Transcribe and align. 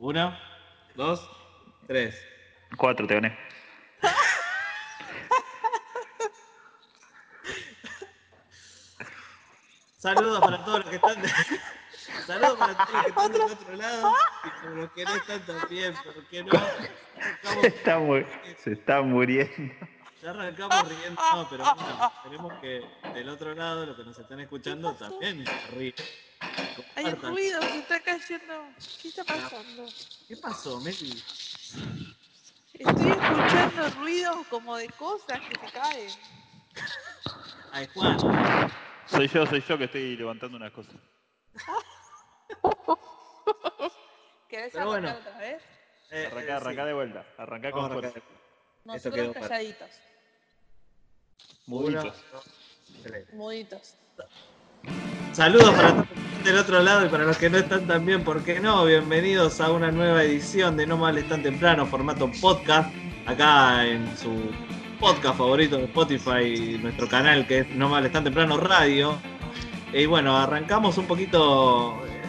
Uno, 0.00 0.34
dos, 0.94 1.20
tres. 1.86 2.18
Cuatro, 2.78 3.06
te 3.06 3.16
gané. 3.16 3.38
Saludos 9.98 10.40
para 10.40 10.64
todos 10.64 10.78
los 10.80 10.88
que 10.88 10.96
están. 10.96 11.22
Saludos 12.26 12.56
para 12.58 12.74
todos 12.74 12.90
los 12.90 13.02
que 13.02 13.08
están 13.10 13.32
del 13.32 13.42
otro 13.42 13.76
lado 13.76 14.12
y 14.42 14.48
para 14.48 14.70
los 14.70 14.90
que 14.92 15.04
no 15.04 15.14
están 15.16 15.40
también, 15.46 15.94
porque 16.14 16.44
no. 16.44 16.52
Se 17.60 17.66
está, 17.66 17.98
se 18.56 18.72
está 18.72 19.02
muriendo. 19.02 19.74
Ya 20.22 20.30
arrancamos 20.30 20.88
riendo, 20.88 21.22
no, 21.34 21.46
pero 21.50 21.74
bueno, 21.74 22.12
esperemos 22.16 22.52
que 22.62 22.82
del 23.12 23.28
otro 23.28 23.54
lado, 23.54 23.84
los 23.84 23.96
que 23.98 24.04
nos 24.04 24.18
están 24.18 24.40
escuchando, 24.40 24.94
también 24.94 25.44
se 25.44 25.66
ríen. 25.76 25.94
Hay 26.96 27.04
Compartan. 27.04 27.30
ruido, 27.32 27.62
se 27.62 27.78
está 27.78 28.00
cayendo. 28.00 28.68
¿Qué 29.02 29.08
está 29.08 29.24
pasando? 29.24 29.86
¿Qué 30.28 30.36
pasó, 30.36 30.80
Meli? 30.80 31.22
Estoy 32.74 33.10
escuchando 33.10 33.90
ruidos 34.00 34.46
como 34.48 34.76
de 34.76 34.88
cosas 34.90 35.40
que 35.40 35.58
se 35.66 35.72
caen. 35.72 36.10
Ay, 37.72 37.86
Juan. 37.94 38.18
Soy 39.06 39.28
yo, 39.28 39.46
soy 39.46 39.62
yo 39.68 39.78
que 39.78 39.84
estoy 39.84 40.16
levantando 40.16 40.56
unas 40.56 40.72
cosas. 40.72 40.94
¿Querés 44.48 44.72
Pero 44.72 44.90
arrancar 44.90 45.12
bueno. 45.14 45.18
otra 45.28 45.38
vez? 45.38 45.62
Eh, 46.10 46.26
Arrancá, 46.26 46.46
eh, 46.48 46.52
arrancá 46.52 46.82
sí. 46.82 46.86
de 46.88 46.92
vuelta. 46.94 47.26
Arrancá 47.38 47.70
Vamos 47.70 47.88
con 47.90 48.00
fuerza. 48.00 48.20
Nosotros 48.84 49.34
calladitos, 49.34 49.90
Muditos. 51.66 52.24
muditos. 53.32 53.94
Saludos 55.32 55.70
para 55.74 55.90
todos 55.92 56.08
del 56.44 56.56
otro 56.56 56.82
lado 56.82 57.04
y 57.04 57.08
para 57.08 57.24
los 57.24 57.36
que 57.36 57.50
no 57.50 57.58
están 57.58 57.86
también, 57.86 58.24
¿por 58.24 58.42
qué 58.42 58.60
no? 58.60 58.86
Bienvenidos 58.86 59.60
a 59.60 59.70
una 59.70 59.90
nueva 59.90 60.22
edición 60.24 60.76
de 60.76 60.86
No 60.86 60.96
Males 60.96 61.28
Tan 61.28 61.42
Temprano, 61.42 61.84
formato 61.84 62.30
podcast, 62.40 62.90
acá 63.26 63.86
en 63.86 64.06
su 64.16 64.50
podcast 64.98 65.36
favorito 65.36 65.76
de 65.76 65.84
Spotify, 65.84 66.78
nuestro 66.80 67.08
canal 67.08 67.46
que 67.46 67.60
es 67.60 67.70
No 67.70 67.88
Males 67.90 68.12
Tan 68.12 68.24
Temprano 68.24 68.56
Radio. 68.56 69.18
Y 69.92 70.06
bueno, 70.06 70.36
arrancamos 70.36 70.96
un 70.96 71.06
poquito 71.06 72.00
eh, 72.06 72.22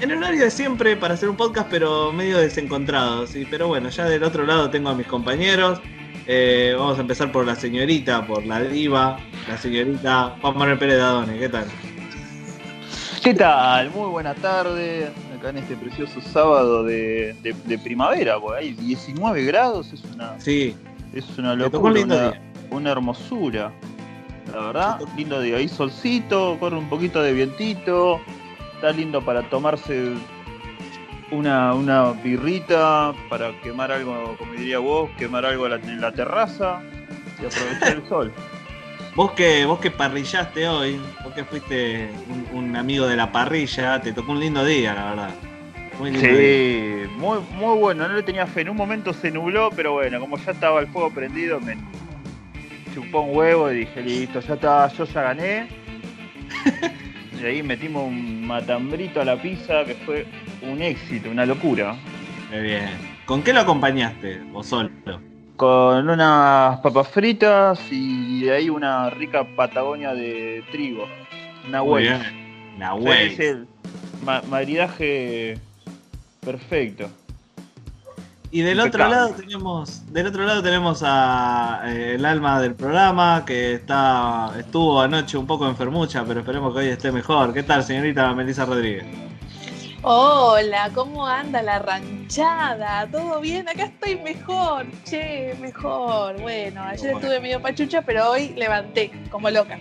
en 0.00 0.12
el 0.12 0.18
horario 0.18 0.44
de 0.44 0.50
siempre 0.50 0.96
para 0.96 1.14
hacer 1.14 1.28
un 1.28 1.36
podcast, 1.36 1.68
pero 1.70 2.12
medio 2.12 2.38
desencontrado, 2.38 3.26
¿sí? 3.26 3.46
Pero 3.50 3.66
bueno, 3.66 3.88
ya 3.88 4.04
del 4.04 4.22
otro 4.22 4.46
lado 4.46 4.70
tengo 4.70 4.90
a 4.90 4.94
mis 4.94 5.06
compañeros. 5.06 5.80
Eh, 6.26 6.74
vamos 6.78 6.98
a 6.98 7.00
empezar 7.00 7.32
por 7.32 7.44
la 7.44 7.56
señorita, 7.56 8.26
por 8.26 8.46
la 8.46 8.62
diva, 8.62 9.18
la 9.48 9.58
señorita 9.58 10.36
Juan 10.40 10.56
Manuel 10.56 10.78
Pérez 10.78 10.98
Dadone, 10.98 11.38
¿qué 11.38 11.48
tal? 11.48 11.66
¿Qué 13.24 13.32
tal? 13.34 13.90
Muy 13.90 14.10
buena 14.10 14.34
tarde. 14.34 15.10
Acá 15.36 15.48
en 15.50 15.58
este 15.58 15.76
precioso 15.76 16.20
sábado 16.20 16.84
de, 16.84 17.34
de- 17.42 17.54
de 17.64 17.78
primavera, 17.78 18.38
porque 18.38 18.60
hay 18.60 18.72
19 18.74 19.44
grados, 19.44 19.92
es 19.92 20.02
una, 20.14 20.38
Sí, 20.38 20.76
es 21.14 21.26
una 21.38 21.54
locura, 21.54 21.82
un 21.82 21.94
lindo 21.94 22.14
una, 22.16 22.30
día. 22.32 22.42
una 22.70 22.90
hermosura. 22.92 23.72
La 24.52 24.60
verdad, 24.66 25.00
lindo 25.16 25.40
día. 25.40 25.56
Hay 25.56 25.68
solcito, 25.68 26.58
corre 26.60 26.76
un 26.76 26.88
poquito 26.90 27.22
de 27.22 27.32
vientito. 27.32 28.20
Está 28.74 28.92
lindo 28.92 29.24
para 29.24 29.42
tomarse 29.48 30.12
una, 31.30 31.72
una 31.74 32.12
birrita, 32.12 33.14
para 33.30 33.58
quemar 33.62 33.90
algo, 33.90 34.36
como 34.38 34.52
diría 34.52 34.78
vos, 34.80 35.08
quemar 35.18 35.46
algo 35.46 35.64
en 35.66 35.70
la, 35.70 35.76
en 35.78 36.00
la 36.00 36.12
terraza 36.12 36.82
y 37.42 37.46
aprovechar 37.46 37.96
el 37.96 38.08
sol. 38.08 38.32
vos 39.14 39.32
que, 39.32 39.64
vos 39.64 39.78
que 39.78 39.90
parrillaste 39.90 40.68
hoy, 40.68 41.00
vos 41.22 41.32
que 41.34 41.44
fuiste 41.44 42.10
un, 42.28 42.58
un 42.58 42.76
amigo 42.76 43.06
de 43.06 43.16
la 43.16 43.30
parrilla, 43.32 44.00
te 44.00 44.12
tocó 44.12 44.32
un 44.32 44.40
lindo 44.40 44.64
día, 44.64 44.94
la 44.94 45.04
verdad. 45.10 45.30
Muy 45.98 46.10
lindo 46.10 46.26
día. 46.26 46.36
Sí, 46.36 47.10
muy, 47.16 47.38
muy 47.52 47.78
bueno, 47.78 48.08
no 48.08 48.14
le 48.14 48.22
tenía 48.22 48.46
fe. 48.46 48.62
En 48.62 48.70
un 48.70 48.76
momento 48.76 49.12
se 49.12 49.30
nubló, 49.30 49.70
pero 49.74 49.92
bueno, 49.92 50.20
como 50.20 50.36
ya 50.38 50.52
estaba 50.52 50.80
el 50.80 50.88
fuego 50.88 51.10
prendido, 51.10 51.60
me 51.60 51.76
chupó 52.94 53.20
un 53.20 53.36
huevo 53.36 53.70
y 53.70 53.80
dije, 53.80 54.02
listo, 54.02 54.40
ya 54.40 54.54
está, 54.54 54.88
yo 54.88 55.04
ya 55.04 55.22
gané. 55.22 55.68
Y 57.40 57.46
ahí 57.46 57.62
metimos 57.62 58.04
un 58.04 58.46
matambrito 58.46 59.20
a 59.20 59.24
la 59.24 59.36
pizza 59.36 59.84
que 59.84 59.94
fue 59.94 60.24
un 60.62 60.80
éxito, 60.80 61.28
una 61.28 61.44
locura. 61.44 61.96
Muy 62.50 62.62
bien. 62.62 62.90
¿Con 63.26 63.42
qué 63.42 63.52
lo 63.52 63.60
acompañaste? 63.60 64.40
¿O 64.54 64.62
solo? 64.62 64.90
Con 65.56 66.08
unas 66.08 66.78
papas 66.80 67.08
fritas 67.08 67.80
y 67.90 68.42
de 68.42 68.52
ahí 68.52 68.68
una 68.70 69.08
rica 69.10 69.44
patagonia 69.56 70.12
de 70.12 70.64
trigo. 70.72 71.06
Una 71.68 71.82
Way. 71.82 72.08
sí, 73.36 73.42
el 73.44 73.68
ma- 74.24 74.42
maridaje 74.48 75.58
perfecto. 76.44 77.08
Y 78.50 78.60
del 78.62 78.78
otro 78.80 79.08
lado 79.08 79.30
tenemos, 79.34 80.12
del 80.12 80.26
otro 80.28 80.44
lado 80.44 80.62
tenemos 80.62 81.02
a 81.04 81.82
eh, 81.86 82.14
el 82.14 82.24
alma 82.24 82.60
del 82.60 82.74
programa 82.74 83.44
que 83.44 83.74
está, 83.74 84.52
estuvo 84.58 85.00
anoche 85.00 85.36
un 85.36 85.46
poco 85.46 85.66
enfermucha, 85.68 86.24
pero 86.24 86.40
esperemos 86.40 86.72
que 86.72 86.80
hoy 86.80 86.86
esté 86.88 87.10
mejor. 87.10 87.52
¿Qué 87.52 87.62
tal, 87.64 87.82
señorita 87.82 88.32
Melissa 88.34 88.64
Rodríguez? 88.64 89.06
Hola, 90.06 90.90
¿cómo 90.94 91.26
anda 91.26 91.62
la 91.62 91.78
ranchada? 91.78 93.06
¿Todo 93.10 93.40
bien? 93.40 93.66
Acá 93.66 93.84
estoy 93.84 94.16
mejor, 94.16 94.84
che, 95.04 95.54
mejor. 95.58 96.38
Bueno, 96.42 96.82
ayer 96.82 97.12
Bueno. 97.12 97.18
estuve 97.20 97.40
medio 97.40 97.62
pachucha, 97.62 98.02
pero 98.02 98.30
hoy 98.32 98.50
levanté 98.50 99.10
como 99.30 99.48
loca. 99.48 99.78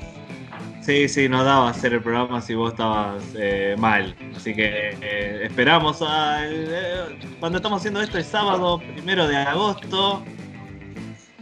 Sí, 0.79 1.09
sí, 1.09 1.27
no 1.27 1.43
daba 1.43 1.69
hacer 1.69 1.93
el 1.93 2.01
programa 2.01 2.39
si 2.39 2.55
vos 2.55 2.71
estabas 2.71 3.21
eh, 3.35 3.75
mal. 3.77 4.15
Así 4.33 4.55
que 4.55 4.97
eh, 5.01 5.41
esperamos 5.43 6.01
a 6.01 6.39
eh, 6.45 7.17
cuando 7.41 7.57
estamos 7.57 7.81
haciendo 7.81 8.01
esto 8.01 8.17
es 8.17 8.25
sábado 8.27 8.79
primero 8.79 9.27
de 9.27 9.35
agosto. 9.35 10.23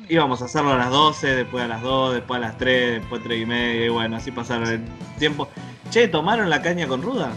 Íbamos 0.09 0.41
a 0.41 0.45
hacerlo 0.45 0.71
a 0.73 0.77
las 0.77 0.89
12, 0.89 1.35
después 1.35 1.63
a 1.63 1.67
las 1.67 1.83
2, 1.83 2.15
después 2.15 2.37
a 2.37 2.41
las 2.41 2.57
3, 2.57 3.01
después 3.01 3.21
3 3.23 3.41
y 3.43 3.45
media, 3.45 3.85
y 3.85 3.89
bueno, 3.89 4.15
así 4.17 4.31
pasaron 4.31 4.67
el 4.67 4.81
tiempo. 5.19 5.47
Che, 5.91 6.07
¿tomaron 6.07 6.49
la 6.49 6.63
caña 6.63 6.87
con 6.87 7.03
ruda? 7.03 7.31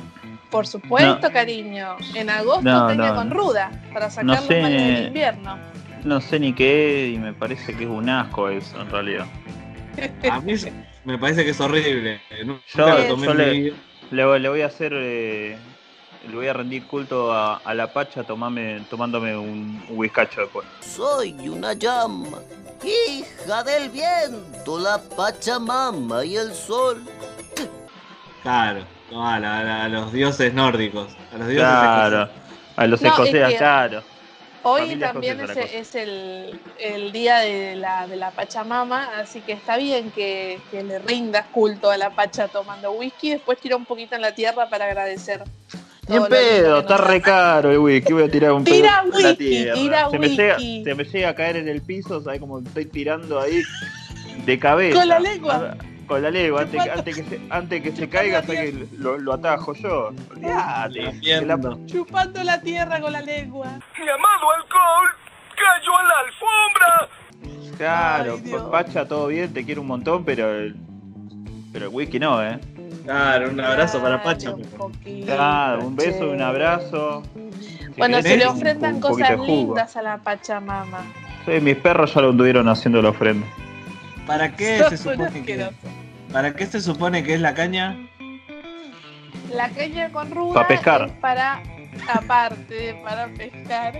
Por 0.55 0.67
supuesto, 0.69 1.33
cariño. 1.33 1.97
En 2.15 2.31
agosto 2.31 2.63
No, 2.63 2.87
tenía 2.87 3.09
no, 3.11 3.17
con 3.17 3.31
ruda 3.31 3.73
para 3.93 4.09
sacar 4.09 4.25
No 4.25 4.35
los 4.35 4.45
sé. 4.45 4.55
del 4.55 5.07
invierno. 5.09 5.59
No 6.05 6.21
sé 6.21 6.39
ni 6.39 6.53
qué 6.53 7.11
y 7.13 7.19
me 7.19 7.33
parece 7.33 7.75
que 7.77 7.83
es 7.85 7.91
un 7.91 8.09
asco 8.09 8.49
eso 8.49 8.81
en 8.81 8.89
realidad. 8.89 9.27
A 10.31 10.41
mí 10.41 10.55
me 11.05 11.19
parece 11.19 11.45
que 11.45 11.51
es 11.51 11.61
horrible. 11.61 12.21
Nunca 12.45 12.63
Yo- 12.73 12.99
lo 12.99 13.05
tomé 13.09 13.27
yo 13.27 13.35
le- 13.35 13.51
vida. 13.51 13.77
Le, 14.13 14.39
le 14.39 14.49
voy 14.49 14.61
a 14.61 14.67
hacer, 14.67 14.93
eh, 14.95 15.57
le 16.29 16.37
voy 16.37 16.47
a 16.47 16.53
rendir 16.53 16.87
culto 16.87 17.33
a, 17.33 17.57
a 17.57 17.75
la 17.75 17.93
pacha 17.93 18.23
tomame, 18.23 18.85
tomándome 18.89 19.37
un, 19.37 19.83
un 19.89 19.99
whiskacho 19.99 20.43
después. 20.43 20.67
Soy 20.81 21.33
una 21.49 21.73
llama, 21.73 22.39
hija 22.85 23.65
del 23.65 23.89
viento, 23.91 24.79
la 24.79 24.99
Pachamama 25.17 26.25
y 26.25 26.37
el 26.37 26.53
sol. 26.55 27.03
Claro, 28.43 28.85
no, 29.11 29.29
a, 29.29 29.39
la- 29.39 29.59
a 29.61 29.65
la- 29.65 29.85
a 29.85 29.89
los 29.89 30.13
dioses 30.13 30.53
nórdicos. 30.55 31.09
A 31.33 31.39
los 31.39 31.49
dioses 31.49 31.57
Claro, 31.57 32.29
a 32.77 32.87
los 32.87 33.01
No, 33.03 33.09
es 33.09 33.13
escoceses, 33.15 33.49
que- 33.53 33.57
claro. 33.59 34.03
Hoy 34.67 34.81
Familia 34.81 35.13
también 35.13 35.41
es, 35.75 35.95
el, 35.95 36.59
el 36.81 37.13
día 37.13 37.37
de 37.41 37.77
la, 37.77 38.07
de 38.07 38.17
la 38.17 38.31
Pachamama, 38.31 39.11
así 39.21 39.43
que 39.43 39.53
está 39.53 39.77
bien 39.77 40.11
que, 40.11 40.59
que 40.71 40.83
le 40.83 40.99
rindas 41.01 41.45
culto 41.53 41.91
a 41.91 41.99
la 41.99 42.09
Pacha 42.09 42.49
tomando 42.49 42.91
whisky, 42.93 43.33
después 43.33 43.59
tira 43.61 43.77
un 43.77 43.85
poquito 43.85 44.15
en 44.17 44.23
la 44.23 44.35
tierra 44.35 44.71
para 44.71 44.87
agradecer. 44.87 45.43
Ni 46.09 46.17
en 46.17 46.25
pedo, 46.25 46.81
está 46.81 46.97
nos 46.97 47.07
re 47.07 47.15
hace. 47.17 47.23
caro 47.23 47.73
el 47.73 47.79
whisky, 47.79 48.15
voy 48.15 48.23
a 48.23 48.31
tirar 48.31 48.53
un 48.53 48.65
pedo 48.65 48.75
Tira 48.75 49.03
en 49.05 49.11
la 49.11 49.17
whisky, 49.29 49.35
tierra. 49.37 49.75
tira 49.75 50.11
se, 50.11 50.19
me 50.19 50.29
llega, 50.31 50.55
whisky. 50.57 50.85
se 50.85 50.95
me 50.95 51.05
llega 51.05 51.29
a 51.29 51.35
caer 51.35 51.57
en 51.57 51.69
el 51.69 51.83
piso, 51.83 52.23
¿sabes 52.23 52.41
cómo 52.41 52.59
estoy 52.61 52.87
tirando 52.87 53.39
ahí 53.39 53.63
de 54.47 54.59
cabeza? 54.59 54.99
Con 54.99 55.09
la 55.09 55.21
lengua. 55.21 55.77
Con 56.07 56.23
la 56.23 56.31
lengua, 56.31 56.63
antes, 56.63 57.17
que 57.17 57.25
se, 57.25 57.41
antes 57.51 57.83
que 57.83 57.93
se 57.93 58.09
caiga, 58.09 58.43
¿sabes 58.43 58.73
que 58.73 58.87
lo, 58.97 59.19
lo 59.19 59.33
atajo 59.33 59.75
yo? 59.75 60.13
Olvídate. 60.31 61.47
La-. 61.47 61.79
Chupando 61.87 62.43
la 62.43 62.61
tierra 62.61 63.01
con 63.01 63.13
la 63.13 63.21
lengua. 63.21 63.67
Llamado 63.99 64.53
alcohol 64.57 65.11
cayó 65.55 65.99
a 65.99 66.03
la 66.03 66.15
alfombra. 66.27 67.09
Claro, 67.77 68.35
Ay, 68.37 68.43
Dios. 68.43 68.63
Pacha, 68.71 69.07
todo 69.07 69.29
bien, 69.29 69.53
te 69.53 69.65
quiero 69.65 69.81
un 69.81 69.89
montón, 69.89 70.25
pero 70.25 70.51
el, 70.51 70.77
pero 71.73 71.87
el 71.87 71.95
whisky 71.95 72.19
no, 72.19 72.43
¿eh? 72.43 72.59
Claro, 73.05 73.51
un 73.51 73.61
abrazo 73.61 74.01
para 74.01 74.23
Pacha. 74.23 74.55
un 74.55 74.63
poquito, 74.63 75.27
Claro, 75.27 75.87
un 75.87 75.97
beso 75.97 76.27
y 76.27 76.29
un 76.31 76.43
abrazo. 76.43 77.23
Si 77.61 77.89
Bueno, 77.99 78.23
se 78.23 78.37
le 78.37 78.47
ofrendan 78.47 79.01
cosas 79.01 79.39
lindas 79.41 79.97
a 79.97 80.03
la 80.03 80.19
Pachamama. 80.19 81.05
Sí, 81.45 81.61
mis 81.61 81.77
perros 81.77 82.15
ya 82.15 82.23
lo 82.23 82.31
anduvieron 82.31 82.69
haciendo 82.69 83.03
la 83.03 83.11
ofrenda. 83.11 83.47
¿Para 84.27 84.55
qué 84.57 84.83
se 84.89 84.97
supone 84.97 85.31
que, 85.31 85.63
asqueroso. 85.63 85.75
¿Para 86.35 86.53
qué 86.53 86.67
se 86.67 86.81
supone 86.81 87.23
que 87.23 87.35
es 87.35 87.41
la 87.41 87.55
caña? 87.55 87.97
La 89.53 89.69
caña 89.71 90.11
con 90.11 90.33
ruda 90.33 90.63
Pa' 90.63 90.67
pescar. 90.67 91.03
es 91.07 91.13
para, 91.21 91.63
aparte 92.09 92.97
para 93.05 93.29
pescar, 93.29 93.95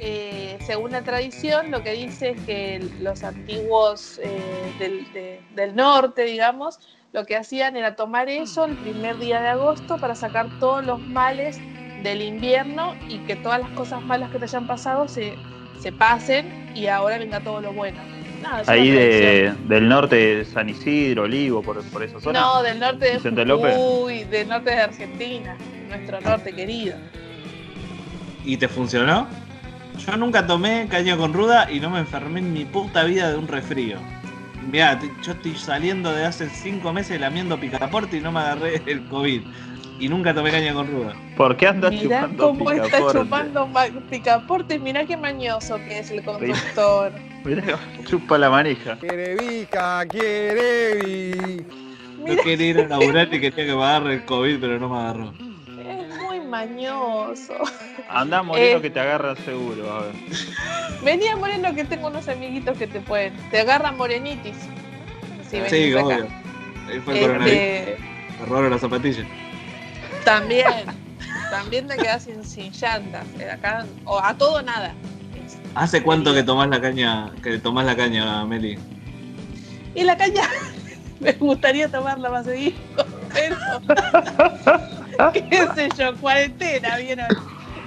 eh, 0.00 0.58
según 0.66 0.90
la 0.90 1.02
tradición, 1.02 1.70
lo 1.70 1.84
que 1.84 1.92
dice 1.92 2.30
es 2.30 2.40
que 2.44 2.84
los 3.00 3.22
antiguos 3.22 4.18
eh, 4.20 4.74
del, 4.80 5.12
de- 5.12 5.40
del 5.54 5.76
norte, 5.76 6.22
digamos, 6.24 6.80
lo 7.12 7.24
que 7.24 7.36
hacían 7.36 7.76
era 7.76 7.94
tomar 7.94 8.28
eso 8.28 8.64
el 8.64 8.76
primer 8.78 9.16
día 9.18 9.40
de 9.40 9.48
agosto 9.50 9.96
para 9.98 10.16
sacar 10.16 10.48
todos 10.58 10.84
los 10.84 11.00
males 11.06 11.60
del 12.02 12.20
invierno 12.20 12.94
y 13.08 13.18
que 13.20 13.36
todas 13.36 13.60
las 13.60 13.70
cosas 13.70 14.02
malas 14.02 14.30
que 14.32 14.40
te 14.40 14.46
hayan 14.46 14.66
pasado 14.66 15.06
se, 15.06 15.36
se 15.80 15.92
pasen 15.92 16.72
y 16.74 16.88
ahora 16.88 17.16
venga 17.18 17.38
todo 17.38 17.60
lo 17.60 17.72
bueno. 17.72 18.15
Ahí 18.66 18.90
de, 18.90 19.54
del 19.68 19.88
norte 19.88 20.16
de 20.16 20.44
San 20.44 20.68
Isidro, 20.68 21.24
Olivo, 21.24 21.62
por, 21.62 21.82
por 21.84 22.02
esa 22.02 22.20
zona. 22.20 22.40
No, 22.40 22.62
del 22.62 22.78
norte 22.78 23.06
de 23.06 23.14
Vicente 23.14 23.44
López. 23.44 23.74
Jujuy, 23.74 24.24
del 24.24 24.48
norte 24.48 24.70
de 24.70 24.80
Argentina, 24.80 25.56
nuestro 25.88 26.20
norte 26.20 26.52
querido. 26.52 26.96
¿Y 28.44 28.56
te 28.56 28.68
funcionó? 28.68 29.26
Yo 30.06 30.16
nunca 30.16 30.46
tomé 30.46 30.86
caña 30.88 31.16
con 31.16 31.32
ruda 31.32 31.70
y 31.70 31.80
no 31.80 31.90
me 31.90 32.00
enfermé 32.00 32.40
en 32.40 32.52
mi 32.52 32.64
puta 32.64 33.04
vida 33.04 33.30
de 33.30 33.36
un 33.36 33.48
resfrío. 33.48 33.98
Mirá, 34.70 34.98
yo 35.22 35.32
estoy 35.32 35.54
saliendo 35.54 36.12
de 36.12 36.24
hace 36.24 36.48
cinco 36.48 36.92
meses 36.92 37.20
lamiendo 37.20 37.58
picaporte 37.58 38.16
y 38.16 38.20
no 38.20 38.32
me 38.32 38.40
agarré 38.40 38.82
el 38.86 39.06
COVID. 39.06 39.42
Y 39.98 40.08
nunca 40.08 40.34
tomé 40.34 40.50
caña 40.50 40.74
con 40.74 40.86
ruda. 40.88 41.14
¿Por 41.36 41.56
qué 41.56 41.68
andas 41.68 41.90
Mirá 41.92 42.02
chupando 42.28 42.48
cómo 42.48 42.70
está 42.70 42.84
picaporte? 42.84 43.18
chupando 43.20 43.66
ma- 43.68 43.86
picaporte, 44.10 44.78
mirá 44.78 45.04
qué 45.06 45.16
mañoso 45.16 45.76
que 45.76 45.98
es 46.00 46.10
el 46.10 46.22
conductor. 46.22 47.12
Mirá, 47.44 47.78
chupa 48.04 48.36
la 48.38 48.50
manija. 48.50 48.96
Quiere 48.98 49.36
Vika, 49.36 50.04
quiere 50.08 50.94
vi. 50.96 51.64
No 52.18 52.36
quería 52.42 52.66
ir 52.70 52.80
a 52.80 52.88
laburar 52.88 53.28
y 53.32 53.40
quería 53.40 53.66
que 53.66 53.72
me 53.74 53.84
agarre 53.84 54.14
el 54.14 54.24
COVID, 54.24 54.58
pero 54.60 54.78
no 54.80 54.88
me 54.88 54.98
agarró. 54.98 55.32
Es 55.78 56.22
muy 56.22 56.40
mañoso. 56.40 57.54
Anda 58.08 58.42
moreno 58.42 58.78
Eh. 58.78 58.82
que 58.82 58.90
te 58.90 58.98
agarran 59.00 59.36
seguro, 59.44 59.90
a 59.92 60.02
ver. 60.02 60.12
Venía 61.04 61.36
Moreno 61.36 61.72
que 61.74 61.84
tengo 61.84 62.08
unos 62.08 62.26
amiguitos 62.28 62.76
que 62.76 62.86
te 62.88 62.98
pueden. 63.00 63.32
Te 63.52 63.60
agarran 63.60 63.96
morenitis. 63.96 64.56
Si 65.48 65.60
Sí, 65.68 65.94
obvio. 65.94 66.26
Ahí 66.88 66.98
fue 67.00 67.14
el 67.20 67.20
coronavirus. 67.26 67.52
Este, 67.58 67.96
Me 68.40 68.46
robaron 68.46 68.70
las 68.72 68.80
zapatillas. 68.80 69.24
También. 70.26 70.84
También 71.50 71.86
te 71.86 71.96
quedas 71.96 72.24
sin, 72.24 72.44
sin 72.44 72.72
llantas. 72.72 73.24
Acá, 73.52 73.86
o 74.04 74.18
a 74.20 74.34
todo 74.36 74.60
nada. 74.60 74.92
¿Hace 75.76 76.02
cuánto 76.02 76.34
que 76.34 76.42
tomás 76.42 76.68
la 76.68 76.80
caña, 76.80 77.30
que 77.42 77.58
tomás 77.58 77.86
la 77.86 77.94
caña, 77.94 78.44
Meli? 78.44 78.76
Y 79.94 80.02
la 80.02 80.16
caña 80.16 80.42
me 81.20 81.32
gustaría 81.32 81.88
tomarla 81.88 82.28
más 82.28 82.44
seguido, 82.44 82.76
pero 83.32 83.56
qué 85.32 85.68
sé 85.74 85.88
yo, 85.96 86.16
cuarentena, 86.16 86.96
¿vieron? 86.96 87.28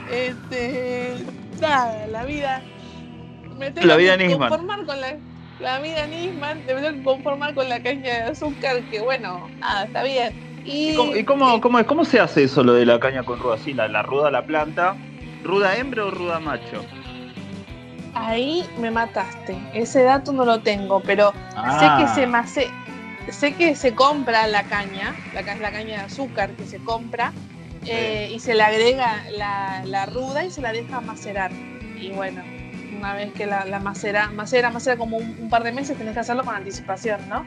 Este, 0.09 1.15
nada, 1.59 2.07
la 2.07 2.23
vida. 2.23 2.61
Me 3.57 3.71
tengo 3.71 3.87
La 3.87 3.97
vida 3.97 4.17
que 4.17 4.27
Nisman. 4.27 4.49
conformar 4.49 4.85
con 4.85 5.01
la, 5.01 5.17
la 5.59 5.79
vida 5.79 6.07
Nisman, 6.07 6.59
me 6.59 6.73
tengo 6.73 6.89
que 6.93 7.03
conformar 7.03 7.53
con 7.53 7.67
la 7.67 7.83
caña 7.83 8.13
de 8.13 8.23
azúcar, 8.31 8.81
que 8.89 9.01
bueno, 9.01 9.49
nada, 9.59 9.83
está 9.85 10.03
bien. 10.03 10.48
Y, 10.65 10.91
¿Y 10.91 10.95
cómo, 10.95 11.15
y 11.15 11.23
cómo, 11.23 11.61
cómo 11.61 11.79
es? 11.79 11.85
¿Cómo 11.85 12.05
se 12.05 12.19
hace 12.19 12.43
eso 12.43 12.63
lo 12.63 12.73
de 12.73 12.85
la 12.85 12.99
caña 12.99 13.23
con 13.23 13.39
ruda? 13.39 13.57
Sí, 13.57 13.73
la, 13.73 13.87
la 13.87 14.01
ruda 14.01 14.29
la 14.31 14.45
planta. 14.45 14.95
¿Ruda 15.43 15.77
hembra 15.77 16.05
o 16.05 16.11
ruda 16.11 16.39
macho? 16.39 16.83
ahí 18.15 18.65
me 18.79 18.91
mataste. 18.91 19.57
Ese 19.73 20.03
dato 20.03 20.33
no 20.33 20.43
lo 20.45 20.59
tengo, 20.61 20.99
pero 21.01 21.31
Ah, 21.55 21.79
sé 21.79 22.03
que 22.03 22.07
se 22.13 22.27
mace, 22.27 22.69
sé 23.29 23.53
que 23.53 23.75
se 23.75 23.93
compra 23.95 24.47
la 24.47 24.63
caña, 24.63 25.15
la, 25.33 25.43
ca- 25.43 25.55
la 25.55 25.71
caña 25.71 25.99
de 25.99 26.03
azúcar 26.05 26.51
que 26.51 26.65
se 26.65 26.79
compra 26.79 27.31
eh, 27.85 28.29
y 28.33 28.39
se 28.39 28.55
le 28.55 28.63
agrega 28.63 29.23
la, 29.37 29.83
la 29.85 30.05
ruda 30.05 30.43
y 30.43 30.51
se 30.51 30.61
la 30.61 30.73
deja 30.73 30.99
macerar. 31.01 31.51
Y 32.01 32.09
bueno, 32.09 32.41
una 32.97 33.13
vez 33.13 33.31
que 33.33 33.45
la, 33.45 33.63
la 33.65 33.79
macera, 33.79 34.29
macera, 34.31 34.69
macera 34.69 34.97
como 34.97 35.17
un, 35.17 35.37
un 35.39 35.49
par 35.49 35.63
de 35.63 35.71
meses, 35.71 35.97
tenés 35.97 36.13
que 36.13 36.19
hacerlo 36.19 36.43
con 36.43 36.55
anticipación, 36.55 37.19
¿no? 37.29 37.45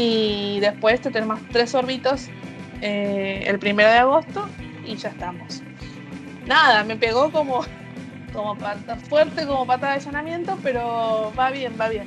Y 0.00 0.60
después 0.60 1.00
te 1.00 1.10
tenemos 1.10 1.40
tres 1.50 1.70
sorbitos 1.70 2.28
eh, 2.80 3.42
el 3.48 3.58
primero 3.58 3.90
de 3.90 3.96
agosto 3.98 4.48
y 4.84 4.94
ya 4.94 5.08
estamos. 5.08 5.64
Nada, 6.46 6.84
me 6.84 6.96
pegó 6.96 7.32
como, 7.32 7.64
como 8.32 8.56
pata 8.56 8.94
fuerte, 8.94 9.44
como 9.44 9.66
pata 9.66 9.94
de 9.94 9.98
llenamiento, 10.00 10.56
pero 10.62 11.32
va 11.36 11.50
bien, 11.50 11.72
va 11.80 11.88
bien. 11.88 12.04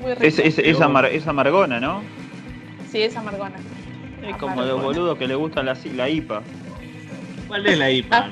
Muy 0.00 0.12
rico. 0.14 0.24
Es, 0.24 0.38
es, 0.38 0.58
es, 0.60 0.80
amar- 0.80 1.10
es 1.10 1.26
amargona, 1.26 1.80
¿no? 1.80 2.04
Sí, 2.88 3.02
es 3.02 3.16
amargona. 3.16 3.56
Es 4.22 4.36
como 4.36 4.52
Amargona. 4.52 4.66
los 4.74 4.82
boludos 4.82 5.18
que 5.18 5.26
le 5.26 5.34
gusta 5.34 5.64
la, 5.64 5.76
la 5.96 6.08
IPA. 6.08 6.42
¿Cuál 7.48 7.66
es 7.66 7.76
la 7.76 7.90
IPA? 7.90 8.30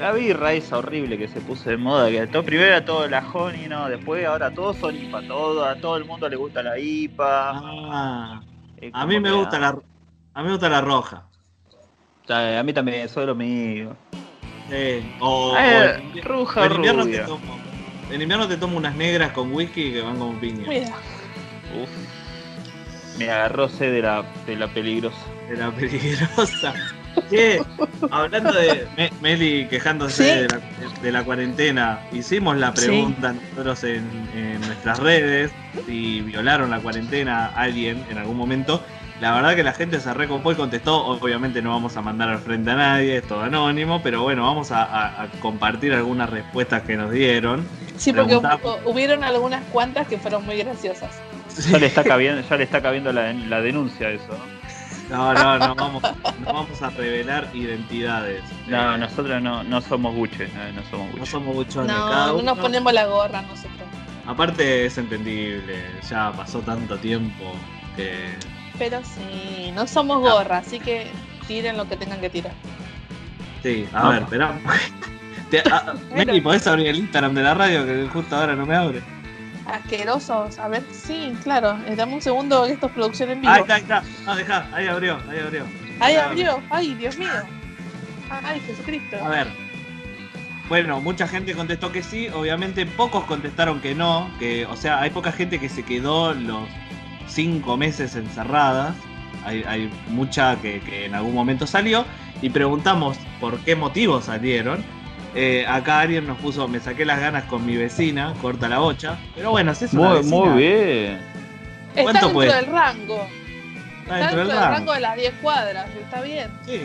La 0.00 0.12
birra 0.12 0.52
esa 0.52 0.78
horrible 0.78 1.18
que 1.18 1.26
se 1.28 1.40
puso 1.40 1.70
de 1.70 1.76
moda, 1.76 2.08
que 2.10 2.26
todo, 2.28 2.44
primero 2.44 2.68
era 2.68 2.84
todo 2.84 3.08
la 3.08 3.24
honey, 3.32 3.68
no, 3.68 3.88
después 3.88 4.24
ahora 4.24 4.52
todos 4.52 4.76
son 4.76 4.94
IPA, 4.94 5.22
todo, 5.26 5.64
a 5.64 5.74
todo 5.76 5.96
el 5.96 6.04
mundo 6.04 6.28
le 6.28 6.36
gusta 6.36 6.62
la 6.62 6.78
IPA. 6.78 7.50
Ah, 7.50 8.40
a 8.92 9.06
mí 9.06 9.18
me 9.20 9.32
gusta 9.32 9.56
ah, 9.56 9.60
la, 9.60 9.68
a 9.68 10.40
mí 10.42 10.46
me 10.46 10.50
gusta 10.52 10.68
la 10.68 10.80
roja. 10.80 11.24
A 12.28 12.62
mí 12.62 12.72
también, 12.72 13.08
soy 13.08 13.26
lo 13.26 13.34
mío. 13.34 13.96
Sí, 14.68 15.02
O, 15.20 15.52
o 15.52 15.56
Eh, 15.56 15.94
en, 15.96 16.12
invi- 16.12 16.22
ruja, 16.22 16.60
o 16.60 16.64
en 16.66 16.72
invierno 16.72 17.06
te 17.06 17.18
tomo, 17.20 17.58
en 18.12 18.22
invierno 18.22 18.48
te 18.48 18.56
tomo 18.56 18.76
unas 18.76 18.94
negras 18.94 19.32
con 19.32 19.52
whisky 19.52 19.92
que 19.92 20.02
van 20.02 20.18
como 20.18 20.38
piña. 20.38 20.68
Mira, 20.68 20.88
Uf. 21.82 23.18
Me 23.18 23.30
agarró 23.30 23.68
sed 23.68 23.92
de 23.92 24.02
la, 24.02 24.22
de 24.46 24.56
la 24.56 24.68
peligrosa. 24.68 25.18
De 25.48 25.56
la 25.56 25.70
peligrosa. 25.72 26.74
Che, 27.30 27.60
hablando 28.10 28.52
de 28.52 28.86
Me- 28.96 29.10
Meli 29.20 29.66
quejándose 29.68 30.22
Sí. 30.24 30.40
de, 30.42 30.48
la, 30.48 30.60
de 31.02 31.12
la 31.12 31.24
cuarentena, 31.24 32.00
hicimos 32.12 32.56
la 32.56 32.74
Sí. 32.74 32.86
pregunta 32.86 33.32
nosotros 33.34 33.84
en, 33.84 34.04
en 34.34 34.60
nuestras 34.60 34.98
redes 34.98 35.50
si 35.86 36.20
violaron 36.22 36.70
la 36.70 36.80
cuarentena 36.80 37.46
a 37.46 37.62
alguien 37.62 38.04
en 38.10 38.18
algún 38.18 38.36
momento. 38.36 38.82
La 39.20 39.32
verdad 39.34 39.56
que 39.56 39.64
la 39.64 39.72
gente 39.72 39.98
se 39.98 40.14
recopó 40.14 40.52
y 40.52 40.54
contestó. 40.54 41.04
Obviamente 41.04 41.60
no 41.60 41.70
vamos 41.70 41.96
a 41.96 42.02
mandar 42.02 42.28
al 42.28 42.38
frente 42.38 42.70
a 42.70 42.76
nadie, 42.76 43.16
es 43.16 43.24
todo 43.26 43.42
anónimo, 43.42 44.00
pero 44.00 44.22
bueno, 44.22 44.44
vamos 44.44 44.70
a, 44.70 44.84
a- 44.84 45.22
a 45.24 45.26
compartir 45.40 45.92
algunas 45.92 46.30
respuestas 46.30 46.82
que 46.82 46.96
nos 46.96 47.10
dieron. 47.10 47.66
sí, 47.96 48.12
porque 48.12 48.40
hubieron 48.84 49.24
algunas 49.24 49.64
cuantas 49.72 50.06
que 50.06 50.18
fueron 50.18 50.46
muy 50.46 50.56
graciosas. 50.58 51.10
Ya 51.68 51.78
le 51.78 51.86
está 51.86 52.04
cabiendo, 52.04 52.42
ya 52.48 52.56
le 52.56 52.62
está 52.62 52.80
cabiendo 52.80 53.12
la, 53.12 53.32
la 53.32 53.60
denuncia 53.60 54.06
a 54.06 54.10
eso, 54.12 54.28
¿no? 54.28 54.57
No, 55.10 55.32
no, 55.32 55.58
no 55.58 55.74
vamos, 55.74 56.02
no 56.02 56.52
vamos 56.52 56.82
a 56.82 56.90
revelar 56.90 57.48
identidades. 57.54 58.42
No, 58.66 58.94
Eh, 58.94 58.98
nosotros 58.98 59.40
no, 59.40 59.64
no 59.64 59.80
somos 59.80 60.14
buches, 60.14 60.50
eh, 60.54 60.72
no 60.74 60.82
somos 60.90 61.06
no 61.06 61.12
buches. 61.12 61.28
somos 61.30 61.54
buchones. 61.54 61.92
cada 61.96 62.26
No, 62.28 62.32
no 62.36 62.42
nos 62.42 62.58
ponemos 62.58 62.92
la 62.92 63.06
gorra 63.06 63.40
nosotros. 63.42 63.72
Aparte 64.26 64.84
es 64.84 64.98
entendible, 64.98 65.82
ya 66.08 66.30
pasó 66.32 66.60
tanto 66.60 66.98
tiempo 66.98 67.54
que... 67.96 68.34
Pero 68.78 69.00
sí, 69.02 69.72
no 69.74 69.86
somos 69.86 70.20
gorra, 70.20 70.58
así 70.58 70.78
que 70.78 71.06
tiren 71.46 71.78
lo 71.78 71.88
que 71.88 71.96
tengan 71.96 72.20
que 72.20 72.28
tirar. 72.28 72.52
Sí, 73.62 73.88
a 73.94 74.02
No. 74.02 74.10
ver, 74.10 74.22
espera. 74.24 74.58
Te- 75.50 75.62
ah, 75.72 75.94
Meli, 76.14 76.42
¿podés 76.42 76.66
abrir 76.66 76.88
el 76.88 76.96
Instagram 76.98 77.32
de 77.34 77.42
la 77.42 77.54
radio 77.54 77.86
que 77.86 78.06
justo 78.12 78.36
ahora 78.36 78.54
no 78.54 78.66
me 78.66 78.76
abre? 78.76 79.02
Asquerosos. 79.68 80.58
A 80.58 80.68
ver, 80.68 80.82
sí, 80.90 81.32
claro. 81.42 81.78
eh, 81.86 81.94
Dame 81.94 82.14
un 82.14 82.22
segundo, 82.22 82.66
esto 82.66 82.86
es 82.86 82.92
producción 82.92 83.30
en 83.30 83.40
vivo. 83.40 83.52
Ahí 83.52 83.60
está, 83.60 83.74
ahí 83.74 83.82
está. 83.82 84.02
No, 84.24 84.34
dejá, 84.34 84.66
ahí 84.72 84.86
abrió, 84.86 85.18
ahí 85.30 85.38
abrió. 85.38 85.64
Ahí 86.00 86.16
abrió. 86.16 86.62
Ay, 86.70 86.94
Dios 86.94 87.18
mío. 87.18 87.30
Ay, 88.30 88.60
Jesucristo. 88.60 89.16
A 89.22 89.28
ver. 89.28 89.46
Bueno, 90.68 91.00
mucha 91.00 91.26
gente 91.26 91.54
contestó 91.54 91.92
que 91.92 92.02
sí, 92.02 92.28
obviamente 92.28 92.84
pocos 92.84 93.24
contestaron 93.24 93.80
que 93.80 93.94
no, 93.94 94.30
que, 94.38 94.66
o 94.66 94.76
sea, 94.76 95.00
hay 95.00 95.10
poca 95.10 95.32
gente 95.32 95.58
que 95.58 95.68
se 95.70 95.82
quedó 95.82 96.34
los 96.34 96.68
cinco 97.26 97.78
meses 97.78 98.16
encerradas, 98.16 98.94
hay, 99.46 99.64
hay 99.66 99.90
mucha 100.08 100.56
que, 100.56 100.80
que 100.80 101.06
en 101.06 101.14
algún 101.14 101.34
momento 101.34 101.66
salió, 101.66 102.04
y 102.42 102.50
preguntamos 102.50 103.16
por 103.40 103.58
qué 103.60 103.76
motivos 103.76 104.26
salieron. 104.26 104.84
Eh, 105.40 105.64
acá 105.68 106.00
alguien 106.00 106.26
nos 106.26 106.36
puso, 106.38 106.66
me 106.66 106.80
saqué 106.80 107.04
las 107.04 107.20
ganas 107.20 107.44
con 107.44 107.64
mi 107.64 107.76
vecina, 107.76 108.34
corta 108.42 108.68
la 108.68 108.78
bocha, 108.80 109.18
pero 109.36 109.52
bueno, 109.52 109.72
si 109.72 109.84
es 109.84 109.92
una 109.92 110.08
Muy, 110.08 110.16
vecina, 110.18 110.36
muy 110.36 110.58
bien. 110.58 111.18
Está 111.90 112.02
¿cuánto 112.02 112.12
dentro 112.12 112.32
puede? 112.32 112.54
del 112.56 112.66
rango. 112.66 113.28
está 114.02 114.14
Está 114.14 114.16
dentro 114.18 114.38
del 114.38 114.48
rango. 114.56 114.70
rango 114.74 114.92
de 114.94 115.00
las 115.00 115.16
10 115.16 115.34
cuadras. 115.40 115.86
Está 115.94 116.20
bien. 116.22 116.48
Sí. 116.66 116.80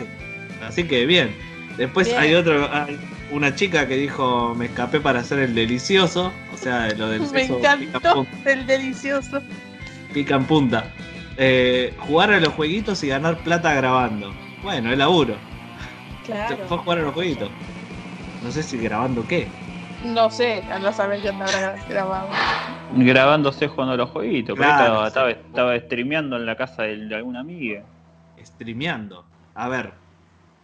Así 0.64 0.84
que 0.84 1.04
bien. 1.04 1.34
Después 1.76 2.06
Bien. 2.06 2.20
hay 2.20 2.34
otro, 2.34 2.72
hay 2.72 2.96
una 3.32 3.56
chica 3.56 3.88
que 3.88 3.96
dijo 3.96 4.54
me 4.54 4.66
escapé 4.66 5.00
para 5.00 5.18
hacer 5.18 5.40
el 5.40 5.52
delicioso, 5.56 6.32
o 6.52 6.56
sea, 6.56 6.88
lo 6.90 7.08
del 7.08 7.22
Me 7.32 7.42
encantó 7.46 8.24
el 8.44 8.66
delicioso. 8.68 9.42
pica 10.12 10.36
en 10.36 10.44
punta. 10.44 10.84
Eh, 11.36 11.92
jugar 11.98 12.32
a 12.32 12.38
los 12.38 12.50
jueguitos 12.54 13.02
y 13.02 13.08
ganar 13.08 13.38
plata 13.38 13.74
grabando. 13.74 14.32
Bueno, 14.62 14.92
es 14.92 14.98
laburo. 14.98 15.34
Se 16.24 16.30
Claro. 16.32 16.56
fue 16.68 16.76
a 16.76 16.80
jugar 16.80 16.98
a 16.98 17.02
los 17.02 17.14
jueguitos. 17.14 17.50
No 18.44 18.50
sé 18.50 18.62
si 18.62 18.76
grabando 18.78 19.26
qué. 19.26 19.48
No 20.04 20.30
sé, 20.30 20.62
anda 20.70 20.90
a 20.90 20.92
saber 20.92 21.22
qué 21.22 21.30
habrá 21.30 21.76
grabado. 21.88 22.28
Grabándose 22.94 23.68
jugando 23.68 23.94
a 23.94 23.96
los 23.96 24.10
jueguitos. 24.10 24.54
pero 24.56 24.68
Claro, 24.68 25.06
estaba, 25.06 25.30
sí. 25.30 25.36
estaba, 25.38 25.72
estaba 25.72 25.78
streameando 25.78 26.36
en 26.36 26.46
la 26.46 26.54
casa 26.56 26.82
de, 26.82 26.96
de 27.06 27.14
alguna 27.14 27.40
amiga. 27.40 27.82
Streameando. 28.42 29.24
A 29.54 29.68
ver. 29.68 29.92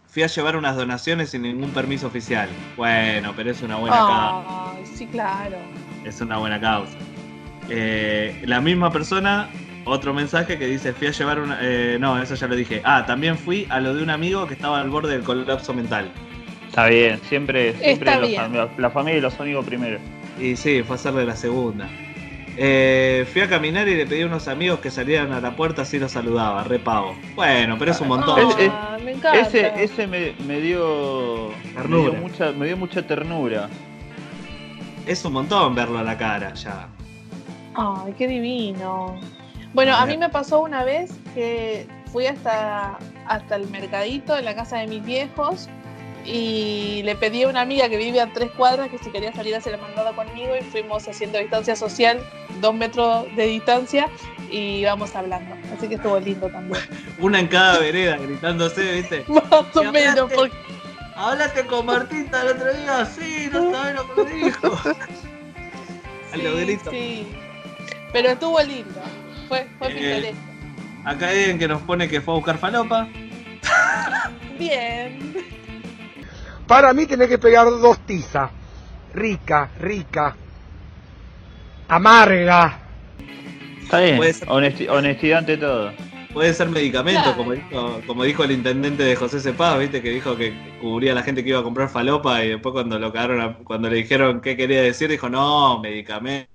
Fui 0.05 0.23
a 0.23 0.27
llevar 0.27 0.57
unas 0.57 0.75
donaciones 0.75 1.29
sin 1.29 1.41
ningún 1.41 1.71
permiso 1.71 2.07
oficial. 2.07 2.49
Bueno, 2.77 3.33
pero 3.35 3.49
es 3.49 3.61
una 3.61 3.77
buena 3.77 3.95
causa. 3.95 4.73
Sí, 4.93 5.07
claro. 5.07 5.57
Es 6.05 6.21
una 6.21 6.37
buena 6.37 6.59
causa. 6.59 6.97
Eh, 7.69 8.43
la 8.45 8.59
misma 8.59 8.91
persona, 8.91 9.47
otro 9.85 10.13
mensaje 10.13 10.59
que 10.59 10.67
dice, 10.67 10.91
fui 10.93 11.07
a 11.07 11.11
llevar 11.11 11.39
una... 11.39 11.57
eh, 11.61 11.97
no, 11.99 12.21
eso 12.21 12.35
ya 12.35 12.47
lo 12.47 12.55
dije. 12.55 12.81
Ah, 12.83 13.05
también 13.07 13.37
fui 13.37 13.65
a 13.69 13.79
lo 13.79 13.93
de 13.95 14.03
un 14.03 14.09
amigo 14.09 14.45
que 14.47 14.53
estaba 14.53 14.81
al 14.81 14.89
borde 14.89 15.13
del 15.13 15.23
colapso 15.23 15.73
mental. 15.73 16.11
Está 16.71 16.85
bien, 16.87 17.19
siempre, 17.27 17.73
siempre 17.73 17.91
Está 17.91 18.17
los 18.19 18.29
bien. 18.29 18.41
amigos- 18.41 18.69
la 18.77 18.89
familia 18.89 19.17
y 19.17 19.21
los 19.21 19.37
amigos 19.41 19.65
primero. 19.65 19.99
Y 20.39 20.55
sí, 20.55 20.83
fue 20.83 20.95
a 20.95 20.99
hacerle 20.99 21.25
la 21.25 21.35
segunda. 21.35 21.89
Eh, 22.57 23.25
fui 23.31 23.41
a 23.41 23.49
caminar 23.49 23.87
y 23.89 23.95
le 23.95 24.05
pedí 24.05 24.21
a 24.21 24.25
unos 24.25 24.47
amigos 24.47 24.79
que 24.79 24.89
salieran 24.89 25.33
a 25.33 25.41
la 25.41 25.55
puerta 25.55 25.81
así 25.81 25.99
los 25.99 26.11
saludaba, 26.13 26.63
re 26.63 26.79
pavo. 26.79 27.13
Bueno, 27.35 27.75
pero 27.77 27.91
es 27.91 27.99
un 28.01 28.07
montón. 28.07 28.39
Es- 28.39 28.57
es- 28.57 28.69
Ah, 28.73 28.97
me 29.03 29.11
encanta. 29.11 29.39
Ese, 29.39 29.83
ese 29.83 30.07
me, 30.07 30.33
me 30.47 30.61
dio, 30.61 31.49
me 31.67 31.73
Ternura. 31.73 32.11
dio 32.11 32.21
mucha, 32.21 32.51
me 32.53 32.65
dio 32.67 32.77
mucha 32.77 33.05
ternura. 33.05 33.69
Es 35.05 35.25
un 35.25 35.33
montón 35.33 35.75
verlo 35.75 35.99
a 35.99 36.03
la 36.03 36.17
cara 36.17 36.53
ya. 36.53 36.87
Ay, 37.75 38.13
qué 38.17 38.27
divino. 38.27 39.19
Bueno, 39.73 39.95
a 39.95 40.05
mí 40.05 40.17
me 40.17 40.29
pasó 40.29 40.61
una 40.61 40.83
vez 40.83 41.17
que 41.33 41.85
fui 42.11 42.27
hasta, 42.27 42.97
hasta 43.27 43.55
el 43.55 43.69
mercadito 43.69 44.37
en 44.37 44.45
la 44.45 44.55
casa 44.55 44.77
de 44.79 44.87
mis 44.87 45.03
viejos 45.03 45.69
y 46.25 47.01
le 47.03 47.15
pedí 47.15 47.43
a 47.43 47.47
una 47.47 47.61
amiga 47.61 47.89
que 47.89 47.97
vive 47.97 48.21
a 48.21 48.31
tres 48.31 48.51
cuadras 48.51 48.89
que 48.89 48.97
si 48.99 49.09
quería 49.09 49.33
salir 49.33 49.55
a 49.55 49.57
hacer 49.57 49.73
la 49.73 49.77
mandada 49.79 50.13
conmigo 50.13 50.55
y 50.55 50.63
fuimos 50.63 51.07
haciendo 51.07 51.39
distancia 51.39 51.75
social, 51.75 52.19
dos 52.59 52.73
metros 52.75 53.25
de 53.35 53.45
distancia 53.47 54.07
y 54.49 54.77
íbamos 54.79 55.15
hablando. 55.15 55.55
Así 55.75 55.87
que 55.87 55.95
estuvo 55.95 56.19
lindo 56.19 56.47
también. 56.49 56.79
Una 57.19 57.39
en 57.39 57.47
cada 57.47 57.79
vereda 57.79 58.17
gritándose, 58.17 58.91
¿viste? 58.93 59.25
Más 59.27 59.75
o 59.75 59.83
menos, 59.91 60.15
hablaste- 60.31 60.35
porque 60.35 60.57
Hablaste 61.15 61.65
con 61.65 61.85
Martita 61.85 62.41
el 62.41 62.47
otro 62.49 62.73
día, 62.73 63.05
sí, 63.05 63.49
no 63.51 63.71
sabes 63.75 63.95
lo 63.95 64.15
que 64.15 64.23
me 64.23 64.45
dijo. 64.45 64.67
A 64.73 66.35
sí, 66.35 66.79
sí. 66.89 67.27
Pero 68.13 68.29
estuvo 68.29 68.61
lindo. 68.61 69.01
Fue, 69.47 69.67
fue 69.77 69.87
Eh. 69.91 70.33
Acá 71.03 71.27
hay 71.27 71.39
alguien 71.39 71.59
que 71.59 71.67
nos 71.67 71.81
pone 71.81 72.07
que 72.07 72.21
fue 72.21 72.33
a 72.33 72.37
buscar 72.37 72.57
falopa. 72.57 73.07
Bien. 74.57 75.60
Para 76.71 76.93
mí 76.93 77.05
tenés 77.05 77.27
que 77.27 77.37
pegar 77.37 77.65
dos 77.65 77.99
tizas. 78.05 78.49
Rica, 79.13 79.69
rica. 79.77 80.33
Amarga. 81.89 82.79
Está 83.81 83.99
bien, 83.99 84.15
Puede 84.15 84.31
ser. 84.31 84.47
honesti- 84.47 84.89
honestidad 84.89 85.39
ante 85.39 85.57
todo. 85.57 85.91
Puede 86.31 86.53
ser 86.53 86.69
medicamento, 86.69 87.23
Claro. 87.23 87.35
como, 87.37 87.51
dijo, 87.51 88.01
como 88.07 88.23
dijo 88.23 88.45
el 88.45 88.51
intendente 88.51 89.03
de 89.03 89.17
José 89.17 89.41
Cepaz, 89.41 89.77
¿viste? 89.79 90.01
Que 90.01 90.11
dijo 90.11 90.37
que 90.37 90.53
cubría 90.79 91.11
a 91.11 91.15
la 91.15 91.23
gente 91.23 91.43
que 91.43 91.49
iba 91.49 91.59
a 91.59 91.63
comprar 91.63 91.89
falopa 91.89 92.41
y 92.41 92.51
después 92.51 92.71
cuando 92.71 92.97
lo 92.97 93.11
cagaron 93.11 93.41
a- 93.41 93.53
cuando 93.65 93.89
le 93.89 93.97
dijeron 93.97 94.39
qué 94.39 94.55
quería 94.55 94.81
decir, 94.81 95.09
dijo, 95.09 95.27
no, 95.27 95.77
medicamentos. 95.79 96.47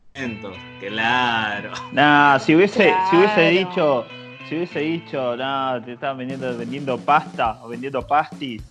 Claro. 0.80 1.72
Nah, 1.92 2.38
si 2.38 2.54
hubiese, 2.56 2.94
si 3.10 3.16
hubiese 3.18 3.50
dicho, 3.50 4.06
si 4.48 4.54
hubiese 4.56 4.78
dicho, 4.80 5.36
nah, 5.36 5.78
te 5.78 5.92
estaban 5.92 6.16
vendiendo, 6.16 6.56
vendiendo 6.56 6.96
pasta 6.96 7.58
o 7.62 7.68
vendiendo 7.68 8.00
pastis, 8.00 8.62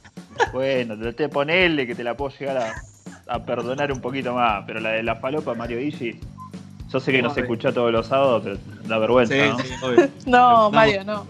bueno, 0.52 0.98
te, 0.98 1.14
te 1.14 1.30
ponele 1.30 1.86
que 1.88 1.96
te 1.96 2.04
la 2.04 2.16
puedo 2.16 2.36
llegar 2.38 2.58
a, 2.58 3.34
a 3.34 3.44
perdonar 3.44 3.92
un 3.92 4.00
poquito 4.02 4.34
más, 4.34 4.64
pero 4.66 4.80
la 4.80 4.92
de 4.92 5.04
la 5.04 5.16
falopa 5.16 5.54
Mario 5.54 5.80
Ishi, 5.80 6.20
yo 6.92 7.00
sé 7.00 7.12
que 7.12 7.22
no 7.22 7.30
se 7.34 7.42
escucha 7.42 7.74
todos 7.74 7.92
los 7.92 8.08
sábados, 8.08 8.42
pero 8.44 8.58
da 8.88 8.98
vergüenza, 8.98 9.34
Sí, 9.36 9.42
¿no? 9.50 9.58
sí, 9.60 9.74
obvio. 9.82 10.10
No, 10.26 10.72
Mario, 10.72 11.04
no. 11.04 11.26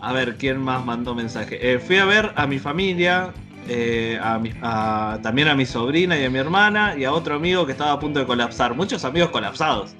A 0.00 0.12
ver, 0.12 0.36
¿quién 0.36 0.58
más 0.58 0.84
mandó 0.84 1.14
mensaje? 1.14 1.58
Eh, 1.74 1.78
fui 1.78 1.96
a 1.96 2.04
ver 2.04 2.32
a 2.36 2.46
mi 2.46 2.58
familia, 2.58 3.32
eh, 3.68 4.18
a 4.22 4.38
mi- 4.38 4.52
a- 4.60 5.18
también 5.22 5.48
a 5.48 5.54
mi 5.54 5.64
sobrina 5.64 6.18
y 6.18 6.24
a 6.24 6.30
mi 6.30 6.38
hermana 6.38 6.94
y 6.98 7.04
a 7.04 7.12
otro 7.12 7.36
amigo 7.36 7.64
que 7.64 7.72
estaba 7.72 7.92
a 7.92 7.98
punto 7.98 8.18
de 8.18 8.26
colapsar. 8.26 8.74
Muchos 8.74 9.02
amigos 9.06 9.30
colapsados. 9.30 9.94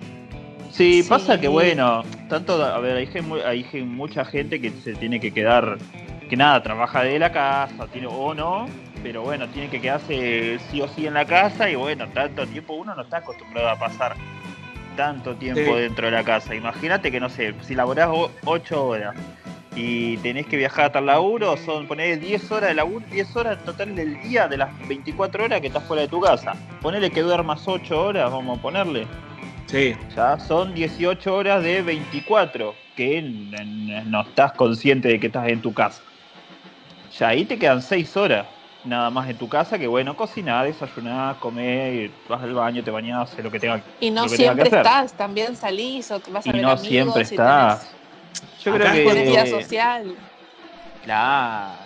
Sí, 0.70 1.02
Sí. 1.02 1.08
pasa 1.08 1.40
que 1.40 1.49
bueno, 1.49 2.02
tanto, 2.28 2.62
a 2.62 2.78
ver, 2.80 2.96
hay, 2.99 3.82
mucha 3.84 4.25
gente 4.26 4.61
que 4.61 4.70
se 4.73 4.92
tiene 4.94 5.20
que 5.20 5.32
quedar, 5.32 5.78
que 6.28 6.37
nada, 6.37 6.62
trabaja 6.62 7.02
de 7.02 7.19
la 7.19 7.31
casa, 7.33 7.87
tiene, 7.93 8.07
o 8.11 8.35
no, 8.35 8.66
pero 9.02 9.23
bueno, 9.23 9.47
tiene 9.49 9.69
que 9.69 9.81
quedarse 9.81 10.59
sí 10.71 10.81
o 10.81 10.88
sí 10.88 11.07
en 11.07 11.14
la 11.14 11.25
casa 11.26 11.69
y 11.71 11.75
bueno, 11.75 12.07
tanto 12.09 12.47
tiempo 12.47 12.75
uno 12.75 12.95
no 12.95 13.02
está 13.02 13.19
acostumbrado 13.19 13.69
a 13.69 13.78
pasar 13.78 14.14
tanto 14.97 15.35
tiempo 15.35 15.75
Sí. 15.75 15.81
dentro 15.83 16.07
de 16.07 16.12
la 16.12 16.25
casa. 16.25 16.54
Imagínate 16.54 17.11
que, 17.11 17.21
no 17.21 17.28
sé, 17.28 17.54
si 17.62 17.75
laborás 17.75 18.09
8 18.45 18.87
horas 18.87 19.14
y 19.76 20.16
tenés 20.19 20.47
que 20.47 20.57
viajar 20.57 20.87
hasta 20.87 21.00
el 21.00 21.07
laburo, 21.07 21.57
son 21.57 21.87
poner 21.88 22.21
10 22.21 22.50
horas 22.52 22.69
de 22.71 22.75
laburo, 22.76 23.04
10 23.11 23.35
horas 23.37 23.59
total 23.64 23.95
del 23.97 24.23
día 24.23 24.47
de 24.47 24.57
las 24.57 24.71
24 24.88 25.45
horas 25.45 25.61
que 25.61 25.66
estás 25.66 25.83
fuera 25.83 26.02
de 26.02 26.09
tu 26.09 26.21
casa. 26.21 26.54
Ponele 26.81 27.11
que 27.11 27.23
duermas 27.23 27.66
8 27.66 28.00
horas, 28.00 28.31
vamos 28.31 28.59
a 28.59 28.62
ponerle. 28.62 29.07
Sí, 29.66 29.97
Ya 30.14 30.38
son 30.38 30.73
18 30.75 31.35
horas 31.35 31.62
de 31.64 31.83
24 31.83 32.75
que 32.95 33.21
no 34.07 34.21
estás 34.23 34.52
consciente 34.52 35.09
de 35.09 35.19
que 35.19 35.26
estás 35.26 35.49
en 35.49 35.61
tu 35.61 35.75
casa. 35.75 36.00
Ya 37.18 37.28
ahí 37.28 37.44
te 37.44 37.59
quedan 37.59 37.80
6 37.83 38.16
horas 38.16 38.47
nada 38.85 39.09
más 39.11 39.28
en 39.30 39.38
tu 39.38 39.49
casa 39.49 39.78
que 39.78 39.87
bueno, 39.87 40.16
cocinás, 40.16 40.66
desayunás, 40.66 41.37
comés, 41.38 42.11
vas 42.28 42.42
al 42.42 42.52
baño, 42.54 42.85
te 42.85 42.90
bañás, 42.90 43.30
haces 43.30 43.44
lo 43.44 43.50
que 43.50 43.59
tengas 43.59 43.83
Y 44.00 44.11
no 44.11 44.25
que 44.25 44.37
siempre 44.37 44.64
que 44.64 44.68
hacer. 44.68 44.78
estás, 44.80 45.12
también 45.14 45.56
salís 45.56 46.11
o 46.11 46.21
te 46.21 46.30
vas 46.30 46.47
a 46.47 46.50
Y 46.50 46.52
ver 46.52 46.62
no 46.62 46.71
amigos 46.73 46.87
siempre 46.87 47.21
y 47.21 47.25
estás. 47.25 47.94
Yo 48.62 48.75
Acá 48.75 48.90
creo 48.90 48.92
tenés 48.92 49.28
vida 49.28 49.44
que... 49.44 49.50
social. 49.50 50.16
Claro. 51.02 51.78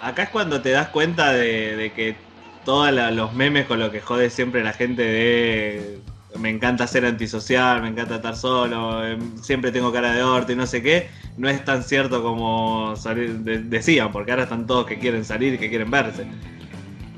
acá 0.00 0.22
es 0.22 0.30
cuando 0.30 0.60
te 0.60 0.70
das 0.70 0.88
cuenta 0.88 1.32
de, 1.32 1.76
de 1.76 1.92
que 1.92 2.16
todos 2.64 2.90
los 2.92 3.32
memes 3.34 3.66
con 3.66 3.78
lo 3.78 3.90
que 3.90 4.00
jode 4.00 4.30
siempre 4.30 4.62
la 4.62 4.72
gente 4.72 5.02
de 5.02 5.98
me 6.40 6.50
encanta 6.50 6.86
ser 6.86 7.04
antisocial, 7.04 7.82
me 7.82 7.88
encanta 7.88 8.16
estar 8.16 8.36
solo, 8.36 9.04
em, 9.06 9.36
siempre 9.42 9.72
tengo 9.72 9.92
cara 9.92 10.12
de 10.12 10.22
orto 10.22 10.52
y 10.52 10.56
no 10.56 10.66
sé 10.66 10.82
qué, 10.82 11.08
no 11.36 11.48
es 11.48 11.64
tan 11.64 11.82
cierto 11.82 12.22
como 12.22 12.94
de- 12.96 13.58
decían, 13.64 14.10
porque 14.12 14.30
ahora 14.30 14.44
están 14.44 14.66
todos 14.66 14.86
que 14.86 14.98
quieren 14.98 15.24
salir 15.24 15.54
y 15.54 15.58
que 15.58 15.68
quieren 15.68 15.90
verse. 15.90 16.26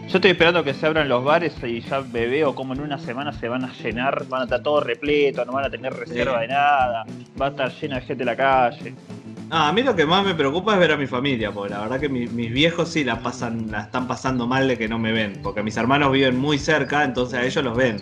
Yo 0.09 0.17
estoy 0.17 0.33
esperando 0.33 0.65
que 0.65 0.75
se 0.75 0.87
abran 0.87 1.09
los 1.09 1.23
bares 1.23 1.55
y 1.63 1.81
ya 1.83 2.01
me 2.01 2.27
veo 2.27 2.53
como 2.55 2.73
en 2.75 2.81
una 2.81 2.99
semana 2.99 3.33
se 3.33 3.49
van 3.49 3.65
a 3.65 3.73
llenar, 3.73 4.27
van 4.29 4.41
a 4.41 4.45
estar 4.45 4.61
todos 4.63 4.85
repletos, 4.85 5.47
no 5.47 5.53
van 5.53 5.67
a 5.67 5.71
tener 5.71 5.93
reserva 5.93 6.35
Sí. 6.37 6.41
de 6.41 6.49
nada, 6.49 7.05
va 7.41 7.47
a 7.47 7.49
estar 7.51 7.71
llena 7.81 7.97
de 7.97 8.03
gente 8.03 8.23
en 8.25 8.27
la 8.27 8.37
calle. 8.37 8.95
No, 9.49 9.57
a 9.57 9.73
mí 9.73 9.83
lo 9.83 9.95
que 9.95 10.07
más 10.07 10.25
me 10.25 10.35
preocupa 10.35 10.75
es 10.75 10.81
ver 10.81 10.93
a 10.93 10.97
mi 10.97 11.07
familia, 11.07 11.53
porque 11.53 11.75
la 11.75 11.81
verdad 11.81 12.01
que 12.01 12.09
mi- 12.09 12.27
mis 12.27 12.53
viejos 12.53 12.89
sí 12.89 13.05
la 13.05 13.21
pasan, 13.21 13.71
la 13.71 13.83
están 13.83 14.09
pasando 14.09 14.47
mal 14.49 14.67
de 14.67 14.77
que 14.79 14.89
no 14.89 14.99
me 14.99 15.13
ven, 15.13 15.41
porque 15.43 15.63
mis 15.63 15.77
hermanos 15.77 16.11
viven 16.13 16.37
muy 16.39 16.59
cerca, 16.59 17.05
entonces 17.05 17.39
a 17.39 17.45
ellos 17.45 17.63
los 17.65 17.77
ven. 17.77 17.99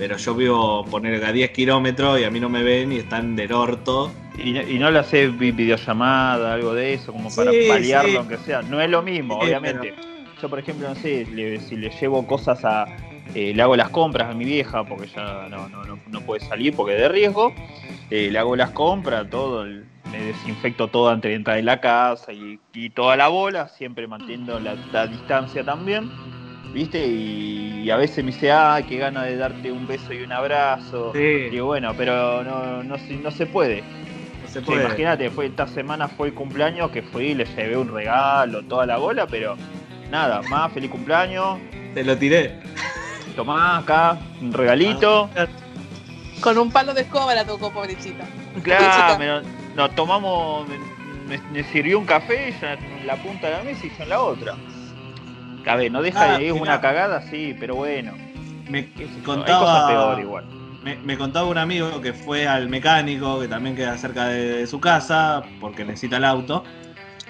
Pero 0.00 0.16
yo 0.16 0.34
vivo 0.34 0.82
poner 0.86 1.22
a 1.22 1.30
10 1.30 1.50
kilómetros 1.50 2.18
y 2.18 2.24
a 2.24 2.30
mí 2.30 2.40
no 2.40 2.48
me 2.48 2.62
ven 2.62 2.90
y 2.90 2.96
están 2.96 3.36
del 3.36 3.52
orto. 3.52 4.10
Y, 4.42 4.52
no- 4.52 4.62
y 4.62 4.78
no 4.78 4.90
le 4.90 4.98
haces 4.98 5.36
vi- 5.38 5.50
videollamada, 5.52 6.54
algo 6.54 6.72
de 6.72 6.94
eso, 6.94 7.12
como 7.12 7.28
para 7.34 7.50
Sí, 7.52 7.68
paliarlo, 7.68 8.08
sí. 8.10 8.16
aunque 8.16 8.38
sea. 8.38 8.62
No 8.62 8.80
es 8.80 8.88
lo 8.88 9.02
mismo, 9.02 9.34
Sí, 9.34 9.40
obviamente. 9.46 9.94
Yo, 10.40 10.48
por 10.48 10.58
ejemplo, 10.58 10.88
no 10.88 10.94
sé, 10.94 11.26
le- 11.26 11.60
si 11.60 11.76
le 11.76 11.90
llevo 11.90 12.26
cosas 12.26 12.64
a. 12.64 12.86
eh, 13.34 13.52
le 13.54 13.62
hago 13.62 13.76
las 13.76 13.90
compras 13.90 14.30
a 14.30 14.34
mi 14.34 14.46
vieja, 14.46 14.84
porque 14.84 15.06
ya 15.06 15.46
no, 15.50 15.68
no, 15.68 15.84
no, 15.84 15.98
no 16.08 16.20
puede 16.22 16.40
salir 16.40 16.74
porque 16.74 16.94
es 16.94 17.00
de 17.02 17.08
riesgo. 17.10 17.52
eh, 18.08 18.28
le 18.32 18.38
hago 18.38 18.56
las 18.56 18.70
compras, 18.70 19.28
todo, 19.28 19.64
el- 19.64 19.84
me 20.10 20.24
desinfecto 20.24 20.88
todo 20.88 21.10
antes 21.10 21.28
de 21.30 21.34
entrar 21.36 21.58
en 21.58 21.66
la 21.66 21.78
casa 21.80 22.32
y, 22.32 22.58
y 22.72 22.88
toda 22.90 23.16
la 23.16 23.28
bola, 23.28 23.68
siempre 23.68 24.08
manteniendo 24.08 24.58
la, 24.58 24.76
la 24.90 25.06
distancia 25.06 25.62
también. 25.62 26.10
¿Viste? 26.72 27.04
Y, 27.06 27.82
y 27.84 27.90
a 27.90 27.96
veces 27.96 28.24
me 28.24 28.30
dice, 28.30 28.52
ah, 28.52 28.80
qué 28.88 28.96
gana 28.98 29.24
de 29.24 29.36
darte 29.36 29.72
un 29.72 29.86
beso 29.86 30.12
y 30.12 30.22
un 30.22 30.32
abrazo. 30.32 31.12
Sí, 31.14 31.48
Digo, 31.50 31.66
bueno, 31.66 31.92
pero 31.96 32.44
no, 32.44 32.82
no, 32.82 32.98
se- 32.98 33.16
no 33.16 33.30
se 33.30 33.46
puede. 33.46 33.82
no 34.42 34.48
se 34.48 34.60
Sí, 34.60 34.66
puede. 34.66 34.84
Imagínate, 34.86 35.30
fue 35.30 35.46
esta 35.46 35.66
semana 35.66 36.06
fue 36.08 36.28
el 36.28 36.34
cumpleaños 36.34 36.90
que 36.90 37.02
fui, 37.02 37.34
le 37.34 37.44
llevé 37.44 37.76
un 37.76 37.92
regalo, 37.92 38.62
toda 38.62 38.86
la 38.86 38.98
bola, 38.98 39.26
pero 39.26 39.56
nada, 40.10 40.42
más 40.42 40.72
feliz 40.72 40.90
cumpleaños, 40.90 41.58
Te 41.94 42.04
lo 42.04 42.16
tiré. 42.16 42.60
tomá 43.34 43.78
acá 43.78 44.18
un 44.40 44.52
regalito, 44.52 45.28
Ah, 45.36 45.46
Con 46.40 46.56
un 46.56 46.70
palo 46.70 46.94
de 46.94 47.02
escoba 47.02 47.34
la 47.34 47.44
tocó, 47.44 47.70
pobrecita. 47.72 48.24
claro, 48.62 49.16
pobrecita. 49.16 49.18
me 49.18 49.26
lo- 49.26 49.42
nos 49.74 49.94
tomamos, 49.96 50.66
me, 50.68 50.78
me- 51.36 51.42
me 51.52 51.64
sirvió 51.64 51.98
un 51.98 52.06
café, 52.06 52.48
ella 52.48 52.74
en 52.74 53.06
la 53.06 53.16
punta 53.16 53.48
de 53.48 53.52
la 53.58 53.62
mesa 53.64 53.86
y 53.86 53.90
yo 53.90 54.02
en 54.04 54.08
la 54.08 54.20
otra. 54.20 54.54
A 55.66 55.76
ver, 55.76 55.90
no 55.92 56.02
deja 56.02 56.34
Ah, 56.34 56.38
de, 56.38 56.52
mirá. 56.52 56.54
una 56.62 56.80
cagada, 56.80 57.22
sí, 57.22 57.54
pero 57.58 57.74
bueno, 57.76 58.12
Me 58.68 58.78
hay 58.96 59.22
contaba, 59.24 59.58
cosas 59.60 59.84
peor 59.90 60.20
igual. 60.20 60.44
Me, 60.82 60.96
me 60.96 61.18
contaba 61.18 61.46
un 61.46 61.58
amigo 61.58 62.00
que 62.00 62.12
fue 62.14 62.46
al 62.48 62.68
mecánico, 62.68 63.38
que 63.40 63.48
también 63.48 63.76
queda 63.76 63.96
cerca 63.98 64.28
de, 64.28 64.58
de 64.58 64.66
su 64.66 64.80
casa, 64.80 65.42
porque 65.60 65.84
necesita 65.84 66.16
el 66.16 66.24
auto. 66.24 66.64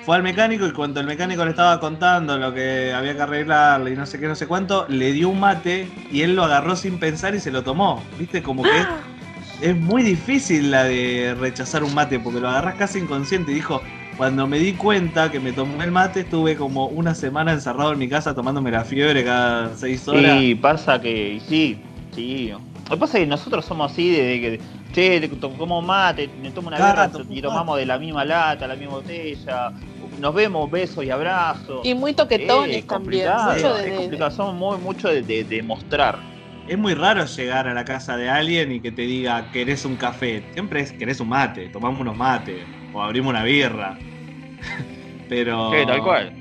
Fue 0.04 0.16
al 0.16 0.22
mecánico 0.22 0.66
y 0.66 0.72
cuando 0.72 1.00
el 1.00 1.06
mecánico 1.06 1.44
le 1.44 1.50
estaba 1.50 1.78
contando 1.80 2.38
lo 2.38 2.54
que 2.54 2.92
había 2.94 3.14
que 3.14 3.22
arreglarle 3.22 3.90
y 3.92 3.96
no 3.96 4.06
sé 4.06 4.18
qué, 4.18 4.28
no 4.28 4.34
sé 4.34 4.46
cuánto, 4.46 4.86
le 4.88 5.12
dio 5.12 5.28
un 5.28 5.40
mate 5.40 5.88
y 6.10 6.22
él 6.22 6.34
lo 6.36 6.44
agarró 6.44 6.74
sin 6.76 6.98
pensar 6.98 7.34
y 7.34 7.40
se 7.40 7.50
lo 7.50 7.62
tomó. 7.62 8.02
¿Viste? 8.18 8.42
Como 8.42 8.62
que 8.62 8.70
es, 8.78 8.86
es 9.60 9.76
muy 9.76 10.02
difícil 10.02 10.70
la 10.70 10.84
de 10.84 11.36
rechazar 11.38 11.84
un 11.84 11.94
mate, 11.94 12.18
porque 12.18 12.40
lo 12.40 12.48
agarras 12.48 12.76
casi 12.76 12.98
inconsciente. 13.00 13.52
Y 13.52 13.56
dijo, 13.56 13.82
cuando 14.16 14.46
me 14.46 14.58
di 14.58 14.74
cuenta 14.74 15.30
que 15.30 15.40
me 15.40 15.52
tomé 15.52 15.84
el 15.84 15.92
mate, 15.92 16.20
estuve 16.20 16.56
como 16.56 16.86
una 16.86 17.14
semana 17.14 17.52
encerrado 17.52 17.92
en 17.92 17.98
mi 17.98 18.08
casa 18.08 18.34
tomándome 18.34 18.70
la 18.70 18.84
fiebre 18.84 19.24
cada 19.24 19.74
seis 19.76 20.06
horas. 20.08 20.38
Sí, 20.40 20.54
pasa 20.56 21.00
que 21.00 21.40
sí, 21.48 21.78
sí. 22.14 22.48
Lo 22.50 22.96
que 22.96 22.96
pasa 22.96 23.18
es 23.18 23.24
que 23.24 23.30
nosotros 23.30 23.64
somos 23.64 23.92
así 23.92 24.10
de 24.10 24.40
que, 24.40 24.60
che, 24.92 25.30
como 25.56 25.80
mate, 25.80 26.28
me 26.42 26.50
tomo 26.50 26.68
una 26.68 26.76
Claro, 26.76 27.02
birra 27.18 27.24
y 27.30 27.40
tomamos 27.40 27.78
de 27.78 27.86
la 27.86 27.98
misma 27.98 28.24
lata, 28.24 28.66
la 28.66 28.74
misma 28.74 28.94
botella, 28.96 29.72
nos 30.18 30.34
vemos, 30.34 30.70
besos 30.70 31.04
y 31.04 31.10
abrazos. 31.10 31.86
Y 31.86 31.94
muy 31.94 32.12
toquetones 32.12 32.78
Eh, 32.78 32.84
también. 32.86 33.22
complicado, 33.24 33.54
Mucho 33.54 33.74
de, 33.76 33.88
es 33.88 33.94
complicado, 33.94 34.30
somos 34.32 34.54
muy, 34.56 34.78
mucho 34.78 35.08
de, 35.08 35.22
de- 35.22 35.44
de 35.44 35.62
mostrar. 35.62 36.18
Es 36.68 36.76
muy 36.78 36.94
raro 36.94 37.24
llegar 37.24 37.66
a 37.68 37.74
la 37.74 37.84
casa 37.84 38.16
de 38.16 38.28
alguien 38.28 38.70
y 38.72 38.80
que 38.80 38.92
te 38.92 39.02
diga, 39.02 39.50
querés 39.50 39.84
un 39.84 39.96
café. 39.96 40.42
Siempre 40.52 40.80
es, 40.80 40.92
querés 40.92 41.20
un 41.20 41.28
mate, 41.28 41.68
tomamos 41.68 42.00
unos 42.00 42.16
mates, 42.16 42.64
o 42.92 43.02
abrimos 43.02 43.30
una 43.30 43.44
birra. 43.44 43.98
Pero 45.28 45.70
Sí, 45.72 45.86
tal 45.86 46.02
cual. 46.02 46.32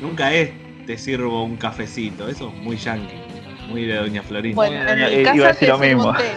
nunca 0.00 0.32
es, 0.32 0.50
te 0.86 0.96
sirvo 0.98 1.44
un 1.44 1.56
cafecito. 1.56 2.28
Eso 2.28 2.52
es 2.54 2.62
muy 2.62 2.76
yankee, 2.76 3.20
muy 3.68 3.84
de 3.86 3.96
Doña 3.96 4.22
Florinda. 4.22 4.54
Bueno, 4.56 4.76
en 4.88 4.98
mi 4.98 5.20
iba 5.20 5.30
a 5.30 5.34
casa 5.34 5.48
decir 5.48 5.58
te 5.58 5.66
lo 5.68 5.78
mismo. 5.78 6.12
té. 6.14 6.30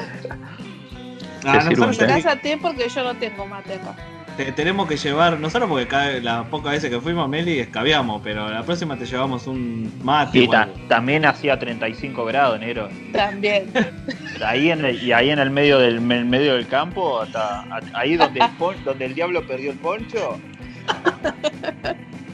Ah, 1.46 1.60
te 1.60 1.62
sirvo 1.70 1.84
un 1.84 1.90
nosotros 1.90 1.98
té. 1.98 2.04
En 2.06 2.16
mi 2.16 2.22
casa 2.24 2.36
té 2.42 2.58
porque 2.62 2.90
yo 2.90 3.04
no 3.04 3.16
tengo 3.18 3.46
mate 3.46 3.74
acá. 3.76 3.96
Te- 4.38 4.52
tenemos 4.54 4.88
que 4.88 4.96
llevar, 4.96 5.40
nosotros 5.40 5.70
porque 5.70 5.88
cada, 5.88 6.12
las 6.20 6.46
pocas 6.48 6.72
veces 6.74 6.90
que 6.90 7.02
fuimos, 7.02 7.28
Meli, 7.28 7.60
escabiamos, 7.60 8.22
pero 8.24 8.50
la 8.50 8.64
próxima 8.64 8.96
te 8.98 9.06
llevamos 9.06 9.48
un 9.48 9.92
mate. 10.04 10.48
Ta- 10.48 10.64
algo. 10.64 10.76
también 10.88 11.26
hacía 11.26 11.60
35 11.60 12.24
grados, 12.26 12.60
negro. 12.60 12.88
También. 13.12 13.66
Ahí 14.46 14.70
en 14.72 14.86
el, 14.86 15.02
y 15.04 15.12
ahí 15.12 15.32
en 15.32 15.40
el 15.40 15.50
medio 15.50 15.80
del 15.80 15.96
el 16.12 16.26
medio 16.26 16.54
del 16.56 16.68
campo, 16.68 17.20
hasta 17.22 17.66
ahí 17.94 18.16
donde 18.16 18.40
el, 18.40 18.50
pon- 18.52 18.76
donde 18.86 19.06
el 19.06 19.16
diablo 19.16 19.46
perdió 19.48 19.72
el 19.72 19.78
poncho. 19.78 20.40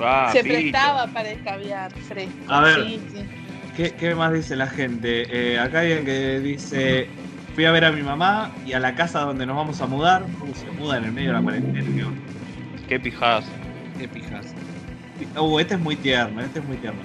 Ah, 0.05 0.29
Se 0.33 0.43
prestaba 0.43 1.07
para 1.07 1.29
escabiar 1.31 1.91
fresco. 1.93 2.31
A 2.49 2.61
ver. 2.61 2.83
Sí, 2.83 2.99
sí. 3.13 3.19
¿Qué, 3.77 3.91
qué 3.91 4.15
más 4.15 4.33
dice 4.33 4.55
la 4.57 4.67
gente? 4.67 5.25
Eh, 5.53 5.57
acá 5.59 5.79
hay 5.79 5.93
alguien 5.93 6.05
que 6.05 6.39
dice, 6.41 7.07
fui 7.55 7.65
a 7.65 7.71
ver 7.71 7.85
a 7.85 7.91
mi 7.91 8.01
mamá 8.01 8.51
y 8.65 8.73
a 8.73 8.79
la 8.79 8.95
casa 8.95 9.21
donde 9.21 9.45
nos 9.45 9.55
vamos 9.55 9.79
a 9.81 9.85
mudar. 9.87 10.23
Uh, 10.41 10.53
se 10.53 10.69
muda 10.71 10.97
en 10.97 11.05
el 11.05 11.11
medio 11.11 11.29
de 11.29 11.33
la 11.35 11.41
cuarentena. 11.41 11.83
Qué, 12.87 12.99
pijadas. 12.99 13.45
Qué 13.97 14.07
pijas. 14.07 14.53
Uh, 15.39 15.59
este 15.59 15.75
es 15.75 15.79
muy 15.79 15.95
tierno, 15.95 16.41
este 16.41 16.59
es 16.59 16.65
muy 16.65 16.77
tierno. 16.77 16.99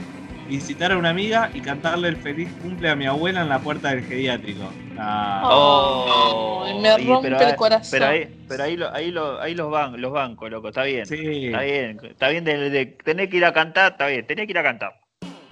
Visitar 0.48 0.92
a 0.92 0.96
una 0.96 1.10
amiga 1.10 1.50
y 1.52 1.60
cantarle 1.60 2.08
el 2.08 2.16
feliz 2.16 2.48
cumple 2.62 2.88
a 2.88 2.96
mi 2.96 3.04
abuela 3.04 3.42
en 3.42 3.50
la 3.50 3.58
puerta 3.58 3.90
del 3.90 4.02
geriátrico. 4.04 4.64
Ah, 4.98 5.42
Oh, 5.44 6.80
me 6.80 6.88
y- 7.02 7.06
rompe 7.06 7.28
pero 7.28 7.38
el 7.40 7.46
ahí- 7.48 7.56
corazón. 7.56 7.90
Pero 7.90 8.06
ahí, 8.06 8.28
pero 8.48 8.64
ahí, 8.64 8.76
lo, 8.76 8.94
ahí, 8.94 9.10
lo, 9.10 9.40
ahí 9.40 9.54
los, 9.54 9.70
van, 9.70 10.00
los 10.00 10.10
bancos, 10.10 10.50
loco, 10.50 10.68
está 10.68 10.84
bien. 10.84 11.04
sí. 11.06 11.46
Está 11.46 11.60
bien, 11.60 12.00
está 12.02 12.28
bien 12.30 12.44
de, 12.44 12.70
de 12.70 12.86
tener 12.86 13.28
que 13.28 13.36
ir 13.36 13.44
a 13.44 13.52
cantar, 13.52 13.92
está 13.92 14.06
bien, 14.06 14.26
tenés 14.26 14.46
que 14.46 14.52
ir 14.52 14.58
a 14.58 14.62
cantar. 14.62 14.94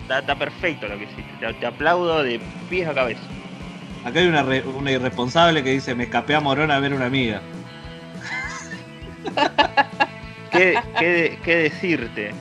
Está, 0.00 0.20
está 0.20 0.34
perfecto 0.34 0.88
lo 0.88 0.96
que 0.96 1.04
hiciste, 1.04 1.24
te, 1.40 1.52
te 1.52 1.66
aplaudo 1.66 2.22
de 2.22 2.40
pies 2.70 2.88
a 2.88 2.94
cabeza. 2.94 3.20
Acá 4.06 4.20
hay 4.20 4.28
una, 4.28 4.42
re- 4.44 4.62
una 4.62 4.92
irresponsable 4.92 5.64
que 5.64 5.72
dice, 5.72 5.94
me 5.96 6.04
escapé 6.04 6.36
a 6.36 6.40
Morón 6.40 6.70
a 6.70 6.78
ver 6.78 6.94
una 6.94 7.06
amiga. 7.06 7.40
¿Qué, 10.52 10.78
qué, 10.98 11.38
qué 11.44 11.56
decirte? 11.56 12.32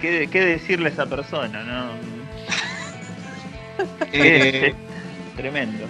¿Qué, 0.00 0.28
¿Qué 0.32 0.40
decirle 0.44 0.88
a 0.88 0.92
esa 0.92 1.06
persona? 1.06 1.62
No, 1.62 1.90
Eh, 4.12 4.74
tremendo. 5.36 5.84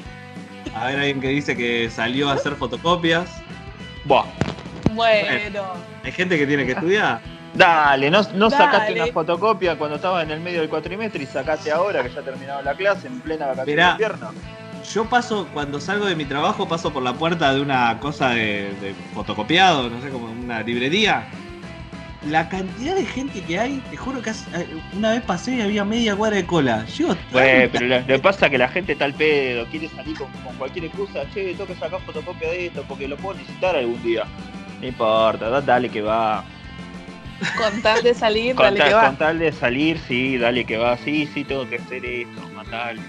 a 0.75 0.87
ver, 0.87 0.99
alguien 0.99 1.21
que 1.21 1.29
dice 1.29 1.57
que 1.57 1.89
salió 1.91 2.29
a 2.29 2.35
hacer 2.35 2.55
fotocopias. 2.57 3.41
Buah, 4.05 4.25
Bueno. 4.93 5.63
Hay 6.05 6.13
gente 6.13 6.37
que 6.39 6.47
tiene 6.47 6.67
que 6.67 6.73
estudiar. 6.73 7.21
dale, 7.55 8.11
no, 8.11 8.23
no 8.35 8.51
sacaste 8.51 8.93
una 8.95 9.07
fotocopia 9.13 9.77
cuando 9.77 9.97
estabas 9.97 10.25
en 10.25 10.31
el 10.33 10.41
medio 10.41 10.61
del 10.61 10.69
cuatrimestre 10.69 11.23
y 11.23 11.27
sacaste 11.27 11.71
ahora 11.73 12.03
que 12.03 12.11
ya 12.11 12.21
terminado 12.23 12.63
la 12.63 12.75
clase 12.75 13.07
en 13.07 13.21
plena 13.21 13.47
vacación 13.47 13.77
de 13.77 13.91
invierno. 13.93 14.33
Yo 14.93 15.05
paso, 15.09 15.47
cuando 15.53 15.79
salgo 15.81 16.07
de 16.07 16.17
mi 16.17 16.25
trabajo, 16.25 16.67
paso 16.67 16.93
por 16.93 17.03
la 17.03 17.13
puerta 17.13 17.53
de 17.55 17.61
una 17.61 17.99
cosa 18.01 18.31
de, 18.31 18.73
de 18.81 18.95
fotocopiado, 19.15 19.89
no 19.91 20.01
sé, 20.01 20.09
como 20.11 20.31
una 20.31 20.63
librería. 20.63 21.29
La 22.29 22.49
cantidad 22.49 22.95
de 22.97 23.07
gente 23.07 23.41
que 23.43 23.59
hay, 23.59 23.83
te 23.91 23.97
juro 23.97 24.21
que 24.21 24.31
hace- 24.31 24.51
eh, 24.55 24.67
una 24.95 25.13
vez 25.13 25.23
pasé 25.23 25.55
y 25.57 25.61
había 25.63 25.85
media 25.85 26.15
cuadra 26.17 26.37
de 26.37 26.45
cola. 26.47 26.85
Llego 26.87 27.15
Güey, 27.33 27.69
pero 27.71 27.87
lo, 27.87 28.01
lo 28.01 28.07
que 28.07 28.19
pasa 28.19 28.47
es 28.47 28.51
que 28.53 28.59
la 28.59 28.69
gente 28.69 28.93
está 28.93 29.05
al 29.07 29.15
pedo, 29.15 29.65
quiere 29.67 29.89
salir 29.89 30.19
con, 30.19 30.29
con 30.45 30.55
cualquier 30.57 30.87
excusa, 30.87 31.21
che, 31.33 31.53
tengo 31.55 31.67
que 31.67 31.77
sacar 31.77 32.01
fotocopia 32.01 32.49
de 32.51 32.67
esto 32.67 32.85
porque 32.89 33.09
lo 33.09 33.17
puedo 33.17 33.39
necesitar 33.39 33.77
algún 33.77 34.03
día. 34.03 34.25
No 34.81 34.87
importa, 34.87 35.49
da- 35.49 35.61
dale 35.63 35.89
que 35.89 36.03
va. 36.03 36.45
Con 37.57 37.81
tal 37.81 38.03
de 38.03 38.13
salir, 38.13 38.55
Con, 38.55 38.65
dale 38.67 38.79
tal- 38.79 38.89
que 38.89 38.95
va. 38.95 39.07
con 39.07 39.17
tal 39.17 39.39
de 39.39 39.53
salir, 39.53 39.99
sí, 40.07 40.37
dale 40.37 40.65
que 40.67 40.77
va, 40.77 40.97
sí, 40.99 41.27
sí, 41.33 41.45
tengo 41.45 41.67
que 41.69 41.77
hacer 41.77 42.05
esto, 42.05 42.41
mandale. 42.55 43.01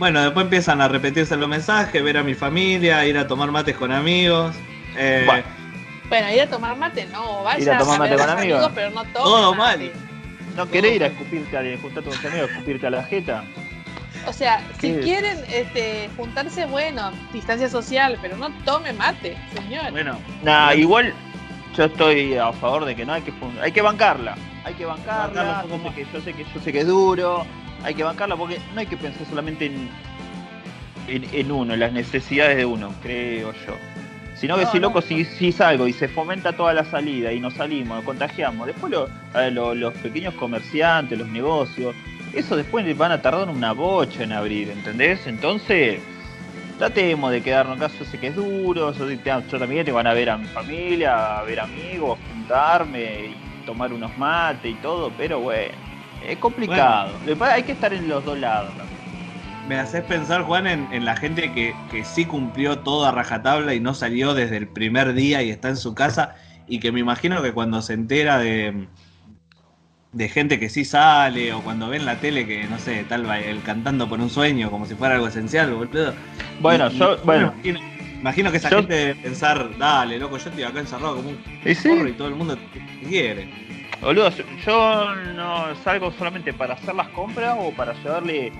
Bueno, 0.00 0.22
después 0.22 0.44
empiezan 0.44 0.80
a 0.80 0.88
repetirse 0.88 1.36
los 1.36 1.46
mensajes, 1.48 2.02
ver 2.02 2.16
a 2.16 2.22
mi 2.22 2.34
familia, 2.34 3.06
ir 3.06 3.18
a 3.18 3.26
tomar 3.26 3.50
mates 3.50 3.76
con 3.76 3.92
amigos. 3.92 4.56
eh, 4.96 5.24
Bueno. 5.26 5.44
Bueno, 6.08 6.32
ir 6.32 6.40
a 6.40 6.46
tomar 6.48 6.74
mate 6.76 7.06
no, 7.12 7.44
vaya 7.44 7.62
Ir 7.62 7.70
a 7.70 7.78
tomar 7.78 7.98
mate 8.00 8.16
ver 8.16 8.18
con 8.26 8.30
amigos. 8.30 8.72
pero 8.74 8.90
no 8.90 9.02
tome 9.04 9.12
Todo 9.12 9.54
mate. 9.54 9.84
mal. 9.84 9.92
¿No 10.56 10.68
querés 10.70 10.96
ir 10.96 11.04
a 11.04 11.06
escupirte, 11.08 11.56
a 11.56 11.60
juntarte 11.80 12.08
con 12.10 12.18
tus 12.18 12.24
amigos, 12.24 12.48
a 12.48 12.52
escupirte 12.54 12.86
a 12.86 12.90
la 12.90 13.04
jeta? 13.04 13.44
O 14.26 14.32
sea, 14.32 14.66
si 14.80 14.94
quieren 14.94 15.38
este, 15.52 16.08
juntarse, 16.16 16.64
bueno, 16.66 17.12
distancia 17.32 17.68
social, 17.68 18.18
pero 18.22 18.38
no 18.38 18.50
tome 18.64 18.92
mate, 18.94 19.36
señor. 19.54 19.90
bueno, 19.92 20.18
Nah, 20.42 20.72
igual 20.74 21.12
yo 21.76 21.84
estoy 21.84 22.36
a 22.36 22.52
favor 22.54 22.86
de 22.86 22.96
que 22.96 23.04
no 23.04 23.12
hay 23.12 23.22
que 23.22 23.32
hay 23.62 23.70
que 23.70 23.82
bancarla. 23.82 24.34
Hay 24.64 24.74
que 24.74 24.84
Bancarla 24.86 25.62
bancarla, 25.62 25.64
yo 25.68 25.78
sé, 25.90 25.94
que, 25.94 26.06
yo 26.12 26.20
sé 26.20 26.32
que 26.34 26.44
yo 26.54 26.60
sé 26.60 26.72
que 26.72 26.80
es 26.80 26.86
duro, 26.86 27.46
hay 27.84 27.94
que 27.94 28.02
bancarla 28.04 28.36
porque 28.36 28.58
no 28.74 28.80
hay 28.80 28.86
que 28.86 28.96
pensar 28.96 29.26
solamente 29.26 29.66
en, 29.66 29.88
en, 31.08 31.24
en 31.32 31.52
uno, 31.52 31.74
en 31.74 31.80
las 31.80 31.92
necesidades 31.92 32.56
de 32.56 32.64
uno, 32.64 32.92
creo 33.02 33.52
yo. 33.66 33.76
Sino 34.34 34.56
que 34.56 34.64
No, 34.64 34.70
si 34.72 34.78
no. 34.78 34.88
loco, 34.88 35.02
si, 35.02 35.24
si 35.24 35.52
salgo 35.52 35.86
y 35.86 35.92
se 35.92 36.08
fomenta 36.08 36.52
toda 36.52 36.72
la 36.72 36.84
salida 36.84 37.32
y 37.32 37.40
nos 37.40 37.54
salimos, 37.54 37.96
nos 37.96 38.04
contagiamos, 38.04 38.66
después 38.66 38.90
lo- 38.90 39.08
a 39.34 39.38
ver, 39.40 39.52
lo- 39.52 39.74
los 39.74 39.92
pequeños 39.94 40.32
comerciantes, 40.34 41.18
los 41.18 41.28
negocios, 41.28 41.94
eso 42.32 42.56
después 42.56 42.96
van 42.96 43.12
a 43.12 43.20
tardar 43.20 43.48
una 43.48 43.72
bocha 43.72 44.22
en 44.22 44.32
abrir, 44.32 44.70
¿entendés? 44.70 45.26
Entonces, 45.26 46.00
tratemos 46.78 47.32
de 47.32 47.42
quedarnos 47.42 47.76
acá, 47.76 47.90
yo 47.98 48.04
sé 48.06 48.18
que 48.18 48.28
es 48.28 48.36
duro, 48.36 48.92
yo, 48.94 49.10
yo 49.10 49.58
también 49.58 49.84
te 49.84 49.92
van 49.92 50.06
a 50.06 50.14
ver 50.14 50.30
a 50.30 50.38
mi 50.38 50.46
familia, 50.46 51.38
a 51.40 51.42
ver 51.42 51.60
amigos, 51.60 52.18
juntarme 52.32 53.02
y 53.26 53.66
tomar 53.66 53.92
unos 53.92 54.16
mates 54.16 54.70
y 54.70 54.74
todo, 54.76 55.12
pero 55.18 55.40
bueno, 55.40 55.74
es 56.26 56.38
complicado. 56.38 57.18
Hay 57.52 57.62
que 57.62 57.72
estar 57.72 57.92
en 57.92 58.08
los 58.08 58.24
dos 58.24 58.38
lados. 58.38 58.72
me 59.68 59.76
haces 59.78 60.02
pensar, 60.04 60.42
Juan, 60.42 60.66
en, 60.66 60.88
en 60.92 61.04
la 61.04 61.16
gente 61.16 61.52
que, 61.52 61.74
que 61.90 62.04
sí 62.04 62.24
cumplió 62.24 62.78
todo 62.80 63.06
a 63.06 63.12
rajatabla 63.12 63.74
y 63.74 63.80
no 63.80 63.94
salió 63.94 64.34
desde 64.34 64.56
el 64.56 64.66
primer 64.68 65.14
día 65.14 65.42
y 65.42 65.50
está 65.50 65.68
en 65.68 65.76
su 65.76 65.94
casa. 65.94 66.34
Y 66.66 66.80
que 66.80 66.92
me 66.92 67.00
imagino 67.00 67.42
que 67.42 67.52
cuando 67.52 67.82
se 67.82 67.94
entera 67.94 68.38
de, 68.38 68.86
de 70.12 70.28
gente 70.28 70.58
que 70.58 70.68
sí 70.68 70.84
sale 70.84 71.52
o 71.52 71.62
cuando 71.62 71.88
ve 71.88 71.96
en 71.96 72.04
la 72.06 72.16
tele 72.16 72.46
que, 72.46 72.64
no 72.64 72.78
sé, 72.78 73.04
tal 73.08 73.28
va 73.28 73.38
el 73.38 73.62
cantando 73.62 74.08
por 74.08 74.20
un 74.20 74.30
sueño 74.30 74.70
como 74.70 74.86
si 74.86 74.94
fuera 74.94 75.14
algo 75.14 75.28
esencial, 75.28 75.72
boludo. 75.72 76.14
Bueno, 76.60 76.88
Y- 76.90 76.98
yo, 76.98 77.16
bueno, 77.24 77.52
Imagino, 77.54 77.80
imagino 78.20 78.50
que 78.50 78.56
esa 78.56 78.70
Yo- 78.70 78.78
gente 78.78 78.94
debe 78.94 79.14
pensar, 79.16 79.78
dale, 79.78 80.18
loco, 80.18 80.36
yo 80.38 80.48
estoy 80.48 80.64
acá 80.64 80.80
encerrado 80.80 81.16
como 81.16 81.30
un 81.30 81.36
sí, 81.74 81.88
y 82.08 82.12
todo 82.12 82.28
el 82.28 82.34
mundo 82.34 82.56
te 82.56 83.08
quiere. 83.08 83.48
Boludo, 84.02 84.30
yo, 84.64 85.14
no 85.34 85.74
salgo 85.84 86.10
solamente 86.12 86.52
para 86.52 86.74
hacer 86.74 86.94
las 86.94 87.08
compras 87.08 87.56
o 87.60 87.70
para 87.72 87.92
llevarle 87.94 88.52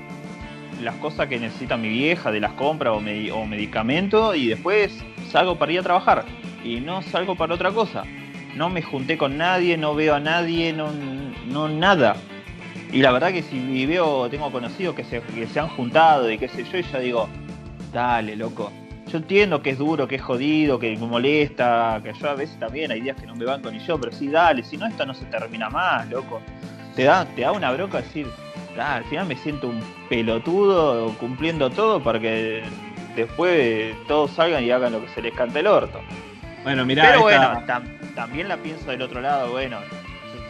las 0.83 0.94
cosas 0.96 1.26
que 1.29 1.38
necesita 1.38 1.76
mi 1.76 1.88
vieja 1.88 2.31
de 2.31 2.40
las 2.40 2.53
compras 2.53 2.94
o, 2.94 3.00
medi- 3.00 3.31
o 3.33 3.44
medicamentos 3.46 4.37
y 4.37 4.48
después 4.48 5.05
salgo 5.31 5.57
para 5.59 5.72
ir 5.72 5.81
a 5.81 5.83
trabajar 5.83 6.24
y 6.64 6.81
no 6.81 7.03
salgo 7.03 7.37
para 7.37 7.55
otra 7.55 7.70
cosa. 7.70 8.05
No 8.55 8.68
me 8.68 8.83
junté 8.83 9.16
con 9.16 9.37
nadie, 9.38 9.76
no 9.76 9.94
veo 9.94 10.14
a 10.14 10.20
nadie, 10.20 10.72
no, 10.72 10.88
no 11.46 11.68
nada. 11.68 12.16
Y 12.92 13.00
la 13.03 13.12
verdad 13.12 13.31
que 13.33 13.42
si 13.42 13.87
veo, 13.87 14.29
tengo 14.29 14.50
conocidos 14.50 14.94
que 14.96 15.05
se, 15.05 15.20
que 15.22 15.46
se 15.46 15.61
han 15.61 15.68
juntado 15.68 16.31
y 16.31 16.37
qué 16.38 16.48
sé 16.48 16.64
yo, 16.64 16.79
y 16.79 16.83
ya 16.83 16.98
digo, 16.98 17.29
dale, 17.92 18.35
loco. 18.37 18.72
Yo 19.10 19.18
entiendo 19.18 19.60
que 19.60 19.70
es 19.70 19.78
duro, 19.78 20.06
que 20.06 20.16
es 20.16 20.22
jodido, 20.22 20.78
que 20.78 20.96
me 20.96 21.06
molesta, 21.06 22.00
que 22.04 22.12
yo 22.12 22.30
a 22.30 22.34
veces 22.34 22.56
también 22.60 22.92
hay 22.92 23.00
días 23.00 23.16
que 23.20 23.26
no 23.26 23.34
me 23.34 23.44
banco 23.44 23.70
ni 23.70 23.80
yo, 23.80 23.98
pero 23.98 24.12
sí, 24.12 24.28
dale, 24.28 24.62
si 24.62 24.76
no, 24.76 24.86
esto 24.86 25.04
no 25.04 25.14
se 25.14 25.24
termina 25.24 25.68
más, 25.68 26.08
loco. 26.08 26.40
Te 26.94 27.04
da, 27.04 27.24
te 27.24 27.42
da 27.42 27.50
una 27.50 27.72
bronca 27.72 27.98
decir, 28.02 28.28
"Ah, 28.78 28.96
al 28.96 29.04
final 29.04 29.26
me 29.26 29.34
siento 29.36 29.66
un 29.68 29.82
pelotudo 30.08 31.12
cumpliendo 31.18 31.70
todo 31.70 32.00
para 32.00 32.20
que 32.20 32.62
después 33.16 33.96
todos 34.06 34.30
salgan 34.30 34.62
y 34.64 34.70
hagan 34.70 34.92
lo 34.92 35.00
que 35.02 35.08
se 35.08 35.22
les 35.22 35.34
cante 35.34 35.58
el 35.58 35.66
orto. 35.66 36.00
Bueno, 36.62 36.84
mirá, 36.86 37.02
Pero 37.10 37.28
esta- 37.28 37.48
bueno, 37.54 37.66
tam- 37.66 38.14
también 38.14 38.46
la 38.48 38.58
pienso 38.58 38.90
del 38.90 39.02
otro 39.02 39.20
lado, 39.20 39.50
bueno, 39.50 39.78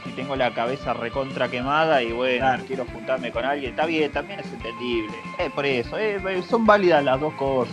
si- 0.05 0.11
tengo 0.13 0.37
la 0.37 0.53
cabeza 0.53 0.93
recontra 0.93 1.49
quemada 1.49 2.03
y 2.03 2.13
bueno, 2.13 2.41
Claro. 2.45 2.65
quiero 2.67 2.85
juntarme 2.85 3.31
con 3.31 3.45
alguien, 3.47 3.71
está 3.71 3.87
bien, 3.87 4.11
también 4.13 4.41
es 4.41 4.53
entendible. 4.53 5.15
Es 5.39 5.51
por 5.53 5.65
eso, 5.65 5.97
eh, 5.97 6.21
son 6.47 6.67
válidas 6.67 7.03
las 7.05 7.19
dos 7.21 7.33
cosas. 7.35 7.73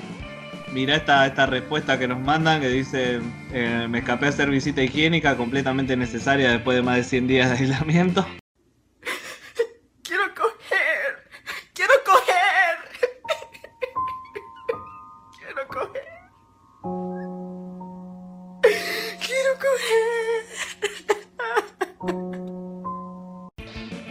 Mirá 0.74 0.96
esta, 0.98 1.26
esta 1.26 1.46
respuesta 1.46 1.98
que 1.98 2.08
nos 2.08 2.20
mandan 2.20 2.60
que 2.62 2.68
dice, 2.70 3.20
eh, 3.54 3.88
me 3.90 4.00
escapé 4.00 4.26
a 4.28 4.30
hacer 4.30 4.50
visita 4.50 4.82
higiénica 4.84 5.36
completamente 5.38 5.96
necesaria 5.96 6.52
después 6.52 6.76
de 6.78 6.84
más 6.84 6.98
de 6.98 7.04
100 7.06 7.28
días 7.28 7.50
de 7.50 7.58
aislamiento. 7.66 8.26
Quiero 10.04 10.24
coger. 10.36 11.30
Quiero 11.74 11.94
coger. 12.06 12.78
Quiero 15.40 15.68
coger. 15.68 16.04
Quiero 19.26 19.52
coger. 19.60 20.46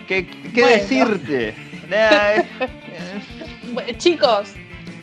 ¿Qué, 0.08 0.26
qué 0.54 0.60
Bueno. 0.62 0.76
decirte? 0.76 1.54
Nah, 1.88 2.30
eh, 2.32 2.46
Bueno, 3.72 3.92
chicos, 3.98 4.52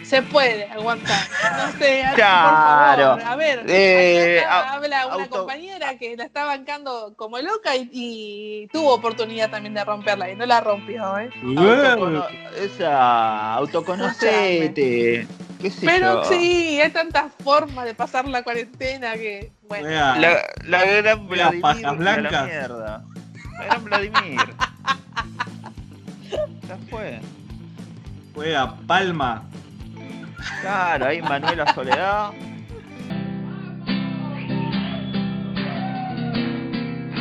se 0.03 0.21
puede 0.21 0.65
aguantar. 0.69 1.19
No 1.57 1.71
sé, 1.79 2.03
Claro. 2.15 3.11
por 3.13 3.21
favor. 3.21 3.33
A 3.33 3.35
ver, 3.35 3.63
Eh, 3.67 4.41
acá 4.45 4.73
habla 4.73 5.07
una 5.07 5.23
auto- 5.23 5.37
compañera 5.39 5.97
que 5.97 6.15
la 6.17 6.25
está 6.25 6.45
bancando 6.45 7.13
como 7.15 7.37
loca 7.39 7.75
y, 7.75 7.89
y 7.91 8.67
tuvo 8.71 8.93
oportunidad 8.93 9.49
también 9.49 9.73
de 9.73 9.83
romperla 9.83 10.29
y 10.29 10.35
no 10.35 10.45
la 10.45 10.61
rompió, 10.61 11.17
¿eh? 11.19 11.29
autocono- 11.41 12.27
esa, 12.61 13.53
autoconocete. 13.55 15.27
¿Qué 15.61 15.71
sé 15.71 15.85
Pero 15.85 16.23
yo? 16.23 16.29
sí, 16.29 16.79
hay 16.81 16.89
tantas 16.91 17.31
formas 17.41 17.85
de 17.85 17.95
pasar 17.95 18.27
la 18.27 18.43
cuarentena 18.43 19.13
que, 19.13 19.51
bueno, 19.69 19.85
Juega, 19.85 20.15
La, 20.17 20.37
la 20.65 20.85
gran 20.85 21.27
Vladimir. 21.27 21.61
pajas 21.61 21.83
a 21.83 21.87
la 21.87 21.93
blancas. 21.93 22.45
mierda. 22.45 23.03
La 23.59 23.63
gran 23.65 23.83
Vladimir. 23.85 24.39
Ya 26.67 26.77
fue. 26.89 27.19
juega 28.33 28.75
Palma. 28.87 29.43
Claro, 30.61 31.05
ahí 31.07 31.21
Manuela 31.21 31.73
Soledad. 31.73 32.31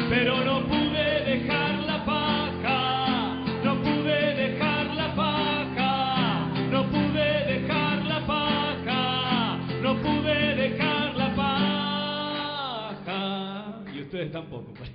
Pero 0.08 0.44
no 0.44 0.66
pude 0.68 1.24
dejar 1.24 1.74
la 1.80 2.04
paja, 2.04 3.35
no 3.64 3.82
pude 3.82 4.35
dejar 4.35 4.87
la 4.94 5.14
paja, 5.14 6.46
no 6.70 6.90
pude 6.90 7.44
dejar 7.46 8.04
la 8.04 8.26
paja, 8.26 9.58
no 9.82 9.96
pude 10.02 10.54
dejar 10.54 11.14
la 11.14 11.35
paja. 11.35 13.11
Y 13.92 14.02
ustedes 14.02 14.32
tampoco, 14.32 14.74
pues. 14.74 14.90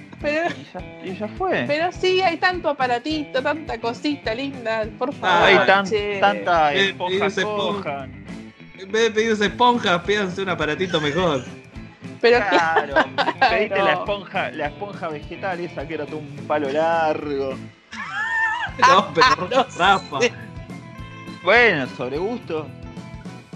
pero, 0.20 0.48
Y 0.50 0.66
ya, 0.72 1.04
y 1.12 1.16
ya 1.18 1.28
fue. 1.28 1.64
pero 1.66 1.92
sí, 1.92 2.20
hay 2.20 2.36
tanto 2.38 2.68
aparatito, 2.70 3.42
tanta 3.42 3.78
cosita 3.80 4.34
linda, 4.34 4.86
por 4.98 5.12
favor. 5.14 5.46
Hay 5.48 5.66
tan- 5.66 5.86
tanta 6.20 6.74
esponja. 6.74 8.08
En 8.78 8.92
vez 8.92 9.02
de 9.04 9.10
pedirse 9.10 9.46
esponjas, 9.46 10.02
pídanse 10.02 10.42
un 10.42 10.48
aparatito 10.50 11.00
mejor. 11.00 11.44
Pero 12.20 12.38
Claro, 12.48 12.94
pediste 13.50 13.82
la 13.82 13.92
esponja, 13.92 14.50
la 14.50 14.66
esponja 14.66 15.08
vegetal 15.08 15.60
esa 15.60 15.86
que 15.86 15.94
era 15.94 16.04
todo 16.06 16.18
un 16.18 16.36
palo 16.46 16.68
largo. 16.70 17.54
No, 18.78 19.12
pero 19.12 19.48
no 19.50 19.66
Rafa. 19.76 20.20
sé. 20.20 20.32
Bueno, 21.42 21.86
sobre 21.96 22.18
gusto. 22.18 22.68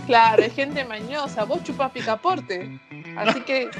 Claro, 0.06 0.42
hay 0.42 0.50
gente 0.50 0.84
mañosa, 0.84 1.44
vos 1.44 1.62
chupás 1.62 1.90
picaporte. 1.92 2.78
Así 3.16 3.40
que, 3.42 3.70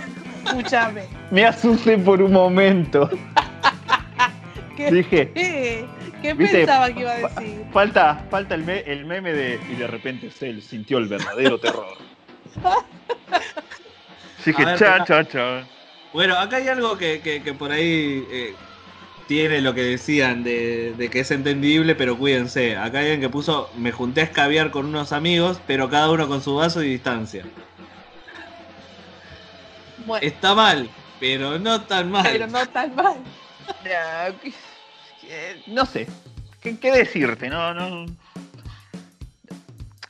escúchame. 0.44 1.04
Me 1.30 1.44
asusté 1.44 1.98
por 1.98 2.22
un 2.22 2.32
momento. 2.32 3.08
¿Qué, 4.76 4.90
Dije, 4.90 5.30
qué, 5.34 5.84
qué 6.22 6.34
¿Viste? 6.34 6.58
pensaba 6.58 6.90
que 6.92 7.00
iba 7.00 7.12
a 7.12 7.16
decir? 7.16 7.64
falta, 7.72 8.24
falta 8.30 8.54
el, 8.54 8.64
me- 8.64 8.80
el 8.80 9.04
meme 9.04 9.32
de. 9.32 9.60
Y 9.70 9.74
de 9.76 9.86
repente 9.86 10.30
Cell 10.30 10.60
sintió 10.60 10.98
el 10.98 11.08
verdadero 11.08 11.58
terror. 11.58 11.96
Dije, 14.44 14.64
ver, 14.64 14.78
cha, 14.78 15.04
cha, 15.04 15.26
cha. 15.28 15.66
Bueno, 16.12 16.36
acá 16.38 16.56
hay 16.56 16.68
algo 16.68 16.96
que, 16.96 17.20
que- 17.20 17.42
que 17.42 17.54
por 17.54 17.70
ahí 17.70 18.26
eh, 18.30 18.54
tiene 19.26 19.60
lo 19.60 19.74
que 19.74 19.82
decían 19.82 20.42
de, 20.44 20.94
de 20.96 21.10
que 21.10 21.20
es 21.20 21.30
entendible, 21.30 21.94
pero 21.94 22.18
cuídense. 22.18 22.76
Acá 22.76 22.98
hay 22.98 23.04
alguien 23.06 23.20
que 23.20 23.28
puso, 23.28 23.70
me 23.74 23.92
junté 23.92 24.20
a 24.20 24.24
escabiar 24.24 24.70
con 24.70 24.86
unos 24.86 25.12
amigos, 25.12 25.62
pero 25.66 25.88
cada 25.88 26.10
uno 26.10 26.28
con 26.28 26.42
su 26.42 26.54
vaso 26.54 26.82
y 26.82 26.90
distancia. 26.90 27.44
Bueno, 29.98 30.26
Está 30.26 30.54
mal, 30.54 30.90
pero 31.18 31.58
no 31.58 31.86
tan 31.86 32.10
mal. 32.10 32.26
pero 32.30 32.46
no 32.46 32.66
tan 32.66 32.94
mal. 32.94 33.22
Ya, 33.84 34.34
¿qué- 34.40 34.54
qué- 35.20 35.62
No 35.66 35.86
sé. 35.86 36.06
¿Qué, 36.60 36.78
qué 36.78 36.92
decirte? 36.92 37.48
No, 37.48 37.74
no. 37.74 38.06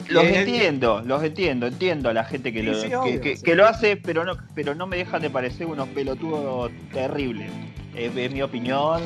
Los 0.08 0.24
entiendo, 0.24 1.02
los 1.04 1.22
entiendo, 1.22 1.66
entiendo 1.66 2.08
a 2.08 2.12
la 2.12 2.24
gente 2.24 2.52
que, 2.52 2.60
Sí, 2.60 2.66
lo, 2.66 2.74
sí, 2.74 2.88
que, 2.88 2.96
obvio, 2.96 3.20
que- 3.20 3.36
sí. 3.36 3.42
que 3.44 3.54
lo 3.54 3.66
hace, 3.66 3.96
pero 3.96 4.24
no, 4.24 4.32
pero 4.54 4.74
no 4.74 4.86
me 4.86 4.96
dejan 4.96 5.22
de 5.22 5.30
parecer 5.30 5.66
unos 5.66 5.88
pelotudos 5.88 6.70
terribles. 6.92 7.50
Es, 7.94 8.14
es 8.16 8.30
mi 8.32 8.42
opinión, 8.42 9.02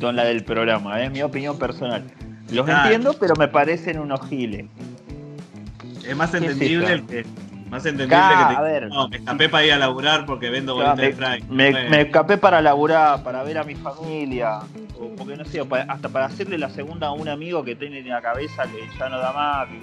con 0.00 0.16
la 0.16 0.24
del 0.24 0.44
programa, 0.44 1.02
es 1.02 1.10
mi 1.10 1.22
opinión 1.22 1.58
personal. 1.58 2.04
Los 2.50 2.64
Claro. 2.66 2.82
entiendo, 2.84 3.16
pero 3.18 3.34
me 3.36 3.48
parecen 3.48 3.98
unos 3.98 4.20
giles. 4.28 4.66
Es 6.06 6.16
más 6.16 6.30
¿Qué 6.30 6.36
es 6.38 6.42
entendible 6.44 7.04
que. 7.08 7.24
Más 7.70 7.84
entendible 7.84 8.22
que 8.38 8.44
te. 8.44 8.56
a 8.56 8.60
ver. 8.60 8.88
No, 8.88 9.08
me 9.08 9.16
escapé 9.16 9.48
para 9.48 9.66
ir 9.66 9.72
a 9.72 9.78
laburar 9.78 10.24
porque 10.24 10.50
vendo 10.50 10.76
Claro, 10.76 10.94
me, 10.96 11.02
de 11.10 11.40
me- 11.48 11.70
Bueno, 11.72 11.90
me 11.90 12.00
escapé 12.02 12.36
para 12.38 12.60
laburar, 12.62 13.24
para 13.24 13.42
ver 13.42 13.58
a 13.58 13.64
mi 13.64 13.74
familia, 13.74 14.60
o 15.00 15.08
porque 15.16 15.36
no 15.36 15.44
sé, 15.44 15.60
hasta 15.88 16.08
para 16.08 16.26
hacerle 16.26 16.58
la 16.58 16.70
segunda 16.70 17.08
a 17.08 17.12
un 17.12 17.28
amigo 17.28 17.64
que 17.64 17.74
tiene 17.74 17.98
en 17.98 18.08
la 18.08 18.22
cabeza 18.22 18.62
que 18.64 18.86
ya 18.96 19.08
no 19.08 19.18
da 19.18 19.32
más, 19.32 19.66
que 19.66 19.80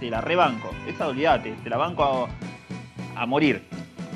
te 0.00 0.10
la 0.10 0.20
rebanco, 0.20 0.70
esa 0.86 1.08
olvídate, 1.08 1.54
te 1.62 1.70
la 1.70 1.76
banco 1.76 2.28
a, 3.16 3.20
a 3.22 3.26
morir. 3.26 3.62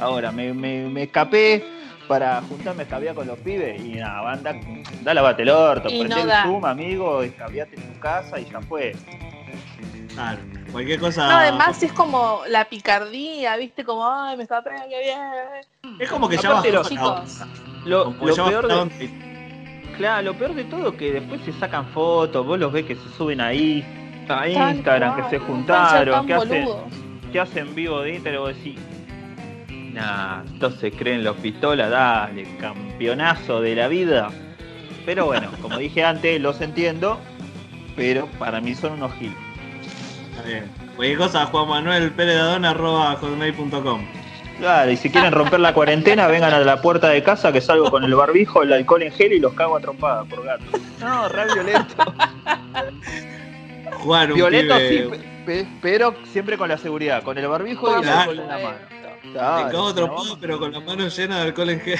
Ahora, 0.00 0.30
me, 0.32 0.52
me- 0.54 0.88
me 0.88 1.02
escapé 1.04 1.64
para 2.06 2.40
juntarme 2.42 2.80
a 2.80 2.84
escabiar 2.84 3.14
con 3.14 3.26
los 3.26 3.38
pibes 3.40 3.80
y 3.82 3.94
nada, 3.96 4.20
banda, 4.22 4.54
dale 5.02 5.20
bate 5.20 5.42
el 5.42 5.50
orto, 5.50 5.88
prende 5.88 6.08
no 6.08 6.24
el. 6.24 6.42
Zoom, 6.42 6.64
amigo, 6.64 7.22
escabiate 7.22 7.76
en 7.76 7.92
tu 7.94 8.00
casa 8.00 8.38
y 8.40 8.46
ya 8.46 8.60
fue. 8.62 8.94
Claro, 10.14 10.38
cualquier 10.72 10.98
cosa. 11.00 11.28
No, 11.28 11.36
además 11.36 11.82
es 11.82 11.92
como 11.92 12.40
la 12.48 12.64
picardía, 12.64 13.56
¿viste? 13.56 13.84
Como, 13.84 14.08
ay, 14.10 14.36
me 14.36 14.46
trayendo 14.62 14.88
que 14.88 15.00
bien. 15.00 15.98
Es 16.00 16.08
como 16.10 16.28
que 16.28 16.36
ya 16.38 16.50
bajó 16.50 16.70
la 16.94 17.06
onda. 17.06 17.48
Lo, 17.84 18.10
lo 18.10 18.34
ya 18.36 18.44
peor 18.48 18.66
de. 18.68 19.10
Claro, 19.96 20.22
lo 20.22 20.34
peor 20.34 20.54
de 20.54 20.64
todo 20.64 20.96
que 20.96 21.12
después 21.12 21.40
se 21.44 21.52
sacan 21.54 21.86
fotos, 21.88 22.46
vos 22.46 22.58
los 22.58 22.72
ves 22.72 22.84
que 22.86 22.94
se 22.94 23.08
suben 23.16 23.40
ahí 23.40 23.84
a 24.30 24.48
Instagram, 24.48 25.14
cual, 25.14 25.24
que 25.24 25.30
se 25.30 25.44
juntaron, 25.44 26.26
que 26.26 26.34
hacen, 26.34 26.68
que 27.32 27.40
hacen 27.40 27.74
vivo 27.74 28.00
de 28.02 28.14
Instagram, 28.14 28.42
vos 28.42 28.56
decís, 28.56 28.78
nah, 29.92 30.42
entonces 30.46 30.92
creen 30.96 31.24
los 31.24 31.36
pistolas, 31.36 31.90
dale, 31.90 32.46
campeonazo 32.58 33.60
de 33.60 33.74
la 33.74 33.88
vida. 33.88 34.30
Pero 35.06 35.26
bueno, 35.26 35.48
como 35.62 35.78
dije 35.78 36.04
antes, 36.04 36.40
los 36.40 36.60
entiendo, 36.60 37.18
pero 37.96 38.26
para 38.38 38.60
mí 38.60 38.74
son 38.74 38.92
unos 38.92 39.12
giles. 39.14 39.36
Está 40.30 40.42
bien. 40.42 40.70
Cualquier 40.96 41.18
cosa, 41.18 41.46
Juan 41.46 41.68
Manuel 41.68 42.10
Pérez 42.12 42.38
arroba 42.38 43.16
hotmail.com. 43.16 44.04
Claro, 44.58 44.90
y 44.90 44.96
si 44.96 45.08
quieren 45.08 45.32
romper 45.32 45.60
la 45.60 45.72
cuarentena, 45.72 46.26
vengan 46.26 46.52
a 46.52 46.58
la 46.58 46.80
puerta 46.82 47.08
de 47.10 47.22
casa 47.22 47.52
que 47.52 47.60
salgo 47.60 47.90
con 47.90 48.02
el 48.02 48.14
barbijo, 48.14 48.62
el 48.62 48.72
alcohol 48.72 49.02
en 49.02 49.12
gel 49.12 49.32
y 49.32 49.38
los 49.38 49.52
cago 49.54 49.76
a 49.76 49.80
trompada 49.80 50.24
por 50.24 50.44
gato. 50.44 50.64
No, 51.00 51.28
re 51.28 51.44
violento. 51.54 51.94
Juan, 53.98 54.30
un 54.32 54.36
Violeto 54.36 54.74
pibe- 54.76 54.88
sí, 54.88 55.08
pe- 55.10 55.44
pe- 55.64 55.68
pero 55.82 56.14
siempre 56.32 56.56
con 56.56 56.68
la 56.68 56.78
seguridad, 56.78 57.22
con 57.22 57.36
el 57.38 57.46
barbijo 57.48 57.90
y 57.98 58.02
el 58.02 58.08
alcohol 58.08 58.38
en 58.40 58.48
la 58.48 58.58
mano. 58.58 58.78
Te 59.22 59.32
cago 59.72 59.82
otro 59.82 60.14
poco, 60.14 60.38
pero 60.40 60.58
con 60.58 60.72
las 60.72 60.84
manos 60.84 61.16
llenas 61.16 61.38
de 61.38 61.44
alcohol 61.44 61.70
en 61.70 61.80
gel. 61.80 61.98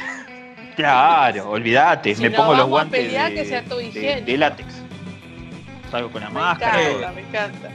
Claro, 0.77 1.51
olvídate, 1.51 2.15
Si 2.15 2.23
me 2.23 2.31
no 2.31 2.37
pongo 2.37 2.55
los 2.55 2.69
guantes 2.69 3.13
de, 3.13 3.35
que 3.35 3.45
sea 3.45 3.65
todo 3.65 3.79
de- 3.81 3.87
higiénico. 3.87 4.27
de 4.27 4.39
látex. 4.39 4.75
Salgo 5.91 6.11
con 6.11 6.21
la 6.23 6.29
Me 6.29 6.35
máscara. 6.35 6.83
encanta, 6.89 7.13
me 7.13 7.21
encanta. 7.23 7.69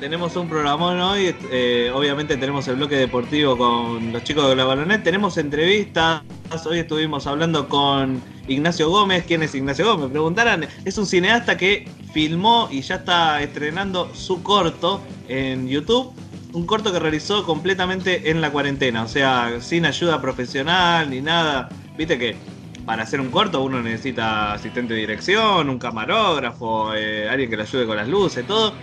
Tenemos 0.00 0.34
un 0.36 0.48
programón 0.48 1.00
hoy, 1.00 1.34
eh, 1.50 1.90
obviamente 1.94 2.36
tenemos 2.36 2.66
el 2.68 2.76
bloque 2.76 2.96
deportivo 2.96 3.56
con 3.56 4.12
los 4.12 4.24
chicos 4.24 4.48
de 4.48 4.56
la 4.56 4.64
Balonet, 4.64 5.02
tenemos 5.02 5.38
entrevistas, 5.38 6.22
hoy 6.66 6.80
estuvimos 6.80 7.26
hablando 7.26 7.68
con 7.68 8.20
Ignacio 8.48 8.90
Gómez, 8.90 9.24
¿quién 9.26 9.42
es 9.44 9.54
Ignacio 9.54 9.86
Gómez? 9.86 10.10
Preguntarán, 10.10 10.66
es 10.84 10.98
un 10.98 11.06
cineasta 11.06 11.56
que 11.56 11.88
filmó 12.12 12.68
y 12.70 12.82
ya 12.82 12.96
está 12.96 13.40
estrenando 13.40 14.12
su 14.14 14.42
corto 14.42 15.00
en 15.28 15.68
YouTube, 15.68 16.12
un 16.52 16.66
corto 16.66 16.92
que 16.92 16.98
realizó 16.98 17.44
completamente 17.44 18.30
en 18.30 18.40
la 18.40 18.50
cuarentena, 18.50 19.04
o 19.04 19.08
sea, 19.08 19.60
sin 19.60 19.86
ayuda 19.86 20.20
profesional 20.20 21.08
ni 21.08 21.20
nada, 21.20 21.68
viste 21.96 22.18
que 22.18 22.36
para 22.84 23.04
hacer 23.04 23.20
un 23.20 23.30
corto 23.30 23.62
uno 23.62 23.80
necesita 23.80 24.52
asistente 24.52 24.92
de 24.92 25.00
dirección, 25.00 25.70
un 25.70 25.78
camarógrafo, 25.78 26.94
eh, 26.94 27.28
alguien 27.28 27.48
que 27.48 27.56
le 27.56 27.62
ayude 27.62 27.86
con 27.86 27.96
las 27.96 28.08
luces, 28.08 28.46
todo 28.46 28.74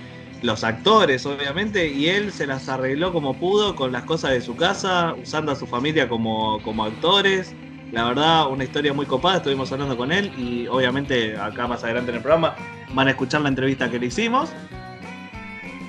los 0.42 0.64
actores, 0.64 1.26
obviamente, 1.26 1.88
y 1.88 2.08
él 2.08 2.32
se 2.32 2.48
las 2.48 2.68
arregló 2.68 3.14
como 3.14 3.36
pudo 3.36 3.76
con 3.76 3.92
las 3.92 4.04
cosas 4.04 4.32
de 4.32 4.42
su 4.42 4.56
casa, 4.56 5.14
usando 5.14 5.52
a 5.52 5.56
su 5.56 5.68
familia 5.68 6.10
como, 6.10 6.62
como 6.64 6.84
actores. 6.84 7.54
La 7.92 8.06
verdad, 8.06 8.50
una 8.50 8.64
historia 8.64 8.94
muy 8.94 9.06
copada, 9.06 9.38
estuvimos 9.38 9.72
hablando 9.72 9.98
con 9.98 10.12
él 10.12 10.32
y 10.38 10.68
obviamente 10.68 11.38
acá 11.38 11.68
más 11.68 11.84
adelante 11.84 12.12
en 12.12 12.18
el 12.18 12.22
programa 12.22 12.56
van 12.94 13.08
a 13.08 13.12
escuchar 13.12 13.42
la 13.42 13.50
entrevista 13.50 13.90
que 13.92 14.00
le 14.00 14.08
hicimos. 14.08 14.52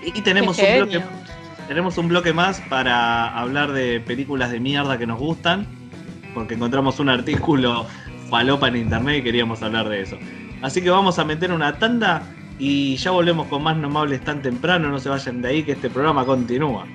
Y 0.05 0.21
tenemos 0.21 0.57
Qué 0.57 0.83
un, 0.83 0.89
bloque, 0.89 1.05
tenemos 1.69 1.97
un 1.97 2.09
bloque 2.09 2.33
más 2.33 2.61
para 2.63 3.29
hablar 3.39 3.73
de 3.73 4.01
películas 4.01 4.51
de 4.51 4.59
mierda 4.59 4.99
que 4.99 5.07
nos 5.07 5.19
gustan, 5.19 5.67
porque 6.35 6.55
encontramos 6.55 6.99
un 6.99 7.09
artículo 7.09 7.87
falopa 8.29 8.69
en 8.69 8.77
internet 8.77 9.19
y 9.19 9.23
queríamos 9.23 9.63
hablar 9.63 9.89
de 9.89 10.03
eso. 10.03 10.19
Así 10.61 10.83
que 10.83 10.91
vamos 10.91 11.19
a 11.19 11.25
meter 11.25 11.53
una 11.53 11.79
tanda 11.79 12.23
y 12.59 12.97
ya 12.97 13.11
volvemos 13.11 13.49
con 13.49 13.63
más 13.63 13.77
nomables 13.77 14.23
tan 14.23 14.43
temprano. 14.43 14.89
No 14.89 14.99
se 14.99 15.09
vayan 15.09 15.43
de 15.43 15.49
ahí 15.49 15.63
que 15.63 15.73
este 15.73 15.91
programa 15.91 16.25
continúa. 16.25 16.87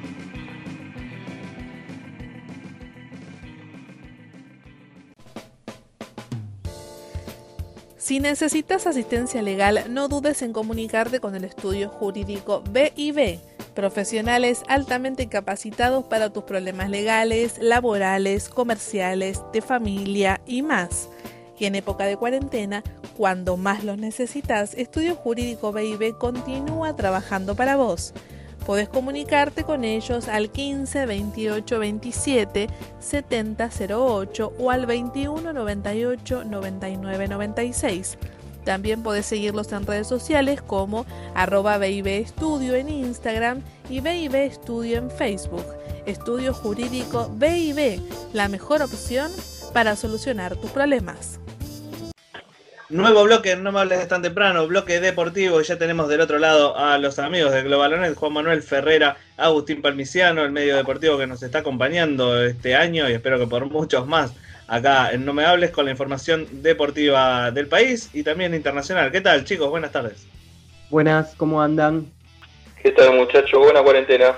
Si 8.08 8.22
necesitas 8.22 8.88
asistencia 8.88 9.42
legal, 9.42 9.84
no 9.90 10.08
dudes 10.08 10.42
en 10.42 10.54
comunicarte 10.54 11.20
con 11.20 11.36
el 11.36 11.44
estudio 11.44 11.90
jurídico 11.90 12.64
BIB, 12.72 13.42
profesionales 13.76 14.64
altamente 14.70 15.28
capacitados 15.28 16.06
para 16.06 16.32
tus 16.32 16.46
problemas 16.46 16.90
legales, 16.90 17.58
laborales, 17.60 18.48
comerciales, 18.48 19.42
de 19.52 19.62
familia 19.62 20.40
y 20.46 20.62
más. 20.62 21.10
Y 21.60 21.66
en 21.66 21.76
época 21.76 22.06
de 22.06 22.18
cuarentena, 22.18 22.84
cuando 23.18 23.58
más 23.58 23.84
los 23.84 23.98
necesitas, 23.98 24.74
Estudio 24.76 25.16
Jurídico 25.16 25.72
BIB 25.72 26.18
continúa 26.18 26.96
trabajando 26.96 27.56
para 27.56 27.76
vos. 27.76 28.14
Podés 28.66 28.90
comunicarte 28.90 29.64
con 29.64 29.86
ellos 29.86 30.28
al 30.28 30.52
15 30.52 31.06
28 31.06 31.80
27 31.80 32.68
70 33.00 33.70
08 33.98 34.54
o 34.60 34.72
al 34.72 34.86
21 34.86 35.54
98 35.54 36.44
99 36.44 37.28
96. 37.30 38.18
También 38.66 39.02
podés 39.02 39.26
seguirlos 39.26 39.72
en 39.72 39.86
redes 39.86 40.08
sociales 40.08 40.62
como 40.62 41.06
arroba 41.34 41.78
BIB 41.78 42.08
Estudio 42.08 42.76
en 42.76 42.90
Instagram 42.90 43.62
y 43.90 44.02
BIB 44.02 44.36
Estudio 44.36 44.98
en 44.98 45.10
Facebook. 45.10 45.66
Estudio 46.06 46.54
Jurídico 46.54 47.32
BIB, 47.36 48.02
la 48.34 48.50
mejor 48.50 48.82
opción 48.82 49.32
para 49.78 49.96
solucionar 49.96 50.56
tus 50.56 50.72
problemas. 50.72 51.40
Nuevo 52.90 53.24
bloque, 53.26 53.56
no 53.56 53.72
me 53.72 53.82
hables 53.82 54.08
tan 54.08 54.24
temprano, 54.24 54.66
bloque 54.66 55.00
deportivo. 55.00 55.62
Ya 55.62 55.78
tenemos 55.78 56.10
del 56.10 56.22
otro 56.22 56.40
lado 56.40 56.76
a 56.76 56.98
los 56.98 57.20
amigos 57.20 57.52
de 57.52 57.62
Globalonet, 57.62 58.16
Juan 58.16 58.34
Manuel 58.34 58.64
Ferrera, 58.64 59.18
Agustín 59.38 59.84
Palmiciano, 59.84 60.44
el 60.44 60.52
medio 60.52 60.76
deportivo 60.76 61.20
que 61.20 61.28
nos 61.28 61.44
está 61.44 61.60
acompañando 61.60 62.44
este 62.44 62.76
año 62.76 63.08
y 63.08 63.14
espero 63.14 63.38
que 63.38 63.46
por 63.46 63.70
muchos 63.70 64.08
más 64.08 64.34
acá 64.68 65.12
en 65.12 65.26
No 65.26 65.34
Me 65.34 65.46
Hables 65.46 65.70
con 65.70 65.86
la 65.86 65.92
información 65.92 66.48
deportiva 66.64 67.52
del 67.52 67.68
país 67.68 68.10
y 68.16 68.24
también 68.24 68.56
internacional. 68.56 69.12
¿Qué 69.12 69.22
tal, 69.22 69.46
chicos? 69.46 69.70
Buenas 69.70 69.92
tardes. 69.92 70.26
Buenas, 70.90 71.36
¿cómo 71.38 71.62
andan? 71.62 72.12
¿Qué 72.82 72.90
tal, 72.94 73.14
muchachos? 73.14 73.60
Buena 73.60 73.84
cuarentena. 73.84 74.34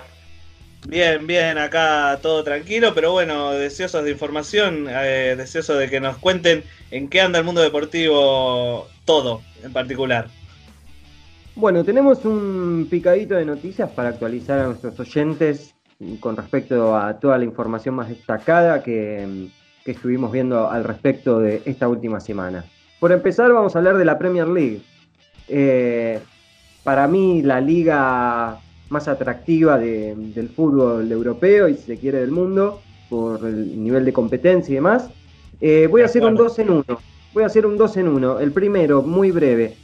Bien, 0.88 1.28
bien, 1.28 1.58
acá 1.58 2.20
todo 2.22 2.44
tranquilo, 2.44 2.94
pero 2.96 3.12
bueno, 3.12 3.52
deseosos 3.52 4.04
de 4.04 4.12
información, 4.12 4.88
eh, 4.90 5.36
deseosos 5.38 5.78
de 5.78 5.90
que 5.90 6.00
nos 6.00 6.18
cuenten 6.18 6.64
en 6.90 7.10
qué 7.10 7.22
anda 7.22 7.40
el 7.40 7.46
mundo 7.46 7.62
deportivo 7.62 8.88
todo 9.06 9.42
en 9.64 9.74
particular. 9.74 10.28
Bueno, 11.56 11.84
tenemos 11.84 12.24
un 12.24 12.88
picadito 12.90 13.36
de 13.36 13.46
noticias 13.46 13.90
para 13.92 14.10
actualizar 14.10 14.60
a 14.60 14.68
nuestros 14.68 14.98
oyentes 15.00 15.76
con 16.22 16.38
respecto 16.38 16.96
a 16.96 17.20
toda 17.20 17.38
la 17.38 17.44
información 17.44 17.96
más 17.96 18.08
destacada 18.08 18.82
que, 18.82 19.50
que 19.84 19.92
estuvimos 19.92 20.32
viendo 20.32 20.70
al 20.70 20.86
respecto 20.86 21.40
de 21.40 21.62
esta 21.66 21.90
última 21.90 22.22
semana. 22.22 22.64
Por 23.00 23.12
empezar, 23.12 23.52
vamos 23.52 23.76
a 23.76 23.80
hablar 23.80 23.98
de 23.98 24.06
la 24.06 24.18
Premier 24.18 24.48
League. 24.48 24.82
Eh, 25.48 26.20
para 26.84 27.08
mí, 27.08 27.42
la 27.42 27.60
liga 27.60 28.60
más 28.90 29.08
atractiva 29.08 29.78
de- 29.78 30.16
del 30.16 30.50
fútbol 30.50 31.12
europeo 31.12 31.68
y 31.68 31.76
si 31.76 31.84
se 31.84 31.98
quiere 31.98 32.20
del 32.20 32.32
mundo, 32.32 32.82
por 33.10 33.46
el 33.46 33.84
nivel 33.84 34.06
de 34.06 34.14
competencia 34.14 34.72
y 34.72 34.76
demás. 34.76 35.10
Eh, 35.62 35.88
voy 35.90 36.02
a 36.02 36.06
hacer 36.06 36.24
un 36.24 36.36
2 36.36 36.60
en 36.60 36.70
1. 36.70 36.84
Voy 37.34 37.44
a 37.44 37.48
hacer 37.48 37.66
un 37.66 37.78
2 37.78 37.98
en 37.98 38.08
1. 38.08 38.40
El 38.40 38.52
primero, 38.52 39.02
muy 39.02 39.32
breve. 39.32 39.76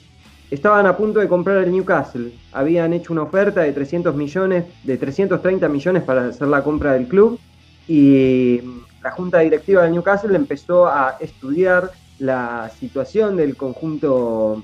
Estaban 0.52 0.86
a 0.86 0.96
punto 0.96 1.20
de 1.20 1.28
comprar 1.28 1.58
el 1.64 1.72
Newcastle. 1.72 2.32
Habían 2.52 2.94
hecho 2.94 3.14
una 3.14 3.24
oferta 3.24 3.62
de 3.62 3.72
300 3.74 4.16
millones, 4.16 4.66
de 4.84 4.98
330 4.98 5.68
millones 5.68 6.04
para 6.04 6.28
hacer 6.28 6.48
la 6.48 6.64
compra 6.64 6.94
del 6.94 7.08
club. 7.08 7.40
Y 7.88 8.62
la 9.04 9.12
junta 9.12 9.40
directiva 9.40 9.84
del 9.84 9.94
Newcastle 9.94 10.36
empezó 10.36 10.88
a 10.88 11.18
estudiar 11.20 11.92
la 12.20 12.72
situación 12.80 13.36
del 13.36 13.56
conjunto 13.58 14.64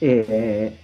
eh, 0.00 0.76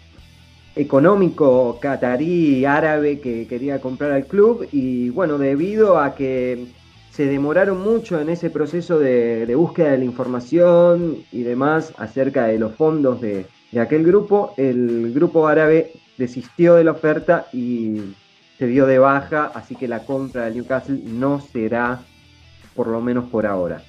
económico 0.75 1.79
catarí 1.81 2.65
árabe 2.65 3.21
que 3.21 3.47
quería 3.47 3.81
comprar 3.81 4.13
al 4.13 4.27
club 4.27 4.69
y 4.73 5.11
bueno, 5.11 5.39
debido 5.39 5.99
a 5.99 6.15
que 6.15 6.67
se 7.11 7.27
demoraron 7.27 7.81
mucho 7.83 8.21
en 8.21 8.31
ese 8.31 8.49
proceso 8.49 8.99
de, 8.99 9.45
de 9.45 9.55
búsqueda 9.55 9.91
de 9.91 9.99
la 9.99 10.05
información 10.05 11.19
y 11.31 11.43
demás 11.43 11.93
acerca 11.99 12.47
de 12.47 12.59
los 12.59 12.75
fondos 12.75 13.21
de, 13.21 13.47
de 13.71 13.81
aquel 13.81 14.05
grupo, 14.05 14.55
el 14.57 15.13
grupo 15.13 15.47
árabe 15.47 15.93
desistió 16.17 16.75
de 16.75 16.85
la 16.85 16.93
oferta 16.93 17.47
y 17.53 18.01
se 18.59 18.67
dio 18.67 18.87
de 18.87 18.99
baja, 18.99 19.51
así 19.55 19.77
que 19.77 19.89
la 19.89 20.05
compra 20.05 20.45
del 20.45 20.55
Newcastle 20.55 21.01
no 21.05 21.41
será 21.41 22.01
por 22.75 22.87
lo 22.87 23.01
menos 23.01 23.29
por 23.29 23.45
ahora. 23.45 23.83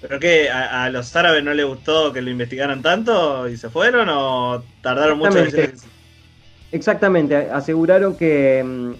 ¿Pero 0.00 0.18
qué? 0.18 0.48
¿A, 0.50 0.84
a 0.84 0.90
los 0.90 1.14
árabes 1.14 1.44
no 1.44 1.52
les 1.52 1.66
gustó 1.66 2.12
que 2.12 2.22
lo 2.22 2.30
investigaran 2.30 2.82
tanto 2.82 3.48
y 3.48 3.56
se 3.56 3.68
fueron 3.68 4.08
o 4.10 4.64
tardaron 4.80 5.18
mucho 5.18 5.38
en 5.38 5.74
Exactamente. 6.72 7.36
aseguraron 7.36 8.16
que 8.16 8.62
mm, 8.64 8.90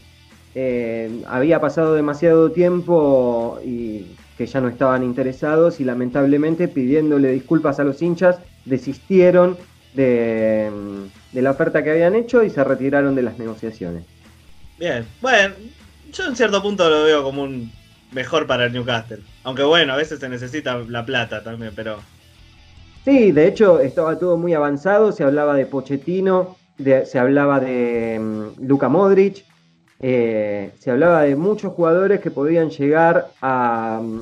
eh, 0.54 1.22
había 1.26 1.60
pasado 1.60 1.94
demasiado 1.94 2.50
tiempo 2.52 3.58
y 3.64 4.06
que 4.36 4.46
ya 4.46 4.60
no 4.60 4.68
estaban 4.68 5.02
interesados 5.02 5.80
y 5.80 5.84
lamentablemente 5.84 6.68
pidiéndole 6.68 7.32
disculpas 7.32 7.80
a 7.80 7.84
los 7.84 8.00
hinchas 8.00 8.38
desistieron 8.64 9.56
de, 9.94 10.70
mm, 10.72 11.34
de 11.34 11.42
la 11.42 11.50
oferta 11.50 11.82
que 11.82 11.90
habían 11.90 12.14
hecho 12.14 12.42
y 12.42 12.50
se 12.50 12.62
retiraron 12.64 13.14
de 13.14 13.22
las 13.22 13.38
negociaciones. 13.38 14.04
Bien, 14.78 15.04
bueno, 15.20 15.54
yo 16.12 16.24
en 16.26 16.36
cierto 16.36 16.62
punto 16.62 16.88
lo 16.88 17.04
veo 17.04 17.22
como 17.22 17.42
un 17.42 17.70
mejor 18.12 18.46
para 18.46 18.66
el 18.66 18.72
Newcastle. 18.72 19.18
Aunque 19.44 19.62
bueno, 19.64 19.92
a 19.92 19.96
veces 19.96 20.20
se 20.20 20.28
necesita 20.28 20.78
la 20.88 21.04
plata 21.04 21.42
también, 21.42 21.72
pero 21.74 21.98
Sí, 23.04 23.32
de 23.32 23.48
hecho 23.48 23.80
estaba 23.80 24.18
todo 24.18 24.36
muy 24.36 24.52
avanzado, 24.52 25.12
se 25.12 25.24
hablaba 25.24 25.54
de 25.56 25.64
Pochettino, 25.64 26.56
de- 26.78 27.04
se 27.06 27.18
hablaba 27.18 27.60
de 27.60 28.18
mm, 28.20 28.66
Luka 28.66 28.88
Modric, 28.88 29.44
eh, 30.00 30.70
se 30.78 30.90
hablaba 30.90 31.22
de 31.22 31.36
muchos 31.36 31.72
jugadores 31.72 32.20
que 32.20 32.30
podían 32.30 32.70
llegar 32.70 33.28
a, 33.42 34.00
mm, 34.02 34.20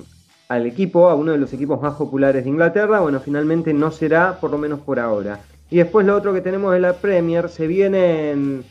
al 0.48 0.66
equipo, 0.66 1.08
a 1.08 1.14
uno 1.14 1.32
de 1.32 1.38
los 1.38 1.52
equipos 1.52 1.80
más 1.82 1.94
populares 1.94 2.44
de 2.44 2.50
Inglaterra. 2.50 3.00
Bueno, 3.00 3.20
finalmente 3.20 3.72
no 3.72 3.90
será, 3.90 4.38
por 4.40 4.50
lo 4.50 4.58
menos 4.58 4.80
por 4.80 4.98
ahora. 4.98 5.40
Y 5.70 5.78
después 5.78 6.06
lo 6.06 6.16
otro 6.16 6.32
que 6.32 6.40
tenemos 6.40 6.72
de 6.72 6.80
la 6.80 6.92
Premier, 6.94 7.48
se 7.48 7.66
vienen 7.66 8.64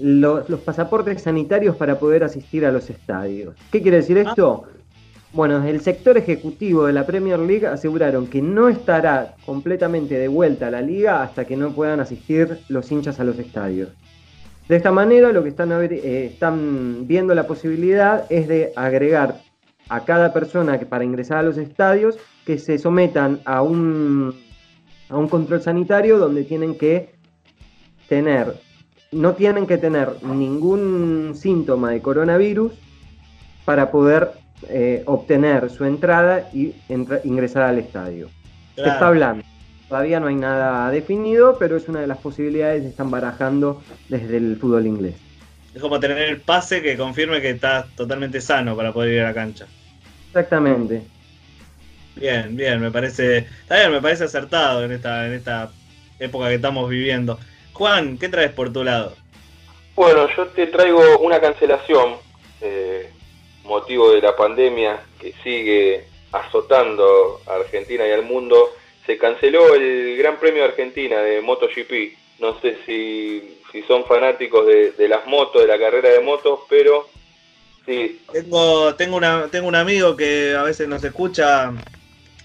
los, 0.00 0.48
los 0.48 0.60
pasaportes 0.60 1.22
sanitarios 1.22 1.76
para 1.76 1.98
poder 1.98 2.24
asistir 2.24 2.64
a 2.66 2.72
los 2.72 2.90
estadios. 2.90 3.54
¿Qué 3.70 3.82
quiere 3.82 3.98
decir 3.98 4.18
esto? 4.18 4.64
Bueno, 5.38 5.62
el 5.62 5.80
sector 5.82 6.18
ejecutivo 6.18 6.86
de 6.86 6.92
la 6.92 7.06
Premier 7.06 7.38
League 7.38 7.64
aseguraron 7.64 8.26
que 8.26 8.42
no 8.42 8.68
estará 8.68 9.36
completamente 9.46 10.18
de 10.18 10.26
vuelta 10.26 10.66
a 10.66 10.72
la 10.72 10.82
liga 10.82 11.22
hasta 11.22 11.44
que 11.44 11.56
no 11.56 11.70
puedan 11.70 12.00
asistir 12.00 12.58
los 12.68 12.90
hinchas 12.90 13.20
a 13.20 13.24
los 13.24 13.38
estadios. 13.38 13.90
De 14.68 14.74
esta 14.74 14.90
manera, 14.90 15.30
lo 15.30 15.44
que 15.44 15.50
están, 15.50 15.70
eh, 15.70 16.24
están 16.32 17.06
viendo 17.06 17.36
la 17.36 17.46
posibilidad 17.46 18.24
es 18.30 18.48
de 18.48 18.72
agregar 18.74 19.40
a 19.88 20.04
cada 20.04 20.32
persona 20.32 20.76
que 20.76 20.86
para 20.86 21.04
ingresar 21.04 21.38
a 21.38 21.44
los 21.44 21.56
estadios 21.56 22.18
que 22.44 22.58
se 22.58 22.76
sometan 22.76 23.40
a 23.44 23.62
un, 23.62 24.34
a 25.08 25.16
un 25.16 25.28
control 25.28 25.62
sanitario 25.62 26.18
donde 26.18 26.42
tienen 26.42 26.76
que 26.76 27.14
tener, 28.08 28.54
no 29.12 29.34
tienen 29.34 29.68
que 29.68 29.78
tener 29.78 30.20
ningún 30.24 31.34
síntoma 31.36 31.92
de 31.92 32.02
coronavirus 32.02 32.72
para 33.64 33.92
poder 33.92 34.32
eh, 34.68 35.02
obtener 35.06 35.70
su 35.70 35.84
entrada 35.84 36.48
y 36.52 36.72
entra- 36.88 37.20
ingresar 37.24 37.62
al 37.64 37.78
estadio. 37.78 38.28
Se 38.74 38.82
Claro. 38.82 38.92
está 38.92 39.06
hablando. 39.08 39.44
Todavía 39.88 40.20
no 40.20 40.26
hay 40.26 40.34
nada 40.36 40.90
definido, 40.90 41.56
pero 41.58 41.76
es 41.76 41.88
una 41.88 42.00
de 42.00 42.06
las 42.06 42.18
posibilidades 42.18 42.82
que 42.82 42.88
están 42.88 43.10
barajando 43.10 43.82
desde 44.08 44.36
el 44.36 44.56
fútbol 44.60 44.86
inglés. 44.86 45.14
es 45.74 45.82
como 45.82 46.00
tener 46.00 46.18
el 46.18 46.40
pase 46.40 46.82
que 46.82 46.96
confirme 46.96 47.40
que 47.40 47.50
estás 47.50 47.86
totalmente 47.94 48.40
sano 48.40 48.74
para 48.76 48.92
poder 48.92 49.12
ir 49.14 49.20
a 49.20 49.24
la 49.28 49.34
cancha. 49.34 49.66
Exactamente. 50.28 51.02
Bien, 52.16 52.56
bien, 52.56 52.80
me 52.80 52.90
parece, 52.90 53.38
está 53.38 53.76
bien, 53.78 53.92
me 53.92 54.00
parece 54.02 54.24
acertado 54.24 54.82
en 54.84 54.92
esta, 54.92 55.26
en 55.26 55.34
esta 55.34 55.70
época 56.18 56.48
que 56.48 56.56
estamos 56.56 56.88
viviendo. 56.90 57.38
Juan, 57.74 58.18
¿qué 58.18 58.28
traes 58.28 58.50
por 58.50 58.72
tu 58.72 58.82
lado? 58.82 59.14
Bueno, 59.94 60.26
yo 60.36 60.46
te 60.48 60.66
traigo 60.66 61.18
una 61.20 61.40
cancelación, 61.40 62.14
eh, 62.60 63.10
motivo 63.68 64.10
de 64.10 64.20
la 64.20 64.34
pandemia 64.34 65.00
que 65.20 65.32
sigue 65.44 66.06
azotando 66.32 67.40
a 67.46 67.54
Argentina 67.54 68.06
y 68.06 68.10
al 68.10 68.22
mundo. 68.22 68.70
Se 69.06 69.16
canceló 69.16 69.74
el 69.74 70.16
Gran 70.18 70.38
Premio 70.38 70.62
de 70.62 70.68
Argentina 70.70 71.20
de 71.20 71.40
MotoGP. 71.40 72.40
No 72.40 72.60
sé 72.60 72.78
si, 72.84 73.58
si 73.70 73.82
son 73.82 74.04
fanáticos 74.04 74.66
de, 74.66 74.92
de 74.92 75.08
las 75.08 75.26
motos, 75.26 75.62
de 75.62 75.68
la 75.68 75.78
carrera 75.78 76.08
de 76.10 76.20
motos, 76.20 76.60
pero 76.68 77.08
sí, 77.86 78.20
Tengo, 78.32 78.94
tengo, 78.94 79.16
una, 79.16 79.48
tengo 79.50 79.68
un 79.68 79.74
amigo 79.74 80.16
que 80.16 80.54
a 80.54 80.62
veces 80.62 80.88
nos 80.88 81.02
escucha, 81.04 81.72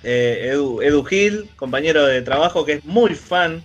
eh, 0.03 0.49
Edu, 0.51 0.81
Edu 0.81 1.03
Gil, 1.03 1.49
compañero 1.55 2.05
de 2.05 2.21
trabajo, 2.21 2.65
que 2.65 2.73
es 2.73 2.85
muy 2.85 3.13
fan 3.15 3.63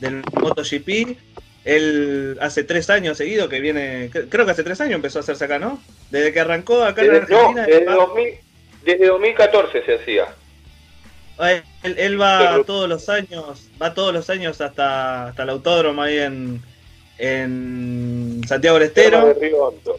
del 0.00 0.22
MotoGP. 0.32 1.18
Él 1.66 2.38
hace 2.40 2.62
tres 2.64 2.88
años 2.90 3.18
seguido 3.18 3.48
que 3.48 3.60
viene, 3.60 4.08
cre- 4.10 4.26
creo 4.30 4.44
que 4.46 4.52
hace 4.52 4.62
tres 4.64 4.80
años 4.80 4.94
empezó 4.94 5.18
a 5.18 5.22
hacerse 5.22 5.44
acá, 5.44 5.58
¿no? 5.58 5.82
Desde 6.10 6.32
que 6.32 6.40
arrancó 6.40 6.84
acá 6.84 7.02
en 7.02 7.12
desde, 7.12 7.26
no, 7.34 7.38
Argentina. 7.40 7.66
desde, 7.66 7.84
va- 7.84 7.94
2000 7.94 8.28
desde 8.84 9.06
2014 9.06 9.82
se 9.84 9.94
hacía. 9.96 10.26
Eh, 11.42 11.62
Él, 11.82 11.96
él 11.98 12.20
va 12.20 12.62
todos 12.64 12.88
los 12.88 13.08
años, 13.08 13.68
va 13.82 13.92
todos 13.94 14.14
los 14.14 14.30
años 14.30 14.60
hasta, 14.60 15.26
hasta 15.28 15.42
el 15.42 15.50
autódromo 15.50 16.02
ahí 16.02 16.18
en, 16.18 16.62
en 17.18 18.40
Santiago 18.46 18.78
del 18.78 18.88
Estero. 18.88 19.26
de 19.26 19.34
Río 19.34 19.64
Hondo. 19.64 19.98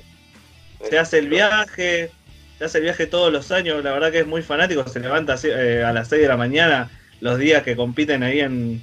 Se 0.89 0.97
hace 0.97 1.19
el 1.19 1.27
viaje, 1.27 2.12
se 2.58 2.63
hace 2.65 2.77
el 2.77 2.86
viaje 2.86 3.08
todos 3.08 3.32
los 3.34 3.51
años, 3.51 3.84
la 3.84 3.91
verdad 3.91 4.12
que 4.12 4.19
es 4.19 4.27
muy 4.27 4.41
fanático, 4.41 4.88
se 4.88 4.99
levanta 4.99 5.36
eh, 5.43 5.84
a 5.86 5.91
las 5.91 6.08
6 6.08 6.21
de 6.21 6.27
la 6.27 6.38
mañana 6.38 6.89
los 7.19 7.38
días 7.39 7.63
que 7.63 7.75
compiten 7.75 8.23
ahí 8.23 8.39
en, 8.39 8.82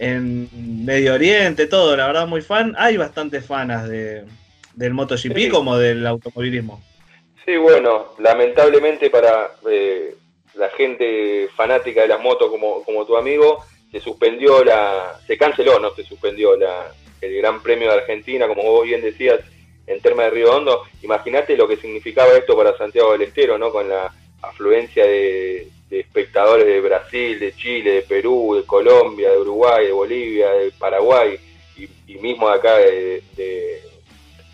en 0.00 0.48
Medio 0.84 1.12
Oriente, 1.14 1.66
todo, 1.66 1.94
la 1.94 2.06
verdad 2.06 2.26
muy 2.26 2.40
fan. 2.40 2.74
Hay 2.78 2.96
bastantes 2.96 3.44
fanas 3.44 3.86
de, 3.86 4.24
del 4.74 4.94
MotoGP 4.94 5.36
Sí. 5.36 5.48
como 5.50 5.76
del 5.76 6.06
automovilismo. 6.06 6.82
Sí, 7.44 7.56
bueno, 7.58 8.14
lamentablemente 8.18 9.10
para 9.10 9.50
eh, 9.70 10.14
la 10.54 10.70
gente 10.70 11.48
fanática 11.54 12.00
de 12.02 12.08
las 12.08 12.20
motos 12.20 12.50
como, 12.50 12.82
como 12.82 13.04
tu 13.04 13.16
amigo, 13.16 13.62
se 13.92 14.00
suspendió 14.00 14.64
la, 14.64 15.20
se 15.26 15.36
canceló, 15.36 15.78
no 15.78 15.94
se 15.94 16.04
suspendió 16.04 16.56
la, 16.56 16.94
el 17.20 17.36
Gran 17.36 17.62
Premio 17.62 17.88
de 17.88 17.98
Argentina, 17.98 18.48
como 18.48 18.62
vos 18.62 18.84
bien 18.86 19.02
decías, 19.02 19.40
en 19.86 20.00
Terma 20.00 20.24
de 20.24 20.30
Río 20.30 20.56
Hondo. 20.56 20.82
Imagínate 21.02 21.56
lo 21.56 21.68
que 21.68 21.76
significaba 21.76 22.32
esto 22.32 22.56
para 22.56 22.76
Santiago 22.78 23.12
del 23.12 23.22
Estero, 23.22 23.58
¿no? 23.58 23.70
Con 23.70 23.88
la 23.88 24.14
afluencia 24.40 25.04
de, 25.04 25.68
de 25.90 26.00
espectadores 26.00 26.66
de 26.66 26.80
Brasil, 26.80 27.38
de 27.38 27.52
Chile, 27.54 27.90
de 27.94 28.02
Perú, 28.02 28.54
de 28.56 28.64
Colombia, 28.64 29.30
de 29.30 29.38
Uruguay, 29.38 29.86
de 29.86 29.92
Bolivia, 29.92 30.50
de 30.52 30.70
Paraguay 30.72 31.36
y, 31.76 31.88
y 32.12 32.18
mismo 32.18 32.48
de 32.48 32.54
acá 32.56 32.76
de, 32.78 33.22
de- 33.36 33.80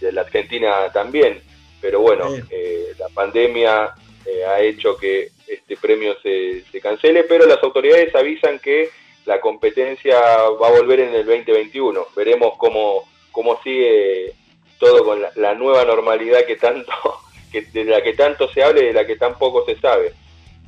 de 0.01 0.13
la 0.13 0.23
Argentina 0.23 0.91
también. 0.93 1.41
Pero 1.81 2.01
bueno, 2.01 2.35
eh, 2.51 2.93
la 2.99 3.09
pandemia 3.11 3.95
eh, 4.27 4.45
ha 4.45 4.61
hecho 4.61 4.97
que 4.97 5.29
este 5.47 5.77
premio 5.77 6.17
se, 6.23 6.63
se 6.73 6.81
cancele, 6.81 7.25
pero 7.25 7.47
las 7.47 7.63
autoridades 7.63 8.15
avisan 8.15 8.59
que 8.59 8.91
la 9.25 9.41
competencia 9.41 10.19
va 10.61 10.69
a 10.69 10.73
volver 10.79 11.01
en 11.01 11.15
el 11.15 11.25
2021. 11.27 12.07
Veremos 12.17 12.55
cómo, 12.59 13.09
cómo 13.33 13.61
sigue 13.63 14.33
todo 14.79 15.05
con 15.05 15.21
la, 15.23 15.31
la 15.37 15.55
nueva 15.55 15.85
normalidad 15.85 16.45
que 16.45 16.57
tanto 16.57 16.93
que, 17.53 17.63
de 17.63 17.85
la 17.85 18.03
que 18.03 18.13
tanto 18.15 18.49
se 18.53 18.63
habla 18.63 18.83
y 18.83 18.87
de 18.87 18.93
la 18.93 19.07
que 19.07 19.17
tan 19.17 19.39
poco 19.39 19.65
se 19.65 19.77
sabe. 19.81 20.13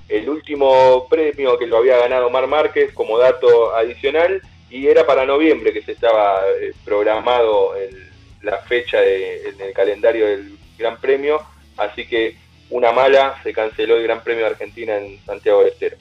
El 0.09 0.29
último 0.29 1.07
premio 1.11 1.59
que 1.59 1.67
lo 1.67 1.79
había 1.79 1.99
ganado 1.99 2.31
Mar 2.31 2.47
Márquez 2.47 2.93
como 2.95 3.19
dato 3.19 3.75
adicional 3.77 4.41
y 4.71 4.87
era 4.87 5.07
para 5.07 5.27
noviembre 5.27 5.73
que 5.73 5.83
se 5.83 5.93
estaba 5.93 6.41
eh, 6.61 6.73
programado 6.85 7.75
el- 7.77 8.09
la 8.43 8.59
fecha 8.59 9.01
de- 9.01 9.49
en 9.51 9.61
el 9.61 9.73
calendario 9.73 10.27
del 10.27 10.57
Gran 10.79 10.99
Premio, 11.01 11.41
así 11.77 12.07
que 12.07 12.37
una 12.71 12.93
mala 12.93 13.35
se 13.43 13.53
canceló 13.53 13.97
el 13.97 14.03
Gran 14.05 14.23
Premio 14.23 14.45
de 14.45 14.51
Argentina 14.53 14.97
en 14.97 15.19
Santiago 15.27 15.61
del 15.61 15.69
Estero. 15.73 15.97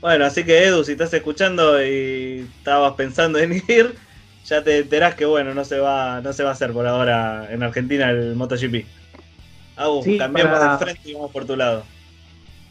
Bueno, 0.00 0.24
así 0.26 0.44
que 0.44 0.64
Edu, 0.64 0.84
si 0.84 0.92
estás 0.92 1.12
escuchando 1.14 1.82
y 1.84 2.46
estabas 2.58 2.92
pensando 2.94 3.38
en 3.38 3.52
ir, 3.68 3.94
ya 4.44 4.62
te 4.62 4.78
enterás 4.78 5.14
que 5.14 5.24
bueno, 5.24 5.54
no 5.54 5.64
se 5.64 5.78
va, 5.78 6.20
no 6.20 6.32
se 6.32 6.42
va 6.44 6.50
a 6.50 6.52
hacer 6.52 6.72
por 6.72 6.86
ahora 6.86 7.48
en 7.50 7.62
Argentina 7.62 8.10
el 8.10 8.34
MotoGP. 8.36 8.86
Agus, 9.76 10.04
Sí, 10.04 10.16
cambiemos 10.18 10.58
para- 10.58 10.72
de 10.76 10.84
frente 10.84 11.10
y 11.10 11.14
vamos 11.14 11.32
por 11.32 11.44
tu 11.46 11.56
lado. 11.56 11.84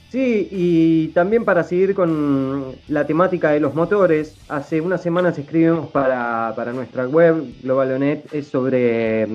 Sí, 0.09 0.47
y 0.51 1.07
también 1.09 1.43
para 1.43 1.63
seguir 1.63 1.93
con 1.93 2.75
la 2.87 3.05
temática 3.05 3.51
de 3.51 3.59
los 3.59 3.75
motores, 3.75 4.37
hace 4.47 4.79
unas 4.79 5.01
semanas 5.01 5.37
escribimos 5.37 5.89
para, 5.89 6.53
para 6.55 6.71
nuestra 6.71 7.07
web, 7.07 7.43
Globalonet, 7.63 8.33
es 8.33 8.47
sobre 8.47 9.27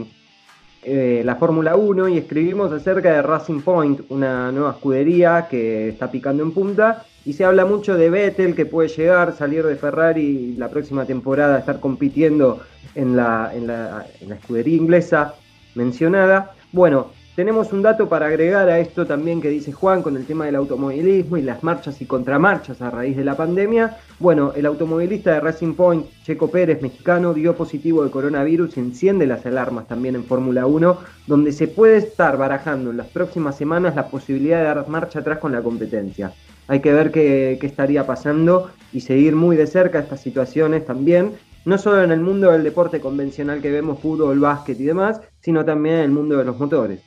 eh, 0.83 1.23
la 1.25 1.37
Fórmula 1.37 1.77
1 1.77 2.09
y 2.09 2.19
escribimos 2.19 2.73
acerca 2.73 3.13
de 3.13 3.21
Racing 3.21 3.61
Point, 3.61 4.01
una 4.09 4.51
nueva 4.53 4.71
escudería 4.71 5.49
que 5.51 5.91
está 5.91 6.11
picando 6.11 6.43
en 6.43 6.53
punta, 6.53 7.05
y 7.27 7.35
se 7.35 7.45
habla 7.45 7.67
mucho 7.67 7.97
de 7.99 8.09
Vettel 8.09 8.55
que 8.55 8.65
puede 8.65 8.89
llegar, 8.89 9.37
salir 9.37 9.67
de 9.67 9.77
Ferrari 9.77 10.23
y 10.23 10.57
la 10.57 10.71
próxima 10.71 11.05
temporada 11.05 11.59
estar 11.59 11.81
compitiendo 11.81 12.61
en 12.95 13.17
la, 13.17 13.51
en 13.53 13.67
la, 13.67 14.07
en 14.21 14.31
la 14.31 14.37
escudería 14.37 14.77
inglesa 14.77 15.35
mencionada. 15.75 16.55
Bueno, 16.73 17.09
tenemos 17.37 17.73
un 17.73 17.81
dato 17.81 18.09
para 18.09 18.27
agregar 18.27 18.69
a 18.69 18.81
esto 18.81 19.07
también 19.07 19.41
que 19.41 19.49
dice 19.49 19.71
Juan 19.71 20.03
con 20.03 20.17
el 20.17 20.27
tema 20.27 20.47
del 20.47 20.57
automovilismo 20.57 21.37
y 21.37 21.43
las 21.43 21.63
marchas 21.63 22.01
y 22.03 22.05
contramarchas 22.05 22.83
a 22.83 22.91
raíz 22.91 23.17
de 23.17 23.25
la 23.25 23.37
pandemia. 23.37 23.99
Bueno, 24.19 24.53
el 24.57 24.67
automovilista 24.67 25.35
de 25.35 25.41
Racing 25.41 25.75
Point, 25.75 26.07
Checo 26.25 26.51
Pérez, 26.51 26.83
mexicano, 26.83 27.33
dio 27.33 27.55
positivo 27.55 28.03
de 28.05 28.11
coronavirus 28.11 28.77
y 28.77 28.81
enciende 28.81 29.29
las 29.29 29.47
alarmas 29.47 29.87
también 29.87 30.17
en 30.17 30.25
Fórmula 30.25 30.67
1, 30.67 30.99
donde 31.29 31.53
se 31.53 31.69
puede 31.69 31.99
estar 31.99 32.37
barajando 32.37 32.91
en 32.91 32.97
las 32.97 33.07
próximas 33.07 33.57
semanas 33.57 33.95
la 33.95 34.09
posibilidad 34.09 34.59
de 34.59 34.65
dar 34.65 34.89
marcha 34.89 35.21
atrás 35.21 35.39
con 35.39 35.53
la 35.53 35.63
competencia. 35.63 36.33
Hay 36.67 36.81
que 36.81 36.93
ver 36.93 37.13
qué, 37.13 37.59
qué 37.61 37.67
estaría 37.67 38.07
pasando 38.07 38.71
y 38.93 39.03
seguir 39.03 39.37
muy 39.37 39.57
de 39.57 39.69
cerca 39.69 40.01
estas 40.01 40.21
situaciones 40.21 40.85
también, 40.85 41.35
no 41.65 41.79
solo 41.79 42.03
en 42.03 42.11
el 42.11 42.21
mundo 42.21 42.51
del 42.51 42.65
deporte 42.65 43.01
convencional 43.01 43.63
que 43.63 43.71
vemos, 43.71 44.01
fútbol, 44.01 44.41
básquet 44.41 44.81
y 44.81 44.85
demás, 44.85 45.21
sino 45.41 45.65
también 45.65 45.97
en 45.97 46.03
el 46.03 46.11
mundo 46.11 46.37
de 46.37 46.45
los 46.45 46.59
motores. 46.59 47.01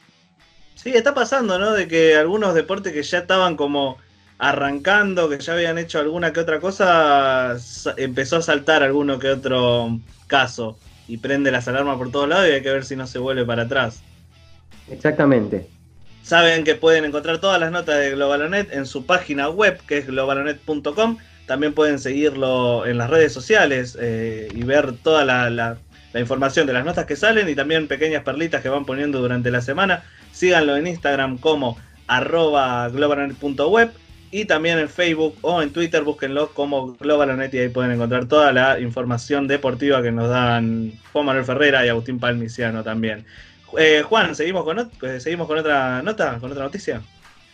Sí, 0.84 0.92
está 0.96 1.14
pasando, 1.14 1.58
¿no? 1.60 1.72
De 1.72 1.88
que 1.88 2.16
algunos 2.16 2.54
deportes 2.54 2.92
que 2.94 3.04
ya 3.04 3.20
estaban 3.20 3.56
como 3.56 3.98
arrancando, 4.38 5.30
que 5.30 5.40
ya 5.40 5.54
habían 5.54 5.78
hecho 5.78 6.00
alguna 6.00 6.34
que 6.34 6.42
otra 6.42 6.60
cosa, 6.60 7.58
sa- 7.60 7.94
empezó 7.98 8.38
a 8.38 8.42
saltar 8.42 8.84
alguno 8.84 9.18
que 9.18 9.30
otro 9.30 10.00
caso 10.28 10.78
y 11.08 11.18
prende 11.18 11.52
las 11.52 11.68
alarmas 11.70 11.98
por 11.98 12.12
todos 12.12 12.28
lados 12.28 12.50
y 12.50 12.52
hay 12.52 12.62
que 12.64 12.72
ver 12.72 12.84
si 12.84 12.98
no 12.98 13.08
se 13.08 13.20
vuelve 13.20 13.46
para 13.46 13.64
atrás. 13.64 14.04
Exactamente. 14.90 15.70
Saben 16.22 16.64
que 16.66 16.76
pueden 16.76 17.06
encontrar 17.06 17.40
todas 17.40 17.60
las 17.60 17.72
notas 17.72 18.00
de 18.00 18.12
Globalonet 18.12 18.74
en 18.74 18.86
su 18.86 19.06
página 19.06 19.50
web, 19.50 19.82
que 19.86 20.00
es 20.00 20.08
globalonet.com. 20.08 21.18
También 21.46 21.74
pueden 21.74 22.00
seguirlo 22.00 22.86
en 22.86 22.98
las 22.98 23.10
redes 23.10 23.34
sociales 23.34 23.98
eh, 24.02 24.50
y 24.54 24.64
ver 24.64 24.98
toda 25.02 25.24
la, 25.26 25.50
la- 25.50 25.80
la 26.14 26.20
información 26.20 26.68
de 26.68 26.74
las 26.74 26.86
notas 26.86 27.06
que 27.08 27.16
salen 27.16 27.50
y 27.50 27.56
también 27.56 27.88
pequeñas 27.88 28.24
perlitas 28.24 28.62
que 28.62 28.70
van 28.70 28.86
poniendo 28.86 29.20
durante 29.20 29.50
la 29.52 29.62
semana. 29.62 30.04
Síganlo 30.34 30.76
en 30.76 30.88
Instagram 30.88 31.38
como 31.38 31.78
arroba 32.08 32.90
globalonet.web 32.90 33.94
y 34.34 34.46
también 34.46 34.80
en 34.80 34.90
Facebook 34.90 35.38
o 35.42 35.62
en 35.62 35.72
Twitter 35.72 36.02
búsquenlo 36.02 36.50
como 36.56 36.94
Globalonet 36.96 37.54
y 37.54 37.60
ahí 37.60 37.70
pueden 37.70 37.92
encontrar 37.92 38.28
toda 38.28 38.52
la 38.52 38.80
información 38.80 39.48
deportiva 39.48 40.02
que 40.02 40.12
nos 40.12 40.28
dan 40.28 40.92
Juan 41.14 41.26
Manuel 41.26 41.46
Ferrera 41.46 41.86
y 41.86 41.90
Agustín 41.90 42.20
Palmiciano 42.20 42.84
también. 42.84 43.28
Eh, 43.78 44.02
Juan, 44.04 44.34
¿seguimos 44.34 44.64
con, 44.64 44.80
eh, 44.80 45.20
¿seguimos 45.20 45.48
con 45.48 45.60
otra 45.60 46.02
nota, 46.02 46.40
con 46.40 46.52
otra 46.52 46.64
noticia? 46.64 47.04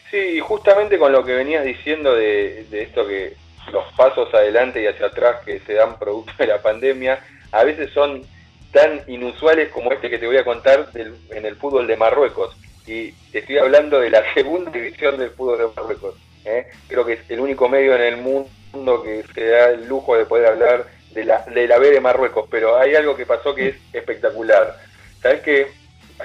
Sí, 0.09 0.39
justamente 0.39 0.97
con 0.97 1.11
lo 1.11 1.25
que 1.25 1.33
venías 1.33 1.65
diciendo 1.65 2.15
de, 2.15 2.65
de 2.71 2.83
esto 2.83 3.05
que 3.05 3.35
los 3.73 3.83
pasos 3.97 4.33
adelante 4.33 4.81
y 4.81 4.87
hacia 4.87 5.07
atrás 5.07 5.43
que 5.45 5.59
se 5.59 5.73
dan 5.73 5.99
producto 5.99 6.31
de 6.39 6.47
la 6.47 6.61
pandemia, 6.61 7.19
a 7.51 7.65
veces 7.65 7.91
son 7.93 8.23
tan 8.71 9.01
inusuales 9.07 9.67
como 9.69 9.91
este 9.91 10.09
que 10.09 10.17
te 10.17 10.27
voy 10.27 10.37
a 10.37 10.45
contar 10.45 10.87
en 10.93 11.45
el 11.45 11.55
fútbol 11.57 11.87
de 11.87 11.97
Marruecos. 11.97 12.55
Y 12.89 13.11
te 13.31 13.39
estoy 13.39 13.59
hablando 13.59 13.99
de 13.99 14.09
la 14.09 14.23
segunda 14.33 14.71
división 14.71 15.19
del 15.19 15.29
fútbol 15.29 15.59
de 15.59 15.67
Marruecos. 15.75 16.15
¿eh? 16.43 16.67
Creo 16.87 17.05
que 17.05 17.13
es 17.13 17.29
el 17.29 17.39
único 17.39 17.69
medio 17.69 17.95
en 17.95 18.01
el 18.01 18.17
mundo 18.17 19.03
que 19.03 19.23
se 19.31 19.45
da 19.45 19.69
el 19.69 19.87
lujo 19.87 20.17
de 20.17 20.25
poder 20.25 20.47
hablar 20.47 20.87
de 21.11 21.23
la, 21.23 21.45
de 21.45 21.67
la 21.67 21.77
B 21.77 21.91
de 21.91 22.01
Marruecos, 22.01 22.47
pero 22.49 22.77
hay 22.77 22.95
algo 22.95 23.15
que 23.15 23.27
pasó 23.27 23.53
que 23.53 23.69
es 23.69 23.75
espectacular. 23.93 24.75
¿Sabes 25.21 25.41
que 25.41 25.67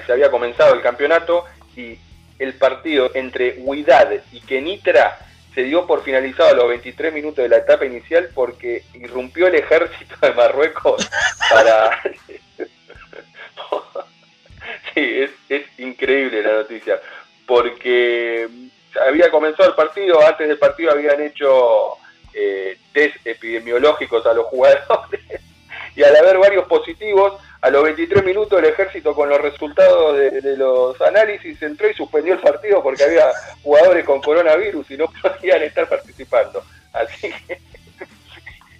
se 0.05 0.11
había 0.11 0.31
comenzado 0.31 0.73
el 0.73 0.81
campeonato 0.81 1.45
y 1.75 1.99
el 2.39 2.55
partido 2.55 3.11
entre 3.13 3.57
Huidad 3.59 4.11
y 4.31 4.39
Kenitra 4.41 5.19
se 5.53 5.63
dio 5.63 5.85
por 5.85 6.03
finalizado 6.03 6.49
a 6.49 6.53
los 6.53 6.69
23 6.69 7.13
minutos 7.13 7.43
de 7.43 7.49
la 7.49 7.57
etapa 7.57 7.85
inicial 7.85 8.29
porque 8.33 8.83
irrumpió 8.95 9.47
el 9.47 9.55
ejército 9.55 10.15
de 10.19 10.31
Marruecos 10.33 11.07
para... 11.51 12.01
es, 15.23 15.31
es 15.49 15.79
increíble 15.79 16.41
la 16.41 16.53
noticia, 16.53 16.99
porque 17.45 18.47
había 19.07 19.29
comenzado 19.29 19.69
el 19.69 19.75
partido, 19.75 20.25
antes 20.25 20.47
del 20.47 20.57
partido 20.57 20.91
habían 20.91 21.21
hecho 21.21 21.97
eh, 22.33 22.77
test 22.93 23.15
epidemiológicos 23.25 24.25
a 24.25 24.33
los 24.33 24.45
jugadores 24.47 25.21
y 25.95 26.03
al 26.03 26.15
haber 26.15 26.37
varios 26.37 26.65
positivos, 26.67 27.33
a 27.61 27.69
los 27.69 27.83
23 27.83 28.23
minutos 28.25 28.59
el 28.59 28.65
ejército 28.65 29.15
con 29.15 29.29
los 29.29 29.41
resultados 29.41 30.17
de, 30.17 30.41
de 30.41 30.57
los 30.57 30.99
análisis 31.01 31.61
entró 31.61 31.89
y 31.89 31.93
suspendió 31.93 32.33
el 32.33 32.39
partido 32.39 32.83
porque 32.83 33.03
había 33.03 33.25
jugadores 33.63 34.05
con 34.05 34.21
coronavirus 34.21 34.91
y 34.91 34.97
no 34.97 35.07
podían 35.21 35.63
estar 35.63 35.87
participando. 35.87 36.63
Así 36.93 37.31
que 37.47 37.59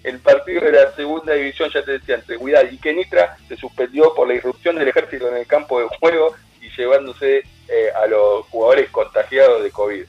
el 0.06 0.18
partido 0.20 0.62
de 0.62 0.72
la 0.72 0.92
segunda 0.92 1.34
división, 1.34 1.70
ya 1.74 1.82
te 1.84 1.92
decía, 1.98 2.14
entre 2.16 2.36
Huidad 2.36 2.64
y 2.70 2.78
Kenitra 2.78 3.36
se 3.48 3.56
suspendió 3.56 4.14
por 4.14 4.28
la 4.28 4.34
irrupción 4.34 4.76
del 4.76 4.88
ejército 4.88 5.28
en 5.28 5.36
el 5.36 5.46
campo 5.46 5.80
de 5.80 5.88
juego 6.00 6.34
y 6.60 6.68
llevándose 6.76 7.38
eh, 7.68 7.90
a 7.94 8.06
los 8.06 8.46
jugadores 8.46 8.88
contagiados 8.90 9.62
de 9.62 9.70
COVID. 9.70 10.04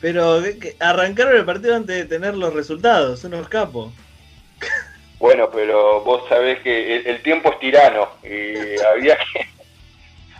Pero 0.00 0.42
arrancaron 0.80 1.36
el 1.36 1.44
partido 1.44 1.74
antes 1.76 1.96
de 1.96 2.04
tener 2.04 2.34
los 2.36 2.52
resultados, 2.52 3.24
unos 3.24 3.48
capos. 3.48 3.92
Bueno, 5.18 5.48
pero 5.50 6.02
vos 6.02 6.28
sabés 6.28 6.60
que 6.60 6.96
el, 6.96 7.06
el 7.06 7.22
tiempo 7.22 7.50
es 7.52 7.58
tirano 7.60 8.08
y 8.22 8.78
había 8.92 9.16
que 9.16 9.46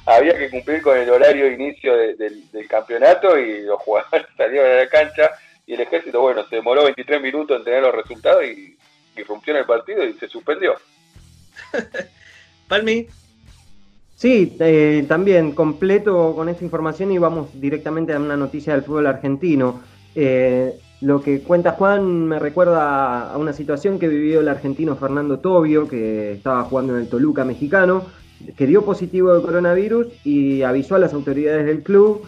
había 0.07 0.37
que 0.37 0.51
cumplir 0.51 0.83
con 0.83 0.99
el 0.99 1.09
horario 1.09 1.47
de 1.47 1.55
inicio 1.55 1.97
de- 1.97 2.15
del, 2.17 2.51
del 2.53 2.69
campeonato 2.69 3.39
y 3.39 3.63
los 3.63 3.81
jugadores 3.81 4.27
salieron 4.37 4.71
a 4.71 4.75
la 4.83 4.89
cancha 4.89 5.31
y 5.67 5.75
el 5.75 5.81
ejército, 5.81 6.21
bueno, 6.21 6.47
se 6.49 6.57
demoró 6.57 6.85
23 6.85 7.23
minutos 7.23 7.59
en 7.59 7.65
tener 7.65 7.83
los 7.83 7.95
resultados 7.95 8.45
y 8.45 8.77
irrumpió 9.17 9.55
en 9.55 9.61
el 9.61 9.67
partido 9.67 10.05
y 10.05 10.15
se 10.15 10.29
suspendió. 10.29 10.75
Palmi, 12.69 13.07
Sí, 14.17 14.57
eh, 14.61 15.05
también 15.09 15.53
completo 15.53 16.35
con 16.35 16.49
esta 16.49 16.65
información 16.65 17.13
y 17.13 17.19
vamos 17.19 17.49
directamente 17.61 18.13
a 18.13 18.19
una 18.19 18.37
noticia 18.37 18.73
del 18.73 18.83
fútbol 18.83 19.07
argentino. 19.07 19.83
Eh, 20.15 20.73
lo 21.01 21.21
que 21.21 21.41
cuenta 21.41 21.73
Juan 21.73 22.29
me 22.29 22.39
recuerda 22.39 23.33
a 23.33 23.37
una 23.37 23.53
situación 23.53 23.99
que 23.99 24.09
vivió 24.09 24.41
el 24.41 24.49
argentino 24.49 24.97
Fernando 24.97 25.41
Tobio, 25.41 25.89
que 25.89 26.33
estaba 26.33 26.63
jugando 26.65 26.95
en 26.95 27.03
el 27.03 27.09
Toluca 27.09 27.45
mexicano, 27.45 28.05
que 28.57 28.67
dio 28.67 28.85
positivo 28.85 29.35
de 29.35 29.43
coronavirus 29.43 30.07
y 30.25 30.63
avisó 30.63 30.95
a 30.95 31.01
las 31.01 31.13
autoridades 31.13 31.67
del 31.67 31.83
club. 31.83 32.27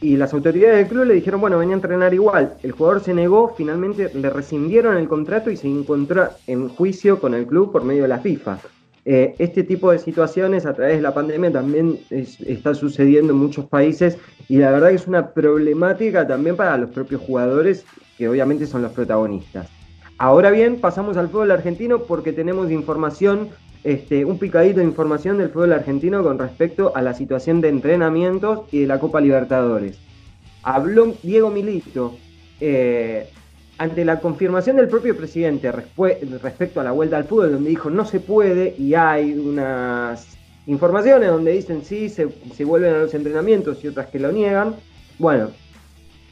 Y 0.00 0.16
las 0.16 0.32
autoridades 0.32 0.76
del 0.76 0.86
club 0.86 1.04
le 1.06 1.14
dijeron, 1.14 1.40
bueno, 1.40 1.58
venía 1.58 1.74
a 1.74 1.78
entrenar 1.78 2.14
igual. 2.14 2.54
El 2.62 2.72
jugador 2.72 3.00
se 3.00 3.14
negó, 3.14 3.54
finalmente 3.56 4.10
le 4.14 4.30
rescindieron 4.30 4.96
el 4.96 5.08
contrato 5.08 5.50
y 5.50 5.56
se 5.56 5.66
encontró 5.66 6.28
en 6.46 6.68
juicio 6.68 7.18
con 7.18 7.34
el 7.34 7.46
club 7.46 7.72
por 7.72 7.82
medio 7.84 8.02
de 8.02 8.08
la 8.08 8.20
FIFA. 8.20 8.58
Eh, 9.04 9.34
este 9.38 9.64
tipo 9.64 9.90
de 9.90 9.98
situaciones 9.98 10.66
a 10.66 10.74
través 10.74 10.96
de 10.96 11.02
la 11.02 11.14
pandemia 11.14 11.50
también 11.50 11.98
es- 12.10 12.40
está 12.42 12.74
sucediendo 12.74 13.32
en 13.32 13.38
muchos 13.38 13.64
países 13.64 14.18
y 14.48 14.58
la 14.58 14.70
verdad 14.70 14.90
que 14.90 14.96
es 14.96 15.06
una 15.08 15.30
problemática 15.30 16.26
también 16.26 16.56
para 16.56 16.76
los 16.76 16.90
propios 16.90 17.22
jugadores 17.22 17.84
que 18.18 18.28
obviamente 18.28 18.66
son 18.66 18.82
los 18.82 18.92
protagonistas. 18.92 19.68
Ahora 20.18 20.50
bien, 20.50 20.80
pasamos 20.80 21.16
al 21.16 21.28
fútbol 21.28 21.52
argentino 21.52 22.00
porque 22.00 22.32
tenemos 22.32 22.70
información, 22.70 23.48
este, 23.84 24.24
un 24.24 24.38
picadito 24.38 24.80
de 24.80 24.84
información 24.84 25.38
del 25.38 25.50
fútbol 25.50 25.72
argentino 25.72 26.22
con 26.22 26.38
respecto 26.38 26.94
a 26.96 27.02
la 27.02 27.14
situación 27.14 27.60
de 27.60 27.68
entrenamientos 27.68 28.62
y 28.72 28.80
de 28.80 28.86
la 28.86 28.98
Copa 28.98 29.20
Libertadores. 29.20 29.98
Habló 30.62 31.14
Diego 31.22 31.50
Milito 31.50 32.16
eh, 32.60 33.28
ante 33.78 34.04
la 34.04 34.20
confirmación 34.20 34.76
del 34.76 34.88
propio 34.88 35.16
presidente 35.16 35.70
respecto 35.70 36.80
a 36.80 36.84
la 36.84 36.92
vuelta 36.92 37.16
al 37.16 37.24
fútbol, 37.24 37.52
donde 37.52 37.70
dijo 37.70 37.90
no 37.90 38.04
se 38.04 38.20
puede 38.20 38.74
y 38.76 38.94
hay 38.94 39.32
unas 39.34 40.36
informaciones 40.66 41.30
donde 41.30 41.52
dicen 41.52 41.84
sí, 41.84 42.08
se, 42.08 42.28
se 42.54 42.64
vuelven 42.64 42.94
a 42.94 42.98
los 42.98 43.14
entrenamientos 43.14 43.82
y 43.84 43.88
otras 43.88 44.08
que 44.08 44.18
lo 44.18 44.32
niegan. 44.32 44.74
Bueno, 45.18 45.50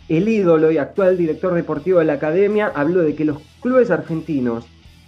el 0.09 0.29
ídolo 0.29 0.71
y 0.71 0.79
actual 0.79 1.17
director 1.17 1.55
deportivo 1.55 2.01
de 2.01 2.05
la 2.07 2.15
academia 2.15 2.73
habló 2.75 3.03
de 3.03 3.15
que 3.15 3.25
los 3.25 3.39
clubes 3.61 3.91
argentinos 3.91 4.67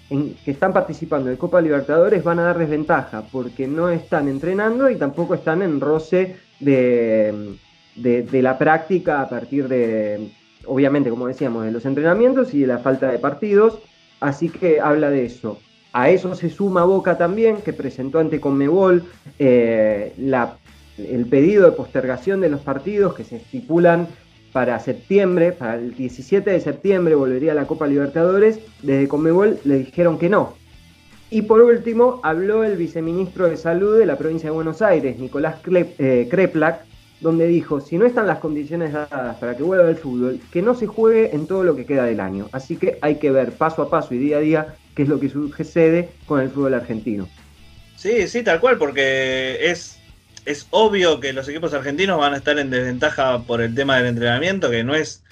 que 0.08 0.50
están 0.50 0.72
participando 0.72 1.28
de 1.28 1.36
Copa 1.36 1.60
Libertadores 1.60 2.24
van 2.24 2.38
a 2.38 2.44
dar 2.44 2.58
desventaja 2.58 3.24
porque 3.30 3.66
no 3.68 3.90
están 3.90 4.26
entrenando 4.28 4.88
y 4.88 4.96
tampoco 4.96 5.34
están 5.34 5.60
en 5.62 5.80
roce 5.80 6.36
de, 6.60 7.56
de- 7.94 8.42
la 8.42 8.56
práctica 8.56 9.20
a 9.20 9.28
partir 9.28 9.68
de, 9.68 10.30
obviamente, 10.66 11.10
como 11.10 11.26
decíamos, 11.26 11.64
de 11.64 11.72
los 11.72 11.84
entrenamientos 11.84 12.54
y 12.54 12.60
de 12.60 12.66
la 12.68 12.78
falta 12.78 13.10
de 13.10 13.18
partidos. 13.18 13.80
Así 14.20 14.48
que 14.48 14.80
habla 14.80 15.10
de 15.10 15.26
eso. 15.26 15.58
A 15.92 16.10
eso 16.10 16.34
se 16.34 16.48
suma 16.50 16.84
Boca 16.84 17.18
también, 17.18 17.58
que 17.62 17.72
presentó 17.72 18.18
ante 18.18 18.40
Conmebol 18.40 19.04
eh, 19.38 20.14
el 20.96 21.26
pedido 21.26 21.64
de 21.66 21.72
postergación 21.72 22.40
de 22.40 22.48
los 22.48 22.60
partidos 22.62 23.14
que 23.14 23.24
se 23.24 23.36
estipulan 23.36 24.08
para 24.52 24.78
septiembre, 24.80 25.52
para 25.52 25.76
el 25.76 25.94
17 25.94 26.50
de 26.50 26.60
septiembre 26.60 27.14
volvería 27.14 27.52
a 27.52 27.54
la 27.54 27.66
Copa 27.66 27.86
Libertadores. 27.86 28.58
Desde 28.82 29.08
Conmebol 29.08 29.58
le 29.64 29.78
dijeron 29.78 30.18
que 30.18 30.28
no. 30.28 30.54
Y 31.30 31.42
por 31.42 31.60
último, 31.60 32.20
habló 32.22 32.64
el 32.64 32.76
viceministro 32.76 33.48
de 33.48 33.56
Salud 33.56 33.98
de 33.98 34.06
la 34.06 34.16
provincia 34.16 34.48
de 34.48 34.54
Buenos 34.54 34.80
Aires, 34.80 35.18
Nicolás 35.18 35.56
eh, 35.66 36.26
Kreplak, 36.30 36.84
donde 37.20 37.46
dijo, 37.46 37.80
si 37.80 37.98
no 37.98 38.06
están 38.06 38.26
las 38.26 38.38
condiciones 38.38 38.92
dadas 38.92 39.36
para 39.38 39.56
que 39.56 39.62
vuelva 39.62 39.90
el 39.90 39.96
fútbol, 39.96 40.40
que 40.52 40.62
no 40.62 40.74
se 40.74 40.86
juegue 40.86 41.34
en 41.34 41.46
todo 41.46 41.64
lo 41.64 41.76
que 41.76 41.84
queda 41.84 42.04
del 42.04 42.20
año. 42.20 42.48
Así 42.52 42.76
que 42.76 42.98
hay 43.02 43.16
que 43.16 43.30
ver 43.30 43.52
paso 43.52 43.82
a 43.82 43.90
paso 43.90 44.14
y 44.14 44.18
día 44.18 44.38
a 44.38 44.40
día 44.40 44.74
qué 44.94 45.02
es 45.02 45.08
lo 45.08 45.20
que 45.20 45.28
sucede 45.28 46.08
con 46.26 46.40
el 46.40 46.48
fútbol 46.48 46.74
argentino. 46.74 47.28
Sí, 47.96 48.28
sí, 48.28 48.42
tal 48.42 48.60
cual, 48.60 48.78
porque 48.78 49.58
es, 49.60 49.97
es 50.48 50.66
obvio 50.70 51.20
que 51.20 51.34
los 51.34 51.46
equipos 51.46 51.74
argentinos 51.74 52.18
van 52.18 52.32
a 52.32 52.38
estar 52.38 52.58
en 52.58 52.70
desventaja 52.70 53.42
por 53.42 53.60
el 53.60 53.74
tema 53.74 53.98
del 53.98 54.06
entrenamiento, 54.06 54.70
que 54.70 54.82
no 54.82 54.94
es, 54.94 55.22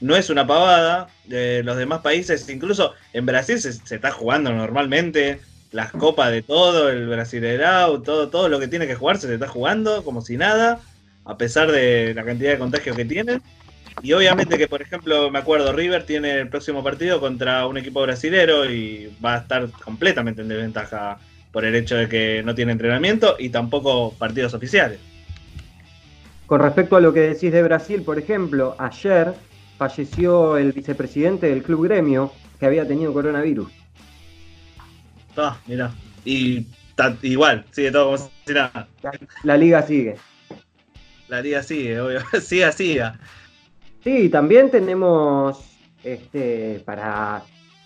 no 0.00 0.16
es 0.16 0.30
una 0.30 0.46
pavada. 0.48 1.08
De 1.26 1.62
los 1.62 1.76
demás 1.76 2.00
países, 2.00 2.48
incluso 2.50 2.92
en 3.12 3.24
Brasil 3.24 3.58
se, 3.60 3.70
está 3.70 4.10
jugando 4.10 4.52
normalmente, 4.52 5.40
las 5.70 5.92
copas 5.92 6.32
de 6.32 6.42
todo, 6.42 6.90
el 6.90 7.06
Brasileirao, 7.06 8.02
todo, 8.02 8.28
todo 8.30 8.48
lo 8.48 8.58
que 8.58 8.68
tiene 8.68 8.86
que 8.88 8.96
jugarse 8.96 9.28
se 9.28 9.34
está 9.34 9.48
jugando 9.48 10.04
como 10.04 10.20
si 10.20 10.36
nada, 10.36 10.80
a 11.24 11.38
pesar 11.38 11.70
de 11.70 12.12
la 12.12 12.24
cantidad 12.24 12.50
de 12.50 12.58
contagios 12.58 12.96
que 12.96 13.04
tienen. 13.04 13.42
Y 14.02 14.12
obviamente 14.12 14.58
que, 14.58 14.66
por 14.66 14.82
ejemplo, 14.82 15.30
me 15.30 15.38
acuerdo, 15.38 15.72
River 15.72 16.04
tiene 16.04 16.40
el 16.40 16.48
próximo 16.48 16.82
partido 16.82 17.20
contra 17.20 17.66
un 17.68 17.78
equipo 17.78 18.02
brasilero 18.02 18.68
y 18.68 19.16
va 19.24 19.36
a 19.36 19.38
estar 19.38 19.70
completamente 19.84 20.42
en 20.42 20.48
desventaja 20.48 21.20
por 21.54 21.64
el 21.64 21.76
hecho 21.76 21.94
de 21.94 22.08
que 22.08 22.42
no 22.44 22.52
tiene 22.52 22.72
entrenamiento 22.72 23.36
y 23.38 23.48
tampoco 23.48 24.12
partidos 24.18 24.54
oficiales. 24.54 24.98
Con 26.46 26.60
respecto 26.60 26.96
a 26.96 27.00
lo 27.00 27.12
que 27.12 27.20
decís 27.20 27.52
de 27.52 27.62
Brasil, 27.62 28.02
por 28.02 28.18
ejemplo, 28.18 28.74
ayer 28.76 29.32
falleció 29.78 30.56
el 30.56 30.72
vicepresidente 30.72 31.46
del 31.46 31.62
club 31.62 31.84
gremio 31.84 32.32
que 32.58 32.66
había 32.66 32.86
tenido 32.86 33.12
coronavirus. 33.12 33.70
Ah, 35.36 35.56
mira. 35.66 35.92
Y 36.24 36.66
igual, 37.22 37.64
sigue 37.70 37.92
todo 37.92 38.16
como 38.16 38.30
si 38.46 38.52
nada. 38.52 38.88
La 39.44 39.56
liga 39.56 39.82
sigue. 39.82 40.16
La 41.28 41.40
liga 41.40 41.62
sigue, 41.62 42.00
obvio. 42.00 42.20
Siga, 42.40 42.72
siga. 42.72 43.18
Sí, 44.02 44.28
también 44.28 44.70
tenemos, 44.72 45.64
este, 46.02 46.82
para, 46.84 47.42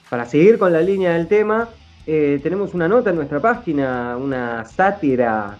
para 0.08 0.24
seguir 0.24 0.58
con 0.58 0.72
la 0.72 0.80
línea 0.80 1.12
del 1.12 1.28
tema, 1.28 1.68
eh, 2.10 2.40
tenemos 2.42 2.72
una 2.72 2.88
nota 2.88 3.10
en 3.10 3.16
nuestra 3.16 3.38
página, 3.38 4.16
una 4.16 4.64
sátira 4.64 5.58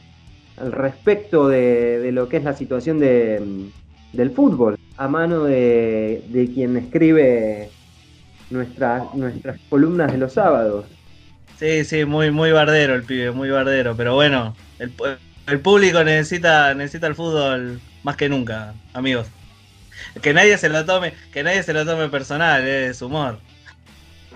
al 0.57 0.72
respecto 0.72 1.46
de, 1.46 2.11
lo 2.11 2.26
que 2.26 2.38
es 2.38 2.44
la 2.44 2.55
situación 2.55 2.99
de, 2.99 3.70
del 4.14 4.30
fútbol, 4.30 4.76
a 4.96 5.09
mano 5.09 5.44
de, 5.44 6.22
quien 6.55 6.78
escribe 6.78 7.68
nuestra- 8.51 9.11
nuestras 9.14 9.61
columnas 9.68 10.11
de 10.11 10.18
los 10.18 10.32
sábados. 10.32 10.86
Sí, 11.59 11.84
sí, 11.84 12.07
muy, 12.07 12.30
muy 12.30 12.51
bardero 12.51 12.94
el 12.94 13.03
pibe, 13.03 13.30
muy 13.30 13.51
bardero. 13.51 13.94
Pero 13.94 14.14
bueno, 14.14 14.57
el, 14.78 14.90
el 15.46 15.61
público 15.61 16.03
necesita, 16.03 16.72
necesita 16.72 17.09
el 17.09 17.14
fútbol 17.14 17.78
más 18.03 18.16
que 18.16 18.30
nunca, 18.30 18.72
amigos. 18.94 19.26
Que 20.22 20.32
nadie 20.32 20.57
se 20.57 20.70
lo 20.70 20.84
tome, 20.86 21.12
que 21.32 21.42
nadie 21.42 21.62
se 21.62 21.74
lo 21.74 21.84
tome 21.84 22.09
personal, 22.09 22.62
eh, 22.66 22.88
es 22.88 23.03
humor. 23.03 23.38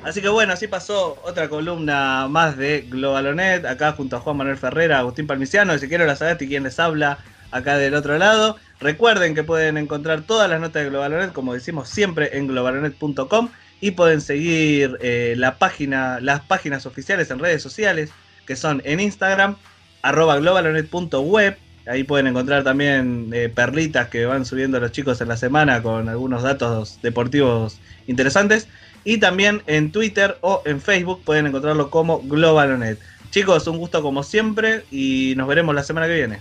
Así 0.05 0.21
que 0.21 0.29
bueno, 0.29 0.53
así 0.53 0.67
pasó 0.67 1.17
otra 1.23 1.49
columna 1.49 2.27
más 2.29 2.57
de 2.57 2.87
Globalonet, 2.89 3.65
acá 3.65 3.93
junto 3.93 4.17
a 4.17 4.21
Juan 4.21 4.37
Manuel 4.37 4.57
Ferrera, 4.57 4.99
Agustín 4.99 5.29
Palmiciano, 5.29 5.73
Ezequiel 5.73 6.03
Olazagasti, 6.03 6.49
quien 6.49 6.65
les 6.65 6.81
habla 6.81 7.19
acá 7.53 7.77
del 7.77 7.95
otro 7.95 8.19
lado. 8.19 8.57
Recuerden 8.81 9.37
que 9.37 9.45
pueden 9.45 9.79
encontrar 9.79 10.23
todas 10.23 10.51
las 10.51 10.61
notas 10.61 10.83
de 10.83 10.91
Globalonet, 10.91 11.33
como 11.33 11.55
decimos 11.55 11.89
siempre, 11.89 12.37
en 12.37 12.49
globalonet.com 12.49 13.51
y 13.81 13.93
pueden 13.93 14.21
seguir 14.21 14.99
eh, 15.01 15.35
la 15.37 15.59
página, 15.59 16.19
las 16.21 16.41
páginas 16.41 16.85
oficiales 16.85 17.31
en 17.31 17.39
redes 17.39 17.63
sociales, 17.63 18.11
que 18.45 18.57
son 18.57 18.83
en 18.85 18.99
Instagram, 18.99 19.57
arroba 20.03 20.37
globalonet.web. 20.39 21.57
Ahí 21.87 22.05
pueden 22.05 22.29
encontrar 22.29 22.65
también 22.65 23.31
eh, 23.33 23.49
perlitas 23.49 24.09
que 24.09 24.25
van 24.25 24.47
subiendo 24.47 24.81
los 24.81 24.93
chicos 24.93 25.21
en 25.21 25.29
la 25.29 25.37
semana 25.37 25.83
con 25.83 26.09
algunos 26.09 26.43
datos 26.43 27.01
deportivos 27.03 27.79
interesantes. 28.07 28.69
Y 29.05 29.19
también 29.19 29.63
en 29.67 29.91
Twitter 29.91 30.39
o 30.41 30.63
en 30.65 30.81
Facebook 30.81 31.23
pueden 31.25 31.47
encontrarlo 31.47 31.91
como 31.91 32.21
Globalonet. 32.23 32.99
Chicos, 33.31 33.67
un 33.67 33.79
gusto 33.79 34.03
como 34.03 34.23
siempre 34.23 34.85
y 34.91 35.35
nos 35.37 35.49
veremos 35.49 35.75
la 35.75 35.83
semana 35.83 36.07
que 36.07 36.15
viene. 36.15 36.41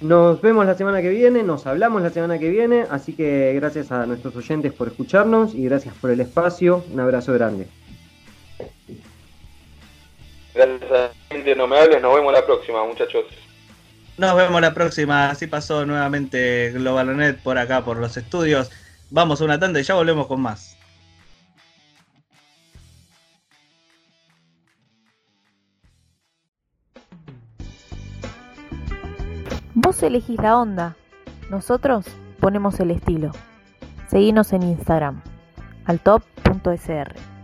Nos 0.00 0.40
vemos 0.42 0.66
la 0.66 0.74
semana 0.74 1.00
que 1.00 1.08
viene, 1.08 1.42
nos 1.42 1.66
hablamos 1.66 2.02
la 2.02 2.10
semana 2.10 2.38
que 2.38 2.50
viene, 2.50 2.84
así 2.90 3.14
que 3.14 3.54
gracias 3.54 3.90
a 3.90 4.04
nuestros 4.04 4.36
oyentes 4.36 4.72
por 4.72 4.88
escucharnos 4.88 5.54
y 5.54 5.64
gracias 5.64 5.94
por 5.94 6.10
el 6.10 6.20
espacio. 6.20 6.84
Un 6.92 7.00
abrazo 7.00 7.32
grande. 7.32 7.66
Gracias 10.54 10.90
a 10.90 10.94
la 10.94 11.10
gente, 11.30 11.56
no 11.56 11.66
me 11.66 11.78
hables, 11.78 12.00
nos 12.02 12.14
vemos 12.14 12.32
la 12.32 12.44
próxima, 12.44 12.84
muchachos. 12.84 13.24
Nos 14.18 14.36
vemos 14.36 14.60
la 14.60 14.72
próxima. 14.72 15.30
Así 15.30 15.46
pasó 15.46 15.84
nuevamente 15.84 16.70
Globalonet 16.72 17.38
por 17.42 17.58
acá, 17.58 17.84
por 17.84 17.98
los 17.98 18.16
estudios. 18.16 18.70
Vamos 19.10 19.40
a 19.40 19.44
una 19.44 19.58
tanda 19.58 19.80
y 19.80 19.82
ya 19.82 19.94
volvemos 19.94 20.26
con 20.26 20.40
más. 20.40 20.76
Vos 29.74 30.02
elegís 30.02 30.40
la 30.40 30.58
onda, 30.58 30.96
nosotros 31.50 32.06
ponemos 32.40 32.80
el 32.80 32.90
estilo. 32.90 33.30
Seguinos 34.08 34.52
en 34.52 34.62
Instagram, 34.62 35.22
altop.sr. 35.84 37.35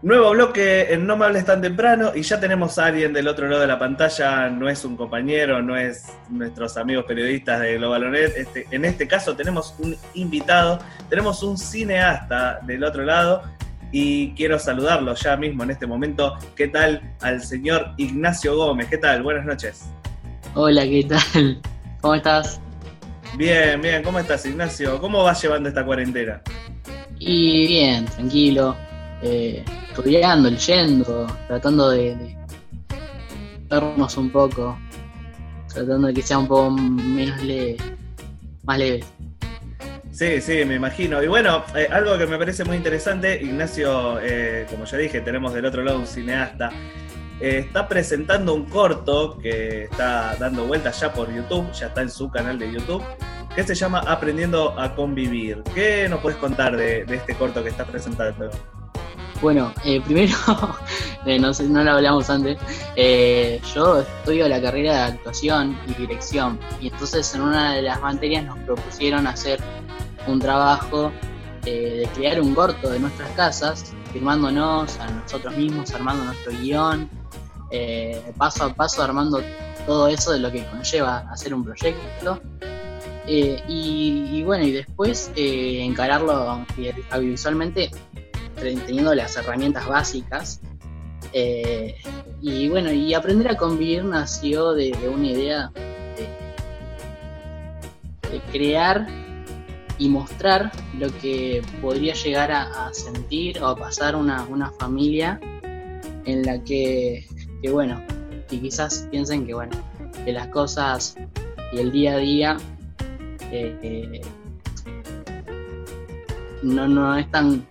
Nuevo 0.00 0.30
bloque 0.30 0.92
en 0.92 1.08
No 1.08 1.16
me 1.16 1.24
hables 1.24 1.44
tan 1.44 1.60
temprano 1.60 2.12
y 2.14 2.22
ya 2.22 2.38
tenemos 2.38 2.78
a 2.78 2.86
alguien 2.86 3.12
del 3.12 3.26
otro 3.26 3.48
lado 3.48 3.62
de 3.62 3.66
la 3.66 3.80
pantalla, 3.80 4.48
no 4.48 4.68
es 4.68 4.84
un 4.84 4.96
compañero, 4.96 5.60
no 5.60 5.76
es 5.76 6.04
nuestros 6.28 6.76
amigos 6.76 7.04
periodistas 7.04 7.58
de 7.60 7.78
Globalonet, 7.78 8.36
este, 8.36 8.68
en 8.70 8.84
este 8.84 9.08
caso 9.08 9.34
tenemos 9.34 9.74
un 9.80 9.96
invitado, 10.14 10.78
tenemos 11.10 11.42
un 11.42 11.58
cineasta 11.58 12.60
del 12.62 12.84
otro 12.84 13.02
lado 13.02 13.42
y 13.90 14.34
quiero 14.34 14.60
saludarlo 14.60 15.16
ya 15.16 15.36
mismo 15.36 15.64
en 15.64 15.72
este 15.72 15.88
momento. 15.88 16.36
¿Qué 16.54 16.68
tal 16.68 17.02
al 17.20 17.42
señor 17.42 17.94
Ignacio 17.96 18.56
Gómez? 18.56 18.86
¿Qué 18.88 18.98
tal? 18.98 19.24
Buenas 19.24 19.46
noches. 19.46 19.86
Hola, 20.54 20.84
¿qué 20.84 21.08
tal? 21.08 21.60
¿Cómo 22.00 22.14
estás? 22.14 22.60
Bien, 23.36 23.80
bien, 23.80 24.04
¿cómo 24.04 24.20
estás 24.20 24.46
Ignacio? 24.46 25.00
¿Cómo 25.00 25.24
vas 25.24 25.42
llevando 25.42 25.68
esta 25.68 25.84
cuarentena? 25.84 26.40
Y 27.18 27.66
bien, 27.66 28.04
tranquilo, 28.04 28.76
eh, 29.22 29.64
estudiando, 29.88 30.50
leyendo, 30.50 31.26
tratando 31.46 31.90
de, 31.90 32.14
de 32.16 32.36
un 34.16 34.30
poco, 34.30 34.78
tratando 35.72 36.08
de 36.08 36.14
que 36.14 36.22
sea 36.22 36.38
un 36.38 36.48
poco 36.48 36.70
menos 36.70 37.42
leve, 37.42 37.76
más 38.64 38.78
leve. 38.78 39.04
Sí, 40.10 40.40
sí, 40.40 40.64
me 40.64 40.74
imagino. 40.74 41.22
Y 41.22 41.28
bueno, 41.28 41.62
eh, 41.76 41.86
algo 41.92 42.18
que 42.18 42.26
me 42.26 42.36
parece 42.38 42.64
muy 42.64 42.76
interesante, 42.76 43.40
Ignacio, 43.40 44.18
eh, 44.20 44.66
como 44.68 44.84
ya 44.84 44.98
dije, 44.98 45.20
tenemos 45.20 45.54
del 45.54 45.64
otro 45.64 45.84
lado 45.84 46.00
un 46.00 46.08
cineasta, 46.08 46.70
eh, 47.40 47.58
está 47.58 47.86
presentando 47.86 48.52
un 48.52 48.64
corto 48.64 49.38
que 49.38 49.84
está 49.84 50.34
dando 50.36 50.66
vueltas 50.66 50.98
ya 51.00 51.12
por 51.12 51.32
YouTube, 51.32 51.70
ya 51.72 51.86
está 51.86 52.02
en 52.02 52.10
su 52.10 52.28
canal 52.30 52.58
de 52.58 52.72
YouTube, 52.72 53.04
que 53.54 53.62
se 53.62 53.76
llama 53.76 54.00
Aprendiendo 54.00 54.76
a 54.76 54.92
Convivir. 54.96 55.62
¿Qué 55.72 56.08
nos 56.08 56.20
puedes 56.20 56.38
contar 56.38 56.76
de, 56.76 57.04
de 57.04 57.14
este 57.14 57.36
corto 57.36 57.62
que 57.62 57.68
estás 57.70 57.88
presentando? 57.88 58.50
Bueno, 59.40 59.72
eh, 59.84 60.00
primero, 60.00 60.34
eh, 61.26 61.38
no, 61.38 61.54
sé, 61.54 61.64
no 61.68 61.84
lo 61.84 61.92
hablamos 61.92 62.28
antes, 62.28 62.58
eh, 62.96 63.60
yo 63.72 64.00
estudio 64.00 64.48
la 64.48 64.60
carrera 64.60 64.94
de 64.94 65.12
actuación 65.12 65.78
y 65.86 65.94
dirección 65.94 66.58
y 66.80 66.88
entonces 66.88 67.32
en 67.36 67.42
una 67.42 67.74
de 67.74 67.82
las 67.82 68.00
materias 68.00 68.44
nos 68.44 68.58
propusieron 68.58 69.28
hacer 69.28 69.60
un 70.26 70.40
trabajo 70.40 71.12
eh, 71.64 72.00
de 72.00 72.06
crear 72.14 72.40
un 72.40 72.52
corto 72.52 72.90
de 72.90 72.98
nuestras 72.98 73.30
casas, 73.30 73.92
firmándonos 74.12 74.98
a 74.98 75.08
nosotros 75.08 75.56
mismos, 75.56 75.92
armando 75.94 76.24
nuestro 76.24 76.50
guion, 76.52 77.08
eh, 77.70 78.32
paso 78.36 78.64
a 78.64 78.74
paso 78.74 79.02
armando 79.02 79.40
todo 79.86 80.08
eso 80.08 80.32
de 80.32 80.40
lo 80.40 80.50
que 80.50 80.66
conlleva 80.66 81.18
hacer 81.30 81.54
un 81.54 81.64
proyecto. 81.64 82.40
Y, 83.26 83.58
y 83.68 84.42
bueno, 84.42 84.64
y 84.64 84.72
después 84.72 85.30
encararlo 85.36 86.64
audiovisualmente 87.10 87.90
teniendo 88.60 89.14
las 89.14 89.36
herramientas 89.36 89.86
básicas. 89.86 90.60
Eh, 91.32 91.96
y 92.40 92.68
bueno, 92.68 92.92
y 92.92 93.14
aprender 93.14 93.50
a 93.50 93.56
convivir 93.56 94.04
nació 94.04 94.72
de, 94.72 94.92
una 95.12 95.26
idea 95.26 95.72
de, 98.30 98.40
crear 98.52 99.06
y 99.98 100.08
mostrar 100.08 100.70
lo 100.98 101.08
que 101.18 101.62
podría 101.82 102.14
llegar 102.14 102.52
a, 102.52 102.86
a 102.86 102.94
sentir 102.94 103.60
o 103.60 103.66
a 103.66 103.76
pasar 103.76 104.14
una, 104.14 104.44
una, 104.44 104.70
familia 104.72 105.40
en 106.24 106.42
la 106.44 106.62
que, 106.62 107.26
que, 107.62 107.70
bueno, 107.70 108.00
y 108.50 108.58
quizás 108.58 109.08
piensen 109.10 109.46
que 109.46 109.54
bueno, 109.54 109.76
que 110.24 110.32
las 110.32 110.46
cosas 110.48 111.16
y 111.72 111.78
el 111.78 111.90
día 111.90 112.14
a 112.14 112.18
día 112.18 112.56
eh, 113.50 113.76
eh, 113.82 114.20
no, 116.62 116.86
no 116.86 117.16
es 117.16 117.30
tan 117.30 117.66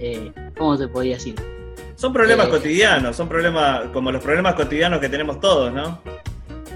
eh, 0.00 0.32
¿cómo 0.56 0.76
se 0.76 0.88
podría 0.88 1.14
decir? 1.14 1.34
Son 1.96 2.12
problemas 2.12 2.48
Eh, 2.48 2.50
cotidianos, 2.50 3.16
son 3.16 3.28
problemas 3.28 3.88
como 3.92 4.10
los 4.10 4.22
problemas 4.22 4.54
cotidianos 4.54 5.00
que 5.00 5.08
tenemos 5.08 5.40
todos, 5.40 5.72
¿no? 5.72 6.00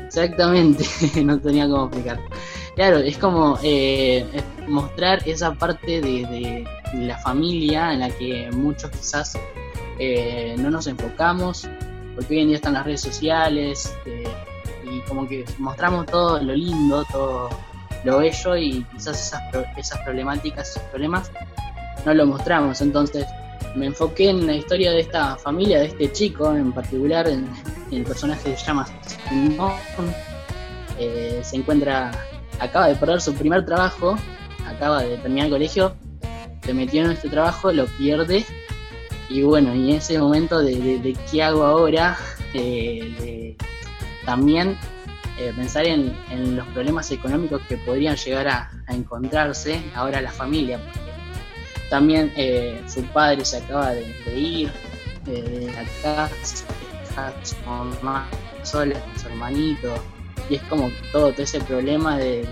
Exactamente, 0.06 0.84
no 1.24 1.38
tenía 1.40 1.66
cómo 1.66 1.86
explicar. 1.86 2.20
Claro, 2.76 2.98
es 2.98 3.16
como 3.18 3.58
eh, 3.62 4.26
mostrar 4.68 5.26
esa 5.26 5.54
parte 5.54 6.00
de, 6.00 6.26
de 6.92 7.06
la 7.06 7.16
familia 7.18 7.92
en 7.92 8.00
la 8.00 8.10
que 8.10 8.50
muchos 8.52 8.90
quizás 8.90 9.38
no 10.58 10.70
nos 10.70 10.86
enfocamos, 10.88 11.68
porque 12.16 12.34
hoy 12.34 12.40
en 12.40 12.48
día 12.48 12.56
están 12.56 12.74
las 12.74 12.84
redes 12.84 13.00
sociales 13.00 13.94
y 14.84 15.00
como 15.08 15.26
que 15.28 15.44
mostramos 15.58 16.06
todo 16.06 16.42
lo 16.42 16.52
lindo, 16.52 17.04
todo 17.10 17.48
lo 18.04 18.18
bello 18.18 18.56
y 18.56 18.84
quizás 18.92 19.28
esas, 19.28 19.40
esas 19.76 20.00
problemáticas, 20.00 20.70
esos 20.70 20.82
problemas 20.84 21.30
no 22.04 22.14
lo 22.14 22.26
mostramos. 22.26 22.80
Entonces 22.80 23.26
me 23.74 23.86
enfoqué 23.86 24.30
en 24.30 24.46
la 24.46 24.54
historia 24.54 24.92
de 24.92 25.00
esta 25.00 25.36
familia, 25.36 25.80
de 25.80 25.86
este 25.86 26.12
chico 26.12 26.54
en 26.54 26.72
particular, 26.72 27.28
en, 27.28 27.48
el 27.90 28.04
personaje 28.04 28.50
que 28.50 28.56
se 28.56 28.66
llama. 28.66 28.86
Eh, 30.98 31.40
se 31.42 31.56
encuentra, 31.56 32.10
acaba 32.58 32.88
de 32.88 32.96
perder 32.96 33.20
su 33.20 33.34
primer 33.34 33.64
trabajo, 33.64 34.16
acaba 34.66 35.02
de 35.02 35.16
terminar 35.18 35.46
el 35.46 35.52
colegio, 35.52 35.94
se 36.64 36.74
metió 36.74 37.04
en 37.04 37.12
este 37.12 37.28
trabajo, 37.28 37.72
lo 37.72 37.86
pierde. 37.86 38.44
Y 39.28 39.42
bueno, 39.42 39.74
y 39.74 39.90
en 39.90 39.96
ese 39.96 40.18
momento 40.18 40.60
de, 40.60 41.16
qué 41.30 41.42
hago 41.42 41.64
ahora, 41.64 42.16
eh, 42.52 43.56
también 44.24 44.76
eh, 45.38 45.52
pensar 45.56 45.84
en, 45.84 46.16
en 46.30 46.56
los 46.56 46.66
problemas 46.68 47.10
económicos 47.10 47.60
que 47.68 47.76
podrían 47.76 48.16
llegar 48.16 48.48
a, 48.48 48.70
a 48.86 48.94
encontrarse 48.94 49.82
ahora 49.94 50.20
la 50.20 50.30
familia, 50.30 50.78
porque 50.78 51.13
también 51.90 52.32
eh, 52.36 52.80
su 52.88 53.02
padre 53.04 53.44
se 53.44 53.58
acaba 53.58 53.90
de, 53.92 54.04
ir 54.38 54.72
eh, 55.26 55.42
de 55.42 55.72
la 55.72 55.84
casa, 56.02 56.64
a 57.16 57.32
su 57.44 57.56
su 58.64 59.28
hermanito, 59.28 59.94
y 60.48 60.56
es 60.56 60.62
como 60.62 60.90
todo, 61.12 61.32
todo 61.32 61.42
ese 61.42 61.60
problema 61.60 62.18
de, 62.18 62.46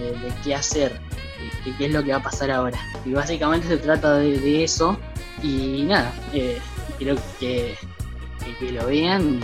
qué 0.45 0.55
hacer, 0.55 1.01
qué 1.79 1.87
es 1.87 1.93
lo 1.93 2.03
que 2.03 2.13
va 2.13 2.19
a 2.19 2.23
pasar 2.23 2.51
ahora. 2.51 2.79
Y 3.05 3.13
básicamente 3.13 3.67
se 3.67 3.79
trata 3.79 4.17
de, 4.17 4.65
eso, 4.65 4.97
y 5.43 5.83
nada, 5.83 6.13
eh, 6.33 6.61
que, 6.99 7.17
que, 7.41 7.77
que 8.59 8.73
lo 8.73 8.87
vean, 8.87 9.41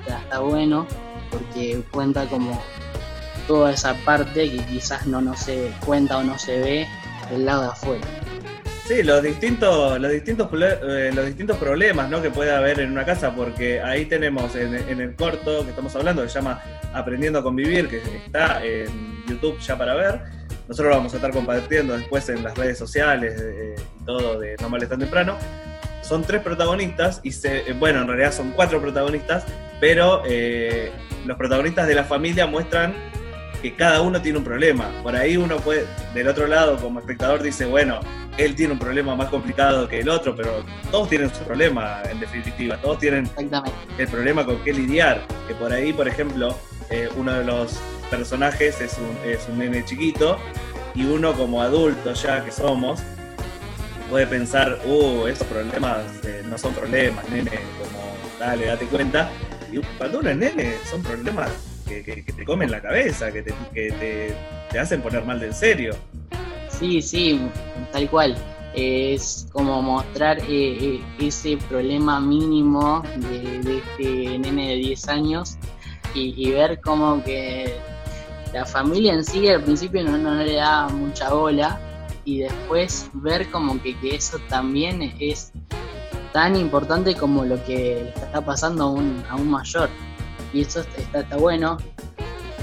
está, 0.00 0.18
está 0.18 0.38
bueno, 0.40 0.86
porque 1.30 1.82
cuenta 1.90 2.26
como 2.26 2.60
toda 3.46 3.72
esa 3.72 3.94
parte 4.04 4.50
que 4.50 4.58
quizás 4.66 5.06
no, 5.06 5.20
no 5.20 5.34
se 5.34 5.72
cuenta 5.84 6.18
o 6.18 6.22
no 6.22 6.38
se 6.38 6.60
ve 6.60 6.88
del 7.30 7.46
lado 7.46 7.62
de 7.62 7.68
afuera. 7.68 8.06
Sí, 8.88 9.02
los 9.02 9.22
distintos, 9.22 10.00
los 10.00 10.10
distintos, 10.10 10.48
eh, 10.50 11.10
los 11.14 11.26
distintos 11.26 11.58
problemas 11.58 12.08
¿no? 12.08 12.22
que 12.22 12.30
puede 12.30 12.52
haber 12.52 12.80
en 12.80 12.90
una 12.90 13.04
casa, 13.04 13.34
porque 13.34 13.82
ahí 13.82 14.06
tenemos 14.06 14.56
en, 14.56 14.74
el 14.74 15.14
corto 15.14 15.62
que 15.62 15.68
estamos 15.68 15.94
hablando, 15.94 16.22
que 16.22 16.30
se 16.30 16.36
llama 16.36 16.62
Aprendiendo 16.94 17.40
a 17.40 17.42
Convivir, 17.42 17.86
que 17.86 17.98
está 17.98 18.64
en 18.64 19.26
YouTube 19.26 19.58
ya 19.58 19.76
para 19.76 19.92
ver. 19.92 20.22
Nosotros 20.68 20.88
lo 20.88 20.96
vamos 20.96 21.12
a 21.12 21.16
estar 21.16 21.32
compartiendo 21.32 21.98
después 21.98 22.30
en 22.30 22.42
las 22.42 22.56
redes 22.56 22.78
sociales 22.78 23.38
eh, 23.38 23.74
y 24.00 24.04
todo 24.06 24.40
de 24.40 24.56
No 24.58 24.70
Males 24.70 24.88
Tan 24.88 25.00
Temprano. 25.00 25.36
Son 26.00 26.22
tres 26.22 26.40
protagonistas, 26.40 27.20
y 27.22 27.32
se, 27.32 27.68
eh, 27.68 27.74
bueno, 27.78 28.00
en 28.00 28.08
realidad 28.08 28.32
son 28.32 28.52
cuatro 28.52 28.80
protagonistas, 28.80 29.44
pero 29.80 30.22
los 31.26 31.36
protagonistas 31.36 31.86
de 31.86 31.94
la 31.94 32.04
familia 32.04 32.46
muestran 32.46 32.94
que 33.62 33.74
cada 33.74 34.00
uno 34.02 34.20
tiene 34.20 34.38
un 34.38 34.44
problema. 34.44 34.90
Por 35.02 35.16
ahí 35.16 35.36
uno 35.36 35.56
puede, 35.58 35.86
del 36.14 36.28
otro 36.28 36.46
lado, 36.46 36.76
como 36.76 37.00
espectador, 37.00 37.42
dice, 37.42 37.66
bueno, 37.66 38.00
él 38.36 38.54
tiene 38.54 38.72
un 38.72 38.78
problema 38.78 39.16
más 39.16 39.28
complicado 39.28 39.88
que 39.88 40.00
el 40.00 40.08
otro, 40.08 40.34
pero 40.34 40.64
todos 40.90 41.08
tienen 41.08 41.32
su 41.34 41.42
problema, 41.44 42.02
en 42.10 42.20
definitiva. 42.20 42.76
Todos 42.80 42.98
tienen 42.98 43.28
el 43.98 44.08
problema 44.08 44.44
con 44.44 44.62
qué 44.62 44.72
lidiar. 44.72 45.26
Que 45.46 45.54
por 45.54 45.72
ahí, 45.72 45.92
por 45.92 46.06
ejemplo, 46.06 46.56
eh, 46.90 47.08
uno 47.16 47.32
de 47.32 47.44
los 47.44 47.78
personajes 48.10 48.80
es 48.80 48.96
un, 48.98 49.30
es 49.30 49.48
un 49.48 49.58
nene 49.58 49.84
chiquito 49.84 50.38
y 50.94 51.04
uno 51.04 51.34
como 51.34 51.60
adulto 51.60 52.14
ya 52.14 52.42
que 52.44 52.50
somos 52.50 53.00
puede 54.08 54.26
pensar, 54.26 54.78
uh, 54.86 55.26
esos 55.26 55.46
problemas 55.46 55.98
eh, 56.24 56.42
no 56.48 56.56
son 56.56 56.72
problemas, 56.72 57.28
nene, 57.28 57.50
como 57.50 58.14
dale, 58.38 58.66
date 58.66 58.86
cuenta. 58.86 59.30
Y 59.70 59.80
cuando 59.98 60.20
uno 60.20 60.30
es 60.30 60.36
nene, 60.36 60.76
son 60.90 61.02
problemas 61.02 61.50
que, 61.88 62.22
te 62.22 62.44
comen 62.44 62.70
la 62.70 62.80
cabeza, 62.80 63.32
que 63.32 63.42
te, 63.42 63.54
que 63.72 64.34
te, 64.70 64.78
hacen 64.78 65.02
poner 65.02 65.24
mal 65.24 65.40
de 65.40 65.46
en 65.46 65.54
serio. 65.54 65.94
Sí, 66.68 67.02
sí, 67.02 67.40
tal 67.92 68.08
cual. 68.10 68.36
Es 68.74 69.48
como 69.50 69.82
mostrar 69.82 70.38
eh, 70.40 70.46
eh, 70.48 71.00
ese 71.18 71.56
problema 71.68 72.20
mínimo 72.20 73.02
de, 73.16 73.78
este 73.78 74.38
nene 74.38 74.68
de 74.68 74.76
10 74.76 75.08
años 75.08 75.56
y, 76.14 76.34
y 76.36 76.52
ver 76.52 76.80
como 76.80 77.24
que 77.24 77.74
la 78.52 78.64
familia 78.64 79.14
en 79.14 79.24
sí 79.24 79.48
al 79.48 79.62
principio 79.62 80.04
no, 80.04 80.16
no 80.18 80.34
le 80.34 80.54
da 80.54 80.88
mucha 80.88 81.30
bola 81.30 81.80
y 82.24 82.40
después 82.40 83.08
ver 83.14 83.50
como 83.50 83.80
que, 83.82 83.98
que 83.98 84.14
eso 84.14 84.38
también 84.48 85.14
es 85.18 85.52
tan 86.32 86.56
importante 86.56 87.14
como 87.14 87.44
lo 87.44 87.62
que 87.64 88.02
le 88.04 88.08
está 88.10 88.40
pasando 88.42 88.84
a 88.84 88.90
un, 88.90 89.24
a 89.30 89.36
un 89.36 89.50
mayor. 89.50 89.88
Y 90.52 90.62
eso 90.62 90.80
está, 90.80 91.20
está 91.20 91.36
bueno 91.36 91.76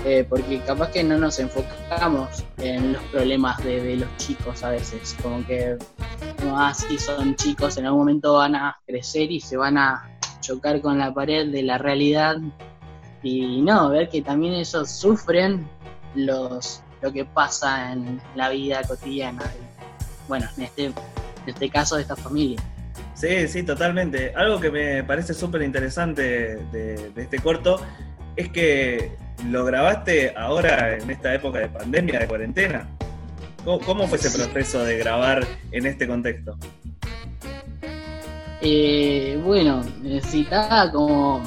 eh, 0.08 0.24
porque 0.30 0.60
capaz 0.60 0.92
que 0.92 1.04
no 1.04 1.18
nos 1.18 1.40
enfocamos 1.40 2.46
en 2.58 2.94
los 2.94 3.02
problemas 3.06 3.58
de, 3.64 3.96
los 3.96 4.18
chicos 4.18 4.62
a 4.64 4.70
veces, 4.70 5.16
como 5.20 5.44
que 5.48 5.80
como 6.40 6.60
así 6.60 7.00
son 7.00 7.36
chicos, 7.36 7.78
en 7.78 7.88
algún 7.88 8.02
momento 8.02 8.34
van 8.34 8.56
a 8.56 8.80
crecer 8.86 9.32
y 9.32 9.40
se 9.40 9.58
van 9.58 9.80
a 9.80 10.20
chocar 10.42 10.80
con 10.82 11.00
la 11.00 11.12
pared 11.12 11.52
de 11.52 11.64
la 11.64 11.80
realidad 11.80 12.38
y 13.24 13.64
no, 13.64 13.90
ver 13.90 14.08
que 14.10 14.22
también 14.22 14.54
ellos 14.54 14.92
sufren 14.92 15.68
los 16.14 16.84
lo 17.02 17.12
que 17.12 17.26
pasa 17.26 17.92
en 17.92 18.22
la 18.36 18.50
vida 18.50 18.84
cotidiana. 18.88 19.42
Bueno, 20.28 20.48
en 20.58 20.64
este, 20.66 20.86
en 20.86 20.94
este 21.48 21.70
caso 21.72 21.96
de 21.96 22.04
esta 22.04 22.16
familia. 22.16 22.62
Sí, 23.16 23.48
sí, 23.48 23.64
totalmente. 23.64 24.34
Algo 24.36 24.60
que 24.60 24.70
me 24.70 25.04
parece 25.04 25.34
súper 25.34 25.62
interesante 25.64 26.58
de, 26.72 27.10
de 27.16 27.22
este 27.22 27.40
corto 27.40 27.80
es 28.36 28.50
que 28.50 29.12
lo 29.50 29.66
grabaste 29.66 30.34
ahora 30.36 30.98
en 30.98 31.10
esta 31.10 31.34
época 31.34 31.60
de 31.60 31.70
pandemia, 31.70 32.20
de 32.20 32.28
cuarentena. 32.28 32.88
¿Cómo, 33.64 33.80
cómo 33.80 34.08
fue 34.08 34.18
ese 34.18 34.30
proceso 34.30 34.84
de 34.84 34.98
grabar 34.98 35.46
en 35.72 35.86
este 35.86 36.08
contexto? 36.08 36.58
Eh, 38.62 39.40
bueno, 39.44 39.84
necesitaba 40.02 40.92
como 40.92 41.44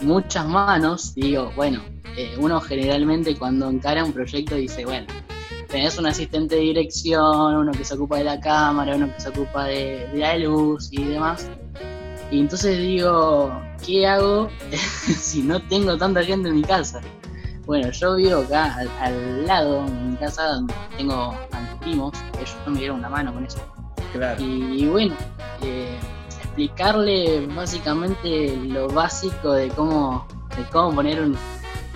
muchas 0.00 0.46
manos. 0.46 1.14
Digo, 1.14 1.52
bueno, 1.56 1.82
eh, 2.16 2.34
uno 2.38 2.60
generalmente 2.60 3.36
cuando 3.36 3.70
encara 3.70 4.04
un 4.04 4.12
proyecto 4.12 4.56
dice, 4.56 4.84
bueno, 4.84 5.06
tenés 5.70 5.98
un 5.98 6.06
asistente 6.06 6.56
de 6.56 6.62
dirección, 6.62 7.56
uno 7.56 7.72
que 7.72 7.84
se 7.84 7.94
ocupa 7.94 8.18
de 8.18 8.24
la 8.24 8.40
cámara, 8.40 8.96
uno 8.96 9.12
que 9.14 9.20
se 9.20 9.28
ocupa 9.28 9.64
de, 9.64 10.08
de 10.12 10.18
la 10.18 10.36
luz 10.36 10.88
y 10.92 11.04
demás. 11.04 11.48
Y 12.30 12.40
entonces 12.40 12.78
digo, 12.78 13.52
¿qué 13.84 14.06
hago 14.06 14.48
si 14.70 15.42
no 15.42 15.60
tengo 15.68 15.96
tanta 15.96 16.22
gente 16.22 16.48
en 16.48 16.56
mi 16.56 16.62
casa? 16.62 17.00
Bueno, 17.66 17.90
yo 17.90 18.16
vivo 18.16 18.40
acá 18.40 18.74
al, 18.74 18.88
al 19.00 19.46
lado, 19.46 19.86
en 19.86 20.10
mi 20.10 20.16
casa, 20.16 20.44
donde 20.46 20.74
tengo 20.96 21.14
a 21.52 21.80
primos, 21.80 22.12
ellos 22.34 22.56
me 22.66 22.78
dieron 22.78 22.98
una 22.98 23.08
mano 23.08 23.32
con 23.32 23.44
eso. 23.44 23.58
Claro. 24.12 24.42
Y, 24.42 24.86
bueno, 24.86 25.14
eh, 25.62 25.96
explicarle 26.26 27.46
básicamente 27.54 28.56
lo 28.56 28.88
básico 28.88 29.52
de 29.52 29.68
cómo, 29.68 30.26
de 30.56 30.64
cómo 30.70 30.94
poner 30.96 31.20
un, 31.20 31.36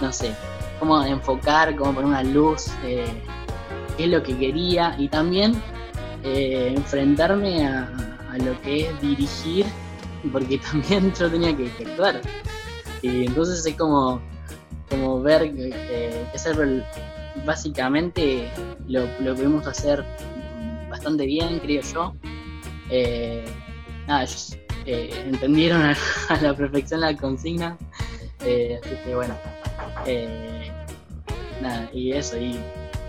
no 0.00 0.12
sé, 0.12 0.34
cómo 0.78 1.02
enfocar, 1.02 1.74
cómo 1.74 1.92
poner 1.92 2.08
una 2.08 2.22
luz, 2.22 2.68
eh, 2.84 3.04
qué 3.96 4.04
es 4.04 4.10
lo 4.10 4.22
que 4.22 4.36
quería 4.36 4.94
y 4.98 5.08
también 5.08 5.54
eh, 6.22 6.72
enfrentarme 6.76 7.66
a, 7.66 7.88
a 8.34 8.38
lo 8.38 8.60
que 8.62 8.88
es 8.88 9.00
dirigir, 9.00 9.66
porque 10.32 10.58
también 10.70 11.12
yo 11.14 11.30
tenía 11.30 11.56
que, 11.56 11.70
actuar. 11.86 12.20
Y 13.02 13.26
entonces 13.26 13.64
es 13.64 13.76
como, 13.76 14.20
como 14.90 15.20
ver 15.22 15.42
eh, 15.42 16.26
que 16.32 16.82
básicamente 17.44 18.50
lo, 18.88 19.06
lo 19.20 19.34
pudimos 19.34 19.66
hacer 19.66 20.04
bastante 20.88 21.26
bien, 21.26 21.60
creo 21.60 21.82
yo. 21.82 22.14
Eh, 22.90 23.44
nada, 24.06 24.22
ellos 24.22 24.56
eh, 24.86 25.10
entendieron 25.26 25.82
a, 25.82 25.96
a, 26.28 26.40
la 26.40 26.54
perfección 26.54 27.00
la 27.00 27.16
consigna. 27.16 27.76
Así 28.40 28.96
que 29.04 29.14
bueno, 29.14 29.34
nada, 31.62 31.88
y 31.94 32.12
eso, 32.12 32.36
y, 32.36 32.60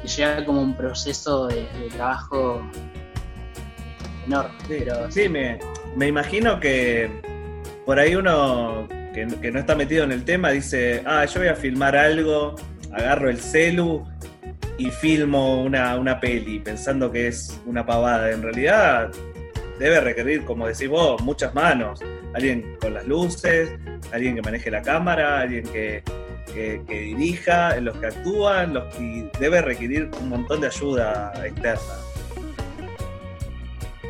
y 0.06 0.08
llega 0.08 0.46
como 0.46 0.62
un 0.62 0.76
proceso 0.76 1.48
de, 1.48 1.68
de 1.80 1.90
trabajo 1.96 2.62
enorme. 4.26 4.54
Sí, 4.68 4.76
pero, 4.80 5.12
sí, 5.12 5.30
me, 5.30 5.60
me 5.96 6.08
imagino 6.08 6.60
que 6.60 7.10
por 7.86 8.00
ahí 8.00 8.16
uno 8.16 8.88
que, 9.14 9.28
que 9.42 9.52
no 9.52 9.60
está 9.60 9.76
metido 9.76 10.04
en 10.04 10.12
el 10.12 10.24
tema 10.24 10.52
dice, 10.52 11.02
ah, 11.06 11.26
yo 11.26 11.40
voy 11.40 11.50
a 11.50 11.56
filmar 11.56 11.96
algo, 11.96 12.56
agarro 12.92 13.30
el 13.30 13.40
celu 13.40 14.06
y 14.78 14.92
filmo 14.92 15.64
una, 15.64 15.96
una 15.96 16.20
peli 16.20 16.60
pensando 16.60 17.12
que 17.12 17.28
es 17.28 17.60
una 17.66 17.86
pavada. 17.86 18.30
En 18.30 18.44
realidad 18.44 19.10
debe 19.80 20.02
requerir, 20.02 20.46
como 20.46 20.68
decís 20.68 20.88
vos, 20.88 21.22
muchas 21.24 21.54
manos. 21.56 22.00
Alguien 22.34 22.78
con 22.80 22.94
las 22.94 23.08
luces, 23.08 23.72
alguien 24.12 24.36
que 24.36 24.42
maneje 24.42 24.70
la 24.70 24.82
cámara, 24.82 25.40
alguien 25.40 25.64
que, 25.64 26.04
que, 26.54 26.82
que 26.88 27.00
dirija, 27.00 27.80
los 27.80 27.98
que 27.98 28.08
actúan, 28.08 28.74
los 28.74 28.96
que 28.96 29.30
debe 29.40 29.62
requerir 29.62 30.10
un 30.22 30.30
montón 30.30 30.62
de 30.62 30.68
ayuda 30.68 31.34
externa. 31.46 31.82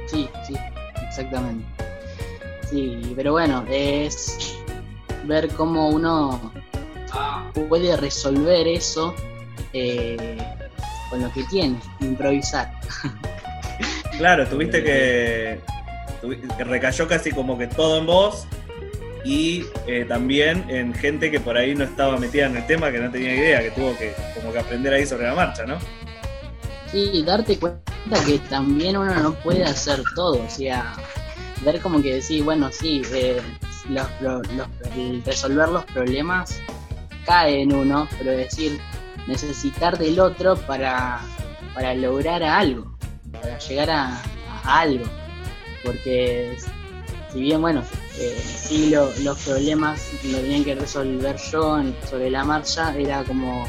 Sí, 0.08 0.30
sí, 0.48 0.56
exactamente. 1.08 1.66
Sí, 2.70 3.14
pero 3.16 3.34
bueno, 3.34 3.66
es 3.70 4.58
ver 5.26 5.50
cómo 5.50 5.90
uno 5.90 6.52
puede 7.70 7.96
resolver 7.98 8.68
eso 8.68 9.16
eh, 9.74 10.38
con 11.10 11.22
lo 11.22 11.32
que 11.32 11.44
tiene, 11.44 11.80
improvisar. 12.02 12.72
Claro, 14.18 14.48
tuviste 14.48 14.82
que, 14.82 15.60
que 16.58 16.64
recayó 16.64 17.06
casi 17.06 17.32
como 17.32 17.58
que 17.58 17.68
todo 17.68 17.98
en 18.00 18.06
vos 18.06 18.48
y 19.26 19.66
eh, 19.88 20.06
también 20.08 20.66
en 20.70 20.94
gente 20.94 21.32
que 21.32 21.40
por 21.40 21.58
ahí 21.58 21.74
no 21.76 21.84
estaba 21.84 22.18
metida 22.18 22.46
en 22.46 22.58
el 22.58 22.66
tema, 22.68 22.92
que 22.92 23.00
no 23.00 23.10
tenía 23.12 23.36
idea, 23.36 23.62
que 23.62 23.72
tuvo 23.72 23.98
que 23.98 24.14
como 24.36 24.54
que 24.54 24.60
aprender 24.60 24.94
ahí 24.94 25.06
sobre 25.06 25.26
la 25.26 25.34
marcha, 25.34 25.66
¿no? 25.66 25.78
Sí, 26.92 27.24
darte 27.26 27.58
cuenta 27.58 27.82
que 28.26 28.38
también 28.50 28.96
uno 28.98 29.14
no 29.16 29.34
puede 29.34 29.64
hacer 29.64 30.02
todo, 30.16 30.44
o 30.44 30.50
sea, 30.50 30.94
ver 31.64 31.82
como 31.82 32.02
que 32.02 32.14
decir, 32.14 32.44
bueno, 32.44 32.70
sí, 32.72 33.02
eh, 33.14 33.42
los, 33.90 34.08
los- 34.22 34.48
los- 34.54 35.26
resolver 35.26 35.70
los 35.70 35.84
problemas 35.86 36.60
cae 37.26 37.64
en 37.64 37.74
uno, 37.74 38.08
pero 38.20 38.32
decir, 38.32 38.80
necesitar 39.28 39.98
del 39.98 40.20
otro 40.20 40.56
para, 40.56 41.20
para 41.74 41.96
lograr 41.96 42.44
algo, 42.44 42.96
para 43.32 43.58
llegar 43.58 43.90
a, 43.90 44.22
a 44.64 44.80
algo, 44.82 45.06
porque 45.84 46.56
si 47.34 47.42
bien, 47.42 47.60
bueno, 47.62 47.84
eh, 48.20 48.42
sí 48.58 48.90
lo- 48.90 49.12
los 49.20 49.38
problemas 49.40 50.02
lo 50.24 50.38
tenían 50.40 50.64
que 50.64 50.76
resolver 50.76 51.36
yo 51.52 51.82
sobre 52.10 52.30
la 52.30 52.44
marcha, 52.44 52.96
era 52.98 53.24
como 53.24 53.68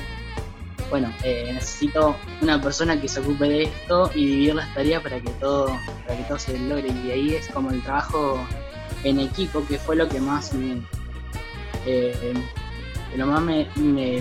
bueno, 0.90 1.12
eh, 1.24 1.50
necesito 1.52 2.16
una 2.42 2.60
persona 2.62 3.00
que 3.00 3.08
se 3.08 3.18
ocupe 3.20 3.48
de 3.48 3.62
esto 3.64 4.08
y 4.14 4.24
dividir 4.26 4.54
las 4.54 4.72
tareas 4.72 5.02
para 5.02 5.20
que 5.20 5.30
todo, 5.40 5.66
para 6.06 6.16
que 6.16 6.22
todo 6.24 6.38
se 6.38 6.56
logre. 6.58 6.88
Y 7.04 7.10
ahí 7.10 7.34
es 7.34 7.48
como 7.48 7.70
el 7.72 7.82
trabajo 7.82 8.38
en 9.02 9.18
equipo, 9.18 9.66
que 9.66 9.78
fue 9.78 9.96
lo 9.96 10.08
que 10.08 10.20
más 10.20 10.52
me, 10.54 10.80
eh, 11.86 12.34
lo 13.16 13.26
más 13.26 13.42
me, 13.42 13.66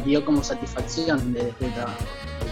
dio 0.02 0.26
como 0.26 0.44
satisfacción 0.44 1.34
de, 1.34 1.50
este 1.50 1.70
trabajo. 1.70 2.04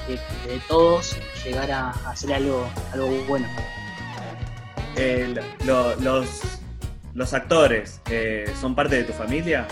De, 0.07 0.59
todos 0.67 1.15
llegar 1.43 1.71
a, 1.71 1.89
hacer 2.07 2.33
algo, 2.33 2.67
algo 2.91 3.07
bueno. 3.27 3.47
Eh, 4.95 5.33
lo- 5.65 5.95
los, 5.95 6.27
los 7.13 7.33
actores 7.33 8.01
eh, 8.09 8.51
son 8.59 8.75
parte 8.75 8.95
de 8.95 9.03
tu 9.03 9.13
familia. 9.13 9.67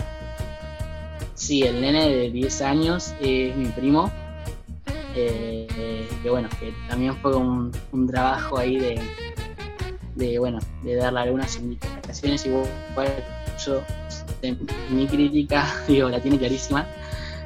Sí, 1.34 1.62
el 1.62 1.80
nene 1.80 2.08
de 2.08 2.30
10 2.30 2.62
años 2.62 3.14
es 3.20 3.56
mi 3.56 3.66
primo. 3.66 4.10
eh, 5.14 6.08
que 6.22 6.30
bueno, 6.30 6.48
que 6.58 6.72
también 6.88 7.16
fue 7.16 7.36
un, 7.36 7.72
trabajo 8.06 8.58
ahí 8.58 8.78
de, 8.78 9.00
de 10.14 10.38
bueno, 10.38 10.58
de 10.82 10.94
darle 10.94 11.20
algunas 11.20 11.56
indicaciones 11.56 12.46
igual 12.46 12.66
yo 13.64 13.82
en 14.42 14.58
mi 14.90 15.06
crítica 15.06 15.66
digo 15.88 16.08
la 16.08 16.20
tiene 16.20 16.38
clarísima 16.38 16.86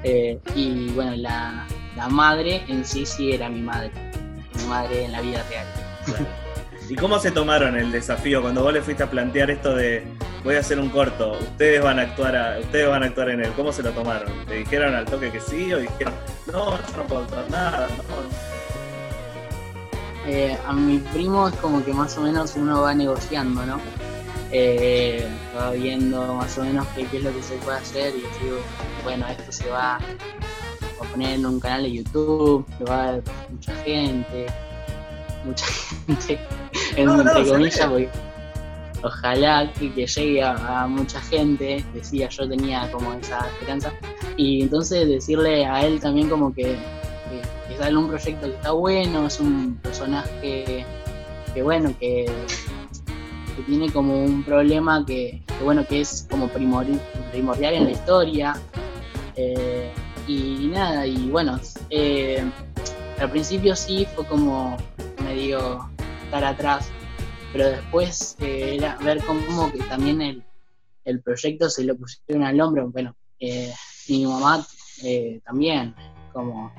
eh, 0.05 0.39
y 0.55 0.89
bueno 0.91 1.17
la 1.17 1.67
madre 2.09 2.63
en 2.69 2.85
sí 2.85 3.05
sí 3.05 3.33
era 3.33 3.49
mi 3.49 3.61
madre 3.61 3.91
mi 4.55 4.65
madre 4.65 5.05
en 5.05 5.13
la 5.13 5.21
vida 5.21 5.45
real 5.49 5.67
¿Y 6.89 6.95
cómo 6.95 7.19
se 7.19 7.33
tomaron 7.33 7.77
el 7.77 7.91
desafío 7.91 8.41
cuando 8.43 8.63
vos 8.63 8.73
le 8.73 8.81
fuiste 8.81 9.03
a 9.03 9.11
plantear 9.11 9.51
esto 9.51 9.75
de 9.75 10.05
voy 10.45 10.55
a 10.55 10.61
hacer 10.61 10.79
un 10.79 10.89
corto, 10.91 11.33
ustedes 11.33 11.83
van 11.83 11.99
a 11.99 12.03
actuar 12.03 12.37
a- 12.37 12.59
ustedes 12.61 12.89
van 12.89 13.03
a 13.03 13.07
actuar 13.07 13.31
en 13.31 13.41
él? 13.45 13.53
¿Cómo 13.57 13.73
se 13.73 13.83
lo 13.83 13.91
tomaron? 13.91 14.31
¿Le 14.49 14.59
dijeron 14.59 14.95
al 14.95 15.05
toque 15.05 15.31
que 15.33 15.41
sí 15.41 15.73
o 15.73 15.79
dijeron 15.79 16.15
no, 16.53 16.79
yo 16.79 16.97
no 16.97 17.03
puedo 17.09 17.23
actuar 17.23 17.51
nada? 17.51 17.89
No, 17.89 18.47
Eh, 20.29 20.57
a 20.67 20.73
mi 20.73 20.99
primo 20.99 21.47
es 21.49 21.55
como 21.57 21.85
que 21.85 21.93
más 21.93 22.17
o 22.19 22.21
menos 22.21 22.55
uno 22.57 22.83
va 22.83 22.95
negociando, 22.95 23.65
¿no? 23.65 23.81
Eh, 24.51 25.27
va 25.57 25.71
viendo 25.71 26.35
más 26.35 26.57
o 26.59 26.63
menos 26.65 26.85
qué, 26.97 27.05
qué 27.07 27.19
es 27.19 27.25
lo 27.25 27.33
que 27.33 27.43
se 27.43 27.55
puede 27.57 27.79
hacer 27.79 28.09
y 28.15 28.23
decir, 28.23 28.53
bueno, 29.05 29.25
esto 29.29 29.51
se 29.53 29.69
va 29.71 29.97
a 29.97 31.05
poner 31.13 31.35
en 31.35 31.47
un 31.47 31.61
canal 31.61 31.83
de 31.85 31.93
YouTube, 31.93 32.67
lo 32.81 32.87
va 32.87 33.09
a 33.09 33.13
ver 33.13 33.23
mucha 33.51 33.75
gente, 33.85 34.47
mucha 35.45 35.67
gente, 36.07 36.41
en- 36.97 37.07
No, 37.07 37.17
no, 37.23 37.33
comillas, 37.45 37.87
porque 37.87 38.09
ojalá 39.03 39.73
que, 39.73 39.93
que 39.93 40.07
llegue 40.07 40.43
a, 40.43 40.83
a 40.83 40.87
mucha 40.87 41.21
gente, 41.21 41.85
decía 41.95 42.29
yo 42.29 42.49
tenía 42.49 42.91
como 42.91 43.13
esa 43.15 43.39
esperanza, 43.49 43.93
y 44.37 44.63
entonces 44.63 45.09
decirle 45.09 45.67
a 45.67 45.85
él 45.87 46.01
también 46.01 46.29
como 46.29 46.53
que, 46.55 46.63
que, 46.65 47.69
que 47.69 47.77
sale 47.79 47.97
un 47.97 48.09
proyecto 48.09 48.47
que 48.47 48.55
está 48.55 48.71
bueno, 48.73 49.27
es 49.27 49.39
un 49.41 49.79
personaje 49.83 50.85
que 51.55 51.63
bueno, 51.63 51.93
que, 51.99 52.27
que 53.57 53.63
tiene 53.63 53.91
como 53.91 54.23
un 54.23 54.43
problema 54.43 55.05
que, 55.07 55.43
bueno, 55.65 55.87
que 55.87 56.01
es 56.03 56.27
como 56.31 56.49
primori- 56.49 57.01
primordial 57.33 57.75
en 57.75 57.85
la 57.85 57.91
historia, 57.93 58.57
eh, 59.37 59.91
y 60.27 60.69
nada, 60.73 61.07
y 61.07 61.29
bueno, 61.31 61.59
eh, 61.91 62.45
al 63.21 63.31
principio 63.31 63.75
sí 63.77 64.07
fue 64.15 64.27
como 64.27 64.77
medio 65.25 65.89
estar 66.27 66.45
atrás. 66.45 66.91
Pero 67.53 67.69
después 67.69 68.37
eh, 68.41 68.77
era 68.77 68.97
ver 68.97 69.25
cómo 69.25 69.73
que 69.73 69.79
también 69.85 70.21
el, 70.21 70.45
el 71.05 71.23
proyecto 71.23 71.71
se 71.71 71.85
lo 71.85 71.97
pusieron 71.97 72.45
al 72.45 72.61
hombro, 72.61 72.91
bueno, 72.91 73.15
eh, 73.41 73.73
mi 74.09 74.27
mamá 74.27 74.67
eh, 75.03 75.41
también, 75.45 75.95
como 76.33 76.73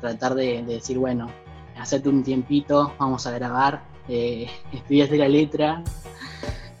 tratar 0.00 0.34
de, 0.34 0.62
de 0.62 0.74
decir, 0.74 0.98
bueno, 0.98 1.28
hacerte 1.78 2.08
un 2.08 2.22
tiempito, 2.22 2.94
vamos 2.98 3.26
a 3.26 3.32
grabar, 3.32 3.82
estudiaste 4.08 5.16
la 5.16 5.28
letra, 5.28 5.82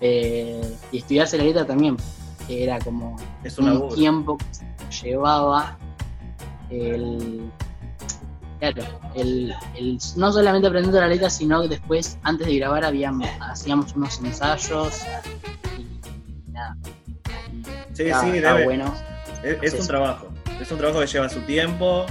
y 0.00 0.98
estudiarse 0.98 1.38
la 1.38 1.44
letra 1.44 1.66
también, 1.66 1.96
era 2.48 2.78
como 2.80 3.16
Es 3.42 3.58
un 3.58 3.88
tiempo 3.94 4.36
que 4.36 5.08
llevaba 5.08 5.78
el 6.70 7.50
claro 8.60 8.82
el, 9.14 9.54
el- 9.76 9.98
no 10.16 10.32
solamente 10.32 10.68
aprendiendo 10.68 11.00
la 11.00 11.08
letra 11.08 11.28
sino 11.30 11.62
que 11.62 11.68
después 11.68 12.18
antes 12.22 12.46
de 12.46 12.56
grabar 12.56 12.84
habíamos 12.84 13.28
hacíamos 13.40 13.94
unos 13.94 14.18
ensayos 14.20 15.00
y 15.78 16.50
nada 16.52 16.76
Sí, 17.92 18.04
sí, 18.04 18.06
estaba 18.08 18.30
debe. 18.58 18.64
bueno 18.64 18.92
Es, 19.62 19.74
un 19.74 19.86
trabajo. 19.86 20.28
Es 20.60 20.70
un 20.72 20.78
trabajo 20.78 21.00
que 21.00 21.06
lleva 21.06 21.28
su 21.28 21.40
tiempo. 21.42 22.06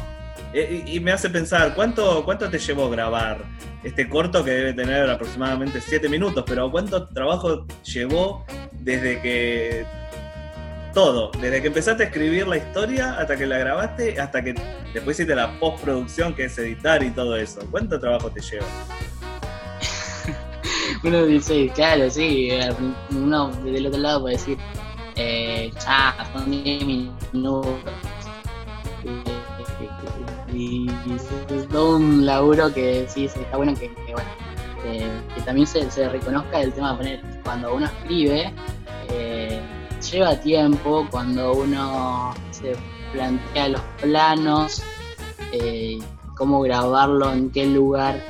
Eh, 0.53 0.83
Y, 0.87 0.95
y 0.95 0.99
me 1.01 1.11
hace 1.11 1.29
pensar, 1.29 1.73
¿cuánto, 1.75 2.23
¿cuánto 2.23 2.49
te 2.49 2.57
llevó 2.59 2.89
grabar 2.89 3.43
este 3.83 4.07
corto 4.07 4.45
que 4.45 4.51
debe 4.51 4.73
tener 4.73 5.09
aproximadamente 5.09 5.81
7 5.81 6.07
minutos? 6.07 6.43
Pero 6.47 6.71
¿cuánto 6.71 7.05
trabajo 7.07 7.65
llevó 7.83 8.45
desde 8.71 9.19
que... 9.21 9.85
Todo, 10.93 11.31
desde 11.41 11.61
que 11.61 11.67
empezaste 11.67 12.03
a 12.03 12.05
escribir 12.05 12.47
la 12.47 12.57
historia 12.57 13.17
hasta 13.17 13.35
que 13.35 13.47
la 13.47 13.57
grabaste, 13.57 14.19
hasta 14.19 14.43
que 14.43 14.53
después 14.93 15.17
hiciste 15.17 15.33
la 15.33 15.59
postproducción, 15.59 16.35
que 16.35 16.45
es 16.45 16.57
editar 16.59 17.01
y 17.01 17.09
todo 17.09 17.35
eso. 17.35 17.61
¿Cuánto 17.71 17.99
trabajo 17.99 18.29
te 18.29 18.41
lleva? 18.41 18.65
uno 21.03 21.25
dice 21.25 21.69
claro 21.75 22.09
sí 22.09 22.49
uno 23.11 23.51
desde 23.63 23.77
el 23.77 23.87
otro 23.87 23.99
lado 23.99 24.21
puede 24.21 24.35
decir 24.35 24.57
eh, 25.15 25.71
ya 25.83 26.29
son 26.33 26.49
10 26.49 26.85
minutos 26.85 27.67
y, 30.53 30.87
es 31.09 31.67
todo 31.69 31.97
un 31.97 32.25
laburo 32.25 32.73
que 32.73 33.05
sí 33.09 33.25
está 33.25 33.57
bueno 33.57 33.73
que, 33.73 33.91
bueno 34.11 34.29
eh, 34.85 35.09
también 35.45 35.65
se, 35.65 35.89
se 35.89 36.07
reconozca 36.07 36.61
el 36.61 36.71
tema 36.73 36.91
de 36.91 36.97
poner 36.97 37.21
cuando 37.43 37.73
uno 37.73 37.85
escribe 37.85 38.41
eh, 38.41 38.53
lleva 40.13 40.35
tiempo 40.39 41.07
cuando 41.09 41.53
uno 41.53 42.35
se 42.51 42.75
plantea 43.11 43.69
los 43.69 43.81
planos 43.99 44.83
eh, 45.51 45.97
cómo 46.37 46.61
grabarlo 46.61 47.33
en 47.33 47.49
qué 47.49 47.65
lugar 47.65 48.23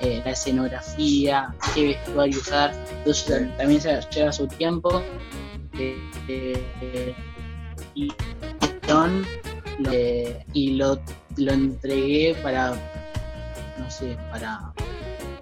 eh, 0.00 0.20
la 0.24 0.32
escenografía 0.32 1.54
qué 1.74 1.88
vestuario 1.88 2.38
usar. 2.38 2.74
Entonces 2.98 3.56
también 3.56 3.80
se 3.80 4.00
lleva 4.10 4.32
su 4.32 4.48
tiempo 4.48 5.02
eh, 5.78 5.96
eh, 6.26 7.14
y 7.94 8.12
eh, 9.92 10.44
y 10.52 10.72
lo, 10.72 10.98
lo 11.36 11.52
entregué 11.52 12.36
para 12.42 12.74
no 13.78 13.88
sé 13.88 14.18
para 14.32 14.72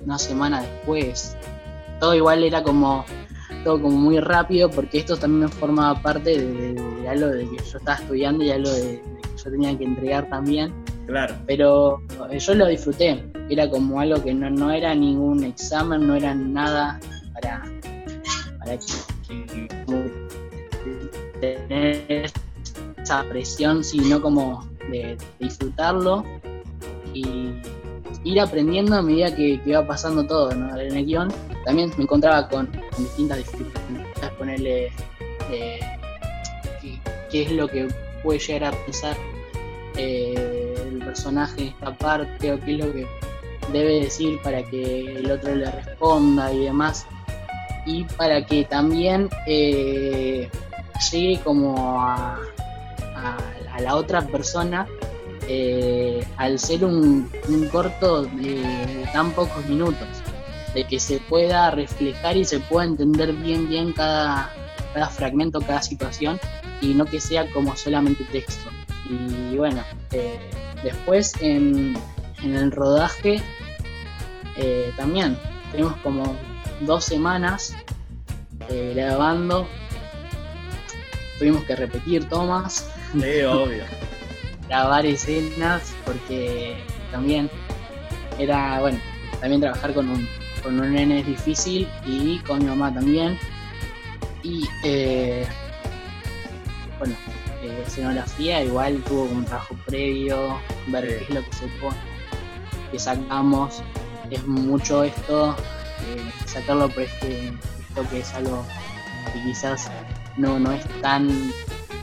una 0.05 0.19
semana 0.19 0.61
después. 0.61 1.35
Todo 1.99 2.15
igual 2.15 2.45
era 2.45 2.63
como 2.63 3.07
todo 3.65 3.81
como 3.83 3.97
muy 3.97 4.19
rápido 4.21 4.71
porque 4.71 4.99
esto 4.99 5.17
también 5.17 5.49
formaba 5.49 6.01
parte 6.01 6.31
de, 6.39 6.53
de- 6.75 6.75
de 7.03 7.09
algo 7.09 7.27
de 7.29 7.49
que 7.49 7.57
yo 7.57 7.79
estaba 7.79 7.97
estudiando 7.99 8.45
y 8.45 8.51
algo 8.51 8.71
de, 8.71 8.83
de 8.83 9.01
que 9.23 9.37
yo 9.45 9.51
tenía 9.51 9.77
que 9.79 9.85
entregar 9.85 10.29
también. 10.29 10.73
Claro. 11.07 11.35
pero 11.47 12.03
eh, 12.31 12.39
yo 12.39 12.55
lo 12.55 12.67
disfruté. 12.67 13.25
Era 13.49 13.71
como 13.71 13.99
algo 13.99 14.23
que 14.23 14.35
no, 14.35 14.51
no 14.51 14.71
era 14.71 14.95
ningún 14.95 15.43
examen 15.45 16.07
no 16.07 16.15
era 16.15 16.35
nada 16.35 17.01
para 17.33 17.65
para 18.59 18.77
que- 18.77 19.69
tener 21.41 22.31
esa 22.99 23.23
presión 23.25 23.83
sino 23.85 24.21
como 24.21 24.67
de 24.91 25.17
disfrutarlo. 25.39 26.25
Y 27.15 27.25
ir 28.29 28.41
aprendiendo 28.41 28.95
a 28.95 29.03
medida 29.03 29.35
que, 29.35 29.61
iba 29.65 29.87
pasando 29.87 30.25
todo 30.25 30.51
en 30.53 30.71
el 30.79 31.07
guion 31.07 31.29
también 31.65 31.91
me 31.97 32.05
encontraba 32.05 32.49
con, 32.49 32.71
distintas 32.99 33.39
dificultades 33.39 34.09
ponerle 34.39 34.93
eh, 35.51 35.81
qué, 37.31 37.43
es 37.43 37.53
lo 37.53 37.69
que 37.69 37.89
puede 38.23 38.39
llegar 38.39 38.73
a 38.73 38.85
pensar 38.85 39.17
eh, 39.97 40.75
el 40.89 40.99
personaje 40.99 41.61
en 41.63 41.69
esta 41.69 41.97
parte 41.97 42.53
o 42.53 42.61
qué 42.61 42.73
es 42.73 42.79
lo 42.79 42.93
que 42.93 43.07
debe 43.73 44.01
decir 44.01 44.41
para 44.43 44.63
que 44.63 45.17
el 45.17 45.31
otro 45.31 45.55
le 45.55 45.71
responda 45.71 46.53
y 46.53 46.65
demás. 46.65 47.07
Y 47.85 48.05
para 48.05 48.45
que 48.45 48.65
también 48.65 49.29
eh, 49.47 50.49
llegue 51.11 51.41
como 51.43 52.01
a 52.01 52.39
la 53.81 53.95
otra 53.95 54.23
persona 54.23 54.87
eh, 55.49 56.27
al 56.37 56.59
ser 56.59 56.85
un, 56.85 57.31
un 57.49 57.69
corto 57.69 58.23
de 58.25 59.09
tan 59.13 59.33
pocos 59.33 59.65
minutos 59.67 60.07
de 60.75 60.85
que 60.85 61.01
se 61.01 61.19
pueda 61.21 61.71
reflejar 61.71 62.37
y 62.37 62.45
se 62.45 62.61
pueda 62.61 62.87
entender 62.87 63.33
bien 63.33 63.69
bien 63.69 63.93
cada, 63.93 64.53
cada 64.93 65.09
fragmento, 65.09 65.61
cada 65.61 65.83
situación 65.83 66.39
y 66.81 66.95
no 66.95 67.05
que 67.07 67.21
sea 67.21 67.51
como 67.53 67.77
solamente 67.77 68.25
texto. 68.25 68.71
Y 69.09 69.57
bueno 69.57 69.83
eh, 70.13 70.39
después 70.83 71.35
en, 71.41 71.97
en 72.43 72.55
el 72.55 72.71
rodaje 72.71 73.43
eh, 74.57 74.93
también 74.97 75.39
tenemos 75.71 75.97
como 75.99 76.37
dos 76.81 77.05
semanas 77.05 77.75
eh, 78.69 78.93
grabando. 78.95 79.67
Tuvimos 81.39 81.65
que 81.65 81.77
repetir 81.77 82.29
tomas. 82.29 82.91
Sí, 83.13 83.43
obvio. 83.43 83.85
grabar 84.69 85.07
escenas 85.07 85.95
porque 86.05 86.77
también 87.11 87.51
era 88.39 88.81
bueno 88.81 88.99
también 89.41 89.61
trabajar 89.61 89.95
con 89.95 90.09
un 90.09 90.29
con 90.63 90.81
un 90.81 90.93
nene 90.93 91.21
es 91.21 91.27
difícil 91.27 91.89
y 92.05 92.39
con 92.41 92.59
mi 92.59 92.67
mamá 92.67 92.93
también. 92.93 93.39
Y 94.43 94.69
eh, 94.85 95.47
bueno 96.99 97.15
eh, 97.63 97.85
escenografía 97.87 98.63
igual 98.63 99.03
tuvo 99.05 99.25
un 99.25 99.45
trabajo 99.45 99.75
previo 99.87 100.59
ver 100.89 101.07
qué 101.07 101.25
es 101.25 101.31
lo 101.31 101.45
que 101.45 101.53
se 101.53 101.67
pone 101.81 101.97
que 102.91 102.99
sacamos. 102.99 103.83
Es 104.31 104.47
mucho 104.47 105.05
esto 105.05 105.57
eh, 106.07 106.33
sacarlo 106.47 106.89
por 106.89 107.03
este 107.03 107.49
esto 107.49 108.09
que 108.11 108.21
es 108.21 108.35
algo 108.35 108.65
que 109.33 109.43
quizás 109.43 109.91
no 110.37 110.59
no 110.59 110.73
es 110.73 110.85
tan 111.01 111.51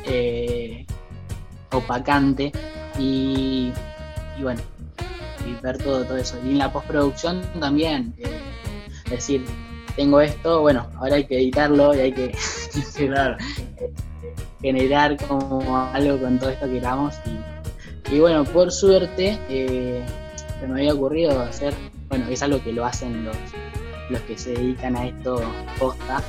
eh, 0.06 0.86
opacante 1.78 2.52
y, 2.98 3.72
y 4.38 4.44
bueno 4.44 4.62
y 5.48 5.54
ver 5.62 5.78
todo 5.78 6.04
todo 6.06 6.18
eso. 6.18 6.38
Y 6.44 6.52
en 6.52 6.58
la 6.60 6.72
postproducción 6.72 7.42
también 7.60 8.14
eh, 8.18 8.40
decir 9.10 9.46
tengo 9.96 10.20
esto 10.22 10.62
bueno 10.62 10.88
ahora 10.98 11.16
hay 11.16 11.26
que 11.26 11.38
editarlo 11.38 11.94
y 11.96 12.00
hay 12.00 12.12
que 12.12 12.32
generar 14.62 15.18
como 15.28 15.78
algo 15.94 16.20
con 16.20 16.40
todo 16.40 16.50
esto 16.50 16.66
que 16.68 16.80
grabamos. 16.80 17.16
Y, 18.12 18.16
y 18.16 18.20
bueno 18.20 18.44
por 18.46 18.72
suerte 18.72 19.38
eh, 19.50 20.04
se 20.60 20.68
me 20.68 20.80
había 20.82 20.94
ocurrido 20.94 21.40
hacer 21.42 21.74
bueno 22.10 22.28
es 22.30 22.42
algo 22.44 22.62
que 22.64 22.72
lo 22.72 22.86
hacen 22.86 23.26
los 23.26 23.36
los 24.10 24.22
que 24.22 24.38
se 24.38 24.52
dedican 24.54 24.96
a 24.96 25.08
esto 25.08 25.42
posta 25.80 26.22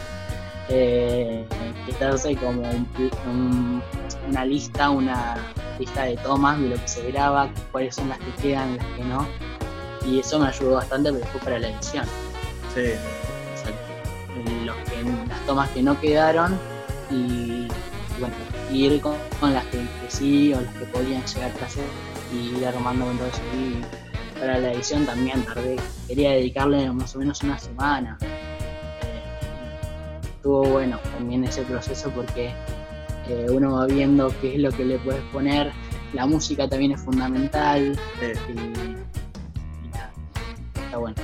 eh, 0.70 1.44
quitarse 1.84 2.34
como 2.36 2.62
un- 2.62 3.82
una 4.28 4.44
lista 4.44 4.90
una 4.90 5.36
lista 5.78 6.04
de 6.04 6.16
tomas 6.16 6.58
de 6.60 6.68
lo 6.70 6.76
que 6.76 6.88
se 6.88 7.10
graba 7.10 7.48
cuáles 7.72 7.94
son 7.94 8.08
las 8.08 8.18
que 8.18 8.30
quedan 8.42 8.76
las 8.76 8.86
que 8.86 9.04
no 9.04 9.26
y 10.06 10.20
eso 10.20 10.38
me 10.38 10.48
ayudó 10.48 10.74
bastante 10.76 11.10
pero 11.10 11.22
después 11.24 11.44
para 11.44 11.58
la 11.58 11.68
edición 11.68 12.04
Sí. 12.74 12.80
o 12.82 13.56
sea, 13.56 14.64
los 14.64 14.76
que- 14.76 15.28
las 15.28 15.40
tomas 15.46 15.68
que 15.70 15.82
no 15.82 15.98
quedaron 16.00 16.58
y, 17.10 17.14
y 17.14 17.68
bueno, 18.20 18.34
ir 18.70 19.00
con, 19.00 19.14
con 19.40 19.54
las 19.54 19.64
que, 19.66 19.78
que 19.78 20.10
sí 20.10 20.52
o 20.54 20.60
las 20.60 20.74
que 20.74 20.84
podían 20.86 21.24
llegar 21.24 21.50
a 21.62 21.64
hacer 21.64 21.84
y 22.32 22.56
ir 22.58 22.66
armando 22.66 23.06
con 23.06 23.16
todo 23.18 23.28
eso. 23.28 23.40
Y 23.56 23.80
para 24.38 24.58
la 24.58 24.72
edición 24.72 25.06
también 25.06 25.42
tardé, 25.44 25.76
quería 26.08 26.32
dedicarle 26.32 26.90
más 26.92 27.14
o 27.14 27.20
menos 27.20 27.42
una 27.44 27.58
semana. 27.58 28.18
Eh, 28.20 29.22
estuvo 30.36 30.64
bueno 30.64 30.98
también 31.16 31.44
ese 31.44 31.62
proceso 31.62 32.10
porque 32.10 32.52
eh, 33.28 33.46
uno 33.50 33.76
va 33.76 33.86
viendo 33.86 34.32
qué 34.40 34.54
es 34.54 34.60
lo 34.60 34.70
que 34.70 34.84
le 34.84 34.98
puedes 34.98 35.22
poner, 35.32 35.70
la 36.12 36.26
música 36.26 36.68
también 36.68 36.92
es 36.92 37.00
fundamental 37.00 37.98
Sí. 38.20 38.26
y, 38.48 38.52
y 38.52 39.88
nada, 39.92 40.12
está 40.84 40.96
bueno. 40.98 41.16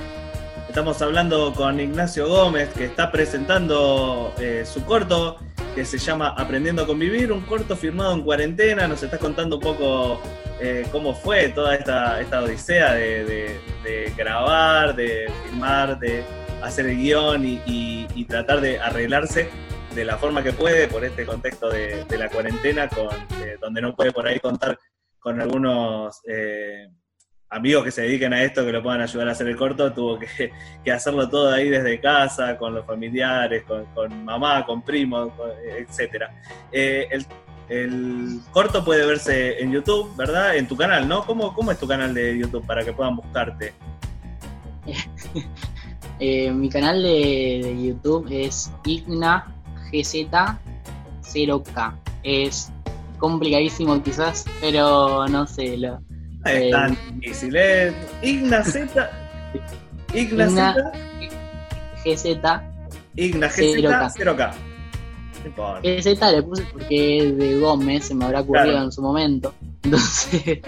Estamos 0.67 1.01
hablando 1.01 1.53
con 1.53 1.79
Ignacio 1.79 2.27
Gómez, 2.27 2.69
que 2.69 2.85
está 2.85 3.11
presentando 3.11 4.33
eh, 4.39 4.63
su 4.65 4.83
corto, 4.85 5.37
que 5.75 5.85
se 5.85 5.97
llama 5.99 6.29
Aprendiendo 6.37 6.83
a 6.83 6.87
Convivir, 6.87 7.31
un 7.31 7.41
corto 7.41 7.75
firmado 7.75 8.13
en 8.13 8.21
cuarentena. 8.21 8.87
Nos 8.87 9.03
estás 9.03 9.19
contando 9.19 9.57
un 9.57 9.61
poco 9.61 10.19
eh, 10.59 10.85
cómo 10.91 11.13
fue 11.13 11.49
toda 11.49 11.75
esta, 11.75 12.19
esta 12.21 12.41
odisea 12.41 12.93
de, 12.93 13.23
de- 13.25 13.59
de 13.83 14.13
grabar, 14.17 14.95
de 14.95 15.31
filmar, 15.49 15.99
de 15.99 16.23
hacer 16.63 16.87
el 16.87 16.97
guion 16.97 17.45
y, 17.45 17.61
y- 17.65 18.07
y 18.15 18.25
tratar 18.25 18.61
de 18.61 18.79
arreglarse 18.79 19.49
de 19.95 20.05
la 20.05 20.17
forma 20.17 20.43
que 20.43 20.53
puede 20.53 20.87
por 20.87 21.03
este 21.05 21.25
contexto 21.25 21.69
de, 21.69 22.05
la 22.17 22.29
cuarentena, 22.29 22.89
eh, 23.41 23.57
donde 23.59 23.81
no 23.81 23.95
puede 23.95 24.11
por 24.11 24.27
ahí 24.27 24.39
contar 24.39 24.77
con 25.19 25.39
algunos 25.39 26.19
eh, 26.27 26.87
amigos 27.49 27.83
que 27.83 27.91
se 27.91 28.01
dediquen 28.03 28.33
a 28.33 28.43
esto, 28.43 28.65
que 28.65 28.71
lo 28.71 28.81
puedan 28.81 29.01
ayudar 29.01 29.29
a 29.29 29.31
hacer 29.31 29.47
el 29.47 29.55
corto, 29.55 29.93
tuvo 29.93 30.19
que, 30.19 30.51
hacerlo 30.91 31.29
todo 31.29 31.51
ahí 31.51 31.69
desde 31.69 31.99
casa, 31.99 32.57
con 32.57 32.73
los 32.73 32.85
familiares, 32.85 33.63
con, 33.65 34.25
mamá, 34.25 34.65
con 34.65 34.81
primos, 34.83 35.31
etcétera. 35.77 36.33
Eh, 36.71 37.07
el, 37.69 38.41
corto 38.51 38.83
puede 38.83 39.05
verse 39.05 39.61
en 39.61 39.71
YouTube, 39.71 40.15
¿verdad? 40.15 40.57
En 40.57 40.67
tu 40.67 40.75
canal, 40.75 41.07
¿no? 41.07 41.25
¿Cómo, 41.25 41.53
¿Cómo 41.53 41.71
es 41.71 41.79
tu 41.79 41.87
canal 41.87 42.13
de 42.13 42.37
YouTube 42.37 42.65
para 42.65 42.83
que 42.83 42.93
puedan 42.93 43.15
buscarte? 43.15 43.73
Mi 46.19 46.69
canal 46.69 47.01
de, 47.01 47.61
de 47.63 47.87
YouTube 47.87 48.27
es 48.31 48.71
Igna 48.85 49.52
GZ0K. 49.93 51.93
Es 52.23 52.71
complicadísimo 53.19 54.01
quizás, 54.03 54.45
pero 54.59 55.27
no 55.27 55.45
sé. 55.47 55.77
Lo, 55.77 55.99
Es 56.45 56.63
eh, 56.63 56.69
tan 56.71 56.97
difícil, 57.19 57.55
¿eh? 57.55 57.93
Igna 58.21 58.63
Z. 58.63 59.09
Igna 60.13 60.45
Igna 60.47 60.73
Z. 60.73 60.91
GZ. 62.05 62.27
Igna. 63.15 63.47
GZ 63.47 64.17
0K. 64.17 64.53
No 65.41 65.47
importa. 65.47 65.81
GZ 65.81 66.31
le 66.31 66.43
puse 66.43 66.63
porque 66.71 67.17
es 67.17 67.37
de 67.37 67.59
Gómez, 67.59 68.05
se 68.05 68.15
me 68.15 68.25
habrá 68.25 68.41
ocurrido 68.41 68.65
Claro. 68.71 68.85
en 68.85 68.91
su 68.91 69.01
momento. 69.01 69.53
Entonces, 69.83 70.59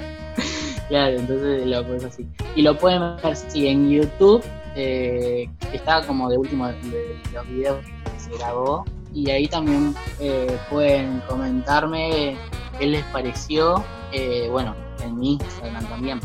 claro, 0.90 1.18
entonces 1.18 1.66
lo 1.66 1.88
puse 1.88 2.06
así. 2.06 2.28
Y 2.56 2.62
lo 2.64 2.78
pueden 2.78 3.02
ver 3.24 3.36
sí, 3.36 3.68
en 3.68 3.90
YouTube, 3.90 4.44
eh, 4.76 5.50
que 5.72 5.78
está 5.78 6.06
como 6.06 6.30
de 6.30 6.38
último 6.38 6.68
de, 6.68 6.74
de 6.74 7.18
los 7.34 7.48
videos 7.48 7.86
que 7.86 8.20
se 8.20 8.38
grabó. 8.38 8.84
Y 9.16 9.32
ahí 9.32 9.48
también 9.48 9.96
eh, 10.20 10.58
pueden 10.70 11.22
comentarme 11.22 12.38
qué 12.78 12.86
les 12.86 13.04
pareció, 13.06 13.82
eh, 14.12 14.50
bueno, 14.52 14.76
en 15.02 15.18
mi 15.18 15.34
Instagram 15.34 15.86
también. 15.86 16.20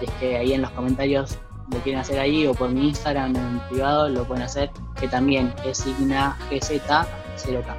Es 0.00 0.10
que 0.18 0.36
ahí 0.36 0.52
en 0.52 0.62
los 0.62 0.70
comentarios 0.72 1.38
lo 1.70 1.78
quieren 1.78 2.00
hacer 2.00 2.18
ahí 2.18 2.44
o 2.44 2.54
por 2.54 2.70
mi 2.70 2.88
Instagram 2.88 3.36
en 3.36 3.60
privado 3.68 4.08
lo 4.08 4.24
pueden 4.24 4.42
hacer, 4.42 4.70
que 4.98 5.06
también 5.06 5.54
es 5.64 5.86
Igna 5.86 6.36
GZ0K. 6.50 7.76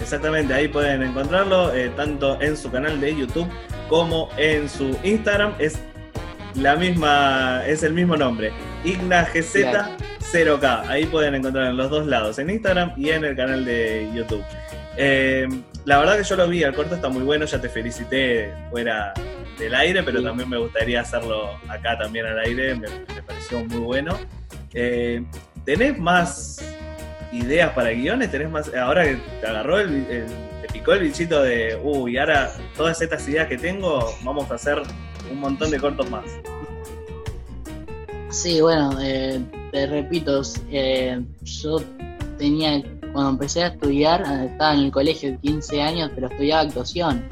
Exactamente, 0.00 0.54
ahí 0.54 0.68
pueden 0.68 1.02
encontrarlo, 1.02 1.74
eh, 1.74 1.90
tanto 1.90 2.40
en 2.40 2.56
su 2.56 2.70
canal 2.70 3.02
de 3.02 3.14
YouTube 3.14 3.48
como 3.90 4.30
en 4.38 4.66
su 4.66 4.96
Instagram. 5.04 5.52
Es 5.58 5.78
la 6.54 6.76
misma, 6.76 7.66
es 7.66 7.82
el 7.82 7.92
mismo 7.92 8.16
nombre, 8.16 8.50
Igna 8.84 9.24
GZ 9.32 9.64
0K. 10.32 10.88
Ahí 10.88 11.06
pueden 11.06 11.34
encontrar 11.34 11.66
en 11.68 11.76
los 11.76 11.90
dos 11.90 12.06
lados, 12.06 12.38
en 12.38 12.50
Instagram 12.50 12.92
y 12.96 13.10
en 13.10 13.24
el 13.24 13.36
canal 13.36 13.64
de 13.64 14.08
YouTube. 14.14 14.42
Eh, 14.96 15.46
la 15.84 15.98
verdad 15.98 16.16
que 16.18 16.24
yo 16.24 16.36
lo 16.36 16.48
vi, 16.48 16.62
el 16.62 16.74
corto 16.74 16.94
está 16.94 17.08
muy 17.08 17.22
bueno, 17.22 17.44
ya 17.46 17.60
te 17.60 17.68
felicité 17.68 18.52
fuera 18.70 19.12
del 19.58 19.74
aire, 19.74 20.02
pero 20.02 20.22
también 20.22 20.48
me 20.48 20.56
gustaría 20.58 21.00
hacerlo 21.00 21.50
acá 21.68 21.96
también 21.98 22.26
al 22.26 22.38
aire, 22.40 22.74
me, 22.74 22.88
me 23.14 23.22
pareció 23.22 23.64
muy 23.64 23.78
bueno. 23.78 24.18
Eh, 24.74 25.22
¿Tenés 25.64 25.98
más 25.98 26.64
ideas 27.32 27.70
para 27.72 27.90
guiones? 27.90 28.30
¿Tenés 28.30 28.50
más, 28.50 28.72
ahora 28.74 29.04
que 29.04 29.18
te 29.40 29.46
agarró 29.46 29.78
el, 29.80 30.06
el- 30.10 30.26
te 30.62 30.68
picó 30.72 30.92
el 30.92 31.00
bichito 31.00 31.42
de, 31.42 31.76
uy, 31.82 32.16
ahora 32.18 32.50
todas 32.76 33.00
estas 33.02 33.26
ideas 33.28 33.48
que 33.48 33.58
tengo, 33.58 34.14
vamos 34.22 34.50
a 34.50 34.54
hacer 34.54 34.80
un 35.30 35.40
montón 35.40 35.70
de 35.70 35.78
cortos 35.80 36.08
más? 36.10 36.24
Sí, 38.32 38.62
bueno, 38.62 38.98
eh, 38.98 39.38
te 39.72 39.86
repito, 39.86 40.40
eh, 40.70 41.22
yo 41.42 41.76
tenía, 42.38 42.82
cuando 43.12 43.32
empecé 43.32 43.62
a 43.62 43.66
estudiar, 43.66 44.22
eh, 44.22 44.46
estaba 44.46 44.72
en 44.72 44.80
el 44.80 44.90
colegio 44.90 45.32
de 45.32 45.36
15 45.36 45.82
años, 45.82 46.10
pero 46.14 46.28
estudiaba 46.28 46.62
actuación 46.62 47.22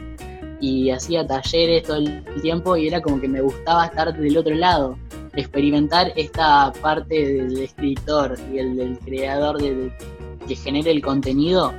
y 0.60 0.90
hacía 0.90 1.26
talleres 1.26 1.84
todo 1.84 1.96
el 1.96 2.22
tiempo 2.42 2.76
y 2.76 2.86
era 2.86 3.00
como 3.00 3.18
que 3.18 3.28
me 3.28 3.40
gustaba 3.40 3.86
estar 3.86 4.14
del 4.14 4.36
otro 4.36 4.54
lado, 4.54 4.98
experimentar 5.36 6.12
esta 6.16 6.70
parte 6.82 7.14
del 7.14 7.62
escritor 7.62 8.38
y 8.52 8.58
el 8.58 8.76
del 8.76 8.98
creador 8.98 9.56
de, 9.56 9.90
que 10.46 10.54
genere 10.54 10.90
el 10.90 11.00
contenido. 11.00 11.72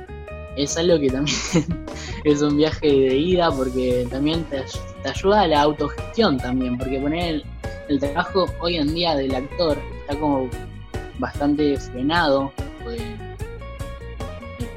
Es 0.56 0.76
algo 0.76 0.98
que 0.98 1.10
también 1.10 1.36
es 2.24 2.42
un 2.42 2.56
viaje 2.56 2.88
de 2.88 3.16
ida 3.16 3.52
porque 3.52 4.04
también 4.10 4.44
te 4.50 4.64
ayuda 5.08 5.42
a 5.42 5.46
la 5.46 5.62
autogestión 5.62 6.38
también, 6.38 6.76
porque 6.76 6.98
poner 6.98 7.44
el, 7.92 8.00
trabajo 8.00 8.46
hoy 8.60 8.76
en 8.76 8.94
día 8.94 9.14
del 9.14 9.34
actor 9.34 9.78
está 10.00 10.18
como 10.18 10.48
bastante 11.18 11.76
frenado. 11.78 12.52
pues, 12.82 13.00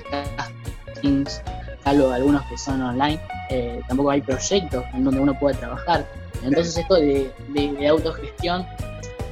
castings, 0.09 1.41
salvo 1.83 2.11
algunos 2.11 2.43
que 2.43 2.57
son 2.57 2.81
online, 2.81 3.19
eh, 3.49 3.79
tampoco 3.87 4.11
hay 4.11 4.21
proyectos 4.21 4.83
en 4.93 5.03
donde 5.03 5.19
uno 5.19 5.37
pueda 5.39 5.57
trabajar. 5.57 6.05
Entonces 6.43 6.77
esto 6.77 6.95
de, 6.95 7.31
de- 7.49 7.71
de 7.73 7.87
autogestión 7.87 8.65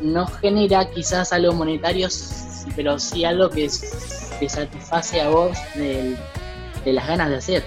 no 0.01 0.25
genera 0.27 0.89
quizás 0.89 1.31
algo 1.33 1.53
monetario, 1.53 2.07
pero 2.75 2.97
sí 2.99 3.23
algo 3.25 3.49
que 3.49 3.69
te 4.39 4.49
satisface 4.49 5.21
a 5.21 5.29
vos 5.29 5.57
de 5.75 6.17
las 6.85 7.07
ganas 7.07 7.29
de 7.29 7.35
hacer. 7.37 7.63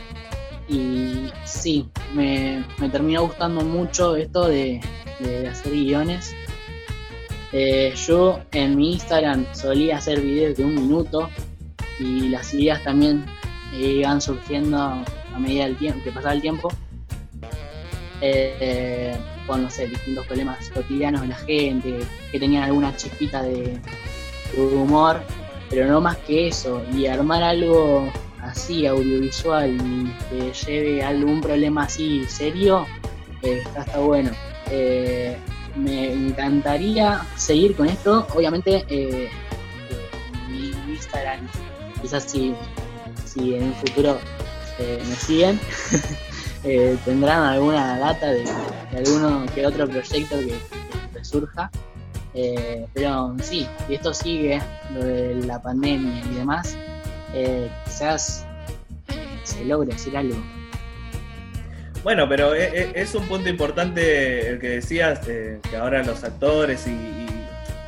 Y 0.68 1.30
sí, 1.44 1.88
me, 2.12 2.64
me 2.78 2.88
terminó 2.88 3.22
gustando 3.22 3.60
mucho 3.62 4.16
esto 4.16 4.48
de, 4.48 4.80
de 5.20 5.48
hacer 5.48 5.72
guiones. 5.72 6.34
Eh, 7.52 7.94
yo 8.06 8.40
en 8.52 8.76
mi 8.76 8.92
Instagram 8.94 9.46
solía 9.54 9.98
hacer 9.98 10.20
videos 10.20 10.56
de 10.56 10.64
un 10.64 10.74
minuto 10.74 11.30
y 11.98 12.28
las 12.28 12.52
ideas 12.52 12.82
también 12.82 13.24
eh, 13.72 13.98
iban 14.00 14.20
surgiendo 14.20 14.76
a 14.76 15.38
medida 15.38 15.64
del 15.64 15.76
tiempo, 15.76 16.02
que 16.04 16.12
pasaba 16.12 16.34
el 16.34 16.40
tiempo. 16.40 16.68
Eh, 18.20 19.16
con, 19.46 19.62
no 19.62 19.70
sé, 19.70 19.86
distintos 19.86 20.26
problemas 20.26 20.68
cotidianos 20.70 21.22
de 21.22 21.28
la 21.28 21.36
gente, 21.36 21.98
que 22.32 22.40
tenían 22.40 22.64
alguna 22.64 22.96
chispita 22.96 23.42
de, 23.42 23.78
humor, 24.56 25.22
pero 25.70 25.86
no 25.86 26.00
más 26.00 26.16
que 26.18 26.48
eso. 26.48 26.82
Y 26.94 27.06
armar 27.06 27.42
algo 27.42 28.10
así, 28.42 28.86
audiovisual, 28.86 29.70
y 29.70 30.12
que 30.30 30.52
lleve 30.52 31.02
algún 31.02 31.40
problema 31.40 31.84
así 31.84 32.24
serio, 32.26 32.86
eh, 33.42 33.62
está, 33.64 33.82
está 33.82 33.98
bueno. 33.98 34.30
Eh, 34.70 35.36
me 35.76 36.12
encantaría 36.12 37.24
seguir 37.36 37.76
con 37.76 37.86
esto. 37.86 38.26
Obviamente, 38.34 38.84
eh, 38.88 39.28
mi 40.48 40.70
Instagram, 40.92 41.48
quizás 42.00 42.24
si, 42.24 42.54
si 43.24 43.54
en 43.54 43.64
un 43.64 43.74
futuro 43.74 44.18
eh, 44.78 45.02
me 45.06 45.14
siguen, 45.14 45.60
eh, 46.64 46.96
tendrán 47.04 47.42
alguna 47.42 47.98
data 47.98 48.26
de, 48.26 48.44
de 48.44 48.98
alguno 48.98 49.44
que 49.54 49.66
otro 49.66 49.86
proyecto 49.88 50.38
que, 50.38 50.58
que 51.12 51.24
surja. 51.24 51.70
Pero 52.92 53.34
sí, 53.42 53.66
si 53.86 53.94
esto 53.94 54.12
sigue, 54.12 54.60
lo 54.92 55.02
de 55.02 55.36
la 55.46 55.60
pandemia 55.62 56.22
y 56.30 56.34
demás, 56.34 56.76
quizás 57.86 58.44
se 59.44 59.64
logre 59.64 59.94
hacer 59.94 60.18
algo. 60.18 60.36
Bueno, 62.06 62.28
pero 62.28 62.54
e- 62.54 62.66
e- 62.66 62.92
es 62.94 63.16
un 63.16 63.26
punto 63.26 63.48
importante 63.48 64.48
el 64.48 64.60
que 64.60 64.68
decías, 64.68 65.26
eh, 65.26 65.58
que 65.68 65.76
ahora 65.76 66.04
los 66.04 66.22
actores 66.22 66.86
y, 66.86 67.26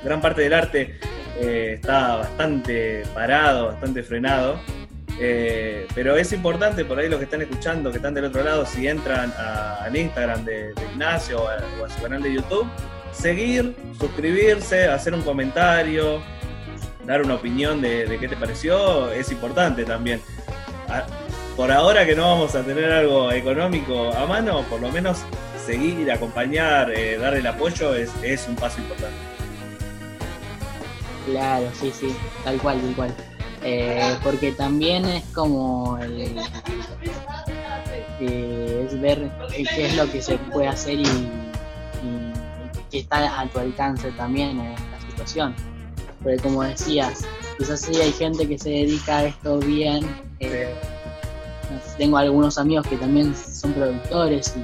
gran 0.03 0.21
parte 0.21 0.43
del 0.43 0.55
arte 0.55 0.99
eh, 1.41 1.75
está 1.75 2.17
bastante 2.17 3.05
parado, 3.15 3.67
bastante 3.67 4.03
frenado. 4.03 4.59
Eh, 5.21 5.87
pero 5.95 6.17
es 6.17 6.33
importante 6.33 6.85
por 6.85 6.99
ahí 6.99 7.09
los 7.09 7.21
que 7.21 7.27
están 7.27 7.43
escuchando, 7.43 7.93
que 7.93 7.99
están 7.99 8.13
del 8.13 8.25
otro 8.25 8.43
lado, 8.43 8.67
si 8.67 8.89
entran 8.89 9.33
a- 9.39 9.85
al 9.85 9.97
Instagram 9.97 10.45
de, 10.45 10.75
Ignacio 10.91 11.41
o 11.45 11.49
a, 11.85 11.89
su 11.89 12.03
canal 12.03 12.21
de 12.21 12.35
YouTube, 12.35 12.67
seguir, 13.13 13.77
suscribirse, 14.01 14.89
hacer 14.89 15.15
un 15.15 15.23
comentario, 15.23 16.21
dar 17.07 17.23
una 17.23 17.35
opinión 17.35 17.81
de, 17.81 18.19
qué 18.19 18.27
te 18.27 18.37
pareció, 18.37 19.13
es 19.13 19.31
importante 19.31 19.85
también. 19.85 20.21
Por 21.59 21.73
ahora 21.73 22.07
que 22.07 22.15
no 22.15 22.23
vamos 22.23 22.55
a 22.55 22.63
tener 22.63 22.89
algo 22.93 23.33
económico 23.33 24.13
a 24.15 24.27
mano, 24.27 24.63
por 24.71 24.81
lo 24.81 24.93
menos 24.93 25.19
seguir, 25.67 26.09
acompañar, 26.09 26.89
eh, 26.93 27.19
dar 27.19 27.35
el 27.35 27.45
apoyo 27.49 27.97
es, 27.97 28.13
es 28.23 28.47
un 28.47 28.55
paso 28.55 28.81
importante. 28.81 29.17
Claro, 31.27 31.69
sí, 31.75 31.93
sí, 31.93 32.15
tal 32.45 32.59
cual, 32.59 32.81
tal 32.81 32.95
cual. 32.95 33.15
Eh, 33.65 34.17
porque 34.23 34.53
también 34.53 35.05
es 35.07 35.25
como 35.35 35.99
el, 35.99 36.39
eh, 38.21 38.87
es 38.87 39.01
ver 39.01 39.29
qué 39.51 39.87
es 39.87 39.97
lo 39.97 40.09
que 40.09 40.23
se 40.23 40.39
puede 40.39 40.69
hacer 40.69 41.01
y, 41.01 41.03
y 41.03 42.33
que 42.89 43.01
está 43.01 43.41
a 43.41 43.49
tu 43.49 43.59
alcance 43.59 44.13
también 44.13 44.61
en 44.61 44.75
esta 44.75 45.01
situación. 45.11 45.57
Porque 46.23 46.39
como 46.39 46.63
decías, 46.63 47.27
quizás 47.59 47.81
sí 47.81 48.01
hay 48.01 48.13
gente 48.13 48.47
que 48.47 48.57
se 48.57 48.71
dedica 48.71 49.19
a 49.19 49.25
esto 49.25 49.59
bien. 49.59 50.09
eh, 50.39 50.73
tengo 51.97 52.17
algunos 52.17 52.59
amigos 52.59 52.87
que 52.87 52.97
también 52.97 53.35
son 53.35 53.73
productores 53.73 54.55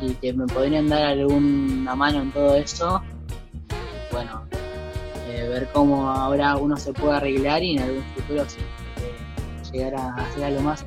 y, 0.00 0.14
que 0.14 0.32
me 0.32 0.46
podrían 0.46 0.88
dar 0.88 1.02
alguna 1.08 1.94
mano 1.94 2.22
en 2.22 2.32
todo 2.32 2.56
eso. 2.56 3.02
bueno, 4.10 4.44
eh, 5.28 5.46
ver 5.48 5.68
cómo 5.72 6.08
ahora 6.08 6.56
uno 6.56 6.76
se 6.76 6.92
puede 6.92 7.16
arreglar 7.16 7.62
y 7.62 7.76
en 7.76 7.82
algún 7.82 8.02
futuro 8.14 8.42
eh, 8.42 9.70
llegar 9.72 9.94
a 9.94 10.14
hacer 10.14 10.44
algo 10.44 10.62
más. 10.62 10.86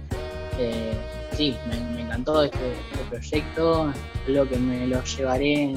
Eh, 0.57 0.93
sí, 1.34 1.55
me, 1.67 2.01
encantó 2.01 2.43
este, 2.43 2.74
este 2.91 3.03
proyecto, 3.09 3.93
algo 4.28 4.49
que 4.49 4.57
me 4.57 4.88
lo 4.88 5.03
llevaré 5.03 5.76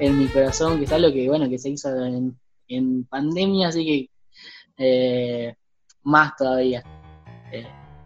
en, 0.00 0.18
mi 0.18 0.26
corazón, 0.26 0.78
que 0.78 0.84
es 0.84 0.92
algo 0.92 1.12
que, 1.12 1.28
bueno, 1.28 1.48
que 1.48 1.58
se 1.58 1.70
hizo 1.70 1.88
en, 2.04 2.36
en 2.68 3.04
pandemia, 3.04 3.68
así 3.68 3.84
que 3.84 4.10
eh, 4.78 5.54
más 6.02 6.36
todavía. 6.36 6.82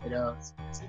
Eh, 0.00 0.08
pero 0.08 0.36
sí. 0.40 0.84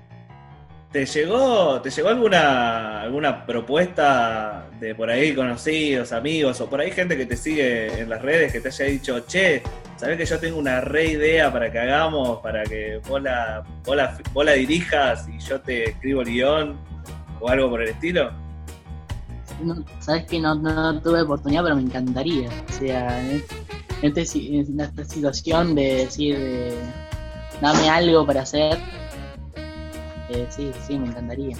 ¿Te 0.92 1.06
llegó, 1.06 1.80
¿Te 1.80 1.88
llegó 1.88 2.08
alguna, 2.10 3.00
alguna 3.00 3.46
propuesta 3.46 4.66
de 4.78 4.94
por 4.94 5.08
ahí 5.08 5.34
conocidos, 5.34 6.12
amigos, 6.12 6.60
o 6.60 6.68
por 6.68 6.80
ahí 6.82 6.90
gente 6.90 7.16
que 7.16 7.24
te 7.24 7.34
sigue 7.36 8.00
en 8.00 8.10
las 8.10 8.20
redes 8.20 8.52
que 8.52 8.60
te 8.60 8.68
haya 8.68 8.84
dicho, 8.84 9.20
che, 9.20 9.62
sabés 9.96 10.18
que 10.18 10.26
yo 10.26 10.38
tengo 10.38 10.58
una 10.58 10.82
re 10.82 11.06
idea 11.06 11.50
para 11.50 11.72
que 11.72 11.78
hagamos, 11.78 12.40
para 12.40 12.62
que 12.64 13.00
vos 13.08 13.22
la, 13.22 13.62
vos 13.86 13.96
la, 13.96 14.18
vos 14.34 14.44
la 14.44 14.52
dirijas 14.52 15.26
y 15.28 15.38
yo 15.38 15.58
te 15.62 15.88
escribo 15.90 16.20
el 16.20 16.28
guion 16.28 16.76
o 17.40 17.48
algo 17.48 17.70
por 17.70 17.80
el 17.82 17.88
estilo? 17.88 18.30
No, 19.62 19.82
Sabes 20.00 20.24
que 20.26 20.40
no, 20.40 20.54
no 20.56 21.00
tuve 21.00 21.22
oportunidad, 21.22 21.62
pero 21.62 21.76
me 21.76 21.82
encantaría. 21.82 22.50
O 22.68 22.72
sea, 22.72 23.18
en, 23.30 23.42
este 24.02 24.26
si- 24.26 24.58
en 24.58 24.78
esta 24.78 25.04
situación 25.04 25.74
de 25.74 25.94
decir, 26.04 26.38
de, 26.38 26.74
dame 27.62 27.88
algo 27.88 28.26
para 28.26 28.42
hacer, 28.42 28.76
eh, 30.32 30.46
sí, 30.50 30.70
sí, 30.86 30.98
me 30.98 31.08
encantaría. 31.08 31.56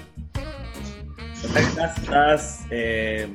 ¿Estás, 1.43 1.99
estás, 1.99 2.67
eh, 2.71 3.29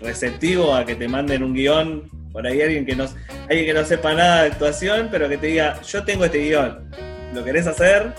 receptivo 0.00 0.74
a 0.74 0.84
que 0.84 0.94
te 0.94 1.08
manden 1.08 1.42
un 1.42 1.54
guion? 1.54 2.10
Por 2.32 2.46
ahí 2.46 2.60
alguien 2.60 2.84
que, 2.84 2.94
no, 2.94 3.04
alguien 3.48 3.66
que 3.66 3.72
no 3.72 3.84
sepa 3.84 4.12
nada 4.12 4.42
de 4.42 4.48
actuación, 4.48 5.08
pero 5.10 5.28
que 5.28 5.38
te 5.38 5.46
diga, 5.46 5.80
yo 5.82 6.04
tengo 6.04 6.24
este 6.24 6.38
guion, 6.38 6.90
¿lo 7.34 7.44
querés 7.44 7.66
hacer? 7.66 8.12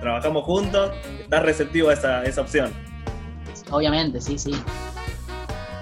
¿Trabajamos 0.00 0.44
juntos? 0.44 0.92
¿Estás 1.20 1.42
receptivo 1.42 1.90
a 1.90 1.92
esa, 1.92 2.24
esa 2.24 2.40
opción? 2.40 2.72
Obviamente, 3.70 4.20
sí, 4.20 4.38
sí. 4.38 4.52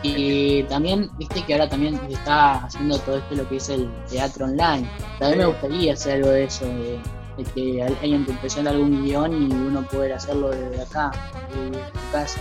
Y 0.03 0.63
también, 0.65 1.11
viste 1.19 1.43
que 1.45 1.55
ahora 1.55 1.69
también 1.69 1.99
se 2.01 2.15
está 2.15 2.65
haciendo 2.65 2.99
todo 3.01 3.19
esto 3.19 3.35
lo 3.35 3.49
que 3.49 3.57
es 3.57 3.69
el 3.69 3.91
teatro 4.09 4.47
online. 4.47 4.89
También 5.19 5.39
me 5.39 5.47
gustaría 5.47 5.93
hacer 5.93 6.17
algo 6.17 6.31
de 6.31 6.45
eso, 6.45 6.67
de, 6.67 6.99
de 7.43 7.51
que 7.53 7.83
alguien 7.83 8.27
te 8.27 8.33
presente 8.35 8.71
algún 8.71 9.05
guion 9.05 9.33
y 9.33 9.53
uno 9.53 9.87
poder 9.87 10.13
hacerlo 10.13 10.51
desde 10.51 10.83
acá, 10.83 11.11
desde 11.51 11.83
tu 11.91 12.13
casa. 12.13 12.41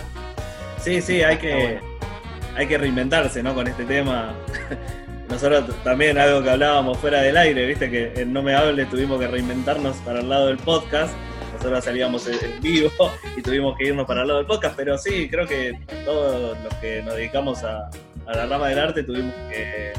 Sí, 0.80 1.00
sí, 1.00 1.22
hay 1.22 1.36
que, 1.36 1.80
hay 2.56 2.66
que 2.66 2.78
reinventarse, 2.78 3.42
¿no? 3.42 3.54
Con 3.54 3.66
este 3.66 3.84
tema. 3.84 4.34
Nosotros 5.28 5.64
también, 5.84 6.18
algo 6.18 6.42
que 6.42 6.50
hablábamos 6.50 6.98
fuera 6.98 7.22
del 7.22 7.36
aire, 7.36 7.66
viste 7.66 7.88
que 7.88 8.12
en 8.20 8.32
No 8.32 8.42
Me 8.42 8.54
Hables 8.54 8.90
tuvimos 8.90 9.20
que 9.20 9.28
reinventarnos 9.28 9.96
para 9.98 10.20
el 10.20 10.28
lado 10.28 10.48
del 10.48 10.56
podcast. 10.56 11.14
Nosotros 11.54 11.84
salíamos 11.84 12.26
en 12.26 12.52
en 12.52 12.60
vivo 12.60 12.90
y 13.36 13.42
tuvimos 13.42 13.76
que 13.76 13.88
irnos 13.88 14.06
para 14.06 14.22
el 14.22 14.28
lado 14.28 14.38
del 14.38 14.46
podcast, 14.46 14.74
pero 14.76 14.98
sí, 14.98 15.28
creo 15.28 15.46
que 15.46 15.78
todos 16.04 16.58
los 16.64 16.74
que 16.76 17.02
nos 17.02 17.14
dedicamos 17.14 17.62
a, 17.62 17.90
a 18.26 18.34
la 18.34 18.46
rama 18.46 18.68
del 18.68 18.78
arte 18.78 19.02
tuvimos 19.02 19.34
que, 19.50 19.92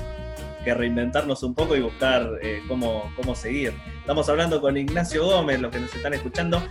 que 0.64 0.74
reinventarnos 0.74 1.44
un 1.44 1.56
poco 1.56 1.76
y 1.76 1.82
buscar 1.82 2.40
eh, 2.42 2.62
cómo, 2.68 3.12
cómo 3.16 3.36
seguir. 3.36 3.74
Estamos 4.00 4.30
hablando 4.30 4.62
con 4.62 4.78
Ignacio 4.78 5.26
Gómez, 5.26 5.60
los 5.60 5.72
que 5.72 5.80
nos 5.80 5.94
están 5.94 6.14
escuchando, 6.14 6.62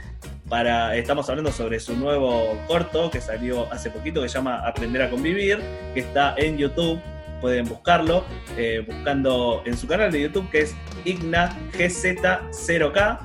para, 0.49 0.97
estamos 0.97 1.29
hablando 1.29 1.53
sobre 1.53 1.79
su 1.81 1.97
nuevo 1.97 2.59
corto 2.67 3.11
que 3.11 3.21
salió 3.21 3.73
hace 3.73 3.91
poquito, 3.91 4.23
que 4.23 4.29
se 4.29 4.39
llama 4.39 4.67
Aprender 4.67 5.03
a 5.03 5.11
Convivir, 5.11 5.61
que 5.95 6.01
está 6.01 6.35
en 6.37 6.59
YouTube. 6.59 7.01
Pueden 7.41 7.67
buscarlo 7.67 8.25
eh, 8.59 8.85
buscando 8.87 9.63
en 9.65 9.77
su 9.77 9.87
canal 9.87 10.13
de 10.13 10.21
YouTube 10.21 10.51
que 10.51 10.63
es 10.63 10.75
Igna 11.05 11.57
GZ0K. 11.73 13.19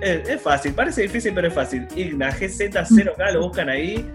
Es, 0.00 0.28
es 0.28 0.40
fácil, 0.40 0.72
parece 0.72 1.02
difícil, 1.02 1.34
pero 1.34 1.48
es 1.48 1.54
fácil. 1.54 1.86
Igna 1.94 2.30
GZ0K, 2.30 3.32
lo 3.32 3.42
buscan 3.42 3.68
ahí. 3.68 4.06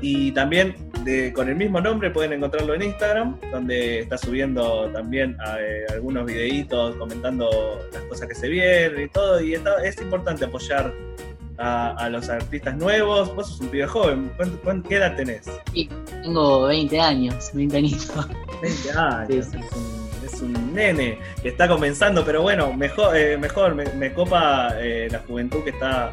Y 0.00 0.32
también 0.32 0.74
de- 1.04 1.32
con 1.32 1.48
el 1.48 1.56
mismo 1.56 1.80
nombre 1.80 2.10
pueden 2.10 2.32
encontrarlo 2.32 2.74
en 2.74 2.82
Instagram, 2.82 3.38
donde 3.52 4.00
está 4.00 4.16
subiendo 4.18 4.88
también 4.92 5.36
eh, 5.58 5.84
algunos 5.92 6.26
videitos 6.26 6.96
comentando 6.96 7.48
las 7.92 8.02
cosas 8.04 8.28
que 8.28 8.34
se 8.34 8.48
vienen 8.48 9.04
y 9.04 9.08
todo. 9.08 9.40
Y 9.40 9.54
está- 9.54 9.82
es 9.84 10.00
importante 10.00 10.44
apoyar 10.44 10.92
a, 11.58 11.90
a 11.96 12.08
los 12.08 12.28
artistas 12.28 12.76
nuevos. 12.76 13.34
Vos 13.34 13.48
sos 13.48 13.60
un 13.60 13.68
pibe 13.68 13.86
joven, 13.86 14.30
¿cuánto, 14.36 14.58
cuánto- 14.62 14.88
qué 14.88 14.96
edad 14.96 15.14
tenés? 15.16 15.42
Y 15.74 15.88
tengo 16.22 16.66
20 16.66 16.98
años, 17.00 17.50
20 17.52 17.76
añitos. 17.76 18.28
20 18.62 18.90
años, 18.98 19.46
es, 19.48 19.72
un, 19.76 20.10
es 20.24 20.40
un 20.42 20.74
nene 20.74 21.18
que 21.42 21.48
está 21.50 21.68
comenzando, 21.68 22.24
pero 22.24 22.42
bueno, 22.42 22.72
mejor, 22.72 23.16
eh, 23.16 23.36
mejor 23.36 23.74
me, 23.74 23.84
me 23.94 24.12
copa 24.14 24.70
eh, 24.78 25.08
la 25.10 25.18
juventud 25.20 25.62
que 25.64 25.70
está. 25.70 26.10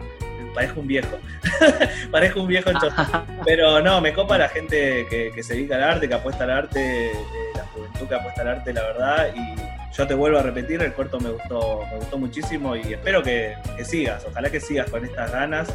Parezco 0.54 0.80
un 0.82 0.88
viejo. 0.88 1.20
Parezco 2.12 2.42
un 2.42 2.48
viejo. 2.48 2.72
Pero 3.46 3.82
no, 3.82 4.02
me 4.02 4.14
copa 4.14 4.38
la 4.38 4.50
gente 4.50 5.06
que, 5.10 5.32
que 5.34 5.44
se 5.44 5.54
dedica 5.54 5.76
al 5.76 5.84
arte, 5.84 6.08
que 6.08 6.14
apuesta 6.14 6.44
al 6.44 6.52
arte, 6.52 7.12
eh, 7.12 7.14
la 7.56 7.64
juventud 7.66 8.08
que 8.08 8.16
apuesta 8.16 8.42
al 8.42 8.48
arte, 8.50 8.74
la 8.74 8.84
verdad. 8.84 9.34
Y 9.36 9.96
yo 9.98 10.08
te 10.08 10.14
vuelvo 10.14 10.38
a 10.38 10.44
repetir, 10.44 10.82
el 10.82 10.94
corto 10.94 11.20
me 11.20 11.32
gustó, 11.32 11.84
me 11.92 11.98
gustó 11.98 12.18
muchísimo 12.18 12.76
y 12.76 12.94
espero 12.94 13.24
que, 13.24 13.56
que 13.76 13.86
sigas. 13.86 14.26
Ojalá 14.30 14.50
que 14.50 14.60
sigas 14.60 14.90
con 14.90 15.04
estas 15.04 15.32
ganas 15.32 15.68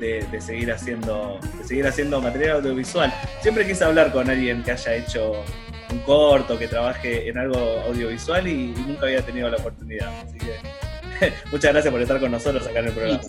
de, 0.00 0.26
de 0.30 0.40
seguir 0.40 0.72
haciendo, 0.72 1.38
de 1.58 1.64
seguir 1.64 1.86
haciendo 1.86 2.20
material 2.20 2.56
audiovisual. 2.56 3.12
Siempre 3.40 3.66
quise 3.66 3.84
hablar 3.84 4.12
con 4.12 4.28
alguien 4.28 4.62
que 4.62 4.72
haya 4.72 4.94
hecho 4.94 5.44
un 5.90 5.98
corto, 6.00 6.58
que 6.58 6.68
trabaje 6.68 7.28
en 7.28 7.38
algo 7.38 7.58
audiovisual 7.86 8.46
y, 8.46 8.74
y 8.76 8.84
nunca 8.86 9.06
había 9.06 9.22
tenido 9.22 9.48
la 9.48 9.58
oportunidad. 9.58 10.08
Así 10.24 10.38
que 10.38 11.32
muchas 11.52 11.72
gracias 11.72 11.92
por 11.92 12.00
estar 12.00 12.18
con 12.18 12.30
nosotros 12.30 12.66
acá 12.66 12.80
en 12.80 12.86
el 12.86 12.92
programa. 12.92 13.20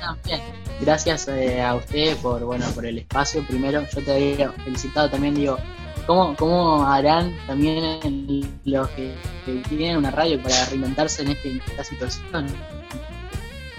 También. 0.00 0.40
Gracias 0.80 1.28
eh, 1.28 1.62
a 1.62 1.74
usted 1.74 2.16
por 2.18 2.42
bueno 2.44 2.66
por 2.74 2.86
el 2.86 2.98
espacio. 2.98 3.44
Primero, 3.46 3.84
yo 3.94 4.02
te 4.02 4.12
había 4.12 4.52
felicitado 4.52 5.10
también, 5.10 5.34
digo, 5.34 5.58
¿cómo, 6.06 6.34
cómo 6.36 6.86
harán 6.86 7.36
también 7.46 8.48
los 8.64 8.88
que, 8.90 9.14
que 9.44 9.52
tienen 9.68 9.96
una 9.98 10.10
radio 10.10 10.42
para 10.42 10.64
reinventarse 10.66 11.22
en, 11.22 11.28
este, 11.30 11.50
en 11.50 11.62
esta 11.66 11.84
situación? 11.84 12.46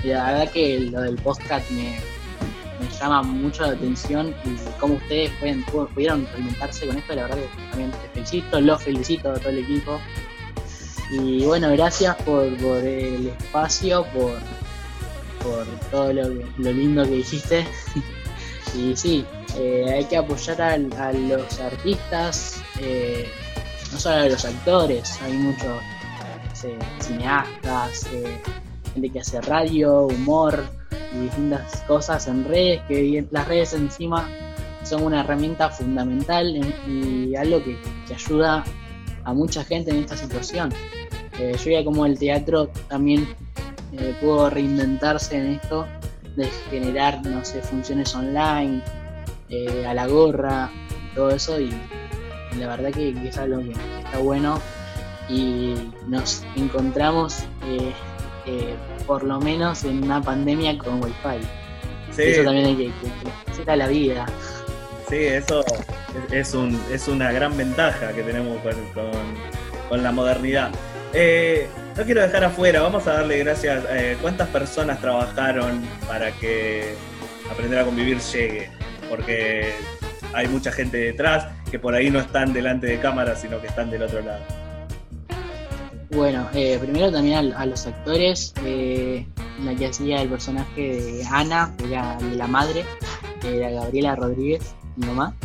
Y 0.03 0.07
la 0.07 0.25
verdad 0.31 0.51
que 0.51 0.79
lo 0.79 1.01
del 1.01 1.15
podcast 1.15 1.69
me, 1.71 1.97
me 2.79 2.89
llama 2.99 3.23
mucho 3.23 3.63
la 3.63 3.69
atención 3.73 4.35
y 4.45 4.79
cómo 4.79 4.95
ustedes 4.95 5.31
pueden, 5.39 5.65
pu- 5.65 5.87
pudieron 5.89 6.27
reinventarse 6.33 6.85
con 6.85 6.97
esto, 6.97 7.15
la 7.15 7.23
verdad 7.23 7.37
que 7.37 7.69
también 7.71 7.91
te 7.91 8.09
felicito, 8.13 8.61
los 8.61 8.83
felicito 8.83 9.31
a 9.31 9.35
todo 9.39 9.49
el 9.49 9.59
equipo. 9.59 9.99
Y 11.11 11.45
bueno, 11.45 11.69
gracias 11.71 12.15
por, 12.23 12.55
por 12.57 12.77
el 12.77 13.27
espacio, 13.27 14.05
por, 14.13 14.39
por 15.45 15.65
todo 15.91 16.13
lo, 16.13 16.29
lindo 16.57 17.03
que 17.03 17.11
dijiste. 17.11 17.65
y 18.75 18.95
sí, 18.95 19.25
eh, 19.57 19.85
hay 19.93 20.05
que 20.05 20.17
apoyar 20.17 20.61
a, 20.61 20.77
los 21.13 21.59
artistas, 21.59 22.61
eh, 22.79 23.27
no 23.91 23.99
solo 23.99 24.15
a 24.15 24.25
los 24.29 24.43
actores, 24.43 25.19
hay 25.21 25.33
muchos 25.33 25.81
cineastas, 26.99 28.07
eh, 28.11 28.41
gente 28.93 29.09
que 29.09 29.19
hace 29.19 29.39
radio, 29.41 30.07
humor 30.07 30.65
y 31.13 31.19
distintas 31.19 31.81
cosas 31.81 32.27
en 32.27 32.43
redes, 32.45 32.81
que 32.87 33.25
las 33.29 33.47
redes 33.47 33.73
encima 33.73 34.27
son 34.83 35.03
una 35.03 35.21
herramienta 35.21 35.69
fundamental 35.69 36.55
en- 36.55 37.29
y 37.29 37.35
algo 37.35 37.63
que, 37.63 37.77
que 38.07 38.13
ayuda 38.15 38.63
a 39.23 39.33
mucha 39.33 39.63
gente 39.63 39.91
en 39.91 39.97
esta 39.97 40.17
situación. 40.17 40.73
Yo 41.37 41.65
veía 41.65 41.83
como 41.83 42.05
el 42.05 42.17
teatro 42.17 42.69
también 42.87 43.27
eh, 43.97 44.15
pudo 44.19 44.49
reinventarse 44.49 45.37
en 45.37 45.47
esto 45.53 45.87
de 46.35 46.45
generar, 46.69 47.25
no 47.25 47.43
sé, 47.45 47.61
funciones 47.61 48.13
online, 48.15 48.81
eh, 49.49 49.85
a 49.87 49.93
la 49.93 50.07
gorra, 50.07 50.69
todo 51.13 51.29
eso, 51.31 51.59
y, 51.59 51.69
la 52.59 52.67
verdad 52.67 52.91
que, 52.91 53.13
que 53.13 53.27
es 53.29 53.37
algo 53.37 53.59
que 53.59 53.71
está 53.71 54.17
bueno 54.19 54.61
y 55.27 55.75
nos 56.07 56.43
encontramos 56.55 57.39
eh, 57.67 58.75
por 59.07 59.23
lo 59.23 59.39
menos 59.39 59.83
en 59.83 60.03
una 60.03 60.21
pandemia 60.21 60.77
con 60.77 61.03
wifi. 61.03 61.45
Sí. 62.11 62.21
Eso 62.23 62.43
también 62.43 62.67
hay 62.67 62.75
que, 62.75 62.85
que, 63.55 63.63
que 63.65 63.75
la 63.75 63.87
vida. 63.87 64.25
Sí, 65.09 65.17
eso 65.17 65.63
es, 66.29 66.31
es 66.31 66.53
un, 66.53 66.79
es 66.91 67.07
una 67.07 67.31
gran 67.31 67.57
ventaja 67.57 68.13
que 68.13 68.23
tenemos 68.23 68.57
con, 68.59 68.73
con- 68.93 69.55
con 69.89 70.01
la 70.03 70.11
modernidad. 70.11 70.71
Eh, 71.13 71.67
no 71.97 72.03
quiero 72.03 72.21
dejar 72.21 72.43
afuera, 72.43 72.81
vamos 72.81 73.07
a 73.07 73.13
darle 73.13 73.39
gracias. 73.39 73.83
eh, 73.89 74.17
¿Cuántas 74.21 74.49
personas 74.49 74.99
trabajaron 74.99 75.81
para 76.07 76.31
que 76.31 76.93
aprender 77.49 77.79
a 77.79 77.85
convivir 77.85 78.19
llegue? 78.19 78.69
Porque 79.09 79.73
hay 80.33 80.47
mucha 80.47 80.71
gente 80.71 80.97
detrás 80.97 81.47
que 81.71 81.79
por 81.79 81.95
ahí 81.95 82.09
no 82.09 82.19
están 82.19 82.51
delante 82.53 82.87
de 82.87 82.99
cámara, 82.99 83.35
sino 83.35 83.61
que 83.61 83.67
están 83.67 83.89
del 83.89 84.03
otro 84.03 84.21
lado. 84.21 84.41
Bueno, 86.11 86.47
eh, 86.53 86.77
primero 86.81 87.11
también 87.11 87.53
a, 87.53 87.65
los 87.65 87.87
actores, 87.87 88.53
eh, 88.63 89.25
la 89.63 89.73
que 89.75 89.87
hacía 89.87 90.21
el 90.21 90.29
personaje 90.29 90.81
de 90.81 91.23
Ana, 91.31 91.73
que 91.77 91.87
era 91.87 92.17
la 92.35 92.47
madre, 92.47 92.85
que 93.41 93.57
era 93.57 93.69
Gabriela 93.71 94.15
Rodríguez, 94.15 94.75
mi 94.97 95.07
mamá. 95.07 95.35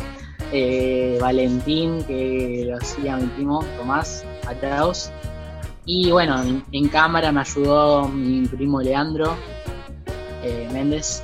eh, 0.53 1.17
Valentín, 1.21 2.03
que 2.03 2.65
lo 2.67 2.77
hacía 2.77 3.15
mi 3.15 3.27
primo 3.27 3.65
Tomás 3.77 4.25
Atraos. 4.47 5.11
Y 5.85 6.11
bueno, 6.11 6.41
en, 6.71 6.87
cámara 6.89 7.31
me 7.31 7.41
ayudó 7.41 8.07
mi 8.07 8.47
primo 8.47 8.81
Leandro 8.81 9.35
eh, 10.43 10.69
Méndez. 10.71 11.23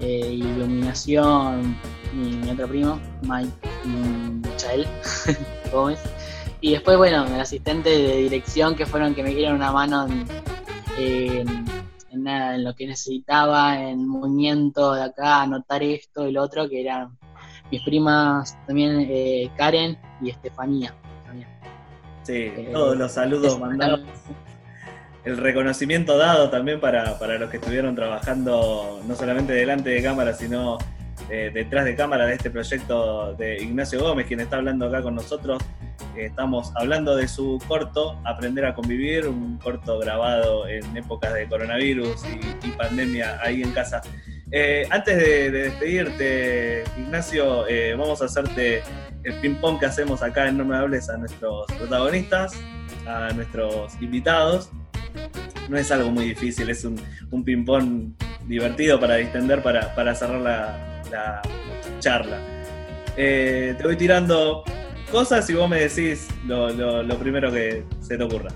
Eh, 0.00 0.32
iluminación, 0.32 1.76
mi, 2.12 2.50
otro 2.50 2.66
primo, 2.66 3.00
Mike 3.22 3.52
Michael 3.84 4.86
Gómez. 5.72 6.00
Y 6.60 6.72
después, 6.72 6.98
bueno, 6.98 7.24
el 7.24 7.40
asistente 7.40 7.90
de 7.90 8.16
dirección 8.16 8.74
que 8.74 8.84
fueron 8.84 9.14
que 9.14 9.22
me 9.22 9.34
dieron 9.34 9.56
una 9.56 9.70
mano 9.70 10.06
en, 10.98 11.46
en 12.10 12.64
lo 12.64 12.74
que 12.74 12.86
necesitaba, 12.86 13.80
en 13.80 14.06
movimiento 14.06 14.94
de 14.94 15.02
acá, 15.04 15.42
anotar 15.42 15.82
esto 15.82 16.28
y 16.28 16.32
lo 16.32 16.42
otro, 16.42 16.68
que 16.68 16.80
eran 16.80 17.16
mis 17.70 17.82
primas 17.82 18.56
también, 18.66 19.06
eh, 19.08 19.50
Karen 19.56 19.98
y 20.20 20.30
Estefanía. 20.30 20.94
Sí, 22.22 22.52
Eh, 22.56 22.70
todos 22.72 22.96
los 22.96 23.12
saludos 23.12 23.58
mandados. 23.58 24.00
El 25.24 25.36
reconocimiento 25.36 26.18
dado 26.18 26.50
también 26.50 26.80
para, 26.80 27.18
para 27.18 27.38
los 27.38 27.48
que 27.50 27.56
estuvieron 27.58 27.94
trabajando 27.94 29.00
no 29.06 29.14
solamente 29.14 29.52
delante 29.52 29.90
de 29.90 30.02
cámara, 30.02 30.32
sino 30.32 30.78
eh, 31.30 31.50
detrás 31.54 31.84
de 31.84 31.94
cámara 31.94 32.26
de 32.26 32.34
este 32.34 32.50
proyecto 32.50 33.34
de 33.34 33.62
Ignacio 33.62 34.00
Gómez, 34.00 34.26
quien 34.26 34.40
está 34.40 34.56
hablando 34.56 34.86
acá 34.86 35.00
con 35.02 35.14
nosotros. 35.14 35.62
Eh, 36.16 36.26
estamos 36.26 36.72
hablando 36.74 37.14
de 37.14 37.28
su 37.28 37.60
corto 37.68 38.20
Aprender 38.24 38.64
a 38.66 38.74
convivir, 38.74 39.28
un 39.28 39.58
corto 39.58 39.98
grabado 40.00 40.66
en 40.66 40.96
épocas 40.96 41.32
de 41.34 41.46
coronavirus 41.46 42.24
y, 42.24 42.66
y 42.66 42.70
pandemia 42.72 43.38
ahí 43.42 43.62
en 43.62 43.70
casa. 43.72 44.02
Antes 44.90 45.16
de, 45.16 45.50
de 45.50 45.62
despedirte, 45.62 46.84
Ignacio, 46.98 47.64
vamos 47.96 48.20
a 48.20 48.26
hacerte 48.26 48.82
el 49.24 49.34
ping-pong 49.40 49.78
que 49.78 49.86
hacemos 49.86 50.22
acá 50.22 50.48
en 50.48 50.58
No 50.58 50.64
Me 50.64 50.76
Hables 50.76 51.08
a 51.10 51.16
nuestros 51.16 51.66
protagonistas, 51.78 52.52
a 53.06 53.32
nuestros 53.32 53.94
invitados. 54.00 54.70
No 55.68 55.76
es 55.76 55.90
algo 55.92 56.10
muy 56.10 56.24
difícil, 56.26 56.68
es 56.70 56.84
un, 56.84 57.00
un 57.30 57.44
ping-pong 57.44 58.12
divertido 58.46 58.98
para 58.98 59.16
distender, 59.16 59.62
para, 59.62 59.94
para 59.94 60.14
cerrar 60.14 60.40
la, 60.40 61.02
la 61.10 61.42
charla. 62.00 62.38
Eh, 63.16 63.74
te 63.78 63.84
voy 63.84 63.96
tirando 63.96 64.64
cosas 65.10 65.48
y 65.50 65.54
vos 65.54 65.68
me 65.68 65.80
decís 65.80 66.28
lo, 66.46 66.70
lo- 66.70 67.02
lo 67.02 67.18
primero 67.18 67.52
que 67.52 67.84
se 68.00 68.16
te 68.16 68.24
ocurra. 68.24 68.50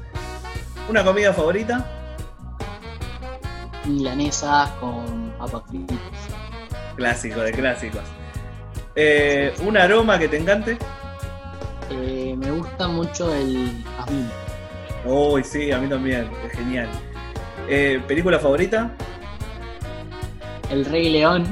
¿Una 0.88 1.04
comida 1.04 1.32
favorita? 1.32 1.84
Milanesas 3.86 4.70
con 4.80 5.32
papas 5.38 5.62
fritas. 5.68 5.96
Clásico 6.96 7.40
de 7.40 7.52
clásicos. 7.52 8.02
Eh, 8.96 9.52
¿Un 9.64 9.76
aroma 9.76 10.18
que 10.18 10.28
te 10.28 10.38
encante? 10.38 10.78
Eh, 11.90 12.34
me 12.36 12.50
gusta 12.50 12.88
mucho 12.88 13.32
el 13.34 13.70
jazmín. 13.96 14.28
Uy, 15.04 15.44
sí, 15.44 15.70
a 15.70 15.78
mí 15.78 15.88
también, 15.88 16.28
es 16.44 16.52
genial. 16.52 16.88
Eh, 17.68 18.00
¿Película 18.08 18.38
favorita? 18.38 18.90
El 20.70 20.84
Rey 20.84 21.10
León. 21.10 21.44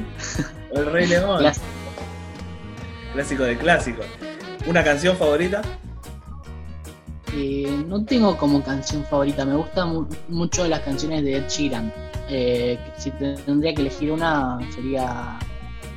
El 0.73 0.85
Rey 0.91 1.07
León. 1.07 1.39
Clásico. 1.39 1.65
Clásico 3.13 3.43
de 3.43 3.57
clásicos. 3.57 4.05
¿Una 4.67 4.83
canción 4.83 5.15
favorita? 5.15 5.61
Eh, 7.33 7.83
no 7.87 8.03
tengo 8.05 8.37
como 8.37 8.63
canción 8.63 9.03
favorita, 9.05 9.45
me 9.45 9.55
gustan 9.55 9.89
mu- 9.89 10.07
mucho 10.29 10.67
las 10.67 10.79
canciones 10.81 11.23
de 11.23 11.37
Ed 11.37 11.47
Sheeran. 11.47 11.93
Eh, 12.29 12.77
si 12.97 13.11
te- 13.11 13.35
tendría 13.35 13.73
que 13.73 13.81
elegir 13.81 14.11
una, 14.11 14.57
sería 14.73 15.37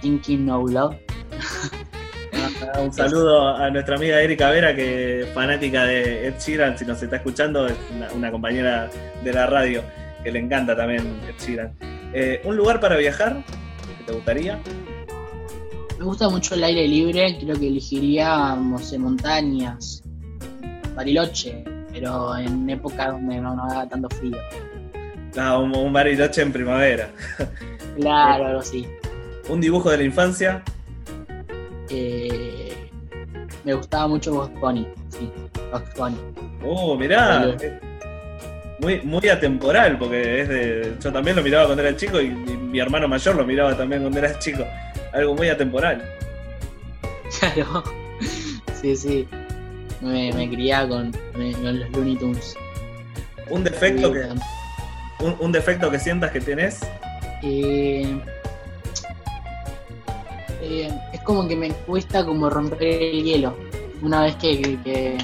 Thinking 0.01 0.49
Out 0.51 0.71
Loud. 0.71 0.95
Un 2.83 2.93
saludo 2.93 3.57
a 3.57 3.71
nuestra 3.71 3.97
amiga 3.97 4.21
Erika 4.21 4.51
Vera, 4.51 4.75
que 4.75 5.23
es 5.23 5.29
fanática 5.33 5.85
de 5.85 6.29
Ed 6.29 6.35
Sheeran, 6.39 6.79
si 6.79 6.85
nos 6.85 7.03
está 7.03 7.17
escuchando, 7.17 7.67
es 7.67 7.75
una, 7.95 8.13
una 8.13 8.31
compañera 8.31 8.91
de 9.23 9.33
la 9.33 9.47
radio 9.47 9.83
que 10.23 10.31
le 10.31 10.39
encanta 10.39 10.77
también 10.77 11.21
Ed 11.29 11.35
Sheeran. 11.45 11.73
Eh, 12.13 12.41
¿Un 12.45 12.57
lugar 12.57 12.81
para 12.81 12.97
viajar 12.97 13.45
que 13.99 14.05
te 14.05 14.13
gustaría? 14.13 14.59
Me 15.99 16.05
gusta 16.05 16.29
mucho 16.29 16.55
el 16.55 16.65
aire 16.65 16.87
libre, 16.87 17.39
creo 17.41 17.59
que 17.59 17.69
elegiría, 17.69 18.55
no 18.55 18.79
sé, 18.79 18.99
montañas, 18.99 20.03
Bariloche, 20.95 21.65
pero 21.93 22.37
en 22.37 22.69
época 22.71 23.13
donde 23.13 23.41
no, 23.41 23.55
no 23.55 23.65
haga 23.65 23.89
tanto 23.89 24.09
frío. 24.11 24.37
Ah, 25.37 25.59
un, 25.59 25.75
un 25.77 25.93
bariloche 25.93 26.43
en 26.43 26.53
primavera. 26.53 27.11
Claro, 27.97 28.47
algo 28.47 28.61
así. 28.61 28.87
¿Un 29.49 29.61
dibujo 29.61 29.91
de 29.91 29.99
la 29.99 30.03
infancia? 30.05 30.63
Eh, 31.91 32.91
me 33.65 33.75
gustaba 33.75 34.09
mucho 34.09 34.33
Box 34.35 34.61
Bunny, 34.61 34.87
sí, 35.09 35.31
Box 35.73 35.95
Bunny. 35.97 36.17
Oh, 36.65 36.97
mirá. 36.97 37.57
Muy, 38.81 39.01
muy 39.03 39.29
atemporal, 39.29 39.99
porque 39.99 40.43
es 40.43 40.49
de. 40.49 40.95
Yo 41.03 41.13
también 41.13 41.35
lo 41.37 41.43
miraba 41.43 41.67
cuando 41.67 41.83
era 41.83 41.97
chico 41.97 42.21
y, 42.21 42.27
y 42.27 42.31
mi 42.33 42.79
hermano 42.79 43.09
mayor 43.09 43.35
lo 43.37 43.45
miraba 43.45 43.77
también 43.77 44.03
cuando 44.03 44.19
era 44.21 44.39
chico. 44.39 44.65
Algo 45.13 45.35
muy 45.35 45.49
atemporal. 45.49 46.03
Claro, 47.41 47.83
sí, 48.81 48.97
sí. 48.97 49.29
Me, 50.01 50.33
me 50.33 50.49
criaba 50.49 50.89
con, 50.89 51.13
con- 51.33 51.53
con 51.55 51.81
los 51.81 51.91
Looney 51.91 52.17
Tunes. 52.17 52.55
Un 53.51 53.65
defecto 53.65 54.13
que. 54.13 54.29
Un, 55.21 55.37
un 55.41 55.51
defecto 55.53 55.91
que 55.91 55.99
sientas 55.99 56.31
que 56.31 56.41
tenés. 56.41 56.81
Eh, 57.43 58.17
eh, 60.63 60.91
como 61.29 61.47
que 61.47 61.57
me 61.57 61.71
cuesta 61.71 62.25
como 62.25 62.49
romper 62.49 63.03
el 63.03 63.23
hielo. 63.23 63.55
Una 64.01 64.23
vez 64.23 64.37
que, 64.37 64.79
que- 64.83 65.19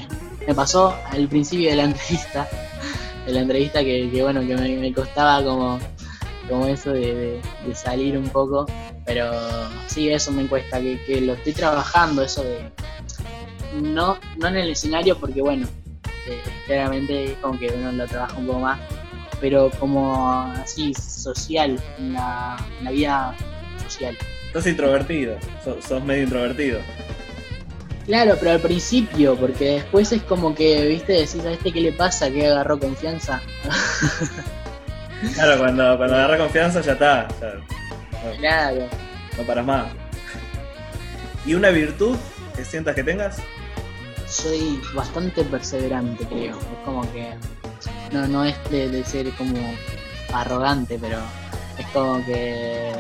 me 0.47 0.55
pasó 0.55 0.95
al 1.11 1.27
principio 1.29 1.71
de 1.71 1.77
la 1.77 1.85
entrevista, 1.91 2.47
de 3.25 3.33
la 3.33 3.41
entrevista 3.41 3.83
que, 3.83 4.11
que, 4.13 4.23
bueno, 4.23 4.43
que 4.47 4.55
me, 4.55 4.93
costaba 4.93 5.43
como, 5.43 5.81
como 6.47 6.67
eso 6.67 6.93
de, 6.93 7.41
salir 7.73 8.19
un 8.19 8.29
poco, 8.29 8.67
pero 9.07 9.31
sí, 9.87 10.11
eso 10.11 10.31
me 10.31 10.47
cuesta, 10.47 10.79
que, 10.79 11.03
que 11.07 11.23
lo 11.23 11.33
estoy 11.33 11.55
trabajando, 11.55 12.23
eso 12.23 12.45
de... 12.45 12.71
No, 13.81 14.19
no 14.37 14.49
en 14.49 14.57
el 14.57 14.71
escenario 14.71 15.19
porque 15.19 15.41
bueno, 15.41 15.67
eh, 16.29 16.43
claramente 16.67 17.33
es 17.33 17.39
como 17.39 17.59
que 17.59 17.69
uno 17.69 17.93
lo 17.93 18.07
trabaja 18.07 18.37
un 18.37 18.47
poco 18.47 18.59
más, 18.59 18.79
pero 19.41 19.71
como 19.81 20.43
así 20.43 20.93
social, 20.93 21.83
en 21.99 22.13
la 22.13 22.91
vida 22.91 23.35
social. 23.89 24.19
Sos 24.55 24.67
introvertido. 24.67 25.37
Sos, 25.63 25.85
sos 25.85 26.03
medio 26.03 26.23
introvertido. 26.23 26.79
Claro, 28.07 28.37
pero 28.39 28.53
al 28.53 28.61
principio, 28.61 29.35
porque 29.37 29.65
después 29.77 30.13
es 30.13 30.23
como 30.23 30.55
que, 30.55 30.87
viste, 30.87 31.13
decís 31.15 31.45
a 31.45 31.53
este 31.53 31.73
qué 31.73 31.81
le 31.81 31.93
pasa, 31.93 32.31
que 32.31 32.47
agarró 32.47 32.79
confianza. 32.79 33.43
Claro, 35.35 35.59
cuando, 35.59 35.97
cuando 35.97 36.17
agarra 36.17 36.37
confianza 36.39 36.81
ya 36.83 36.93
está. 36.93 37.29
ya- 37.41 37.55
no, 37.55 38.37
Claro. 38.39 38.89
no 39.39 39.43
paras 39.45 39.65
más. 39.67 39.87
¿Y 41.47 41.55
una 41.55 41.71
virtud 41.71 42.17
que 42.57 42.65
sientas 42.65 42.95
que 42.95 43.05
tengas? 43.05 43.39
Soy 44.27 44.81
bastante 44.95 45.43
perseverante, 45.45 46.25
creo. 46.27 46.59
Es 46.59 46.85
como 46.85 47.11
que 47.13 47.31
no, 48.13 48.27
no 48.29 48.45
es 48.45 48.55
de, 48.71 48.89
de 48.91 49.05
ser 49.05 49.31
como 49.33 49.59
arrogante, 50.33 50.99
pero 51.01 51.19
es 51.79 51.87
como 51.87 52.25
que 52.27 52.93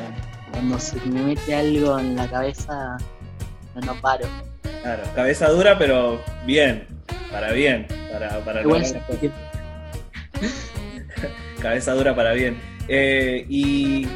cuando 0.54 0.78
se 0.78 1.00
me 1.06 1.20
mete 1.22 1.52
algo 1.54 1.98
en 1.98 2.14
la 2.14 2.30
cabeza, 2.30 2.96
no, 3.84 4.00
paro. 4.00 4.26
Claro, 4.82 5.02
cabeza 5.14 5.48
dura, 5.48 5.76
pero 5.76 6.22
bien. 6.46 6.86
Para 7.32 7.52
bien. 7.52 7.88
Para, 8.12 8.38
para 8.44 8.62
Igual 8.62 8.84
cabeza 11.60 11.94
dura 11.94 12.14
para 12.14 12.32
bien. 12.34 12.60
Eh, 12.86 13.44
y 13.48 14.06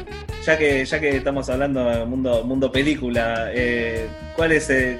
ya 0.45 0.57
que, 0.57 0.85
ya 0.85 0.99
que 0.99 1.17
estamos 1.17 1.49
hablando 1.49 1.83
de 1.83 2.05
mundo, 2.05 2.43
mundo 2.45 2.71
película, 2.71 3.49
eh, 3.51 4.07
¿cuál 4.35 4.53
es 4.53 4.69
eh, 4.69 4.97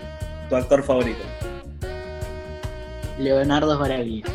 tu 0.50 0.56
actor 0.58 0.84
favorito? 0.84 1.24
Leonardo 3.18 3.76
Sbaraglia, 3.76 4.26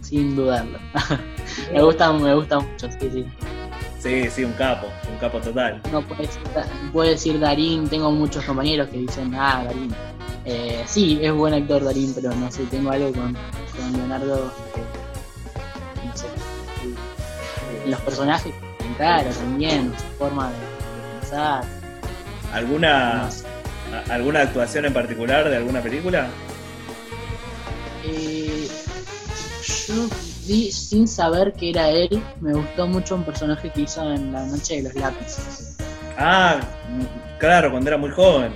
sin 0.00 0.34
dudarlo. 0.34 0.78
me 1.72 1.82
gusta, 1.82 2.12
me 2.12 2.34
gusta 2.34 2.60
mucho, 2.60 2.90
sí, 2.92 3.10
sí. 3.12 3.26
Sí, 4.00 4.28
sí, 4.30 4.44
un 4.44 4.52
capo, 4.52 4.86
un 5.10 5.18
capo 5.18 5.38
total. 5.40 5.80
No 5.90 6.00
puede 6.02 6.22
decir, 6.22 6.40
puede 6.92 7.10
decir 7.10 7.40
Darín, 7.40 7.88
tengo 7.88 8.10
muchos 8.12 8.44
compañeros 8.44 8.88
que 8.88 8.98
dicen, 8.98 9.34
ah, 9.34 9.62
Darín. 9.64 9.92
Eh, 10.44 10.82
sí, 10.86 11.18
es 11.20 11.32
buen 11.32 11.52
actor 11.54 11.84
Darín, 11.84 12.14
pero 12.14 12.32
no 12.34 12.50
sé, 12.50 12.64
tengo 12.66 12.90
algo 12.90 13.12
con, 13.12 13.34
con 13.34 13.92
Leonardo, 13.96 14.52
eh, 14.76 16.06
no 16.06 16.16
sé, 16.16 16.26
los 17.90 18.00
personajes, 18.00 18.54
claro, 18.96 19.30
también, 19.30 19.92
su 19.98 20.16
forma 20.18 20.48
de, 20.48 20.54
de 20.54 21.20
pensar. 21.20 21.64
¿Alguna, 22.52 23.24
no 23.24 23.30
sé. 23.32 23.44
a- 24.10 24.14
¿Alguna 24.14 24.40
actuación 24.42 24.84
en 24.86 24.92
particular 24.94 25.48
de 25.50 25.56
alguna 25.56 25.80
película? 25.82 26.28
Eh, 28.04 28.68
yo 29.88 30.08
vi, 30.48 30.72
sin 30.72 31.06
saber 31.06 31.52
que 31.52 31.70
era 31.70 31.90
él, 31.90 32.22
me 32.40 32.54
gustó 32.54 32.86
mucho 32.86 33.14
un 33.14 33.24
personaje 33.24 33.70
que 33.70 33.82
hizo 33.82 34.02
en 34.10 34.32
La 34.32 34.44
Noche 34.46 34.76
de 34.76 34.82
los 34.84 34.94
Lápices. 34.94 35.76
Ah, 36.16 36.60
claro, 37.38 37.70
cuando 37.70 37.90
era 37.90 37.98
muy 37.98 38.10
joven. 38.10 38.52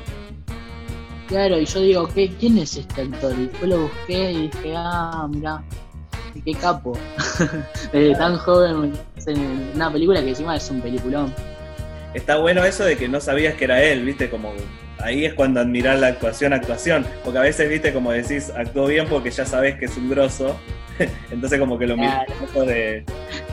Claro, 1.29 1.59
y 1.59 1.65
yo 1.65 1.81
digo, 1.81 2.09
¿qué, 2.09 2.31
¿quién 2.41 2.59
es 2.59 2.77
este 2.77 3.03
actor? 3.03 3.33
Y 3.39 3.47
después 3.47 3.71
lo 3.71 3.83
busqué 3.83 4.33
y 4.33 4.49
dije, 4.49 4.75
ah, 4.77 5.29
mirá, 5.31 5.63
qué 6.45 6.55
capo. 6.55 6.99
Desde 7.93 8.15
tan 8.17 8.37
joven 8.39 8.93
en 9.27 9.73
una 9.75 9.93
película 9.93 10.21
que 10.23 10.31
encima 10.31 10.57
es 10.57 10.69
un 10.71 10.81
peliculón. 10.81 11.33
Está 12.15 12.39
bueno 12.39 12.65
eso 12.65 12.85
de 12.85 12.97
que 12.97 13.09
no 13.09 13.21
sabías 13.21 13.55
que 13.55 13.65
era 13.65 13.83
él, 13.83 14.05
viste, 14.05 14.29
como 14.29 14.53
ahí 15.03 15.25
es 15.25 15.35
cuando 15.35 15.61
admirar 15.61 15.99
la 15.99 16.09
actuación, 16.09 16.53
actuación, 16.53 17.07
porque 17.25 17.39
a 17.39 17.43
veces, 17.43 17.69
viste, 17.69 17.93
como 17.93 18.13
decís, 18.13 18.53
actuó 18.57 18.87
bien 18.87 19.07
porque 19.09 19.31
ya 19.31 19.45
sabes 19.47 19.77
que 19.79 19.87
es 19.87 19.97
un 19.97 20.11
grosso, 20.11 20.59
entonces 21.31 21.59
como 21.59 21.79
que 21.79 21.87
lo 21.87 21.95
Claro. 21.97 22.33
un 22.41 22.47
poco 22.47 22.65
de... 22.65 23.05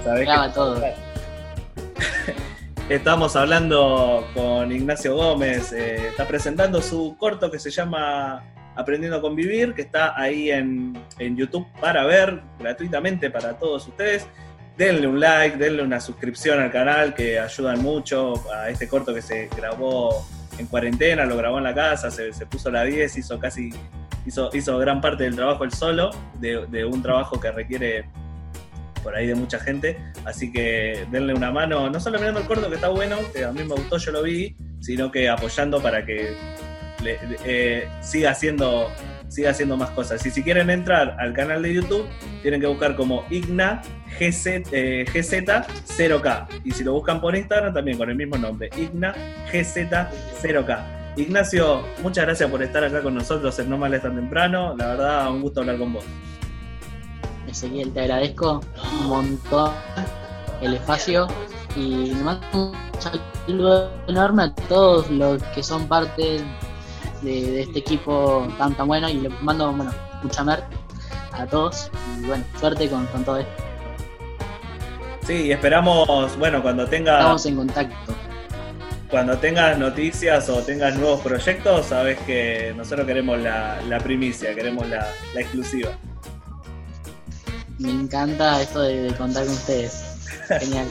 ¿sabés 0.03 0.25
Graba 0.25 0.47
que- 0.47 0.53
todo. 0.53 0.83
Estamos 2.89 3.35
hablando 3.35 4.27
con 4.33 4.71
Ignacio 4.71 5.15
Gómez, 5.15 5.71
eh, 5.73 6.07
está 6.07 6.27
presentando 6.27 6.81
su 6.81 7.15
corto 7.19 7.51
que 7.51 7.59
se 7.59 7.69
llama 7.69 8.43
Aprendiendo 8.75 9.17
a 9.17 9.21
Convivir, 9.21 9.75
que 9.75 9.83
está 9.83 10.19
ahí 10.19 10.49
en, 10.49 10.99
en 11.19 11.37
YouTube 11.37 11.67
para 11.79 12.03
ver 12.05 12.41
gratuitamente 12.57 13.29
para 13.29 13.59
todos 13.59 13.87
ustedes. 13.87 14.25
Denle 14.75 15.05
un 15.07 15.19
like, 15.19 15.57
denle 15.57 15.83
una 15.83 15.99
suscripción 15.99 16.59
al 16.59 16.71
canal 16.71 17.13
que 17.13 17.39
ayudan 17.39 17.79
mucho 17.83 18.33
a 18.51 18.69
este 18.69 18.87
corto 18.87 19.13
que 19.13 19.21
se 19.21 19.49
grabó 19.55 20.25
en 20.59 20.67
cuarentena, 20.67 21.25
lo 21.25 21.37
grabó 21.37 21.57
en 21.57 21.63
la 21.63 21.73
casa, 21.73 22.11
se, 22.11 22.31
puso 22.45 22.69
la 22.69 22.83
10, 22.83 23.17
hizo 23.17 23.39
casi, 23.39 23.69
hizo, 24.25 24.49
hizo 24.53 24.77
gran 24.77 25.01
parte 25.01 25.23
del 25.23 25.35
trabajo 25.35 25.63
él 25.63 25.71
solo, 25.71 26.11
de, 26.39 26.85
un 26.85 27.01
trabajo 27.01 27.39
que 27.39 27.51
requiere 27.51 28.05
por 29.01 29.15
ahí 29.15 29.27
de 29.27 29.35
mucha 29.35 29.59
gente. 29.59 29.97
Así 30.25 30.51
que 30.51 31.05
denle 31.11 31.33
una 31.33 31.51
mano, 31.51 31.89
no 31.89 31.99
solo 31.99 32.19
mirando 32.19 32.41
el 32.41 32.45
corto 32.45 32.69
que 32.69 32.75
está 32.75 32.89
bueno, 32.89 33.17
que 33.33 33.45
a 33.45 33.51
mí 33.51 33.63
me 33.63 33.75
gustó, 33.75 33.97
yo 33.97 34.11
lo 34.11 34.23
vi, 34.23 34.55
sino 34.81 35.09
que 35.11 35.29
apoyando 35.29 35.81
para 35.81 36.05
que 36.05 36.35
le- 37.01 37.17
eh, 37.45 37.87
siga 38.01 38.31
haciendo 38.31 38.91
siga 39.29 39.51
haciendo 39.51 39.77
más 39.77 39.91
cosas. 39.91 40.25
Y 40.25 40.31
si 40.31 40.43
quieren 40.43 40.69
entrar 40.69 41.15
al 41.19 41.33
canal 41.33 41.61
de 41.61 41.73
YouTube, 41.73 42.05
tienen 42.41 42.59
que 42.59 42.67
buscar 42.67 42.95
como 42.95 43.23
Igna 43.29 43.81
GZ, 44.19 44.63
eh, 44.71 45.05
GZ0K. 45.07 46.47
Y 46.63 46.71
si 46.71 46.83
lo 46.83 46.93
buscan 46.93 47.21
por 47.21 47.35
Instagram, 47.35 47.73
también 47.73 47.97
con 47.97 48.09
el 48.09 48.15
mismo 48.15 48.37
nombre, 48.37 48.69
Igna 48.75 49.13
GZ0K. 49.51 50.99
Ignacio, 51.17 51.83
muchas 52.01 52.25
gracias 52.25 52.49
por 52.49 52.63
estar 52.63 52.83
acá 52.83 53.01
con 53.01 53.15
nosotros 53.15 53.57
en 53.59 53.69
No 53.69 53.77
Males 53.77 54.01
Tan 54.01 54.15
Temprano. 54.15 54.75
La 54.77 54.87
verdad, 54.87 55.31
un 55.31 55.41
gusto 55.41 55.61
hablar 55.61 55.77
con 55.77 55.93
vos. 55.93 56.05
Ezequiel, 57.47 57.91
te 57.91 58.01
agradezco 58.01 58.61
un 59.01 59.07
montón 59.07 59.73
el 60.61 60.75
espacio 60.75 61.27
y 61.75 62.11
mando 62.23 62.45
un 62.53 62.73
saludo 62.99 63.91
enorme 64.07 64.43
a 64.43 64.55
todos 64.67 65.09
los 65.09 65.41
que 65.43 65.63
son 65.63 65.87
parte 65.87 66.41
de, 67.21 67.51
de 67.51 67.61
este 67.61 67.79
equipo 67.79 68.47
tan 68.57 68.75
tan 68.75 68.87
bueno 68.87 69.09
y 69.09 69.15
le 69.15 69.29
mando 69.41 69.71
bueno, 69.73 69.91
mucha 70.23 70.43
mer 70.43 70.63
a 71.31 71.45
todos 71.47 71.91
y 72.21 72.25
bueno, 72.25 72.45
suerte 72.59 72.89
con, 72.89 73.07
con 73.07 73.23
todo 73.25 73.37
esto. 73.37 73.63
Sí, 75.25 75.51
esperamos, 75.51 76.37
bueno, 76.37 76.61
cuando 76.61 76.87
tengas 76.87 77.19
Estamos 77.19 77.45
en 77.45 77.55
contacto. 77.55 78.15
cuando 79.09 79.37
tengas 79.37 79.77
noticias 79.77 80.49
o 80.49 80.63
tengas 80.63 80.95
nuevos 80.95 81.21
proyectos, 81.21 81.87
sabes 81.87 82.19
que 82.21 82.73
nosotros 82.75 83.05
queremos 83.07 83.39
la, 83.39 83.81
la 83.87 83.99
primicia, 83.99 84.55
queremos 84.55 84.87
la, 84.87 85.07
la 85.33 85.41
exclusiva. 85.41 85.91
Me 87.77 87.91
encanta 87.91 88.61
esto 88.61 88.81
de, 88.81 89.03
de 89.03 89.15
contar 89.15 89.45
con 89.45 89.53
ustedes. 89.53 90.08
Genial. 90.59 90.87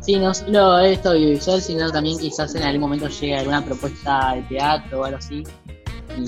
Sí, 0.00 0.16
no 0.16 0.32
solo 0.32 0.78
esto 0.80 1.10
audiovisual, 1.10 1.60
sino 1.60 1.90
también 1.90 2.18
quizás 2.18 2.54
en 2.54 2.62
algún 2.62 2.82
momento 2.82 3.08
llegue 3.08 3.36
alguna 3.36 3.64
propuesta 3.64 4.34
de 4.34 4.42
teatro 4.42 5.00
o 5.00 5.04
algo 5.04 5.18
así. 5.18 5.44
Y 6.16 6.26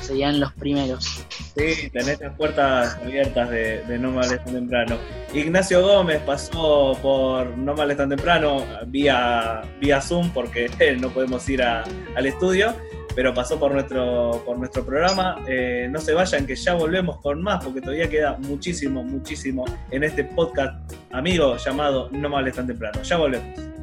serían 0.00 0.40
los 0.40 0.52
primeros. 0.54 1.24
Sí, 1.56 1.90
tenés 1.92 2.20
las 2.20 2.34
puertas 2.36 2.96
abiertas 2.96 3.50
de, 3.50 3.98
No 3.98 4.10
Males 4.10 4.42
Tan 4.44 4.54
Temprano. 4.54 4.96
Ignacio 5.34 5.82
Gómez 5.82 6.20
pasó 6.24 6.96
por 7.00 7.56
No 7.56 7.74
Males 7.74 7.96
Tan 7.96 8.08
Temprano 8.08 8.64
vía, 8.86 9.62
vía 9.80 10.00
Zoom 10.00 10.30
porque 10.32 10.70
no 11.00 11.10
podemos 11.10 11.48
ir 11.48 11.62
al 11.62 12.26
estudio, 12.26 12.74
pero 13.14 13.34
pasó 13.34 13.58
por 13.58 13.72
nuestro, 13.72 14.42
por 14.44 14.58
nuestro 14.58 14.84
programa. 14.84 15.36
Eh, 15.48 15.88
no 15.90 16.00
se 16.00 16.12
vayan 16.14 16.46
que 16.46 16.54
ya 16.54 16.74
volvemos 16.74 17.18
con 17.18 17.42
más 17.42 17.64
porque 17.64 17.80
todavía 17.80 18.08
queda 18.08 18.36
muchísimo, 18.38 19.02
muchísimo 19.02 19.64
en 19.90 20.04
este 20.04 20.24
podcast 20.24 20.92
amigo 21.10 21.56
llamado 21.56 22.08
No 22.10 22.28
Males 22.28 22.56
Tan 22.56 22.66
Temprano. 22.66 23.02
Ya 23.02 23.16
volvemos. 23.16 23.81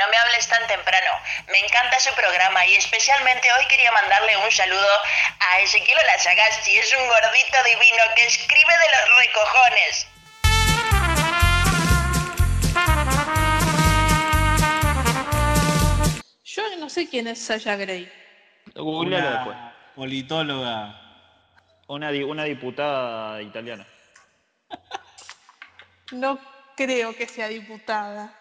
No 0.00 0.08
me 0.08 0.16
hables 0.16 0.48
tan 0.48 0.66
temprano. 0.66 1.10
Me 1.48 1.58
encanta 1.58 2.00
su 2.00 2.10
programa 2.14 2.64
y 2.66 2.74
especialmente 2.76 3.46
hoy 3.52 3.66
quería 3.68 3.92
mandarle 3.92 4.34
un 4.38 4.50
saludo 4.50 4.88
a 5.40 5.60
Ezequiel 5.60 5.98
Olazagasti. 6.04 6.78
Es 6.78 6.90
un 6.96 7.06
gordito 7.06 7.62
divino 7.64 8.02
que 8.16 8.24
escribe 8.26 8.72
de 8.78 8.90
los 8.96 9.18
recojones. 9.18 10.06
Yo 16.44 16.62
no 16.78 16.88
sé 16.88 17.08
quién 17.08 17.26
es 17.28 17.38
Sasha. 17.40 17.76
Googlealo 18.74 19.30
después. 19.30 19.56
politóloga. 19.94 20.96
Una, 21.88 22.10
di- 22.10 22.22
una 22.22 22.44
diputada 22.44 23.42
italiana. 23.42 23.86
No 26.12 26.38
creo 26.76 27.14
que 27.16 27.26
sea 27.28 27.48
diputada. 27.48 28.36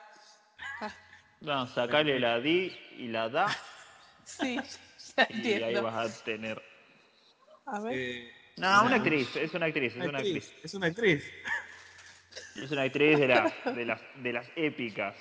No, 1.41 1.67
sacale 1.67 2.19
la 2.19 2.39
di 2.39 2.75
y 2.97 3.07
la 3.07 3.29
da 3.29 3.47
Sí, 4.25 4.55
ya 5.17 5.27
y 5.29 5.33
ahí 5.33 5.37
entiendo. 5.37 5.83
vas 5.83 6.09
a 6.19 6.23
tener. 6.23 6.61
A 7.65 7.79
ver. 7.79 7.93
Eh, 7.97 8.33
No, 8.57 8.85
una 8.85 8.97
actriz, 8.97 9.35
es 9.35 9.53
una 9.53 9.67
actriz, 9.67 9.93
es 9.93 9.97
una 9.99 10.09
una 10.09 10.17
actriz, 10.19 10.45
actriz. 10.47 10.65
Es 10.65 10.73
una 10.73 10.87
actriz. 10.87 11.23
Es 12.55 12.71
una 12.71 12.81
actriz 12.83 13.19
de, 13.19 13.27
la- 13.27 13.53
de, 13.73 13.85
las, 13.85 14.01
de 14.15 14.33
las 14.33 14.45
épicas. 14.55 15.15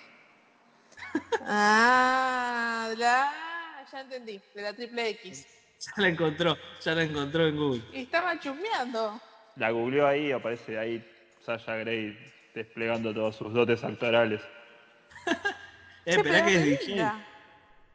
Ah, 1.47 2.93
la... 2.97 3.33
ya 3.91 4.01
entendí, 4.01 4.41
de 4.55 4.63
la 4.63 4.73
triple 4.75 5.09
X. 5.11 5.47
Ya 5.97 6.03
la 6.03 6.09
encontró, 6.09 6.57
ya 6.85 6.95
la 6.95 7.03
encontró 7.05 7.47
en 7.47 7.57
Google. 7.57 7.83
Y 7.93 8.03
estaba 8.03 8.39
chusmeando. 8.41 9.21
La 9.57 9.71
googleó 9.71 10.07
ahí, 10.07 10.33
aparece 10.33 10.79
ahí 10.79 11.05
Sasha 11.45 11.77
Grey 11.77 12.17
desplegando 12.55 13.15
todos 13.15 13.37
sus 13.37 13.53
dotes 13.55 13.83
actorales. 13.85 14.41
Eh, 16.09 16.13
esperá 16.17 16.45
pero 16.45 16.47
que 16.47 16.55
es 16.55 16.65
DJ. 16.87 17.13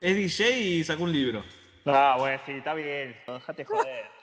Es 0.01 0.15
DJ 0.15 0.59
y 0.59 0.83
sacó 0.83 1.03
un 1.03 1.11
libro. 1.11 1.43
Ah, 1.85 2.15
bueno, 2.19 2.39
sí, 2.45 2.51
está 2.51 2.73
bien. 2.75 3.15
Dejate 3.27 3.65
joder. 3.65 4.05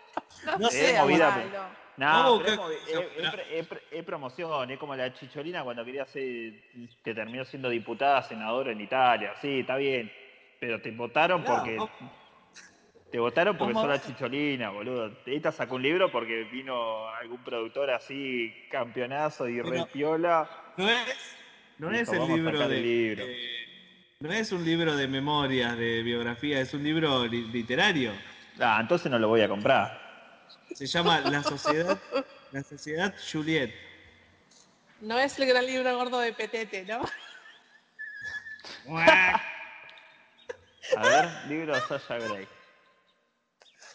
No, 0.46 0.58
No 0.58 0.68
sé, 0.70 0.96
movida, 1.00 1.30
malo. 1.30 1.68
No, 1.96 2.22
¿Cómo 2.24 2.42
pero 2.44 2.70
es, 2.70 2.88
es- 2.88 3.24
es 3.50 3.68
es 3.70 3.78
es 3.92 4.04
promoción, 4.04 4.70
es 4.70 4.78
como 4.78 4.96
la 4.96 5.12
chicholina 5.12 5.62
cuando 5.62 5.84
quería 5.84 6.04
ser, 6.06 6.52
que 7.04 7.14
terminó 7.14 7.44
siendo 7.44 7.68
diputada, 7.68 8.22
senadora 8.22 8.72
en 8.72 8.80
Italia. 8.80 9.34
Sí, 9.40 9.60
está 9.60 9.76
bien. 9.76 10.10
Pero 10.58 10.80
te 10.80 10.90
votaron 10.92 11.42
No, 11.44 11.46
porque. 11.46 11.78
Te 13.10 13.18
votaron 13.18 13.56
porque 13.56 13.74
sos 13.74 13.86
la 13.88 14.00
chicholina, 14.00 14.70
boludo. 14.70 15.12
Esta 15.26 15.50
sacó 15.52 15.74
un 15.76 15.82
libro 15.82 16.10
porque 16.12 16.44
vino 16.44 17.08
algún 17.08 17.42
productor 17.44 17.90
así, 17.90 18.52
campeonazo 18.70 19.48
y 19.48 19.60
re 19.60 19.70
Pero- 19.70 19.86
piola. 19.86 20.48
No 20.76 20.88
es, 20.88 20.98
no 21.78 21.88
Dijo, 21.90 22.02
es 22.02 22.08
el 22.12 22.18
"Vamos 22.18 22.30
a 22.30 22.36
libro 22.36 22.68
de. 22.68 22.76
el 22.76 22.82
libro". 22.82 23.24
eh, 23.26 23.59
no 24.20 24.30
es 24.34 24.52
un 24.52 24.62
libro 24.66 24.94
de 24.96 25.08
memorias, 25.08 25.78
de 25.78 26.02
biografía, 26.02 26.60
es 26.60 26.74
un 26.74 26.84
libro 26.84 27.26
li- 27.26 27.46
literario. 27.48 28.12
Ah, 28.60 28.76
entonces 28.78 29.10
no 29.10 29.18
lo 29.18 29.28
voy 29.28 29.40
a 29.40 29.48
comprar. 29.48 29.98
Se 30.74 30.84
llama 30.86 31.20
La 31.20 31.42
Sociedad, 31.42 31.98
la 32.52 32.62
Sociedad 32.62 33.14
Juliet. 33.32 33.72
No 35.00 35.18
es 35.18 35.38
el 35.38 35.46
gran 35.46 35.64
libro 35.64 35.96
gordo 35.96 36.18
de 36.20 36.34
Petete, 36.34 36.84
¿no? 36.84 37.00
A 40.96 41.02
ver, 41.02 41.30
libro 41.48 41.74
de 41.74 41.80
Sasha 41.80 42.18
Grey. 42.18 42.46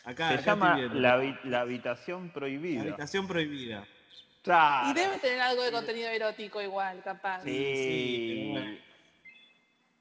Acá, 0.05 0.29
Se 0.29 0.33
acá 0.35 0.41
llama 0.43 0.77
la, 0.93 1.37
la 1.43 1.59
habitación 1.61 2.27
La 2.27 2.33
prohibida. 2.33 2.81
habitación 2.81 3.27
prohibida. 3.27 3.85
Claro. 4.41 4.89
Y 4.89 4.93
debe 4.93 5.19
tener 5.19 5.41
algo 5.41 5.61
de 5.63 5.71
contenido 5.71 6.09
erótico 6.09 6.59
igual, 6.63 7.01
capaz. 7.03 7.43
Sí. 7.43 8.53
Sí. 8.55 8.81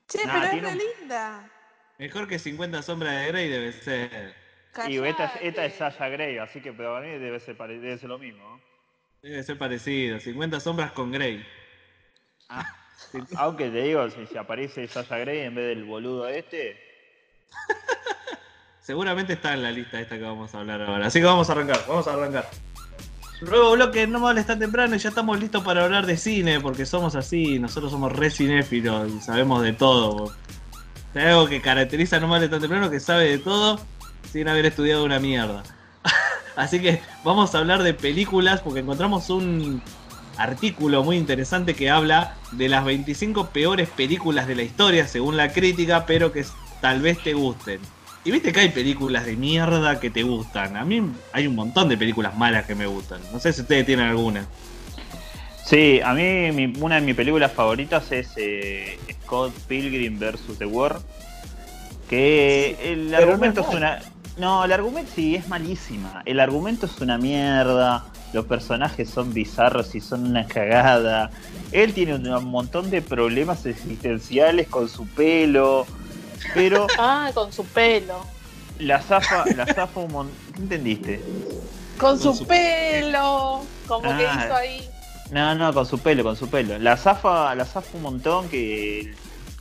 Che, 0.08 0.24
Nah, 0.26 0.32
pero 0.32 0.44
es 0.56 0.62
re 0.62 0.68
un- 0.68 0.78
linda. 1.00 1.50
Mejor 1.98 2.28
que 2.28 2.38
50 2.38 2.82
sombras 2.82 3.20
de 3.20 3.28
Grey 3.28 3.48
debe 3.48 3.72
ser. 3.72 4.34
Y 4.88 4.98
esta 4.98 5.24
es, 5.26 5.32
esta 5.42 5.64
es. 5.64 5.74
Sasha 5.74 6.08
Grey, 6.08 6.38
así 6.38 6.60
que 6.60 6.72
para 6.72 7.00
mí 7.00 7.08
debe 7.18 7.38
ser, 7.40 7.56
pare- 7.56 7.78
debe 7.78 7.96
ser 7.98 8.08
lo 8.08 8.18
mismo. 8.18 8.60
Debe 9.22 9.42
ser 9.42 9.56
parecido. 9.56 10.18
50 10.20 10.60
sombras 10.60 10.92
con 10.92 11.12
Grey. 11.12 11.46
Aunque 13.36 13.70
te 13.70 13.82
digo, 13.82 14.10
si, 14.10 14.26
si 14.26 14.36
aparece 14.36 14.86
Sasha 14.88 15.18
Grey 15.18 15.40
en 15.40 15.54
vez 15.54 15.66
del 15.68 15.84
boludo 15.84 16.28
este, 16.28 16.76
seguramente 18.80 19.32
está 19.34 19.54
en 19.54 19.62
la 19.62 19.70
lista 19.70 20.00
esta 20.00 20.16
que 20.16 20.22
vamos 20.24 20.54
a 20.54 20.60
hablar 20.60 20.82
ahora. 20.82 21.06
Así 21.06 21.20
que 21.20 21.24
vamos 21.24 21.48
a 21.48 21.52
arrancar, 21.52 21.78
vamos 21.88 22.06
a 22.08 22.12
arrancar. 22.14 22.48
Luego 23.40 23.72
bloque 23.72 24.06
no 24.06 24.20
me 24.20 24.44
tan 24.44 24.58
temprano 24.58 24.94
y 24.94 24.98
ya 24.98 25.08
estamos 25.08 25.38
listos 25.38 25.62
para 25.64 25.84
hablar 25.84 26.06
de 26.06 26.16
cine, 26.16 26.60
porque 26.60 26.86
somos 26.86 27.14
así, 27.14 27.58
nosotros 27.58 27.90
somos 27.90 28.12
re 28.12 28.30
cinéfilos 28.30 29.10
y 29.10 29.20
sabemos 29.20 29.62
de 29.62 29.72
todo. 29.72 30.32
Algo 31.14 31.46
que 31.46 31.60
caracteriza 31.60 32.16
a 32.16 32.20
No 32.20 32.28
Males 32.28 32.50
tan 32.50 32.60
temprano 32.60 32.90
que 32.90 33.00
sabe 33.00 33.28
de 33.28 33.38
todo 33.38 33.80
sin 34.32 34.48
haber 34.48 34.66
estudiado 34.66 35.04
una 35.04 35.18
mierda. 35.18 35.62
así 36.56 36.80
que 36.80 37.02
vamos 37.22 37.54
a 37.54 37.58
hablar 37.58 37.82
de 37.82 37.94
películas 37.94 38.60
porque 38.60 38.80
encontramos 38.80 39.30
un 39.30 39.82
artículo 40.36 41.04
muy 41.04 41.16
interesante 41.16 41.74
que 41.74 41.90
habla 41.90 42.36
de 42.52 42.68
las 42.68 42.84
25 42.84 43.50
peores 43.50 43.88
películas 43.88 44.46
de 44.48 44.56
la 44.56 44.62
historia 44.62 45.06
según 45.06 45.36
la 45.36 45.52
crítica, 45.52 46.06
pero 46.06 46.32
que 46.32 46.44
tal 46.80 47.00
vez 47.00 47.22
te 47.22 47.34
gusten. 47.34 47.80
Y 48.24 48.30
viste 48.30 48.52
que 48.52 48.60
hay 48.60 48.68
películas 48.70 49.26
de 49.26 49.36
mierda 49.36 50.00
que 50.00 50.08
te 50.10 50.22
gustan. 50.22 50.76
A 50.76 50.84
mí 50.84 51.02
hay 51.32 51.46
un 51.46 51.54
montón 51.54 51.88
de 51.90 51.96
películas 51.98 52.36
malas 52.36 52.64
que 52.64 52.74
me 52.74 52.86
gustan. 52.86 53.20
No 53.32 53.38
sé 53.38 53.52
si 53.52 53.60
ustedes 53.60 53.84
tienen 53.84 54.06
alguna. 54.06 54.46
Sí, 55.64 56.00
a 56.02 56.12
mí 56.14 56.50
mi- 56.52 56.72
una 56.80 56.96
de 56.96 57.00
mis 57.02 57.14
películas 57.14 57.52
favoritas 57.52 58.10
es 58.12 58.32
eh, 58.36 58.98
Scott 59.24 59.52
Pilgrim 59.68 60.18
vs. 60.18 60.58
The 60.58 60.66
World. 60.66 61.02
Que 62.08 62.76
el 62.82 63.10
no 63.10 63.16
argumento 63.16 63.60
es 63.62 63.68
es 63.68 63.74
una. 63.74 63.98
No, 64.36 64.64
el 64.64 64.72
argumento 64.72 65.10
sí 65.14 65.36
es 65.36 65.48
malísima. 65.48 66.22
El 66.26 66.40
argumento 66.40 66.86
es 66.86 67.00
una 67.00 67.18
mierda. 67.18 68.06
Los 68.32 68.46
personajes 68.46 69.08
son 69.08 69.32
bizarros 69.32 69.94
y 69.94 70.00
son 70.00 70.26
una 70.26 70.46
cagada. 70.46 71.30
Él 71.72 71.92
tiene 71.94 72.14
un 72.16 72.44
montón 72.46 72.90
de 72.90 73.00
problemas 73.00 73.64
existenciales 73.64 74.66
con 74.68 74.88
su 74.88 75.06
pelo. 75.06 75.86
Pero 76.52 76.86
Ah, 76.98 77.30
con 77.34 77.52
su 77.52 77.64
pelo. 77.64 78.24
la 78.78 79.00
zafa, 79.00 79.44
la 79.56 79.66
zafa 79.66 80.00
un 80.00 80.12
montón. 80.12 80.36
¿Qué 80.54 80.60
entendiste? 80.62 81.20
Con, 81.98 82.10
Con 82.10 82.20
su, 82.20 82.34
su- 82.34 82.46
pelo. 82.46 83.62
Como 83.88 84.02
que 84.16 84.26
Ah. 84.26 84.42
hizo 84.44 84.54
ahí. 84.56 84.88
No, 85.30 85.54
no, 85.54 85.72
con 85.72 85.86
su 85.86 85.98
pelo, 85.98 86.22
con 86.22 86.36
su 86.36 86.48
pelo. 86.48 86.78
La 86.78 86.96
zafa, 86.96 87.54
la 87.54 87.64
zafa 87.64 87.88
un 87.96 88.02
montón 88.02 88.48
que, 88.48 89.14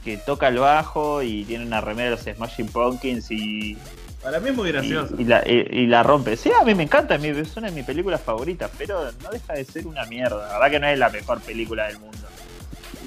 que 0.03 0.18
toca 0.18 0.49
el 0.49 0.57
bajo 0.60 1.22
y 1.23 1.45
tiene 1.45 1.65
una 1.65 1.80
remera 1.81 2.10
de 2.10 2.15
los 2.18 2.35
Smashing 2.35 2.68
Pumpkins 2.68 3.31
y, 3.31 3.77
Para 4.22 4.39
mí 4.39 4.49
es 4.49 4.55
muy 4.55 4.72
gracioso. 4.72 5.15
y, 5.18 5.22
y 5.22 5.26
la, 5.26 5.41
y- 5.47 5.68
y 5.72 5.88
la 5.88 6.03
rompe. 6.03 6.35
Sí, 6.38 6.51
a 6.51 6.64
mí 6.64 6.76
me 6.76 6.84
encanta, 6.84 7.15
es 7.15 7.57
una 7.57 7.68
de 7.69 7.73
mis 7.76 7.85
películas 7.85 8.22
favoritas, 8.22 8.69
pero 8.77 9.11
no 9.23 9.30
deja 9.30 9.53
de 9.53 9.64
ser 9.65 9.88
una 9.88 10.05
mierda. 10.05 10.47
La 10.47 10.53
verdad 10.60 10.72
que 10.72 10.80
no 10.80 10.88
es 10.88 10.99
la 10.99 11.10
mejor 11.10 11.39
película 11.41 11.88
del 11.88 11.99
mundo. 11.99 12.18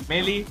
Meli, 0.09 0.47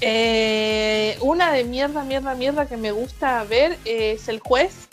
Eh, 0.00 1.18
una 1.20 1.52
de 1.52 1.64
mierda, 1.64 2.04
mierda, 2.04 2.34
mierda 2.34 2.66
que 2.66 2.76
me 2.76 2.92
gusta 2.92 3.42
ver 3.44 3.78
es 3.84 4.28
El 4.28 4.40
Juez. 4.40 4.88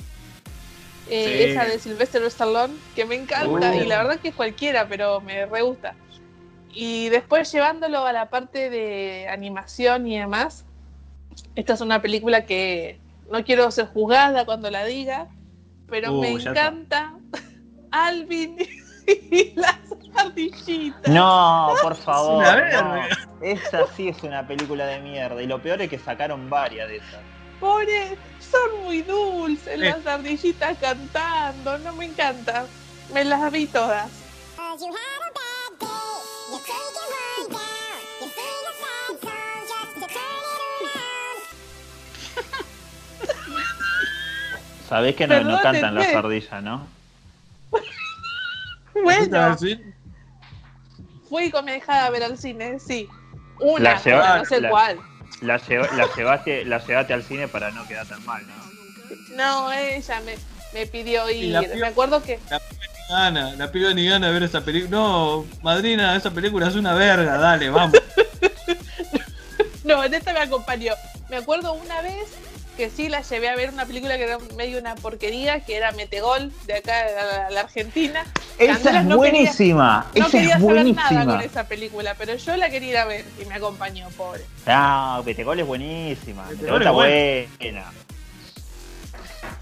Eh, 1.10 1.44
Sí. 1.46 1.52
Esa 1.52 1.66
de 1.66 1.78
Sylvester 1.80 2.24
Stallone, 2.24 2.74
que 2.96 3.06
me 3.06 3.16
encanta. 3.16 3.72
Uh. 3.72 3.82
Y 3.84 3.86
la 3.86 3.98
verdad 4.00 4.20
que 4.20 4.30
es 4.30 4.36
cualquiera, 4.36 4.88
pero 4.88 5.22
me 5.22 5.46
re 5.46 5.62
gusta. 5.62 5.96
Y 6.74 7.10
después 7.10 7.52
llevándolo 7.52 8.06
a 8.06 8.12
la 8.12 8.30
parte 8.30 8.70
de 8.70 9.28
animación 9.30 10.08
y 10.08 10.18
demás. 10.18 10.66
Esta 11.56 11.74
es 11.74 11.82
una 11.82 12.02
película 12.02 12.46
que 12.46 12.98
no 13.32 13.44
quiero 13.46 13.70
ser 13.72 13.86
juzgada 13.88 14.46
cuando 14.46 14.72
la 14.72 14.84
diga, 14.86 15.28
pero 15.88 16.14
Uh, 16.14 16.22
me 16.22 16.34
está. 16.34 16.50
encanta 16.50 17.14
Alvin 17.92 18.58
y 19.08 19.54
las 19.56 19.78
No, 21.08 21.74
por 21.82 21.96
favor. 21.96 22.44
una 22.44 22.82
no. 22.82 23.02
Esa 23.42 23.86
sí 23.96 24.10
es 24.10 24.24
una 24.24 24.48
película 24.48 24.86
de 24.86 25.00
mierda. 25.00 25.42
Y 25.42 25.48
lo 25.48 25.62
peor 25.62 25.82
es 25.82 25.90
que 25.90 26.00
sacaron 26.00 26.50
varias 26.50 26.88
de 26.88 26.98
esas. 26.98 27.20
Pobre, 27.60 28.18
son 28.40 28.84
muy 28.84 29.02
dulces 29.02 29.68
Eh. 29.68 29.78
las 29.78 30.06
ardillitas 30.06 30.78
cantando, 30.80 31.78
no 31.80 31.94
me 31.94 32.06
encanta. 32.06 32.66
Me 33.14 33.24
las 33.24 33.52
vi 33.52 33.66
todas. 33.68 34.10
Sabés 44.88 45.16
que 45.16 45.28
no, 45.28 45.42
no 45.44 45.62
cantan 45.62 45.96
las 45.96 46.14
ardillas, 46.14 46.64
¿no? 46.64 46.88
Bueno. 49.04 49.58
Fui 51.36 51.52
con 51.52 51.66
mi 51.66 51.74
hija 51.74 52.06
a 52.06 52.10
ver 52.12 52.24
al 52.24 52.38
cine, 52.38 52.80
sí. 52.80 53.10
Una, 53.60 53.92
La 53.92 54.02
lleva- 54.02 54.38
no 54.38 54.46
sé 54.46 54.62
la- 54.62 54.70
cuál. 54.70 55.00
La, 55.42 55.58
lleva- 55.58 55.90
la 55.98 56.08
llevaste, 56.16 56.64
la 56.64 56.80
llevaste 56.80 57.14
al 57.14 57.24
cine 57.24 57.50
para 57.50 57.72
no 57.72 57.86
quedar 57.90 58.06
tan 58.08 58.26
mal, 58.26 58.42
¿no? 58.48 59.36
No, 59.36 59.72
ella 59.74 60.22
me, 60.22 60.36
me 60.74 60.86
pidió 60.88 61.26
la 61.26 61.32
ir. 61.34 61.60
piba- 61.60 61.76
Me 61.76 61.88
acuerdo 61.88 62.24
que 62.24 62.40
La 62.50 62.60
piba 62.60 62.86
ni 62.88 63.14
gana, 63.14 63.56
la 63.56 63.70
piba 63.72 63.94
ni 63.94 64.08
gana 64.08 64.28
de 64.28 64.34
ver 64.34 64.44
esa 64.44 64.62
película. 64.64 64.92
No, 64.98 65.46
madrina, 65.62 66.16
esa 66.16 66.32
película 66.32 66.70
es 66.70 66.76
una 66.76 66.94
verga, 66.94 67.38
dale, 67.38 67.70
vamos. 67.70 68.00
No, 69.84 70.04
en 70.04 70.14
esta 70.16 70.34
me 70.34 70.40
acompañó. 70.40 70.94
Me 71.30 71.36
acuerdo 71.38 71.74
una 71.74 72.02
vez 72.02 72.28
que 72.76 72.90
sí 72.90 73.10
la 73.10 73.22
llevé 73.22 73.50
a 73.50 73.56
ver 73.56 73.70
una 73.70 73.86
película 73.86 74.18
que 74.18 74.24
era 74.24 74.38
medio 74.56 74.80
una 74.80 74.96
porquería, 74.96 75.62
que 75.62 75.76
era 75.78 75.92
Metegol, 75.94 76.52
de 76.66 76.76
acá 76.76 77.00
a 77.02 77.06
la, 77.38 77.48
a 77.48 77.50
la 77.52 77.60
Argentina. 77.62 78.24
Esa 78.58 78.74
Candelas 78.74 79.02
es 79.02 79.06
no 79.08 79.22
quería- 79.22 79.40
buenísima. 79.42 80.06
No 80.16 80.22
esa 80.28 80.32
quería 80.32 80.56
es 80.56 80.62
saber 80.62 80.76
nada 80.86 81.10
buenísima. 81.10 81.26
con 81.26 81.42
esa 81.42 81.68
película, 81.68 82.16
pero 82.18 82.36
yo 82.36 82.58
la 82.58 82.70
quería 82.70 82.90
ir 82.90 82.98
a 82.98 83.06
ver 83.06 83.26
y 83.42 83.46
me 83.46 83.56
acompañó, 83.56 84.10
pobre. 84.12 84.44
No, 84.66 85.24
Metegol 85.24 85.60
es 85.60 85.66
buenísima. 85.68 86.44
Metegol 86.46 86.80
Metegol 86.80 86.82
está 86.82 86.90
es 86.90 87.60
buena. 87.60 87.86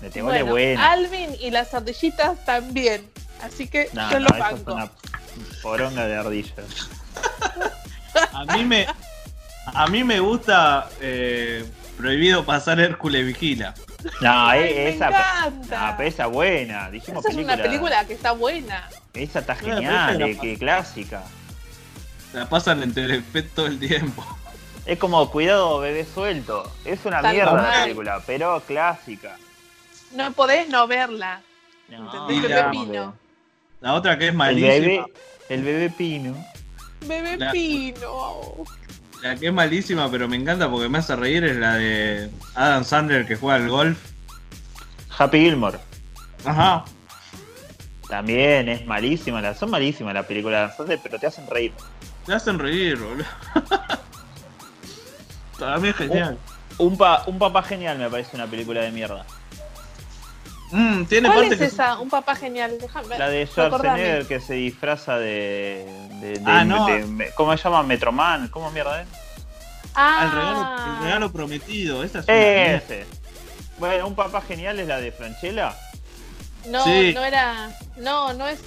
Metegol 0.02 0.36
es 0.36 0.46
buena. 0.46 0.92
Alvin 0.92 1.30
y 1.40 1.52
las 1.52 1.74
ardillitas 1.74 2.44
también. 2.46 3.10
Así 3.42 3.68
que 3.68 3.90
No, 3.94 4.10
yo 4.12 4.20
no, 4.20 4.30
lo 4.30 4.36
eso 4.36 4.36
es 4.36 4.40
banco. 4.66 4.74
una 4.74 4.92
poronga 5.62 6.08
de 6.08 6.16
ardillas. 6.16 6.54
A 8.34 8.46
mí 8.56 8.64
me, 8.64 8.86
a 9.66 9.88
mí 9.88 10.04
me 10.04 10.20
gusta 10.20 10.88
eh, 11.02 11.66
Prohibido 11.98 12.44
pasar 12.46 12.80
Hércules 12.80 13.26
Vigila. 13.26 13.74
No, 14.22 14.30
Ay, 14.48 14.62
e- 14.62 14.74
me 14.76 14.90
esa, 14.90 15.08
encanta. 15.08 15.92
no, 15.92 15.98
pero 15.98 16.10
esa 16.10 16.28
buena. 16.28 16.90
Dijimos 16.92 17.24
Esa 17.26 17.40
es 17.40 17.44
una 17.46 17.58
película 17.58 18.06
que 18.06 18.14
está 18.14 18.32
buena. 18.32 18.90
Esa 19.14 19.40
está 19.40 19.56
Claro, 19.56 19.76
pero 19.82 19.92
genial, 19.92 20.22
esa 20.22 20.26
eh, 20.26 20.38
que 20.42 20.58
clásica. 20.58 21.24
La 22.34 22.50
pasan 22.50 22.82
en 22.84 22.94
Telefe 22.94 23.44
todo 23.44 23.68
el 23.68 23.80
tiempo. 23.80 24.26
Es 24.86 24.98
como 25.00 25.30
Cuidado 25.30 25.80
bebé 25.80 26.04
suelto. 26.06 26.70
Es 26.84 27.06
una 27.06 27.22
Tal 27.22 27.34
mierda 27.36 27.54
la 27.54 27.62
cual. 27.62 27.82
película, 27.84 28.24
pero 28.26 28.60
clásica. 28.66 29.38
No 30.14 30.32
podés 30.34 30.68
no 30.70 30.88
verla. 30.88 31.42
No, 31.90 32.06
¿Entendés? 32.26 32.50
la- 32.50 32.68
Bebé 32.68 32.72
Pino. 32.72 33.16
La 33.82 33.94
otra 33.94 34.18
que 34.18 34.26
es 34.26 34.32
el 34.32 34.38
malísima. 34.38 34.72
bebé, 34.74 35.04
el 35.50 35.62
bebé 35.64 35.90
pino. 35.90 36.46
Bebé 37.06 37.38
La- 37.38 37.52
Pino. 37.52 38.42
La 39.24 39.36
que 39.38 39.48
es 39.48 39.54
malísima, 39.54 40.12
pero 40.12 40.28
me 40.28 40.36
encanta 40.36 40.70
porque 40.70 40.90
me 40.90 40.98
hace 40.98 41.16
reír 41.16 41.44
es 41.46 41.56
la 41.56 41.76
de 41.76 42.30
Adam 42.56 42.84
Sandler 42.84 43.26
que 43.26 43.36
juega 43.38 43.56
al 43.56 43.70
golf. 43.70 43.98
Happy 45.18 45.40
Gilmore. 45.40 45.80
Ajá. 46.44 46.84
También 48.10 48.68
es 48.68 48.86
malísima, 48.86 49.42
la- 49.42 49.56
son 49.56 49.70
malísimas 49.72 50.14
las 50.14 50.26
películas, 50.26 50.74
pero 51.02 51.18
te 51.18 51.28
hacen 51.28 51.48
reír. 51.48 51.72
Te 52.26 52.34
hacen 52.34 52.60
reír, 52.60 52.98
boludo. 52.98 53.24
Para 55.60 55.78
mí 55.80 55.88
es 55.88 55.96
genial. 55.96 56.38
Un, 56.78 56.98
pa- 56.98 57.24
un 57.28 57.40
papá 57.40 57.64
genial 57.64 57.98
me 57.98 58.10
parece 58.10 58.36
una 58.36 58.48
película 58.48 58.82
de 58.82 58.92
mierda. 58.92 59.26
Mm, 60.74 61.06
tiene 61.06 61.28
¿Cuál 61.30 61.40
parte 61.42 61.54
es 61.54 61.60
que 61.60 61.66
esa? 61.68 62.00
Un 62.00 62.10
papá 62.10 62.36
genial. 62.36 62.78
Déjame. 62.82 63.18
La 63.18 63.30
de. 63.30 63.46
Schwarzenegger 63.46 64.26
que 64.28 64.40
se 64.42 64.56
disfraza 64.56 65.18
de. 65.18 65.86
de, 66.20 66.40
de- 66.40 66.42
Ah, 66.46 66.66
no. 66.66 66.88
de- 66.88 67.06
me- 67.06 67.30
¿Cómo 67.32 67.56
se 67.56 67.64
llama? 67.64 67.84
Metroman. 67.84 68.48
¿Cómo 68.48 68.72
mierda 68.72 69.02
es? 69.04 69.08
Ah, 69.96 70.22
el 70.24 70.32
regalo, 70.32 70.96
el 70.98 71.04
regalo 71.04 71.32
prometido. 71.32 72.04
Esa 72.04 72.20
es 72.20 72.26
una. 72.26 72.36
Ese. 72.76 73.06
Bueno, 73.78 74.08
un 74.08 74.16
papá 74.16 74.42
genial 74.42 74.80
es 74.80 74.88
la 74.88 74.98
de 75.00 75.12
Franchella. 75.12 75.76
no, 76.68 76.84
Sí. 76.84 77.12
no 77.14 77.24
era. 77.24 77.70
No, 77.98 78.34
no 78.34 78.48
es 78.48 78.60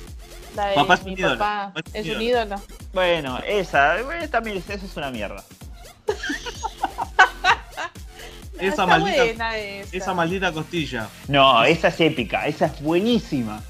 la 0.54 0.66
de 0.68 0.74
Papá 0.76 0.94
es 0.94 1.04
mi 1.04 1.12
un 1.14 1.18
ídolo, 1.18 1.38
papá. 1.38 1.72
papá 1.74 1.80
es 1.92 2.04
un 2.04 2.10
Es 2.10 2.16
un 2.16 2.22
ídolo. 2.22 2.44
ídolo. 2.46 2.62
Bueno, 2.92 3.38
esa, 3.46 4.00
bueno, 4.04 4.28
también 4.30 4.56
esa 4.58 4.74
es 4.74 4.96
una 4.96 5.10
mierda. 5.10 5.42
Esa 8.58 8.68
Está 8.68 8.86
maldita, 8.86 9.56
esa. 9.58 9.96
esa 9.96 10.14
maldita 10.14 10.52
costilla. 10.52 11.08
No, 11.28 11.62
esa 11.64 11.88
es 11.88 12.00
épica, 12.00 12.46
esa 12.46 12.66
es 12.66 12.80
buenísima. 12.82 13.60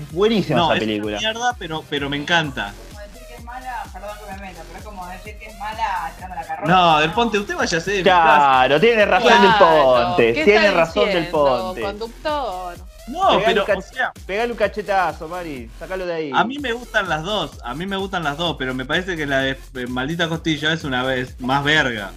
Es 0.00 0.12
buenísima 0.12 0.56
No, 0.58 0.64
esa 0.72 0.74
es 0.76 0.80
una 0.82 0.86
película. 0.86 1.18
mierda, 1.18 1.56
pero, 1.58 1.84
pero 1.88 2.08
me 2.10 2.16
encanta. 2.16 2.72
Como 2.90 3.00
decir 3.00 3.22
que 3.28 3.34
es 3.34 3.44
mala, 3.44 3.82
perdón 3.92 4.10
que 4.26 4.32
me 4.34 4.40
meta, 4.48 4.62
pero 4.66 4.78
es 4.78 4.84
como 4.84 5.06
decir 5.08 5.38
que 5.38 5.46
es 5.46 5.58
mala 5.58 6.12
tirando 6.16 6.34
la 6.36 6.46
carroza. 6.46 6.72
No, 6.72 6.98
del 7.00 7.10
Ponte, 7.12 7.38
usted 7.38 7.56
vaya 7.56 7.78
a 7.78 7.80
ser. 7.80 8.02
Claro, 8.02 8.80
tiene 8.80 9.04
razón 9.06 9.42
del 9.42 9.54
Ponte, 9.54 10.32
¿qué 10.34 10.44
tiene 10.44 10.66
está 10.66 10.78
razón 10.78 11.08
del 11.08 11.26
Ponte. 11.28 11.80
Conductor. 11.80 12.76
No, 13.06 13.28
Pegale 13.38 13.62
pero, 13.66 13.78
o 13.78 13.82
sea, 13.82 14.12
Pegale 14.26 14.52
un 14.52 14.56
cachetazo, 14.58 15.28
Mari, 15.28 15.70
sacalo 15.78 16.06
de 16.06 16.14
ahí. 16.14 16.30
a 16.34 16.42
mí 16.44 16.58
me 16.58 16.72
gustan 16.72 17.06
las 17.08 17.22
dos. 17.22 17.58
A 17.62 17.74
mí 17.74 17.84
me 17.84 17.96
gustan 17.98 18.24
las 18.24 18.36
dos, 18.38 18.56
pero 18.58 18.72
me 18.74 18.86
parece 18.86 19.14
que 19.16 19.26
la 19.26 19.40
de 19.40 19.50
eh, 19.74 19.86
Maldita 19.86 20.26
Costilla 20.28 20.72
es 20.72 20.84
una 20.84 21.02
vez 21.02 21.38
más 21.40 21.62
verga. 21.64 22.12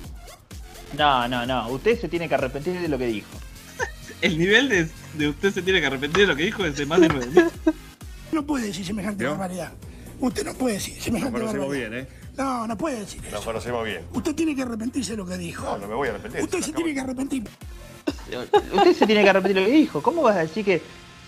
No, 0.97 1.27
no, 1.27 1.45
no, 1.45 1.69
usted 1.69 1.99
se 1.99 2.07
tiene 2.07 2.29
que 2.29 2.35
arrepentir 2.35 2.79
de 2.79 2.87
lo 2.87 2.97
que 2.97 3.07
dijo. 3.07 3.27
el 4.21 4.37
nivel 4.37 4.69
de, 4.69 4.89
de 5.15 5.29
usted 5.29 5.53
se 5.53 5.61
tiene 5.61 5.79
que 5.81 5.87
arrepentir 5.87 6.21
de 6.21 6.27
lo 6.27 6.35
que 6.35 6.43
dijo 6.43 6.65
es 6.65 6.77
de 6.77 6.85
más 6.85 7.01
de 7.01 7.09
nueve. 7.09 7.27
No 8.31 8.45
puede 8.45 8.67
decir 8.67 8.85
semejante 8.85 9.25
barbaridad. 9.25 9.71
Usted 10.19 10.45
no 10.45 10.53
puede 10.53 10.75
decir 10.75 11.01
semejante 11.01 11.39
Nos 11.39 11.51
conocemos 11.51 11.67
barbaridad. 11.67 11.89
bien, 11.91 12.05
¿eh? 12.05 12.09
No, 12.37 12.67
no 12.67 12.77
puede 12.77 12.99
decir 12.99 13.21
eso. 13.25 13.35
Nos 13.35 13.45
conocemos 13.45 13.85
bien. 13.85 14.01
Usted 14.13 14.35
tiene 14.35 14.55
que 14.55 14.61
arrepentirse 14.61 15.11
de 15.11 15.17
lo 15.17 15.25
que 15.25 15.37
dijo. 15.37 15.63
No, 15.65 15.77
no 15.77 15.87
me 15.87 15.95
voy 15.95 16.07
a 16.07 16.11
arrepentir. 16.11 16.41
Usted 16.41 16.61
se 16.61 16.71
tiene 16.73 16.93
que 16.93 16.99
arrepentir. 16.99 17.43
Usted 18.73 18.93
se 18.95 19.05
tiene 19.05 19.23
que 19.23 19.29
arrepentir 19.29 19.61
lo 19.61 19.67
que 19.67 19.73
dijo. 19.73 20.01
¿Cómo 20.01 20.21
vas 20.21 20.35
a 20.37 20.39
decir 20.39 20.63
que.? 20.65 20.81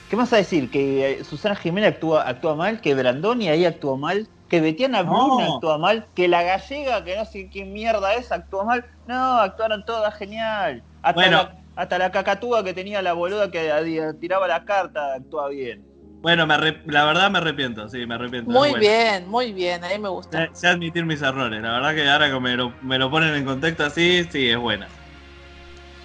¿Qué 0.10 0.15
vas 0.15 0.34
a 0.34 0.38
decir? 0.38 0.72
¿Que 0.72 1.11
eh, 1.19 1.23
Susana 1.23 1.56
Jiménez 1.56 1.94
actúa, 1.94 2.27
actúa 2.27 2.56
mal? 2.56 2.81
¿Que 2.81 2.95
Brandoni 2.95 3.48
ahí 3.48 3.65
actúa 3.65 3.95
mal? 3.95 4.27
¿Que 4.49 4.60
Betiana 4.60 5.03
No. 5.03 5.11
Blum 5.11 5.56
actúa 5.56 5.77
mal? 5.77 6.07
¿Que 6.15 6.27
la 6.27 6.41
gallega, 6.41 7.03
que 7.03 7.15
no 7.15 7.26
sé 7.26 7.49
qué 7.52 7.64
mierda 7.65 8.15
es, 8.15 8.31
actúa 8.31 8.64
mal? 8.64 8.86
No, 9.06 9.38
actuaron 9.40 9.84
todas 9.86 10.15
genial. 10.15 10.84
Hasta, 11.03 11.14
Bueno. 11.22 11.38
la, 11.38 11.56
hasta 11.76 11.98
la 11.99 12.11
cacatúa 12.11 12.64
que 12.64 12.73
tenía 12.73 13.02
la 13.03 13.14
boluda 13.14 13.52
que 13.52 13.72
tiraba 14.19 14.48
la 14.48 14.65
carta 14.65 15.14
actúa 15.14 15.49
bien. 15.49 15.86
Bueno, 16.22 16.45
me 16.48 16.56
arrep- 16.56 16.81
la 16.86 17.06
verdad 17.06 17.30
me 17.31 17.38
arrepiento, 17.38 17.88
sí, 17.88 18.06
me 18.06 18.15
arrepiento. 18.15 18.52
Muy 18.52 18.72
bueno. 18.72 18.80
bien, 18.80 19.30
muy 19.30 19.53
bien, 19.53 19.84
a 19.84 19.90
mí 19.90 19.99
me 19.99 20.10
gusta. 20.10 20.48
Sé, 20.48 20.49
sé 20.53 20.68
admitir 20.68 21.06
mis 21.06 21.22
errores. 21.22 21.61
La 21.61 21.72
verdad 21.73 21.95
que 21.95 22.10
ahora 22.10 22.30
que 22.30 22.40
me 22.40 22.57
lo, 22.57 22.73
me 22.81 22.98
lo 22.98 23.10
ponen 23.10 23.36
en 23.36 23.45
contexto 23.45 23.86
así, 23.86 24.23
sí, 24.26 24.49
es 24.49 24.57
buena. 24.57 24.88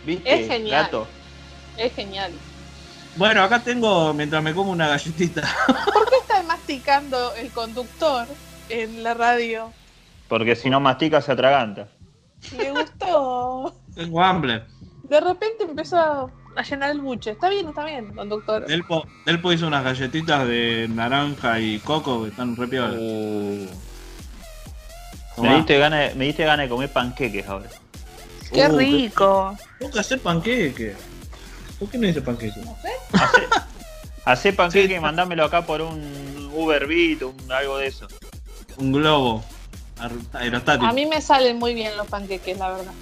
¿Viste? 0.07 0.43
Es 0.43 0.47
genial. 0.47 0.85
Gato. 0.85 1.09
Es 1.79 1.93
genial. 1.95 2.33
Bueno, 3.17 3.43
acá 3.43 3.61
tengo, 3.61 4.13
mientras 4.13 4.43
me 4.43 4.53
como 4.55 4.73
una 4.73 4.89
galletita. 4.89 5.43
¿Por 5.93 6.09
qué 6.09 6.17
está 6.17 6.43
masticando 6.43 7.33
el 7.35 7.51
conductor 7.51 8.27
en 8.69 9.03
la 9.03 9.15
radio? 9.15 9.73
Porque 10.29 10.57
si 10.57 10.69
no 10.69 10.81
mastica 10.81 11.21
se 11.21 11.33
atraganta. 11.33 11.87
Me 12.57 12.71
gustó. 12.73 13.75
Tengo 13.95 14.23
hambre. 14.23 14.65
De 15.05 15.21
repente 15.21 15.65
empezó 15.65 15.97
a, 15.99 16.63
llenar 16.63 16.91
el 16.91 17.01
buche. 17.01 17.31
Está 17.33 17.49
bien, 17.51 17.69
está 17.69 17.85
bien, 17.85 18.13
conductor. 18.15 18.67
Delpo, 18.67 19.05
Delpo 19.27 19.53
hizo 19.53 19.67
unas 19.67 19.85
galletitas 19.85 20.47
de 20.49 20.89
naranja 20.91 21.61
y 21.61 21.79
coco 21.79 22.23
que 22.25 22.31
están 22.31 22.57
re 22.57 22.67
piolas. 22.67 22.97
Uh. 22.99 23.69
Me 25.43 25.57
diste 25.57 25.79
ganas 25.79 26.15
me 26.15 26.27
diste 26.27 26.45
ganas 26.45 26.67
de 26.67 26.71
comer 26.71 26.93
panqueques 26.93 27.47
ahora. 27.49 27.69
Qué 28.53 28.69
Uh, 28.69 28.77
rico. 28.79 29.57
Tengo 29.79 29.93
que 29.93 29.99
hacer 30.01 30.21
panqueque. 30.21 30.95
¿Por 31.85 31.91
qué 31.91 31.99
no 31.99 32.09
hice 32.09 32.23
panqueque? 32.23 32.61
Hacé 34.25 34.53
panqueque 34.55 34.95
y 34.95 35.01
mandámelo 35.01 35.45
acá 35.45 35.67
por 35.67 35.83
un 35.83 36.51
Uber 36.55 36.87
Beat, 36.87 37.21
un, 37.23 37.37
algo 37.53 37.77
de 37.77 37.89
eso. 37.89 38.09
Un 38.79 38.91
globo 38.91 39.45
aerostático. 40.33 40.87
A 40.87 40.93
mí 40.95 41.05
me 41.05 41.21
salen 41.21 41.59
muy 41.59 41.75
bien 41.75 41.95
los 41.99 42.07
panqueques, 42.07 42.57
la 42.59 42.71
verdad. 42.71 42.93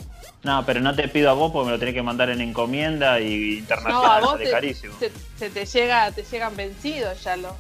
No, 0.43 0.67
pero 0.67 0.81
no 0.81 0.97
te 0.97 1.07
pido 1.07 1.31
a 1.31 1.35
vos 1.35 1.53
porque 1.53 1.67
me 1.67 1.73
lo 1.75 1.79
tenés 1.79 1.95
que 1.95 2.03
mandar 2.03 2.29
en 2.31 2.41
encomienda 2.41 3.21
y 3.21 3.29
No, 3.53 3.59
internacional, 3.61 4.11
a 4.11 4.27
vos 4.27 4.39
te, 4.39 4.51
carísimo. 4.51 4.95
se, 4.99 5.13
se 5.39 5.49
te 5.51 5.65
llega, 5.65 6.11
te 6.11 6.25
llegan 6.25 6.57
vencidos 6.57 7.23
ya 7.23 7.37
los. 7.37 7.53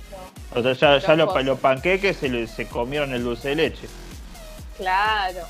los- 0.52 0.66
O 0.66 0.74
sea, 0.74 0.98
ya, 0.98 1.06
ya 1.06 1.14
los 1.44 1.60
panqueques 1.60 2.16
se, 2.16 2.48
se 2.48 2.66
comieron 2.66 3.14
el 3.14 3.22
dulce 3.22 3.50
de 3.50 3.54
leche. 3.54 3.86
Claro. 4.76 5.42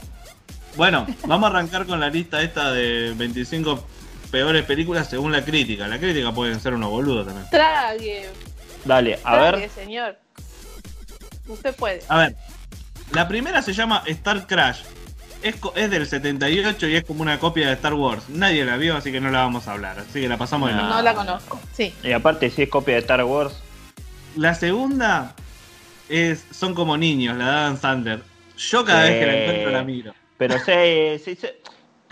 Bueno, 0.76 1.06
vamos 1.26 1.46
a 1.48 1.50
arrancar 1.56 1.86
con 1.86 1.98
la 1.98 2.10
lista 2.10 2.42
esta 2.42 2.70
de 2.72 3.14
25 3.16 3.82
peores 4.32 4.64
películas 4.64 5.08
según 5.08 5.30
la 5.30 5.44
crítica. 5.44 5.86
La 5.86 5.98
crítica 5.98 6.32
pueden 6.32 6.58
ser 6.58 6.74
unos 6.74 6.90
boludos 6.90 7.26
también. 7.26 7.48
Trague, 7.50 8.28
Dale, 8.84 9.18
a 9.22 9.32
trague, 9.32 9.60
ver. 9.60 9.70
señor. 9.70 10.18
Usted 11.46 11.74
puede. 11.76 12.00
A 12.08 12.18
ver, 12.18 12.36
la 13.12 13.28
primera 13.28 13.62
se 13.62 13.72
llama 13.72 14.02
Star 14.06 14.46
Crash. 14.46 14.80
Es, 15.42 15.56
es 15.74 15.90
del 15.90 16.06
78 16.06 16.86
y 16.88 16.96
es 16.96 17.04
como 17.04 17.22
una 17.22 17.38
copia 17.38 17.66
de 17.66 17.74
Star 17.74 17.94
Wars. 17.94 18.28
Nadie 18.28 18.64
la 18.64 18.76
vio, 18.76 18.96
así 18.96 19.10
que 19.12 19.20
no 19.20 19.30
la 19.30 19.40
vamos 19.40 19.68
a 19.68 19.72
hablar. 19.72 19.98
Así 19.98 20.20
que 20.20 20.28
la 20.28 20.38
pasamos 20.38 20.68
de 20.70 20.76
largo. 20.76 20.90
No 20.94 21.02
la 21.02 21.14
conozco. 21.14 21.60
Sí. 21.72 21.92
Y 22.02 22.12
aparte, 22.12 22.48
si 22.50 22.62
es 22.62 22.68
copia 22.68 22.94
de 22.94 23.00
Star 23.00 23.22
Wars, 23.24 23.60
La 24.36 24.54
segunda 24.54 25.34
es 26.08 26.44
Son 26.52 26.74
como 26.74 26.96
niños, 26.96 27.36
la 27.36 27.44
de 27.44 27.50
Adam 27.50 27.78
Sandler. 27.80 28.22
Yo 28.56 28.84
cada 28.84 29.06
Sí. 29.06 29.10
vez 29.12 29.20
que 29.20 29.26
la 29.26 29.38
encuentro 29.42 29.70
la 29.72 29.82
miro. 29.84 30.14
pero 30.38 30.54
sí, 30.58 31.22
sí, 31.24 31.36
sí. 31.40 31.48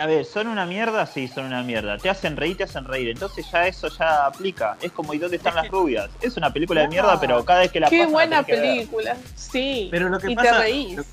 A 0.00 0.06
ver, 0.06 0.24
¿son 0.24 0.46
una 0.46 0.64
mierda? 0.64 1.04
Sí, 1.06 1.28
son 1.28 1.44
una 1.46 1.62
mierda. 1.62 1.98
Te 1.98 2.08
hacen 2.08 2.36
reír, 2.36 2.56
te 2.56 2.64
hacen 2.64 2.84
reír. 2.86 3.08
Entonces 3.10 3.44
ya 3.52 3.66
eso 3.66 3.88
ya 3.88 4.26
aplica. 4.26 4.76
Es 4.80 4.92
como 4.92 5.12
¿y 5.12 5.18
dónde 5.18 5.36
están 5.36 5.54
las 5.54 5.68
rubias? 5.68 6.08
Es 6.22 6.36
una 6.38 6.50
película 6.52 6.80
de 6.82 6.88
mierda, 6.88 7.20
pero 7.20 7.44
cada 7.44 7.60
vez 7.60 7.70
que 7.70 7.80
la 7.80 7.88
Qué 7.90 7.98
pasan 7.98 8.08
la 8.10 8.12
buena 8.14 8.42
ver. 8.42 8.60
película. 8.60 9.16
Sí. 9.34 9.88
Pero 9.90 10.08
lo 10.08 10.18
que 10.18 10.30
y 10.32 10.34
pasa, 10.36 10.52
te 10.52 10.58
reís. 10.58 10.96
Lo, 10.96 11.04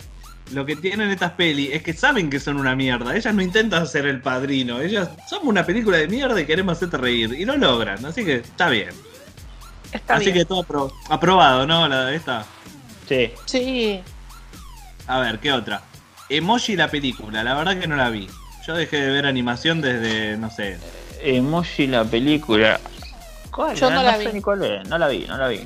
lo 0.54 0.66
que 0.66 0.78
tienen 0.78 1.10
estas 1.10 1.32
pelis 1.32 1.72
es 1.74 1.84
que 1.84 1.92
saben 1.92 2.30
que 2.30 2.40
son 2.40 2.58
una 2.58 2.76
mierda. 2.78 3.14
Ellas 3.14 3.34
no 3.36 3.42
intentan 3.42 3.86
ser 3.88 4.06
el 4.06 4.22
padrino. 4.22 4.80
Ellas 4.80 5.10
somos 5.30 5.48
una 5.48 5.66
película 5.66 5.98
de 5.98 6.08
mierda 6.08 6.40
y 6.40 6.46
queremos 6.46 6.78
hacerte 6.78 6.96
reír. 6.96 7.34
Y 7.34 7.44
lo 7.44 7.58
logran. 7.58 8.06
Así 8.06 8.24
que 8.24 8.36
está 8.36 8.70
bien. 8.70 8.92
Está 9.92 10.16
así 10.16 10.26
bien. 10.26 10.38
que 10.38 10.46
todo 10.46 10.64
apro- 10.64 10.94
aprobado, 11.10 11.68
¿no? 11.68 11.88
La 11.90 12.06
de 12.06 12.16
esta. 12.16 12.46
Sí. 13.10 13.32
Sí. 13.46 14.02
A 15.08 15.20
ver, 15.20 15.40
¿qué 15.40 15.52
otra? 15.52 15.82
Emoji 16.30 16.78
la 16.78 16.88
película. 16.90 17.44
La 17.44 17.54
verdad 17.54 17.78
que 17.80 17.88
no 17.88 17.98
la 17.98 18.10
vi. 18.10 18.30
Yo 18.68 18.76
dejé 18.76 18.98
de 19.00 19.12
ver 19.12 19.26
animación 19.26 19.80
desde, 19.80 20.36
no 20.36 20.52
sé. 20.52 20.78
Emoji 21.22 21.88
la 21.88 22.04
película. 22.04 22.82
¿Cuál? 23.50 23.78
Yo 23.78 23.90
no 23.90 24.04
la 24.04 24.18
sé 24.18 24.28
vi. 24.28 24.34
ni 24.34 24.42
cuál 24.42 24.62
es. 24.62 24.90
No 24.90 24.98
la 24.98 25.08
vi, 25.08 25.26
no 25.26 25.38
la 25.38 25.48
vi. 25.48 25.62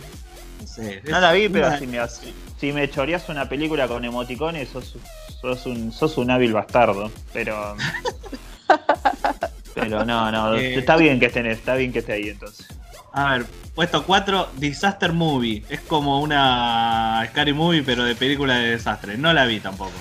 No 0.62 0.68
sé. 0.68 1.02
No 1.10 1.20
la 1.20 1.32
vi, 1.32 1.50
pero 1.50 1.68
una- 1.68 1.80
si 1.80 1.88
me, 1.88 2.00
si 2.60 2.72
me 2.72 2.88
choreas 2.92 3.28
una 3.30 3.50
película 3.50 3.88
con 3.88 4.06
emoticones, 4.06 4.70
sos, 4.70 4.94
sos, 5.42 5.66
un, 5.66 5.92
sos 5.92 6.16
un 6.20 6.30
hábil 6.30 6.54
bastardo. 6.54 7.12
Pero. 7.34 7.76
pero 9.74 10.06
no, 10.06 10.32
no. 10.32 10.56
Eh. 10.56 10.76
Está 10.76 10.96
bien 10.96 11.20
que 11.20 11.26
estén, 11.26 11.48
está 11.48 11.74
bien 11.74 11.92
que 11.92 12.00
esté 12.00 12.14
ahí 12.14 12.30
entonces. 12.30 12.68
A 13.14 13.34
ver, 13.34 13.46
puesto 13.74 14.04
4, 14.06 14.50
Disaster 14.58 15.12
Movie. 15.12 15.64
Es 15.70 15.82
como 15.82 16.22
una 16.22 17.26
Scary 17.32 17.54
Movie, 17.54 17.82
pero 17.82 18.04
de 18.04 18.14
película 18.14 18.58
de 18.58 18.70
desastre. 18.70 19.18
No 19.18 19.34
la 19.34 19.46
vi 19.46 19.60
tampoco. 19.60 19.92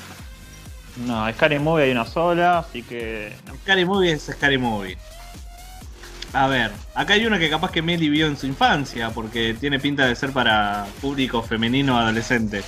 No, 1.06 1.30
Scary 1.32 1.58
Movie 1.58 1.84
hay 1.84 1.90
una 1.92 2.04
sola, 2.06 2.58
así 2.58 2.82
que. 2.82 3.32
Scary 3.62 3.84
Movie 3.84 4.12
es 4.12 4.22
Scary 4.22 4.58
Movie. 4.58 4.96
A 6.32 6.46
ver, 6.46 6.70
acá 6.94 7.14
hay 7.14 7.26
una 7.26 7.38
que 7.38 7.50
capaz 7.50 7.72
que 7.72 7.82
Meli 7.82 8.08
vio 8.08 8.26
en 8.26 8.36
su 8.36 8.46
infancia, 8.46 9.10
porque 9.10 9.54
tiene 9.58 9.80
pinta 9.80 10.06
de 10.06 10.14
ser 10.14 10.32
para 10.32 10.86
público 11.00 11.42
femenino 11.42 11.98
adolescente. 11.98 12.62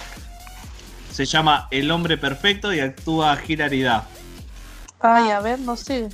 Se 1.13 1.25
llama 1.27 1.69
El 1.71 1.91
Hombre 1.91 2.17
Perfecto 2.19 2.73
y 2.73 2.81
actúa 2.81 3.39
Hilary 3.47 3.83
Duff. 3.83 4.03
Ay, 5.01 5.31
a 5.31 5.41
ver, 5.41 5.59
no 5.61 5.77
sé. 5.77 6.09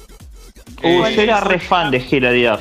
Uy, 0.83 0.91
Eh, 1.07 1.15
yo 1.17 1.23
era 1.23 1.41
re 1.41 1.59
fan 1.59 1.91
de 1.91 1.99
Hilary 1.99 2.45
Duff. 2.45 2.61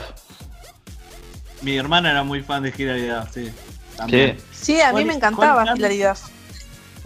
Mi 1.63 1.75
hermana 1.75 2.11
era 2.11 2.23
muy 2.23 2.41
fan 2.41 2.63
de 2.63 2.73
Hilary 2.77 3.07
Duff, 3.07 3.33
sí. 3.33 3.51
también. 3.97 4.37
Sí, 4.53 4.79
a 4.79 4.93
mí 4.93 5.03
me 5.03 5.13
encantaba 5.15 5.65
Hilary 5.75 5.97
Duff. 6.03 6.29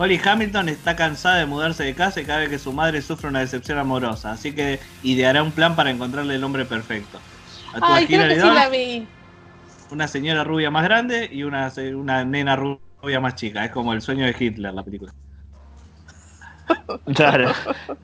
Holly 0.02 0.20
Hamilton 0.24 0.68
está 0.70 0.96
cansada 0.96 1.36
de 1.38 1.46
mudarse 1.46 1.84
de 1.84 1.94
casa 1.94 2.20
y 2.22 2.26
cada 2.26 2.40
vez 2.40 2.50
que 2.50 2.58
su 2.58 2.74
madre 2.74 3.04
sufre 3.04 3.30
una 3.30 3.42
decepción 3.42 3.78
amorosa, 3.78 4.32
así 4.32 4.52
que 4.52 4.80
ideará 5.04 5.44
un 5.44 5.52
plan 5.52 5.76
para 5.76 5.92
encontrarle 5.92 6.34
el 6.34 6.44
hombre 6.44 6.66
perfecto. 6.66 7.20
Actúa 7.72 7.98
Ay, 7.98 8.08
creo 8.08 8.28
que 8.28 8.42
sí 8.42 8.50
la 8.50 8.68
vi. 8.68 9.08
una 9.92 10.08
señora 10.08 10.44
rubia 10.44 10.72
más 10.72 10.84
grande 10.86 11.30
y 11.32 11.44
una, 11.44 11.72
una 11.96 12.26
nena 12.26 12.56
rubia 12.56 13.20
más 13.20 13.36
chica. 13.36 13.64
Es 13.64 13.72
como 13.72 13.94
el 13.94 14.02
sueño 14.02 14.26
de 14.26 14.36
Hitler 14.38 14.74
la 14.74 14.84
película. 14.84 15.14
Claro. 17.16 17.52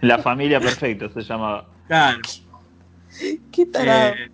La 0.02 0.20
familia 0.20 0.60
perfecta 0.60 1.10
se 1.10 1.22
llamaba. 1.22 1.66
Claro. 1.88 2.20
Qué 3.52 3.66
tarado. 3.66 4.14
eh, 4.14 4.32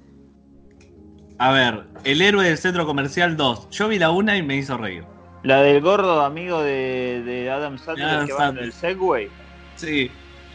a 1.38 1.52
ver, 1.52 1.84
El 2.04 2.22
héroe 2.22 2.46
del 2.46 2.58
centro 2.58 2.86
comercial 2.86 3.38
2. 3.38 3.70
Yo 3.70 3.88
vi 3.88 4.00
la 4.00 4.10
una 4.12 4.36
y 4.36 4.44
me 4.44 4.58
hizo 4.58 4.78
reír. 4.78 5.13
La 5.44 5.62
del 5.62 5.82
gordo 5.82 6.22
amigo 6.22 6.62
de, 6.62 7.22
de 7.26 7.50
Adam 7.52 7.78
Sandler 7.78 8.08
Adam 8.08 8.28
que 8.28 8.34
va 8.34 8.48
en 8.48 8.58
el 8.58 8.74
Segway. 8.74 9.30
Sí. 9.76 10.10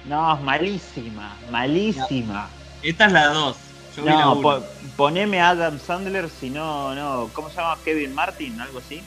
No, 0.07 0.35
es 0.35 0.41
malísima, 0.41 1.37
malísima. 1.51 2.49
Esta 2.83 3.07
es 3.07 3.13
la 3.13 3.27
2. 3.27 3.57
Yo 3.97 4.03
vi 4.05 4.09
la 4.09 4.21
No, 4.21 4.41
po- 4.41 4.63
poneme 4.97 5.41
a 5.41 5.51
Adam 5.51 5.79
Sandler 5.79 6.31
si 6.31 6.49
no, 6.49 6.95
no. 6.95 7.29
¿Cómo 7.35 7.51
se 7.51 7.57
llama? 7.57 7.77
Kevin 7.85 8.15
Martin, 8.15 8.59
algo 8.61 8.79
así. 8.79 9.03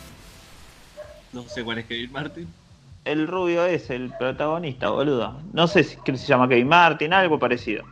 No 1.33 1.43
sé 1.43 1.63
cuál 1.63 1.79
es 1.79 1.85
Kevin 1.85 2.11
Martin. 2.11 2.47
El 3.03 3.27
rubio 3.27 3.65
es 3.65 3.89
el 3.89 4.11
protagonista, 4.11 4.89
boludo. 4.89 5.39
No 5.53 5.67
sé 5.67 5.83
si 5.83 5.97
se 6.05 6.27
llama 6.27 6.47
Kevin 6.47 6.67
Martin, 6.67 7.13
algo 7.13 7.39
parecido. 7.39 7.83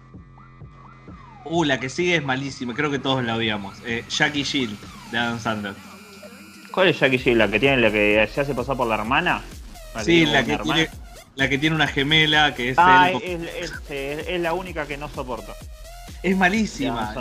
Uh, 1.45 1.63
la 1.63 1.79
que 1.79 1.89
sigue 1.89 2.17
es 2.17 2.23
malísima. 2.23 2.75
Creo 2.75 2.91
que 2.91 2.99
todos 2.99 3.23
la 3.23 3.35
odiamos. 3.35 3.81
Eh, 3.83 4.05
Jackie 4.07 4.43
Jill 4.43 4.77
de 5.09 5.17
Adam 5.17 5.39
Sandler. 5.39 5.73
¿Cuál 6.79 6.87
es 6.91 6.99
Jackie 7.01 7.17
Jill? 7.17 7.37
¿La 7.37 7.49
que 7.49 7.59
tiene 7.59 7.75
la 7.75 7.91
que 7.91 8.25
se 8.33 8.39
hace 8.39 8.55
pasar 8.55 8.77
por 8.77 8.87
la 8.87 8.95
hermana? 8.95 9.41
Sí, 10.01 10.25
la 10.25 10.45
que, 10.45 10.53
hermana. 10.53 10.75
tiene, 10.75 10.89
la 11.35 11.49
que 11.49 11.57
tiene 11.57 11.75
una 11.75 11.87
gemela 11.87 12.55
que 12.55 12.69
es 12.69 12.77
Ah, 12.79 13.11
él. 13.21 13.49
es, 13.59 13.69
es- 13.69 13.81
es- 13.89 14.27
es 14.29 14.39
la 14.39 14.53
única 14.53 14.85
que 14.85 14.95
no 14.95 15.09
soporto. 15.09 15.53
Es 16.23 16.37
malísima. 16.37 17.13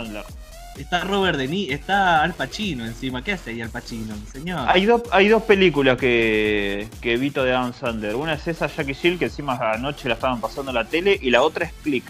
Está 0.77 1.01
Robert 1.03 1.37
De 1.37 1.49
Niro, 1.49 1.75
está 1.75 2.23
Al 2.23 2.35
Pacino 2.35 2.85
encima. 2.85 3.21
¿Qué 3.21 3.33
hace 3.33 3.49
ahí 3.49 3.61
Al 3.61 3.69
Pacino, 3.69 4.15
señor? 4.31 4.61
Hay 4.65 4.85
dos, 4.85 5.01
hay 5.11 5.27
dos 5.27 5.43
películas 5.43 5.97
que, 5.97 6.87
que 7.01 7.15
evito 7.15 7.43
de 7.43 7.51
Adam 7.51 7.73
Sandler. 7.73 8.15
Una 8.15 8.35
es 8.35 8.47
esa 8.47 8.67
Jackie 8.67 8.93
Jill, 8.93 9.19
que 9.19 9.25
encima 9.25 9.59
anoche 9.73 10.07
la 10.07 10.13
estaban 10.13 10.39
pasando 10.39 10.71
en 10.71 10.75
la 10.75 10.85
tele, 10.85 11.19
y 11.21 11.31
la 11.31 11.41
otra 11.41 11.65
es 11.65 11.73
Click. 11.83 12.05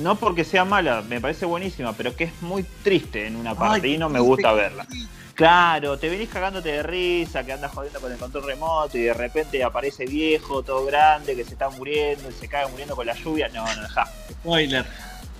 No 0.00 0.16
porque 0.16 0.44
sea 0.44 0.64
mala, 0.64 1.02
me 1.02 1.20
parece 1.20 1.46
buenísima, 1.46 1.92
pero 1.92 2.16
que 2.16 2.24
es 2.24 2.42
muy 2.42 2.64
triste 2.82 3.26
en 3.26 3.36
una 3.36 3.54
parte 3.54 3.86
Ay, 3.86 3.94
y 3.94 3.98
no 3.98 4.08
me 4.08 4.20
gusta 4.20 4.52
verla. 4.52 4.86
Claro, 5.34 5.98
te 5.98 6.10
venís 6.10 6.28
cagándote 6.28 6.70
de 6.70 6.82
risa, 6.82 7.44
que 7.44 7.52
andas 7.52 7.72
jodiendo 7.72 7.98
con 8.00 8.12
el 8.12 8.18
control 8.18 8.44
remoto 8.44 8.98
y 8.98 9.02
de 9.02 9.14
repente 9.14 9.64
aparece 9.64 10.04
viejo, 10.04 10.62
todo 10.62 10.84
grande, 10.84 11.34
que 11.34 11.44
se 11.44 11.52
está 11.52 11.70
muriendo 11.70 12.28
y 12.28 12.32
se 12.32 12.46
caga 12.46 12.68
muriendo 12.68 12.94
con 12.94 13.06
la 13.06 13.14
lluvia. 13.14 13.48
No, 13.48 13.64
no, 13.74 13.82
dejá. 13.82 14.06
Spoiler. 14.30 14.84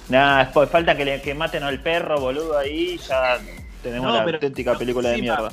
Nada, 0.08 0.44
después 0.44 0.70
falta 0.70 0.96
que, 0.96 1.04
le, 1.04 1.20
que 1.20 1.34
maten 1.34 1.62
al 1.62 1.80
perro, 1.80 2.18
boludo, 2.18 2.56
ahí 2.56 2.98
ya 3.06 3.38
tenemos 3.82 4.08
No, 4.08 4.14
la 4.14 4.22
auténtica 4.22 4.76
película 4.76 5.10
de 5.10 5.18
mierda. 5.18 5.52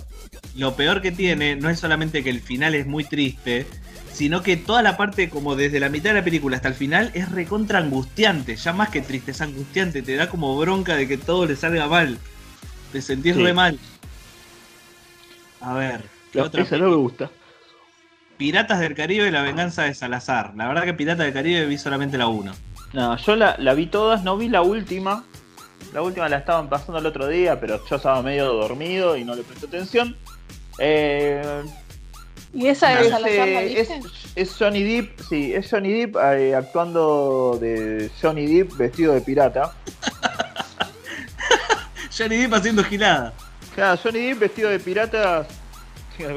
Lo 0.55 0.75
peor 0.75 1.01
que 1.01 1.11
tiene 1.11 1.55
no 1.55 1.69
es 1.69 1.79
solamente 1.79 2.23
que 2.23 2.29
el 2.29 2.41
final 2.41 2.73
es 2.73 2.87
muy 2.87 3.03
triste, 3.03 3.67
sino 4.17 4.41
que 4.41 4.57
toda 4.57 4.81
la 4.81 4.97
parte, 4.97 5.29
como 5.29 5.55
desde 5.55 5.79
la 5.79 5.89
mitad 5.89 6.09
de 6.09 6.15
la 6.15 6.23
película 6.23 6.55
hasta 6.55 6.69
el 6.69 6.73
final, 6.73 7.11
es 7.13 7.29
recontra 7.31 7.77
angustiante. 7.77 8.55
Ya 8.55 8.73
más 8.73 8.89
que 8.89 9.01
triste, 9.01 9.29
es 9.29 9.41
angustiante. 9.41 10.01
Te 10.01 10.15
da 10.15 10.27
como 10.27 10.57
bronca 10.57 10.95
de 10.95 11.07
que 11.07 11.19
todo 11.19 11.45
le 11.45 11.55
salga 11.55 11.85
mal. 11.87 12.17
Te 12.91 13.03
sentís 13.03 13.35
Sí. 13.35 13.43
re 13.43 13.53
mal. 13.53 13.77
A 15.61 15.75
ver, 15.75 16.05
¿qué 16.31 16.41
otra 16.41 16.63
Esa 16.63 16.77
no 16.77 16.89
me 16.89 16.95
gusta. 16.95 17.29
Piratas 18.37 18.79
del 18.79 18.95
Caribe, 18.95 19.29
la 19.29 19.43
venganza 19.43 19.83
de 19.83 19.93
Salazar. 19.93 20.53
La 20.55 20.67
verdad 20.67 20.83
que 20.83 20.95
Piratas 20.95 21.25
del 21.25 21.33
Caribe 21.33 21.67
vi 21.67 21.77
solamente 21.77 22.17
la 22.17 22.27
1. 22.27 22.53
No, 22.93 23.17
yo 23.17 23.35
la, 23.35 23.55
la 23.59 23.75
vi 23.75 23.85
todas, 23.85 24.23
no 24.23 24.35
vi 24.35 24.49
la 24.49 24.63
última. 24.63 25.25
La 25.93 26.01
última 26.01 26.27
la 26.27 26.37
estaban 26.37 26.69
pasando 26.69 26.97
el 26.97 27.05
otro 27.05 27.27
día, 27.27 27.59
pero 27.59 27.85
yo 27.87 27.95
estaba 27.97 28.23
medio 28.23 28.45
dormido 28.51 29.15
y 29.15 29.23
no 29.23 29.35
le 29.35 29.43
presté 29.43 29.67
atención. 29.67 30.15
Eh, 30.79 31.61
¿Y 32.53 32.67
esa 32.67 32.99
es, 32.99 33.11
eh, 33.25 33.75
viste? 33.77 33.95
es, 33.97 34.05
es 34.35 34.55
Johnny 34.57 34.83
Depp, 34.83 35.19
sí, 35.29 35.53
es 35.53 35.69
Johnny 35.69 35.91
Depp 35.93 36.15
eh, 36.15 36.55
actuando 36.55 37.57
de 37.59 38.09
Johnny 38.21 38.47
Depp 38.47 38.77
vestido 38.77 39.13
de 39.13 39.21
pirata. 39.21 39.73
Johnny 42.17 42.37
Depp 42.37 42.53
haciendo 42.53 42.83
gilada. 42.83 43.33
Claro, 43.75 43.99
Johnny 44.01 44.27
Depp 44.27 44.39
vestido 44.39 44.69
de 44.69 44.79
pirata 44.79 45.45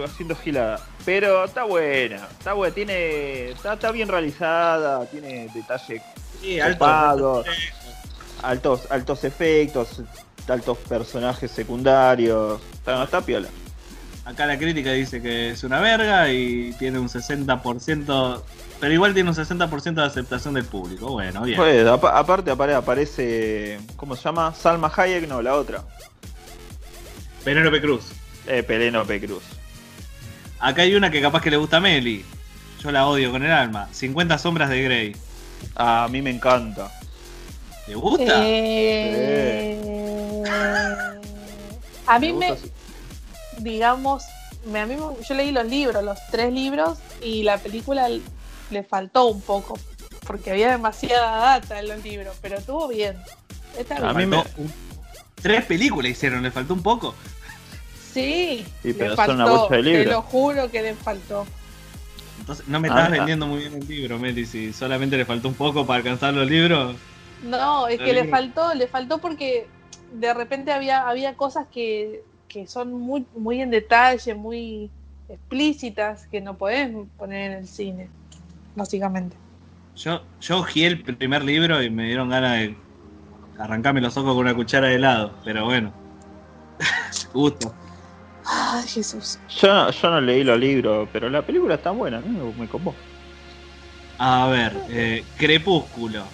haciendo 0.05 0.37
gilada. 0.37 0.81
Pero 1.05 1.45
está 1.45 1.65
buena, 1.65 2.29
está 2.39 2.53
buena, 2.53 2.75
tiene, 2.75 3.51
está, 3.51 3.75
está 3.75 3.91
bien 3.93 4.09
realizada, 4.09 5.07
tiene 5.07 5.49
detalle 5.55 6.03
Sí, 6.41 6.61
alto. 6.61 6.79
copado, 6.79 7.45
altos, 8.43 8.87
altos 8.91 9.25
efectos, 9.25 10.03
altos 10.49 10.79
personajes 10.79 11.51
secundarios. 11.51 12.61
Está, 12.75 13.05
está 13.05 13.21
piola. 13.21 13.49
Acá 14.31 14.47
la 14.47 14.57
crítica 14.59 14.93
dice 14.93 15.21
que 15.21 15.51
es 15.51 15.65
una 15.65 15.81
verga 15.81 16.31
y 16.33 16.73
tiene 16.79 17.01
un 17.01 17.09
60%, 17.09 18.43
pero 18.79 18.93
igual 18.95 19.13
tiene 19.13 19.29
un 19.31 19.35
60% 19.35 19.95
de 19.95 20.05
aceptación 20.05 20.55
del 20.55 20.65
público. 20.65 21.09
Bueno, 21.11 21.43
bien. 21.43 21.57
Pues, 21.57 21.85
apa- 21.87 22.17
aparte 22.17 22.53
apare- 22.53 22.75
aparece, 22.75 23.81
¿cómo 23.97 24.15
se 24.15 24.23
llama? 24.23 24.55
Salma 24.55 24.93
Hayek, 24.97 25.27
no, 25.27 25.43
la 25.43 25.55
otra. 25.55 25.83
Penélope 27.45 27.81
Cruz. 27.81 28.05
Eh, 28.47 28.63
Penélope 28.63 29.21
Cruz. 29.21 29.43
Acá 30.61 30.83
hay 30.83 30.95
una 30.95 31.11
que 31.11 31.21
capaz 31.21 31.43
que 31.43 31.51
le 31.51 31.57
gusta 31.57 31.79
a 31.79 31.81
Meli. 31.81 32.25
Yo 32.83 32.93
la 32.93 33.07
odio 33.09 33.33
con 33.33 33.43
el 33.43 33.51
alma. 33.51 33.89
50 33.93 34.39
sombras 34.39 34.69
de 34.71 34.83
Grey. 34.83 35.17
A 35.75 36.07
mí 36.11 36.23
me 36.23 36.31
encanta. 36.31 36.91
¿Te 37.87 37.95
gusta? 37.95 38.43
Eh, 38.47 39.81
A 42.07 42.19
mí 42.19 42.33
me, 42.33 42.51
gusta, 42.51 42.67
sí. 42.67 42.73
Digamos, 43.63 44.25
me, 44.67 44.81
a 44.81 44.87
mí 44.87 44.97
me- 44.97 45.23
yo 45.25 45.35
leí 45.35 45.53
los 45.53 45.67
libros, 45.67 46.03
los 46.05 46.19
tres 46.31 46.53
libros, 46.53 46.99
y 47.23 47.43
la 47.43 47.59
película 47.59 48.09
le 48.71 48.83
faltó 48.85 49.27
un 49.27 49.41
poco, 49.41 49.79
porque 50.27 50.51
había 50.51 50.71
demasiada 50.71 51.39
data 51.59 51.79
en 51.81 51.89
los 51.89 52.03
libros, 52.03 52.37
pero 52.43 52.59
estuvo 52.59 52.89
bien. 52.89 53.17
Está 53.79 53.97
A 53.97 54.13
mí 54.15 54.27
me- 54.27 54.43
Tres 55.41 55.65
películas 55.65 56.11
hicieron, 56.13 56.43
le 56.43 56.51
faltó 56.51 56.75
un 56.75 56.83
poco. 56.83 57.15
Sí, 58.13 58.67
Sí, 58.83 58.89
le 58.89 58.95
pero 58.95 59.11
son 59.11 59.17
faltó, 59.17 59.35
una 59.35 59.45
bocha 59.47 59.77
de 59.77 59.83
te 59.83 60.05
lo 60.07 60.23
juro 60.23 60.71
que 60.71 60.83
le 60.83 60.95
faltó. 60.95 61.47
Entonces, 62.41 62.67
no 62.69 62.81
me 62.81 62.89
Ah, 62.89 62.91
estás 62.93 63.07
ah. 63.09 63.11
vendiendo 63.13 63.47
muy 63.47 63.61
bien 63.61 63.75
el 63.75 63.87
libro, 63.87 64.19
Meli. 64.19 64.45
Si 64.45 64.73
solamente 64.73 65.17
le 65.17 65.25
faltó 65.25 65.49
un 65.49 65.55
poco 65.55 65.87
para 65.87 65.99
alcanzar 65.99 66.35
los 66.35 66.49
libros. 66.49 66.97
No, 67.43 67.87
es 67.89 67.99
que 67.99 68.13
le 68.13 68.29
faltó, 68.29 68.75
le 68.75 68.87
faltó 68.87 69.19
porque 69.19 69.67
de 70.13 70.35
repente 70.35 70.73
había, 70.73 71.09
había 71.09 71.37
cosas 71.37 71.67
que, 71.73 72.23
que 72.51 72.67
son 72.67 72.93
muy, 72.93 73.25
muy 73.37 73.61
en 73.63 73.71
detalle, 73.71 74.35
muy 74.35 74.91
explícitas, 75.29 76.27
que 76.27 76.41
no 76.41 76.55
podés 76.57 76.91
poner 77.17 77.53
en 77.53 77.59
el 77.59 77.69
cine, 77.69 78.11
básicamente. 78.75 79.37
Yo, 79.97 80.21
yo 80.41 80.59
ojeé 80.59 80.89
el 80.89 81.03
primer 81.03 81.45
libro 81.45 81.81
y 81.83 81.91
me 81.91 82.07
dieron 82.07 82.29
ganas 82.29 82.59
de 82.59 82.77
arrancarme 83.57 84.01
los 84.01 84.17
ojos 84.17 84.31
con 84.33 84.39
una 84.39 84.55
cuchara 84.55 84.89
de 84.89 84.97
helado. 84.97 85.33
Pero 85.45 85.65
bueno. 85.65 85.93
Gusto. 87.33 87.73
Ay, 88.45 88.89
Jesús. 88.89 89.39
Yo, 89.61 89.69
no- 89.73 89.91
yo 89.91 90.11
no 90.11 90.21
leí 90.21 90.43
los 90.43 90.59
libros, 90.59 91.09
pero 91.13 91.31
la 91.31 91.43
película 91.43 91.77
está 91.77 91.93
buena, 91.93 92.19
a 92.19 92.21
mí 92.21 92.31
me, 92.31 92.53
me 92.63 92.67
copó. 92.69 92.95
A 94.19 94.49
ver, 94.49 94.73
eh, 94.89 95.25
Crepúsculo. 95.39 96.25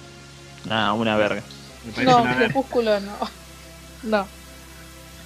Nah, 0.64 0.92
una 0.94 1.16
verga. 1.16 1.42
Me 1.84 1.92
parece 1.92 2.10
No, 2.10 2.22
una 2.22 2.30
verga. 2.30 2.44
Crepúsculo 2.46 3.00
no. 3.00 3.18
No. 4.02 4.26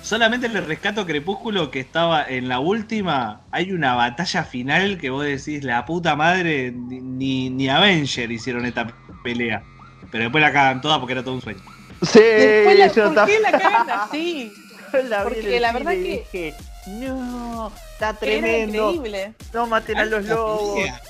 Solamente 0.03 0.49
le 0.49 0.61
rescato 0.63 1.07
Crepúsculo 1.07 1.71
que 1.71 1.81
estaba 1.81 2.25
en 2.27 2.49
la 2.49 2.59
última. 2.59 3.43
Hay 3.51 3.73
una 3.73 3.95
batalla 3.95 4.45
final 4.45 4.99
que 4.99 5.11
vos 5.11 5.25
decís, 5.25 5.63
la 5.63 5.85
puta 5.85 6.17
madre, 6.17 6.73
ni, 6.73 7.01
ni, 7.01 7.51
ni 7.51 7.69
Avenger 7.69 8.31
hicieron 8.33 8.65
esta 8.65 8.93
pelea. 9.23 9.63
Pero 10.11 10.25
después 10.25 10.43
la 10.43 10.53
cagan 10.53 10.81
toda 10.81 10.99
porque 10.99 11.13
era 11.13 11.23
todo 11.23 11.35
un 11.35 11.43
sueño. 11.43 11.61
Sí, 12.03 12.19
Después 12.19 12.79
la, 12.79 12.87
yo 12.87 13.15
¿Por 13.15 13.27
qué 13.27 13.41
la 13.41 13.53
cagan 13.53 13.91
así? 13.91 14.53
la 15.09 15.23
Porque 15.23 15.61
la 15.61 15.73
verdad 15.73 15.93
que 15.93 16.25
dije, 16.33 16.55
no, 16.87 17.71
está 17.93 18.09
era 18.11 18.19
tremendo. 18.19 18.93
increíble. 18.93 19.35
No 19.53 19.67
maten 19.67 19.99
a 19.99 20.05
los 20.07 20.25
lobos. 20.25 20.75
pelea. 20.77 21.01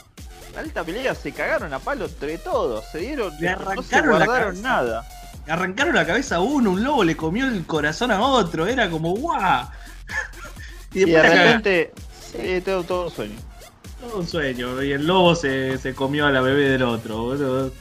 Alta 0.59 0.83
pelea, 0.83 1.15
se 1.15 1.31
cagaron 1.31 1.73
a 1.73 1.79
palo 1.79 2.07
entre 2.07 2.37
todos, 2.39 2.85
se 2.91 2.99
dieron, 2.99 3.33
Le 3.39 3.53
no 3.53 3.59
se 3.83 3.95
arrancaron 3.97 4.19
la 4.19 4.27
guardaron 4.27 4.63
nada. 4.63 5.07
Arrancaron 5.51 5.95
la 5.95 6.07
cabeza 6.07 6.37
a 6.37 6.41
uno, 6.41 6.71
un 6.71 6.85
lobo 6.85 7.05
le 7.05 7.17
comió 7.17 7.47
el 7.47 7.67
corazón 7.67 8.11
a 8.11 8.23
otro, 8.23 8.67
era 8.67 8.89
como 8.89 9.15
guau. 9.15 9.67
Y 10.95 11.03
Y 11.03 11.11
de 11.11 11.23
repente, 11.23 11.93
sí, 12.33 12.61
todo, 12.65 12.83
todo 12.85 13.05
un 13.07 13.11
sueño. 13.11 13.37
Todo 14.01 14.19
un 14.21 14.27
sueño. 14.29 14.83
Y 14.83 14.93
el 14.93 15.07
lobo 15.07 15.35
se, 15.35 15.77
se 15.79 15.95
comió 15.95 16.27
a 16.27 16.31
la 16.31 16.41
bebé 16.41 16.69
del 16.71 16.83
otro, 16.83 17.23
boludo. 17.23 17.73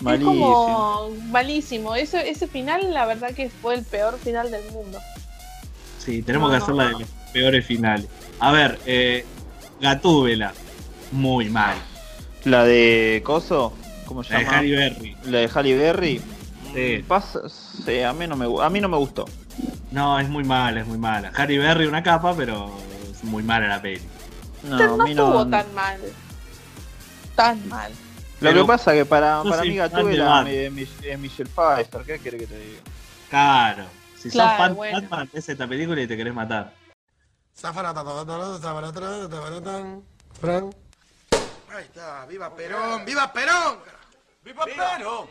Malísimo. 0.00 0.32
Es 0.32 0.38
como 0.40 1.10
malísimo. 1.30 1.94
Ese, 1.96 2.30
ese 2.30 2.46
final, 2.46 2.92
la 2.94 3.06
verdad 3.06 3.32
que 3.34 3.50
fue 3.50 3.74
el 3.74 3.84
peor 3.84 4.18
final 4.18 4.50
del 4.50 4.70
mundo. 4.72 4.98
Sí, 5.98 6.22
tenemos 6.22 6.50
No, 6.50 6.56
que 6.56 6.62
hacer 6.62 6.74
la 6.74 6.84
de 6.86 6.92
no. 6.92 6.98
los 7.00 7.08
peores 7.32 7.66
finales. 7.66 8.06
A 8.38 8.52
ver, 8.52 8.78
eh, 8.86 9.24
Gatúbela. 9.80 10.52
Muy 11.12 11.50
mal. 11.50 11.76
La 12.44 12.64
de 12.64 13.20
Coso, 13.24 13.74
¿cómo 14.06 14.24
se 14.24 14.32
La 14.32 14.38
de 14.38 14.44
llama? 14.46 14.58
Halle 14.58 14.76
Berry. 14.76 15.16
La 15.26 15.38
de 15.40 15.50
Halle 15.52 15.76
Berry. 15.76 16.22
Sí. 16.74 17.04
Pasa, 17.06 17.40
sí, 17.48 18.02
a 18.02 18.12
mí 18.12 18.26
no 18.26 18.36
me 18.36 18.46
a 18.64 18.70
mí 18.70 18.80
no 18.80 18.88
me 18.88 18.96
gustó. 18.96 19.24
No, 19.90 20.18
es 20.20 20.28
muy 20.28 20.44
mala, 20.44 20.80
es 20.80 20.86
muy 20.86 20.98
mala. 20.98 21.32
Harry 21.34 21.58
Berry 21.58 21.86
una 21.86 22.02
capa, 22.02 22.34
pero 22.36 22.70
es 23.10 23.24
muy 23.24 23.42
mala 23.42 23.66
la 23.68 23.82
peli. 23.82 24.02
No, 24.62 24.78
no 24.96 25.04
mí 25.04 25.10
estuvo 25.10 25.44
no. 25.44 25.50
tan 25.50 25.74
mal. 25.74 26.00
Tan 27.34 27.68
mal. 27.68 27.90
Lo 28.40 28.48
Pero- 28.50 28.62
que 28.62 28.66
pasa 28.68 28.92
que 28.92 29.04
para, 29.04 29.42
No 29.44 29.50
para 29.50 29.62
mí 29.62 29.76
Gatúbela 29.76 30.50
es 30.50 30.72
Mi- 30.72 30.82
es 31.02 31.18
Michelle 31.18 31.50
Pfeiffer, 31.50 32.02
¿qué 32.04 32.18
quiere 32.18 32.38
que 32.38 32.46
te 32.46 32.58
diga? 32.58 32.80
Claro. 33.28 33.84
Si 34.18 34.30
Claro, 34.30 34.50
sos 34.50 34.58
fan 34.58 34.74
bueno. 34.76 35.00
de 35.00 35.06
Batman, 35.06 35.30
ves 35.32 35.48
esta 35.48 35.66
película 35.66 36.00
y 36.00 36.06
te 36.06 36.16
querés 36.16 36.34
matar. 36.34 36.72
Fran. 40.40 40.70
Ahí 41.74 41.84
está, 41.84 42.26
viva 42.26 42.54
Perón, 42.54 43.04
viva 43.04 43.32
Perón. 43.32 43.78
¡Viva 44.44 44.64
Perón! 44.64 45.26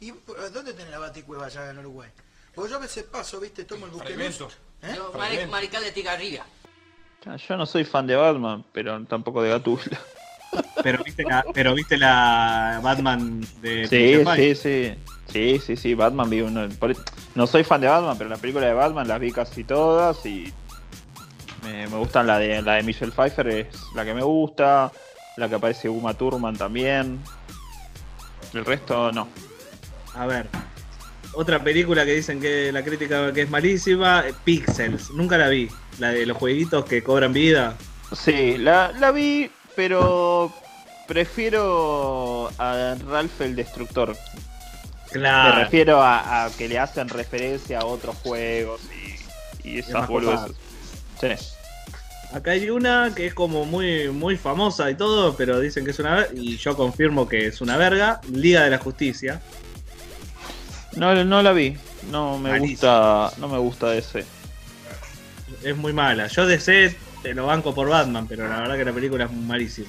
¿Y 0.00 0.12
dónde 0.52 0.72
tenés 0.74 0.90
la 0.90 0.98
baticueva 0.98 1.46
allá 1.46 1.70
en 1.70 1.78
Uruguay? 1.78 2.08
Porque 2.54 2.70
yo 2.70 2.76
a 2.76 2.80
veces 2.80 3.04
paso, 3.04 3.40
viste, 3.40 3.64
tomo 3.64 3.86
el 3.86 3.92
buquebus. 3.92 4.42
¿Eh? 4.82 5.46
Marical 5.50 5.82
de 5.82 5.92
Tigarriga. 5.92 6.44
Ah, 7.26 7.36
Yo 7.36 7.56
no 7.56 7.66
soy 7.66 7.84
fan 7.84 8.06
de 8.06 8.14
Batman, 8.16 8.64
pero 8.72 9.04
tampoco 9.04 9.42
de 9.42 9.50
Gatúbela. 9.50 9.98
Pero 10.82 11.02
viste 11.04 11.24
la, 11.24 11.44
pero 11.52 11.74
viste 11.74 11.98
la 11.98 12.80
Batman 12.82 13.40
de 13.60 13.86
Sí, 13.86 14.24
sí, 14.36 14.54
sí. 14.54 14.94
Sí, 15.30 15.58
sí, 15.58 15.76
sí, 15.76 15.94
Batman 15.94 16.30
vi 16.30 16.40
uno. 16.40 16.66
por- 16.78 16.96
No 17.34 17.46
soy 17.46 17.64
fan 17.64 17.80
de 17.82 17.86
Batman, 17.88 18.16
pero 18.16 18.30
la 18.30 18.38
película 18.38 18.66
de 18.66 18.72
Batman 18.72 19.06
las 19.06 19.20
vi 19.20 19.30
casi 19.30 19.64
todas 19.64 20.24
y 20.24 20.50
me, 21.64 21.86
me 21.88 21.96
gustan 21.98 22.26
la 22.26 22.38
de 22.38 22.62
la 22.62 22.74
de 22.76 22.82
Michelle 22.82 23.12
Pfeiffer 23.12 23.46
es 23.48 23.66
la 23.94 24.06
que 24.06 24.14
me 24.14 24.22
gusta, 24.22 24.90
la 25.36 25.48
que 25.50 25.56
aparece 25.56 25.88
Uma 25.90 26.14
Thurman 26.14 26.56
también. 26.56 27.20
El 28.54 28.64
resto 28.64 29.12
no. 29.12 29.28
A 30.18 30.26
ver. 30.26 30.48
Otra 31.34 31.62
película 31.62 32.04
que 32.04 32.14
dicen 32.14 32.40
que 32.40 32.72
la 32.72 32.82
crítica 32.82 33.32
que 33.32 33.42
es 33.42 33.50
malísima, 33.50 34.24
eh, 34.26 34.34
Pixels. 34.44 35.10
Nunca 35.10 35.38
la 35.38 35.48
vi. 35.48 35.68
La 35.98 36.10
de 36.10 36.26
los 36.26 36.36
jueguitos 36.36 36.84
que 36.84 37.02
cobran 37.02 37.32
vida. 37.32 37.76
Sí, 38.12 38.56
la, 38.58 38.92
la 38.98 39.12
vi, 39.12 39.50
pero 39.76 40.52
prefiero 41.06 42.50
a 42.58 42.96
Ralph 43.08 43.40
el 43.40 43.54
Destructor. 43.54 44.16
Claro. 45.12 45.56
Me 45.56 45.64
refiero 45.64 46.02
a, 46.02 46.46
a 46.46 46.50
que 46.50 46.68
le 46.68 46.78
hacen 46.78 47.08
referencia 47.08 47.80
a 47.80 47.84
otros 47.84 48.16
juegos 48.16 48.80
y, 49.64 49.68
y 49.68 49.78
Es 49.78 49.88
esas 49.88 50.08
boludeces. 50.08 50.56
Sí. 51.20 51.28
Acá 52.32 52.50
hay 52.50 52.68
una 52.68 53.12
que 53.14 53.26
es 53.26 53.34
como 53.34 53.64
muy, 53.64 54.08
muy 54.08 54.36
famosa 54.36 54.90
y 54.90 54.96
todo, 54.96 55.34
pero 55.36 55.60
dicen 55.60 55.84
que 55.84 55.92
es 55.92 55.98
una 55.98 56.14
verga, 56.14 56.30
y 56.34 56.56
yo 56.56 56.76
confirmo 56.76 57.26
que 57.26 57.46
es 57.46 57.60
una 57.60 57.76
verga, 57.76 58.20
Liga 58.30 58.64
de 58.64 58.70
la 58.70 58.78
Justicia. 58.78 59.40
No, 60.96 61.24
no 61.24 61.42
la 61.42 61.52
vi. 61.52 61.76
No 62.10 62.38
me 62.38 62.50
Malísimo. 62.50 62.70
gusta. 62.72 63.32
No 63.40 63.48
me 63.48 63.58
gusta 63.58 63.94
ese. 63.94 64.24
Es 65.62 65.76
muy 65.76 65.92
mala. 65.92 66.26
Yo 66.28 66.46
DC 66.46 66.96
te 67.22 67.34
lo 67.34 67.46
banco 67.46 67.74
por 67.74 67.88
Batman, 67.88 68.26
pero 68.28 68.48
la 68.48 68.60
verdad 68.60 68.76
que 68.76 68.84
la 68.84 68.92
película 68.92 69.24
es 69.24 69.32
malísima. 69.32 69.88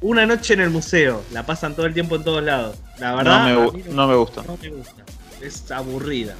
Una 0.00 0.24
noche 0.26 0.54
en 0.54 0.60
el 0.60 0.70
museo, 0.70 1.22
la 1.30 1.44
pasan 1.44 1.74
todo 1.74 1.86
el 1.86 1.94
tiempo 1.94 2.16
en 2.16 2.24
todos 2.24 2.42
lados. 2.42 2.76
La 2.98 3.14
verdad, 3.14 3.48
no, 3.54 3.72
me, 3.72 3.82
no 3.82 4.18
gusta. 4.18 4.42
no 4.46 4.56
me 4.56 4.68
gusta. 4.70 5.04
Es 5.40 5.70
aburrida. 5.70 6.34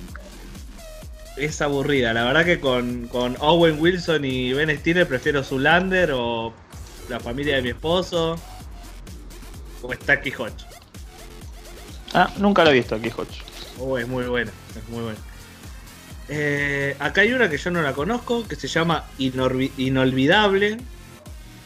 Es 1.37 1.61
aburrida. 1.63 2.13
La 2.13 2.25
verdad 2.25 2.45
que 2.45 2.59
con, 2.59 3.07
con 3.09 3.37
Owen 3.41 3.79
Wilson 3.81 4.25
y 4.25 4.53
Ben 4.53 4.77
Stiller 4.79 5.07
prefiero 5.07 5.43
Zulander 5.45 6.11
o 6.15 6.53
La 7.09 7.21
familia 7.21 7.57
de 7.57 7.63
mi 7.63 7.69
esposo 7.71 8.37
o 9.83 9.93
Stacky 9.93 10.31
Hodge. 10.33 10.65
Ah, 12.13 12.31
nunca 12.39 12.65
la 12.65 12.71
he 12.71 12.75
visto 12.75 12.95
aquí, 12.95 13.09
Hodge. 13.09 13.43
Oh, 13.79 13.97
es 13.99 14.07
muy 14.09 14.25
buena, 14.25 14.51
es 14.77 14.89
muy 14.89 15.03
buena. 15.03 15.19
Eh, 16.29 16.97
acá 16.99 17.23
hay 17.23 17.33
una 17.33 17.49
que 17.51 17.57
yo 17.57 17.71
no 17.71 17.83
la 17.83 17.93
conozco, 17.93 18.47
que 18.47 18.57
se 18.57 18.69
llama 18.69 19.05
Inolvidable, 19.19 20.79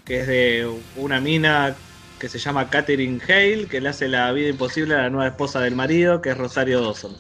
que 0.05 0.21
es 0.21 0.27
de 0.27 0.81
una 0.97 1.21
mina 1.21 1.75
que 2.19 2.29
se 2.29 2.39
llama 2.39 2.71
Catherine 2.71 3.21
Hale, 3.27 3.67
que 3.67 3.81
le 3.81 3.89
hace 3.91 4.09
la 4.09 4.33
vida 4.33 4.49
imposible 4.49 4.95
a 4.95 5.03
la 5.03 5.11
nueva 5.11 5.27
esposa 5.29 5.61
del 5.61 5.75
marido, 5.75 6.23
que 6.23 6.31
es 6.31 6.39
Rosario 6.39 6.81
Dawson. 6.81 7.17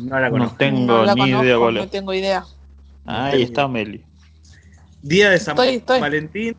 No 0.00 0.18
la 0.18 0.26
No 0.28 0.32
conozco. 0.32 0.56
tengo 0.58 0.98
No 0.98 1.04
la 1.04 1.14
ni 1.14 1.20
conozco, 1.20 1.44
idea 1.44 1.58
cuál 1.58 1.74
no 1.74 1.88
tengo 1.88 2.14
idea. 2.14 2.44
Ahí 3.06 3.42
está 3.42 3.68
Meli. 3.68 4.04
Día 5.02 5.30
de 5.30 5.38
San 5.38 5.52
Estoy, 5.56 5.76
estoy. 5.76 6.00
Valentín, 6.00 6.56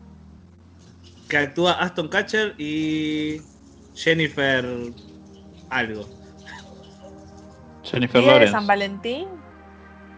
que 1.28 1.36
actúa 1.36 1.72
Aston 1.72 2.08
Catcher 2.08 2.54
y 2.58 3.40
Jennifer 3.94 4.64
algo. 5.70 6.06
Jennifer 7.84 8.20
Día 8.20 8.30
de 8.30 8.34
Lawrence. 8.34 8.52
San 8.52 8.66
Valentín. 8.66 9.28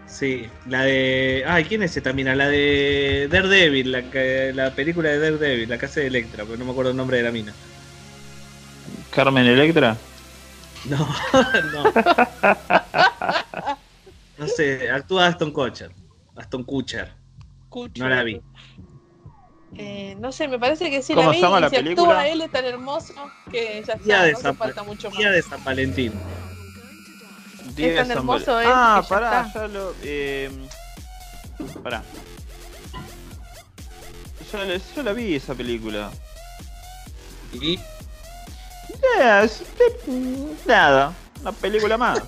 Sí, 0.06 0.47
la 0.68 0.82
de. 0.82 1.44
Ay, 1.47 1.64
¿quién 1.64 1.82
es 1.82 1.97
esta 1.97 2.12
mina? 2.12 2.35
La 2.36 2.48
de 2.48 3.28
Daredevil, 3.31 3.90
la, 3.90 4.02
que- 4.10 4.52
la 4.55 4.70
película 4.70 5.09
de 5.10 5.18
Daredevil, 5.18 5.68
la 5.68 5.78
casa 5.78 6.01
de 6.01 6.06
Electra, 6.06 6.44
pero 6.44 6.56
no 6.56 6.64
me 6.64 6.70
acuerdo 6.70 6.93
el 6.93 6.97
nombre 6.97 7.16
de 7.16 7.23
la 7.24 7.32
mina. 7.32 7.52
Carmen 9.10 9.47
Electra. 9.47 9.97
No, 10.89 10.98
no. 11.73 11.93
No 14.39 14.47
sé, 14.47 14.90
actúa 14.90 15.28
Aston 15.28 15.51
Kutcher. 15.51 15.90
Aston 16.36 16.62
Kutcher. 16.62 17.10
Cucho. 17.70 18.02
No 18.05 18.10
la 18.10 18.23
vi. 18.23 18.39
Eh, 19.78 20.16
no 20.20 20.32
sé, 20.32 20.48
me 20.48 20.59
parece 20.59 20.90
que 20.90 21.02
sí 21.02 21.12
¿Cómo 21.14 21.26
la 21.28 21.32
vi. 21.32 21.40
se 21.40 21.43
llama 21.44 21.59
y 21.59 21.60
la 21.62 21.68
si 21.70 21.76
película? 21.76 22.09
actúa 22.20 22.28
él 22.28 22.40
es 22.40 22.51
tan 22.51 22.64
hermoso 22.64 23.14
que 23.51 23.82
ya 23.86 23.94
está, 23.94 24.22
de 24.22 24.32
no 24.32 24.38
San, 24.38 24.56
falta 24.56 24.82
mucho 24.82 25.10
más. 25.10 25.18
Día 25.18 25.30
de 25.30 25.43
San 25.43 25.62
Valentín. 25.64 26.12
Día 27.74 27.88
de 27.88 27.97
tan 27.97 28.06
San 28.09 28.16
hermoso 28.18 28.55
Val- 28.55 28.64
él 28.64 28.72
Ah, 28.74 28.97
que 29.02 29.02
ya 29.02 29.09
pará, 29.09 29.47
está. 29.47 29.60
ya 29.60 29.68
lo. 29.68 29.94
Eh, 30.02 30.51
pará. 31.82 32.02
Yo, 34.52 34.59
la- 34.64 34.76
yo 34.76 35.02
la 35.02 35.12
vi 35.12 35.34
esa 35.34 35.55
película. 35.55 36.10
¿Y? 37.52 37.78
Es- 39.40 39.62
nada, 40.66 41.12
una 41.43 41.52
película 41.52 41.97
más. 41.98 42.22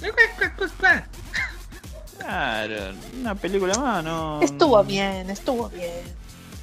Claro, 2.18 2.94
una 3.20 3.34
película 3.34 3.78
más, 3.78 4.02
no. 4.02 4.40
Estuvo 4.42 4.82
bien, 4.82 5.28
estuvo 5.30 5.68
bien. 5.68 6.15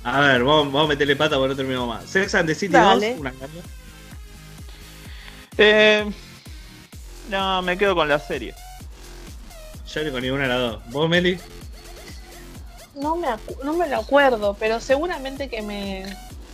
A 0.03 0.19
ver, 0.19 0.43
vamos, 0.43 0.73
vamos 0.73 0.85
a 0.85 0.89
meterle 0.89 1.15
pata 1.15 1.37
porque 1.37 1.49
no 1.49 1.55
terminamos 1.55 1.87
más. 1.87 2.05
Sex 2.05 2.35
and 2.35 2.47
the 2.47 2.55
City 2.55 2.73
Dale. 2.73 3.11
2, 3.11 3.19
una 3.19 3.31
mierda. 3.31 3.61
Eh, 5.57 6.11
no, 7.29 7.61
me 7.61 7.77
quedo 7.77 7.95
con 7.95 8.09
la 8.09 8.19
serie. 8.19 8.53
Yo 9.93 10.03
ni 10.03 10.11
con 10.11 10.21
ninguna 10.21 10.43
de 10.43 10.49
las 10.49 10.59
dos. 10.59 10.81
¿Vos, 10.89 11.09
Meli? 11.09 11.39
No 12.95 13.15
me, 13.15 13.27
no 13.63 13.73
me 13.73 13.87
lo 13.87 13.97
acuerdo, 13.97 14.55
pero 14.59 14.79
seguramente 14.79 15.49
que 15.49 15.61
me, 15.61 16.05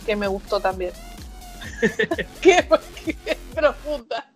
que 0.06 0.16
me 0.16 0.26
gustó 0.26 0.60
también. 0.60 0.92
qué, 2.40 2.66
qué 3.04 3.38
profunda. 3.54 4.26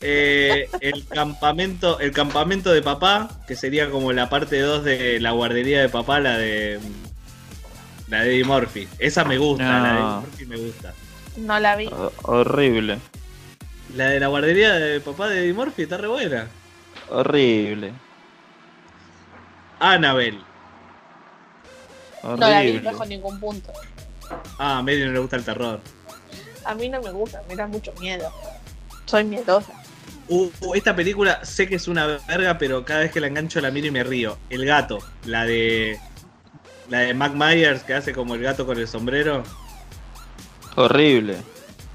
Eh, 0.00 0.68
el 0.80 1.06
campamento 1.06 1.98
el 1.98 2.12
campamento 2.12 2.72
de 2.72 2.82
papá, 2.82 3.40
que 3.46 3.56
sería 3.56 3.90
como 3.90 4.12
la 4.12 4.28
parte 4.28 4.60
2 4.60 4.84
de 4.84 5.18
la 5.20 5.30
guardería 5.30 5.80
de 5.80 5.88
papá, 5.88 6.20
la 6.20 6.36
de 6.36 6.78
la 8.08 8.22
de 8.22 8.30
Eddie 8.34 8.44
Murphy. 8.44 8.88
Esa 8.98 9.24
me 9.24 9.38
gusta, 9.38 9.64
No. 9.64 9.82
la 9.82 9.92
de 9.92 9.98
Eddie 9.98 10.20
Murphy 10.20 10.46
me 10.46 10.56
gusta. 10.56 10.94
No 11.36 11.58
la 11.60 11.76
vi. 11.76 11.86
Ho- 11.86 12.12
horrible, 12.22 12.98
La 13.94 14.08
de 14.08 14.20
la 14.20 14.26
guardería 14.28 14.74
de 14.74 15.00
papá 15.00 15.28
de 15.28 15.40
Eddie 15.44 15.52
Murphy 15.54 15.82
está 15.82 15.96
re 15.96 16.08
buena. 16.08 16.48
horrible, 17.10 17.92
Annabelle. 19.80 20.40
No 22.22 22.36
la 22.36 22.60
vi, 22.62 22.68
horrible. 22.70 22.90
no 22.92 22.98
con 22.98 23.08
ningún 23.08 23.40
punto. 23.40 23.72
Ah, 24.58 24.78
a 24.78 24.82
Meli 24.82 25.04
no 25.04 25.12
le 25.12 25.18
gusta 25.18 25.36
el 25.36 25.44
terror. 25.44 25.80
A 26.64 26.74
mí 26.74 26.88
no 26.88 27.00
me 27.02 27.10
gusta, 27.10 27.42
me 27.48 27.54
da 27.56 27.66
mucho 27.66 27.92
miedo. 28.00 28.32
Soy 29.04 29.24
miedosa. 29.24 29.72
Uh, 30.28 30.50
uh, 30.62 30.74
esta 30.74 30.96
película 30.96 31.44
sé 31.44 31.68
que 31.68 31.74
es 31.74 31.86
una 31.86 32.06
verga, 32.26 32.56
pero 32.56 32.82
cada 32.86 33.00
vez 33.00 33.12
que 33.12 33.20
la 33.20 33.26
engancho 33.26 33.60
la 33.60 33.70
miro 33.70 33.88
y 33.88 33.90
me 33.90 34.02
río. 34.02 34.38
El 34.48 34.64
gato, 34.64 34.98
la 35.26 35.44
de 35.44 36.00
la 36.88 36.98
de 37.00 37.14
Mac 37.14 37.32
Myers 37.34 37.82
que 37.82 37.94
hace 37.94 38.12
como 38.12 38.34
el 38.34 38.42
gato 38.42 38.66
con 38.66 38.78
el 38.78 38.86
sombrero. 38.88 39.42
Horrible. 40.76 41.38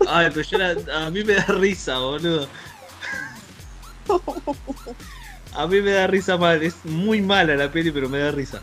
Ay, 0.07 0.30
pero 0.34 0.41
yo 0.41 0.57
la- 0.57 1.06
a 1.06 1.10
mí 1.10 1.24
me 1.24 1.34
da 1.34 1.45
risa, 1.45 1.98
boludo. 1.99 2.48
A 5.53 5.68
mí 5.68 5.82
me 5.82 5.91
da 5.91 6.07
risa 6.07 6.38
mal. 6.38 6.61
Es 6.64 6.76
muy 6.86 7.22
mala 7.22 7.56
la 7.56 7.72
peli, 7.72 7.91
pero 7.91 8.07
me 8.10 8.20
da 8.20 8.32
risa. 8.32 8.61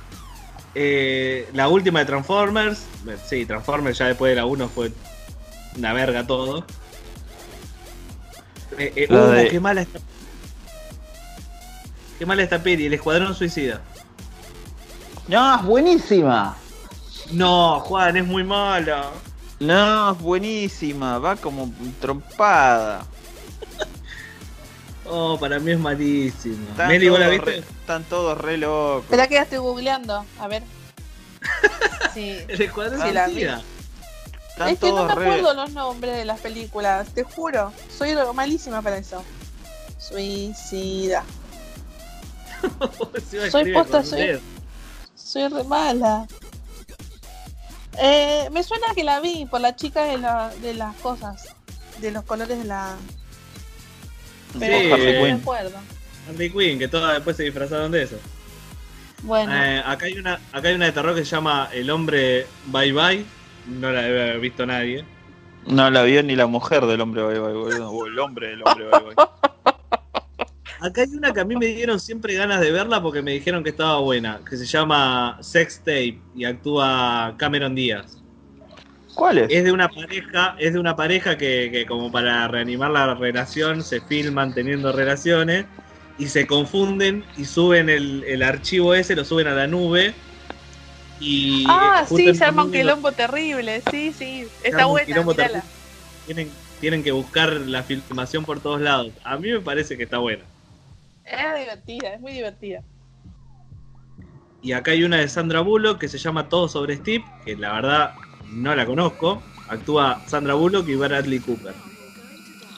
Eh, 0.74 1.48
la 1.54 1.68
última 1.68 2.00
de 2.00 2.06
Transformers. 2.06 2.82
Sí, 3.28 3.46
Transformers 3.46 3.98
ya 3.98 4.06
después 4.08 4.30
de 4.30 4.36
la 4.36 4.46
1 4.46 4.68
fue 4.68 4.92
una 5.76 5.92
verga 5.92 6.26
todo. 6.26 6.64
Eh, 8.78 8.92
eh, 8.96 9.06
uh, 9.10 9.16
de- 9.30 9.48
qué 9.48 9.60
mala 9.60 9.82
esta. 9.82 9.98
Qué 12.18 12.26
mala 12.26 12.42
esta 12.42 12.62
peli, 12.62 12.86
el 12.86 12.94
Escuadrón 12.94 13.34
Suicida. 13.34 13.82
No, 15.28 15.56
es 15.56 15.62
buenísima. 15.64 16.56
No, 17.32 17.80
Juan, 17.80 18.16
es 18.16 18.26
muy 18.26 18.44
mala. 18.44 19.10
No, 19.58 20.12
es 20.12 20.18
buenísima, 20.20 21.18
va 21.18 21.36
como 21.36 21.72
trompada. 22.00 23.04
Oh, 25.08 25.38
para 25.38 25.60
mí 25.60 25.70
es 25.70 25.78
malísima. 25.78 26.68
Están 26.72 26.88
Meli, 26.88 27.08
¿vos 27.08 27.20
la 27.20 27.26
todos 27.26 27.36
viste? 27.36 27.50
re- 27.52 27.58
están 27.58 28.02
todos 28.04 28.38
re 28.38 28.56
locos. 28.58 29.04
Espera 29.04 29.28
que 29.28 29.34
ya 29.34 29.42
estoy 29.42 29.58
googleando. 29.58 30.24
A 30.40 30.48
ver. 30.48 30.64
Sí. 32.12 32.38
El 32.48 32.60
Escuadrón 32.60 33.00
Sí, 33.02 33.12
la 33.12 33.26
vi. 33.28 33.34
Suicida. 33.34 33.62
Están 34.48 34.68
Es 34.70 34.78
que 34.80 34.90
no 34.90 35.04
me 35.06 35.14
re- 35.14 35.22
acuerdo 35.26 35.54
los 35.54 35.70
nombres 35.74 36.16
de 36.16 36.24
las 36.24 36.40
películas, 36.40 37.06
te 37.14 37.22
juro. 37.22 37.72
Soy 37.96 38.16
malísima 38.34 38.82
para 38.82 38.96
eso. 38.98 39.22
Suicida. 39.96 41.22
Soy 43.52 43.72
posta, 43.72 44.02
soy-. 44.02 44.40
Soy 45.26 45.48
re 45.48 45.64
mala. 45.64 46.26
Eh, 47.98 48.48
me 48.52 48.62
suena 48.62 48.86
que 48.94 49.02
la 49.02 49.18
vi 49.20 49.46
por 49.46 49.60
la 49.60 49.74
chica 49.74 50.04
de, 50.04 50.18
la, 50.18 50.50
de 50.60 50.74
las 50.74 50.94
cosas, 50.96 51.54
de 52.00 52.10
los 52.12 52.22
colores 52.24 52.58
de 52.58 52.64
la. 52.64 52.94
Pero 54.58 54.78
Sí, 54.78 54.86
no 54.88 54.94
Harley 54.94 55.12
me 55.22 55.22
Quinn. 55.28 55.40
acuerdo. 55.40 55.78
Harley 56.28 56.50
Quinn, 56.50 56.78
que 56.78 56.88
todas 56.88 57.14
después 57.14 57.36
se 57.36 57.42
disfrazaron 57.42 57.90
de 57.90 58.02
eso. 58.04 58.16
Bueno, 59.22 59.52
Eh, 59.52 59.82
acá, 59.84 60.06
hay 60.06 60.18
una, 60.18 60.34
acá 60.52 60.68
hay 60.68 60.74
una 60.74 60.84
de 60.86 60.92
terror 60.92 61.14
que 61.14 61.24
se 61.24 61.30
llama 61.34 61.70
El 61.72 61.90
hombre 61.90 62.46
Bye 62.66 62.92
Bye. 62.92 63.26
No 63.66 63.90
la 63.90 64.02
debe 64.02 64.22
haber 64.22 64.40
visto 64.40 64.64
nadie. 64.66 65.04
No 65.66 65.90
la 65.90 66.02
vio 66.04 66.22
ni 66.22 66.36
la 66.36 66.46
mujer 66.46 66.86
del 66.86 67.00
hombre 67.00 67.22
bye 67.26 67.40
bye, 67.40 67.52
boludo. 67.52 67.90
O 67.90 68.06
el 68.06 68.16
hombre 68.20 68.48
del 68.50 68.62
hombre 68.62 68.86
bye 68.88 69.00
bye. 69.00 69.14
Acá 70.80 71.02
hay 71.02 71.14
una 71.14 71.32
que 71.32 71.40
a 71.40 71.44
mí 71.44 71.56
me 71.56 71.66
dieron 71.66 71.98
siempre 72.00 72.34
ganas 72.34 72.60
de 72.60 72.70
verla 72.70 73.02
porque 73.02 73.22
me 73.22 73.32
dijeron 73.32 73.64
que 73.64 73.70
estaba 73.70 73.98
buena, 74.00 74.40
que 74.48 74.56
se 74.56 74.66
llama 74.66 75.38
Sex 75.40 75.78
Tape 75.78 76.18
y 76.34 76.44
actúa 76.44 77.34
Cameron 77.38 77.74
Díaz. 77.74 78.18
¿Cuál 79.14 79.38
es? 79.38 79.50
Es 79.50 79.64
de 79.64 79.72
una 79.72 79.88
pareja, 79.88 80.56
es 80.58 80.74
de 80.74 80.78
una 80.78 80.94
pareja 80.94 81.38
que, 81.38 81.70
que 81.72 81.86
como 81.86 82.12
para 82.12 82.46
reanimar 82.48 82.90
la 82.90 83.14
relación 83.14 83.82
se 83.82 84.00
filman 84.00 84.52
teniendo 84.52 84.92
relaciones 84.92 85.64
y 86.18 86.26
se 86.26 86.46
confunden 86.46 87.24
y 87.38 87.46
suben 87.46 87.88
el, 87.88 88.24
el 88.24 88.42
archivo 88.42 88.94
ese, 88.94 89.16
lo 89.16 89.24
suben 89.24 89.46
a 89.46 89.54
la 89.54 89.66
nube 89.66 90.14
y 91.20 91.64
ah, 91.68 92.04
sí, 92.08 92.34
se 92.34 92.44
arma 92.44 92.64
un 92.64 92.72
quilombo 92.72 93.12
terrible. 93.12 93.82
Sí, 93.90 94.12
sí, 94.12 94.46
está 94.62 94.86
buena. 94.86 95.22
mírala. 95.22 95.64
Tienen, 96.26 96.50
tienen 96.80 97.02
que 97.02 97.12
buscar 97.12 97.52
la 97.52 97.82
filmación 97.82 98.44
por 98.44 98.60
todos 98.60 98.80
lados. 98.80 99.12
A 99.24 99.36
mí 99.38 99.50
me 99.50 99.60
parece 99.60 99.96
que 99.96 100.02
está 100.02 100.18
buena. 100.18 100.44
Es 101.26 101.58
divertida, 101.58 102.14
es 102.14 102.20
muy 102.20 102.32
divertida. 102.32 102.82
Y 104.62 104.72
acá 104.72 104.92
hay 104.92 105.04
una 105.04 105.18
de 105.18 105.28
Sandra 105.28 105.60
Bullock 105.60 105.98
que 105.98 106.08
se 106.08 106.18
llama 106.18 106.48
Todo 106.48 106.68
sobre 106.68 106.96
Steve, 106.96 107.24
que 107.44 107.56
la 107.56 107.72
verdad 107.72 108.14
no 108.46 108.74
la 108.74 108.86
conozco. 108.86 109.42
Actúa 109.68 110.22
Sandra 110.26 110.54
Bullock 110.54 110.88
y 110.88 110.94
Bradley 110.94 111.40
Cooper. 111.40 111.74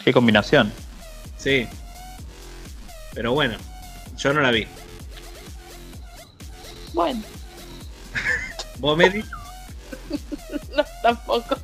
Qué 0.04 0.12
combinación. 0.12 0.72
Sí. 1.36 1.66
Pero 3.14 3.32
bueno, 3.32 3.56
yo 4.16 4.32
no 4.32 4.40
la 4.40 4.50
vi. 4.50 4.66
Bueno, 6.94 7.22
¿Vos, 8.78 8.96
Meli? 8.96 9.24
no, 10.76 10.84
tampoco. 11.02 11.56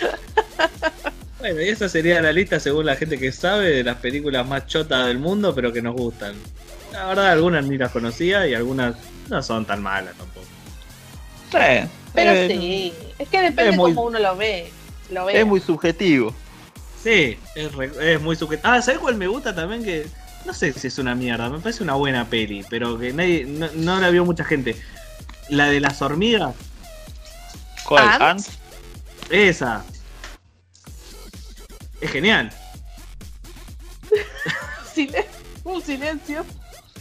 Bueno, 1.52 1.60
y 1.62 1.68
esa 1.68 1.88
sería 1.88 2.20
la 2.20 2.32
lista 2.32 2.58
según 2.58 2.86
la 2.86 2.96
gente 2.96 3.18
que 3.18 3.30
sabe 3.30 3.70
de 3.70 3.84
las 3.84 3.98
películas 3.98 4.44
más 4.48 4.66
chotas 4.66 5.06
del 5.06 5.18
mundo, 5.20 5.54
pero 5.54 5.72
que 5.72 5.80
nos 5.80 5.94
gustan. 5.94 6.34
La 6.92 7.06
verdad, 7.06 7.30
algunas 7.30 7.64
ni 7.66 7.78
las 7.78 7.92
conocía 7.92 8.48
y 8.48 8.54
algunas 8.54 8.96
no 9.28 9.40
son 9.44 9.64
tan 9.64 9.80
malas 9.80 10.14
tampoco. 10.16 10.46
Sí. 11.52 11.88
Pero 12.14 12.30
Eh, 12.32 12.48
sí, 12.50 12.92
es 13.16 13.28
que 13.28 13.40
depende 13.42 13.70
es 13.70 13.76
muy- 13.76 13.94
cómo 13.94 14.08
uno 14.08 14.18
lo 14.18 14.36
ve. 14.36 14.72
Lo 15.12 15.26
ve. 15.26 15.38
Es 15.40 15.46
muy 15.46 15.60
subjetivo. 15.60 16.34
Sí, 17.04 17.38
es, 17.54 17.72
re- 17.76 18.14
es 18.14 18.20
muy 18.20 18.34
sujet... 18.34 18.58
Ah, 18.64 18.82
¿sabes 18.82 18.98
cuál 18.98 19.14
me 19.14 19.28
gusta 19.28 19.54
también? 19.54 19.84
Que 19.84 20.04
no 20.46 20.52
sé 20.52 20.72
si 20.72 20.88
es 20.88 20.98
una 20.98 21.14
mierda, 21.14 21.48
me 21.48 21.60
parece 21.60 21.84
una 21.84 21.94
buena 21.94 22.24
peli, 22.24 22.64
pero 22.68 22.98
que 22.98 23.12
nadie, 23.12 23.44
no, 23.44 23.68
no 23.76 24.00
la 24.00 24.10
vio 24.10 24.24
mucha 24.24 24.42
gente. 24.44 24.74
La 25.48 25.66
de 25.70 25.78
las 25.78 26.02
hormigas, 26.02 26.56
¿Cuál? 27.84 28.36
Esa. 29.30 29.84
Es 32.00 32.10
genial. 32.10 32.50
Silen- 34.94 35.26
Un 35.64 35.82
silencio. 35.82 36.44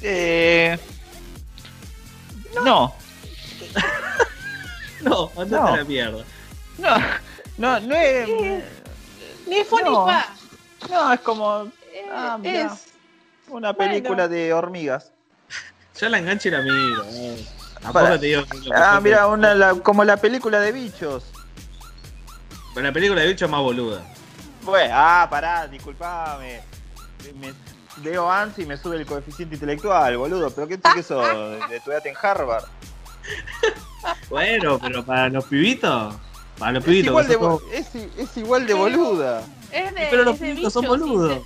Eh... 0.02 0.78
No. 2.64 2.94
No, 5.02 5.32
andate 5.38 5.50
No. 5.56 5.68
a 5.68 5.78
la 5.78 5.84
mierda. 5.84 6.24
No. 6.78 6.98
No, 7.58 7.80
no 7.82 7.96
es. 7.96 8.28
Ni 9.48 9.64
fue 9.64 9.84
No. 9.84 10.06
ni 10.08 10.12
fa. 10.12 10.28
No, 10.90 11.14
es 11.14 11.20
como 11.22 11.64
Eh, 11.94 12.06
Ah, 12.12 12.38
mirá. 12.40 12.66
es. 12.74 12.86
una 13.50 13.74
película 13.74 14.28
Bueno. 14.28 14.30
de 14.30 14.54
hormigas. 14.54 15.12
Yo 16.00 16.10
la 16.10 16.18
engancho 16.20 16.48
y 16.48 16.52
la 16.52 16.62
miro. 16.62 17.06
eh. 17.12 17.46
Para- 17.94 18.20
te 18.20 18.26
digo 18.28 18.44
Ah, 18.76 19.00
mira, 19.02 19.28
una, 19.28 19.54
la- 19.54 19.76
como 19.76 20.04
la 20.04 20.18
película 20.18 20.60
de 20.60 20.72
bichos. 20.72 21.24
Pero 22.74 22.88
la 22.88 22.92
película 22.94 23.22
de 23.22 23.28
bicho 23.28 23.46
es 23.46 23.52
más 23.52 23.62
boluda. 23.62 24.02
Bueno, 24.66 24.94
ah, 24.98 25.28
pará, 25.30 25.68
disculpame. 25.68 26.62
Me, 27.40 27.54
veo 27.98 28.30
Ants 28.30 28.60
y 28.60 28.66
me 28.66 28.78
sube 28.78 28.98
el 28.98 29.06
coeficiente 29.06 29.56
intelectual, 29.56 30.18
boludo. 30.18 30.50
¿Pero 30.52 30.68
qué, 30.68 30.80
qué 30.94 31.04
sos? 31.04 31.26
¿De 31.70 31.82
en 32.10 32.16
Harvard? 32.22 32.66
Bueno, 34.30 34.80
pero 34.80 35.04
para 35.06 35.30
los 35.30 35.46
pibitos. 35.46 36.16
Para 36.60 36.74
los 36.74 36.84
Es 36.84 36.86
pibitos. 36.90 37.08
igual, 37.10 37.28
que 37.28 37.38
de, 37.72 37.78
es, 37.80 37.96
es 38.18 38.38
igual 38.38 38.68
de 38.68 38.74
boluda. 38.74 39.42
Es 39.72 39.94
de, 39.94 40.08
Pero 40.10 40.24
los 40.24 40.36
es 40.36 40.40
de 40.42 40.48
pibitos 40.52 40.74
son 40.74 40.86
boludos. 40.86 41.42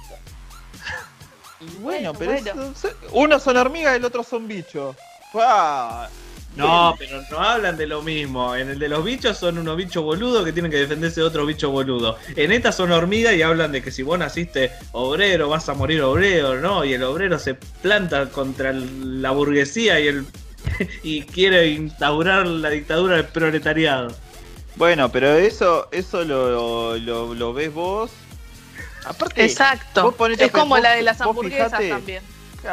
Bueno, 1.82 2.14
pero 2.14 2.32
bueno. 2.32 2.72
eso- 2.72 2.90
unos 3.12 3.44
son 3.44 3.58
hormigas 3.58 3.94
y 3.94 3.98
el 3.98 4.06
otro 4.06 4.24
son 4.24 4.48
bichos. 4.48 4.96
Ah, 5.34 6.08
No, 6.56 6.96
pero 7.00 7.22
no 7.32 7.40
hablan 7.40 7.78
de 7.78 7.88
lo 7.88 8.02
mismo. 8.02 8.56
En 8.56 8.70
el 8.70 8.80
de 8.80 8.90
los 8.90 9.04
bichos 9.04 9.38
son 9.38 9.58
unos 9.60 9.78
bichos 9.78 10.04
boludos 10.04 10.44
que 10.44 10.52
tienen 10.52 10.70
que 10.72 10.78
defenderse 10.78 11.22
de 11.22 11.28
otro 11.28 11.46
bicho 11.46 11.70
boludo. 11.72 12.18
En 12.36 12.52
esta 12.52 12.72
son 12.72 12.92
hormigas 12.92 13.34
y 13.36 13.42
hablan 13.44 13.72
de 13.72 13.82
que 13.82 13.92
si 13.92 14.04
vos 14.04 14.20
naciste 14.20 14.72
obrero 14.92 15.48
vas 15.48 15.70
a 15.70 15.74
morir 15.74 16.02
obrero, 16.02 16.60
¿no? 16.60 16.84
Y 16.84 16.94
el 16.94 17.04
obrero 17.04 17.40
se 17.40 17.54
planta 17.54 18.30
contra 18.30 18.72
el- 18.72 19.22
la 19.22 19.32
burguesía 19.32 20.00
y 20.00 20.08
el 20.08 20.26
y 21.04 21.22
quiere 21.22 21.68
instaurar 21.68 22.46
la 22.48 22.70
dictadura 22.72 23.16
del 23.16 23.26
proletariado. 23.26 24.10
Bueno, 24.76 25.10
pero 25.12 25.34
eso, 25.36 25.88
eso 25.92 26.24
lo, 26.26 26.98
lo, 26.98 27.34
lo 27.34 27.54
ves 27.54 27.74
vos. 27.74 28.12
Aparte, 29.06 29.46
Exacto. 29.46 30.04
vos 30.04 30.16
ponete 30.16 30.46
Es 30.46 30.52
como 30.52 30.76
vos- 30.76 30.82
la 30.84 30.92
de 30.92 31.04
las 31.04 31.22
hamburguesas 31.22 31.72
fijate- 31.72 31.90
también. 31.90 32.24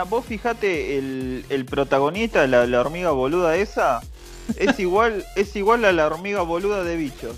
Vos 0.08 0.24
fijate 0.26 0.98
el, 0.98 1.44
el 1.48 1.64
protagonista, 1.64 2.46
la, 2.46 2.66
la 2.66 2.80
hormiga 2.80 3.10
boluda 3.10 3.56
esa, 3.56 4.00
es 4.56 4.78
igual, 4.80 5.24
es 5.36 5.54
igual 5.56 5.84
a 5.84 5.92
la 5.92 6.06
hormiga 6.06 6.42
boluda 6.42 6.82
de 6.84 6.96
bichos. 6.96 7.36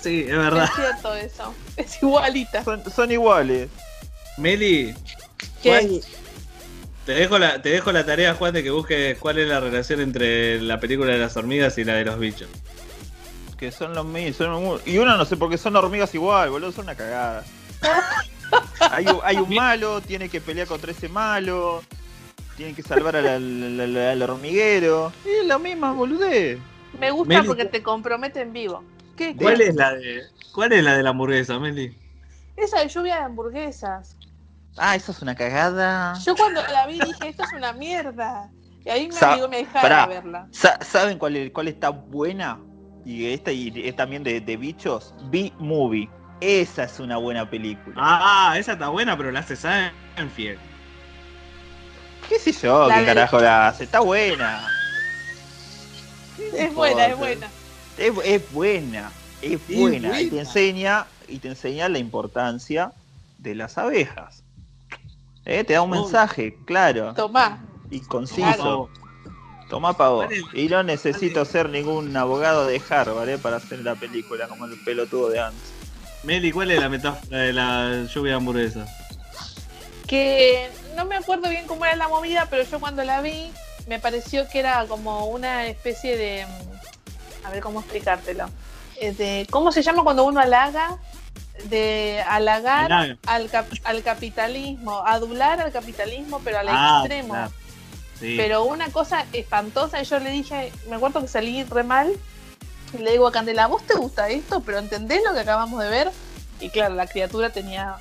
Sí, 0.00 0.24
es 0.28 0.36
verdad. 0.36 0.64
Es 0.64 0.74
cierto 0.74 1.14
eso. 1.14 1.54
Es 1.76 2.02
igualita. 2.02 2.64
Son, 2.64 2.82
son 2.90 3.12
iguales. 3.12 3.68
Meli, 4.38 4.94
¿Qué? 5.62 5.68
¿cuál- 5.68 6.00
te 7.04 7.12
dejo 7.12 7.36
la 7.38 7.60
te 7.60 7.70
dejo 7.70 7.90
la 7.90 8.06
tarea 8.06 8.32
Juan 8.34 8.54
de 8.54 8.62
que 8.62 8.70
busques 8.70 9.18
cuál 9.18 9.38
es 9.38 9.48
la 9.48 9.58
relación 9.58 10.00
entre 10.00 10.60
la 10.60 10.78
película 10.78 11.12
de 11.12 11.18
las 11.18 11.36
hormigas 11.36 11.76
y 11.78 11.84
la 11.84 11.94
de 11.94 12.04
los 12.04 12.18
bichos. 12.18 12.48
Que 13.58 13.70
son 13.72 13.92
los 13.94 14.04
mismos. 14.06 14.36
son 14.36 14.50
un- 14.52 14.80
y 14.86 14.98
uno 14.98 15.16
no 15.16 15.24
sé 15.24 15.36
por 15.36 15.50
qué 15.50 15.58
son 15.58 15.74
hormigas 15.76 16.14
igual, 16.14 16.50
boludo, 16.50 16.70
son 16.72 16.84
una 16.84 16.94
cagada. 16.94 17.44
hay, 18.90 19.06
un, 19.06 19.18
hay 19.22 19.36
un 19.36 19.54
malo, 19.54 20.00
tiene 20.00 20.28
que 20.28 20.40
pelear 20.40 20.66
contra 20.66 20.90
ese 20.92 21.08
malo, 21.08 21.82
tiene 22.56 22.74
que 22.74 22.82
salvar 22.82 23.16
al, 23.16 23.26
al- 23.26 23.80
al- 23.80 23.96
al 23.96 24.22
hormiguero. 24.22 25.12
Es 25.24 25.46
la 25.46 25.58
misma 25.58 25.92
boludez. 25.92 26.58
Me 26.98 27.10
gusta 27.10 27.34
Meli, 27.34 27.46
porque 27.46 27.64
te 27.64 27.82
compromete 27.82 28.40
en 28.42 28.52
vivo. 28.52 28.82
¿Qué? 29.16 29.34
¿Cuál 29.36 29.58
qué? 29.58 29.64
es 29.68 29.74
la 29.74 29.92
de 29.94 30.22
cuál 30.52 30.72
es 30.72 30.84
la 30.84 30.96
de 30.96 31.02
la 31.02 31.10
hamburguesa, 31.10 31.58
Meli? 31.58 31.96
Esa 32.56 32.80
de 32.80 32.88
lluvia 32.88 33.16
de 33.16 33.22
hamburguesas. 33.22 34.16
Ah, 34.76 34.94
esa 34.96 35.12
es 35.12 35.20
una 35.22 35.34
cagada. 35.34 36.14
Yo 36.24 36.34
cuando 36.36 36.62
la 36.62 36.86
vi 36.86 36.94
dije, 37.00 37.28
esto 37.28 37.42
es 37.44 37.52
una 37.54 37.72
mierda. 37.72 38.50
Y 38.84 38.88
ahí 38.90 39.06
me 39.06 39.12
Sa- 39.14 39.36
me 39.48 39.58
dejara 39.58 39.80
pará. 39.82 40.06
de 40.06 40.14
verla. 40.14 40.48
Sa- 40.50 40.78
¿Saben 40.82 41.18
cuál, 41.18 41.36
es- 41.36 41.50
cuál 41.52 41.68
está 41.68 41.90
buena? 41.90 42.58
Y 43.04 43.26
esta 43.32 43.52
y 43.52 43.72
es 43.84 43.96
también 43.96 44.22
de, 44.22 44.40
de 44.40 44.56
bichos. 44.56 45.14
B-Movie. 45.30 46.08
Esa 46.42 46.84
es 46.84 46.98
una 46.98 47.18
buena 47.18 47.48
película. 47.48 47.94
Ah, 47.96 48.54
esa 48.58 48.72
está 48.72 48.88
buena, 48.88 49.16
pero 49.16 49.30
la 49.30 49.40
hace 49.40 49.54
Seinfeld. 49.54 50.58
¿Qué 52.28 52.38
sé 52.40 52.50
yo? 52.50 52.88
La 52.88 52.94
¿Qué 52.94 53.00
de- 53.02 53.06
carajo 53.06 53.38
la 53.38 53.68
hace? 53.68 53.84
Está 53.84 54.00
buena. 54.00 54.68
Es 56.52 56.74
buena, 56.74 57.06
es 57.06 57.16
buena. 57.16 57.48
Es, 57.96 58.12
es 58.24 58.52
buena. 58.52 59.12
Es 59.40 59.52
Es 59.52 59.68
buena. 59.68 60.20
Y 60.20 60.30
te 60.30 60.38
enseña, 60.40 61.06
y 61.28 61.38
te 61.38 61.48
enseña 61.48 61.88
la 61.88 61.98
importancia 61.98 62.92
de 63.38 63.54
las 63.54 63.78
abejas. 63.78 64.42
Eh, 65.44 65.62
Te 65.62 65.74
da 65.74 65.82
un 65.82 65.90
mensaje, 65.90 66.56
claro. 66.64 67.14
Tomá. 67.14 67.58
Y 67.90 68.00
conciso. 68.00 68.42
Claro. 68.42 68.90
Toma 69.68 69.96
pa'. 69.96 70.28
Y 70.54 70.68
no 70.68 70.82
necesito 70.82 71.44
ser 71.44 71.68
ningún 71.70 72.16
abogado 72.16 72.66
de 72.66 72.82
Harvard 72.90 73.28
eh, 73.28 73.38
para 73.38 73.56
hacer 73.56 73.78
la 73.80 73.94
película 73.94 74.48
como 74.48 74.66
el 74.66 74.76
pelotudo 74.84 75.30
de 75.30 75.40
antes. 75.40 75.71
Meli, 76.24 76.52
¿cuál 76.52 76.70
es 76.70 76.80
la 76.80 76.88
metáfora 76.88 77.38
de 77.38 77.52
la 77.52 78.04
lluvia 78.12 78.32
de 78.32 78.36
hamburguesa? 78.36 78.86
Que 80.06 80.70
no 80.96 81.04
me 81.04 81.16
acuerdo 81.16 81.48
bien 81.48 81.66
cómo 81.66 81.84
era 81.84 81.96
la 81.96 82.08
movida, 82.08 82.46
pero 82.50 82.62
yo 82.64 82.78
cuando 82.80 83.02
la 83.02 83.20
vi 83.22 83.50
me 83.88 83.98
pareció 83.98 84.48
que 84.48 84.60
era 84.60 84.86
como 84.86 85.26
una 85.26 85.66
especie 85.66 86.16
de... 86.16 86.46
mm, 86.46 87.46
A 87.46 87.50
ver 87.50 87.60
cómo 87.60 87.80
explicártelo. 87.80 88.48
Eh, 89.00 89.12
de- 89.12 89.46
¿Cómo 89.50 89.72
se 89.72 89.82
llama 89.82 90.04
cuando 90.04 90.24
uno 90.24 90.40
halaga? 90.40 90.98
De 91.64 92.22
halagar 92.28 92.92
Halaga. 92.92 93.16
al, 93.26 93.50
cap- 93.50 93.72
al 93.84 94.02
capitalismo, 94.02 95.02
adular 95.04 95.60
al 95.60 95.72
capitalismo, 95.72 96.40
pero 96.44 96.58
al 96.58 96.68
Ah, 96.70 97.00
extremo. 97.00 97.34
claro. 97.34 97.52
Sí. 98.20 98.34
Pero 98.36 98.62
una 98.64 98.88
cosa 98.90 99.26
espantosa, 99.32 100.00
y 100.00 100.04
yo 100.04 100.20
le 100.20 100.30
dije, 100.30 100.72
me 100.88 100.96
acuerdo 100.96 101.20
que 101.20 101.28
salí 101.28 101.64
re 101.64 101.82
mal, 101.82 102.12
y 102.92 102.98
le 102.98 103.12
digo 103.12 103.26
a 103.26 103.32
Candela, 103.32 103.64
¿a 103.64 103.66
vos 103.68 103.82
te 103.86 103.94
gusta 103.94 104.28
esto? 104.28 104.60
¿Pero 104.60 104.78
entendés 104.78 105.22
lo 105.26 105.32
que 105.32 105.40
acabamos 105.40 105.82
de 105.82 105.88
ver? 105.88 106.10
Y 106.60 106.70
claro, 106.70 106.94
la 106.94 107.06
criatura 107.06 107.50
tenía 107.50 107.96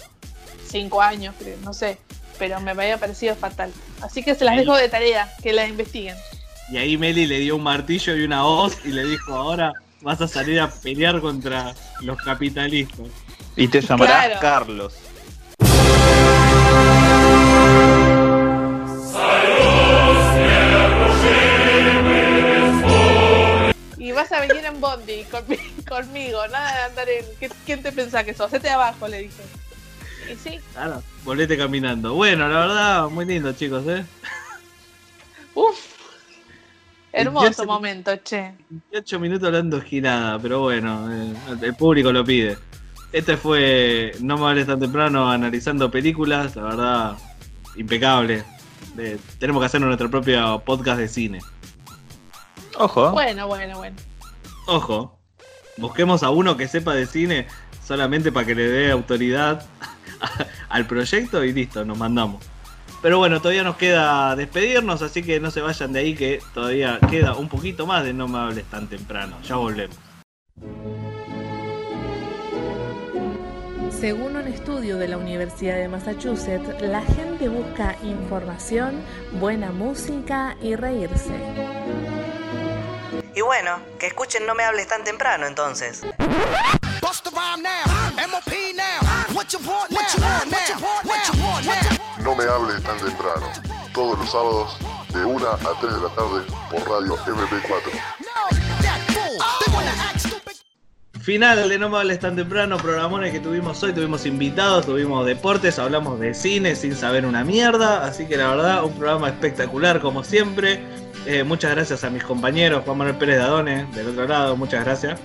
cinco 0.68 1.01
años, 1.01 1.35
creo, 1.39 1.57
no 1.63 1.73
sé, 1.73 1.97
pero 2.38 2.59
me 2.59 2.72
había 2.72 2.97
parecido 2.97 3.35
fatal. 3.35 3.72
Así 4.01 4.23
que 4.23 4.35
se 4.35 4.45
las 4.45 4.57
dejo 4.57 4.76
de 4.76 4.89
tarea, 4.89 5.31
que 5.41 5.53
la 5.53 5.68
investiguen. 5.68 6.15
Y 6.69 6.77
ahí 6.77 6.97
Meli 6.97 7.26
le 7.26 7.39
dio 7.39 7.55
un 7.55 7.63
martillo 7.63 8.15
y 8.15 8.23
una 8.23 8.45
hoz 8.45 8.77
y 8.85 8.89
le 8.89 9.03
dijo, 9.03 9.34
ahora 9.34 9.73
vas 10.01 10.22
a 10.22 10.27
salir 10.27 10.59
a 10.59 10.69
pelear 10.69 11.19
contra 11.19 11.73
los 12.01 12.18
capitalistas. 12.18 13.07
Y 13.55 13.68
te 13.68 13.81
llamarás 13.81 14.26
Claro. 14.26 14.39
Carlos. 14.39 14.93
Vas 24.31 24.39
a 24.39 24.47
venir 24.47 24.65
en 24.65 24.79
Bondi 24.81 25.25
conmi- 25.31 25.85
conmigo, 25.89 26.47
nada 26.47 26.75
de 26.77 26.83
andar 26.83 27.09
en... 27.09 27.25
¿qué- 27.39 27.51
¿Quién 27.65 27.83
te 27.83 27.91
pensás 27.91 28.23
que 28.23 28.33
sos? 28.33 28.47
Hacete 28.47 28.69
abajo, 28.69 29.07
le 29.07 29.19
dije. 29.23 29.43
Y 30.31 30.35
sí, 30.35 30.59
Claro, 30.73 31.01
volvete 31.23 31.57
caminando. 31.57 32.13
Bueno, 32.13 32.47
la 32.47 32.59
verdad, 32.59 33.09
muy 33.09 33.25
lindo, 33.25 33.51
chicos, 33.53 33.83
¿eh? 33.87 34.05
uff. 35.55 35.91
Hermoso 37.13 37.43
28 37.43 37.65
momento, 37.65 38.15
che. 38.23 38.53
28 38.69 39.19
minutos 39.19 39.47
hablando 39.47 39.81
girada, 39.81 40.39
pero 40.39 40.61
bueno, 40.61 41.09
eh, 41.11 41.33
el 41.61 41.75
público 41.75 42.11
lo 42.13 42.23
pide. 42.23 42.57
Este 43.11 43.35
fue 43.35 44.13
No 44.21 44.37
me 44.37 44.47
hables 44.47 44.67
tan 44.67 44.79
temprano 44.79 45.29
analizando 45.29 45.91
películas, 45.91 46.55
la 46.55 46.61
verdad, 46.63 47.17
impecable. 47.75 48.45
Eh, 48.97 49.17
tenemos 49.39 49.61
que 49.61 49.65
hacer 49.65 49.81
nuestro 49.81 50.09
propio 50.09 50.59
podcast 50.65 50.99
de 50.99 51.07
cine. 51.09 51.39
Ojo. 52.77 53.11
Bueno, 53.11 53.47
bueno, 53.47 53.77
bueno. 53.77 53.97
Ojo, 54.72 55.19
busquemos 55.76 56.23
a 56.23 56.30
uno 56.30 56.56
que 56.56 56.65
sepa 56.65 56.93
de 56.93 57.06
cine 57.06 57.45
solamente 57.85 58.31
para 58.31 58.45
que 58.45 58.56
le 58.56 58.69
dé 58.69 58.89
autoridad 58.89 59.65
al 60.69 60.88
proyecto 60.88 61.43
y 61.43 61.52
listo, 61.52 61.84
nos 61.84 61.98
mandamos. 61.98 62.41
Pero 63.02 63.18
bueno, 63.18 63.39
todavía 63.41 63.64
nos 63.64 63.76
queda 63.76 64.34
despedirnos, 64.38 65.02
así 65.02 65.23
que 65.23 65.41
no 65.41 65.52
se 65.52 65.60
vayan 65.60 65.91
de 65.91 65.99
ahí 65.99 66.15
que 66.15 66.39
todavía 66.53 66.99
queda 67.10 67.35
un 67.35 67.49
poquito 67.49 67.85
más 67.85 68.06
de 68.06 68.14
No 68.14 68.30
me 68.30 68.38
hables 68.38 68.64
tan 68.64 68.88
temprano. 68.88 69.35
Ya 69.43 69.57
volvemos. 69.57 69.98
Según 73.89 74.38
un 74.38 74.48
estudio 74.48 74.95
de 74.95 75.10
la 75.10 75.18
Universidad 75.18 75.76
de 75.76 75.89
Massachusetts, 75.89 76.81
la 76.81 77.02
gente 77.02 77.49
busca 77.49 77.98
información, 78.06 79.02
buena 79.38 79.73
música 79.73 80.56
y 80.64 80.76
reírse. 80.76 82.20
Y 83.33 83.41
bueno, 83.41 83.79
que 83.99 84.07
escuchen 84.07 84.45
No 84.45 84.55
me 84.55 84.63
hables 84.63 84.87
tan 84.87 85.03
temprano 85.03 85.47
entonces. 85.47 86.01
No 92.23 92.35
me 92.35 92.43
hables 92.43 92.83
tan 92.83 92.97
temprano. 92.97 93.51
Todos 93.93 94.19
los 94.19 94.31
sábados 94.31 94.77
de 95.13 95.25
1 95.25 95.47
a 95.47 95.57
3 95.57 95.93
de 95.93 96.01
la 96.01 96.09
tarde 96.09 96.43
por 96.69 96.89
radio 96.89 97.17
MP4. 97.17 97.91
Final 101.22 101.69
de 101.69 101.77
No 101.77 101.88
me 101.88 101.98
hables 101.98 102.19
tan 102.19 102.35
temprano, 102.35 102.77
programones 102.77 103.31
que 103.31 103.39
tuvimos 103.39 103.84
hoy, 103.84 103.93
tuvimos 103.93 104.26
invitados, 104.26 104.88
tuvimos 104.88 105.23
deportes, 105.23 105.77
hablamos 105.77 106.19
de 106.19 106.34
cine 106.34 106.76
sin 106.76 106.95
saber 106.95 107.27
una 107.27 107.43
mierda, 107.43 108.03
así 108.03 108.26
que 108.26 108.38
la 108.38 108.49
verdad 108.49 108.84
un 108.84 108.93
programa 108.93 109.30
espectacular 109.30 110.02
como 110.02 110.23
siempre. 110.23 110.80
Eh, 111.27 111.43
muchas 111.43 111.76
gracias 111.76 112.03
a 112.03 112.10
mis 112.10 112.23
compañeros, 112.23 112.81
Juan 112.85 112.98
Manuel 112.98 113.18
Pérez 113.18 113.38
Dadone, 113.38 113.85
del 113.93 114.07
otro 114.07 114.27
lado, 114.27 114.57
muchas 114.57 114.84
gracias. 114.84 115.19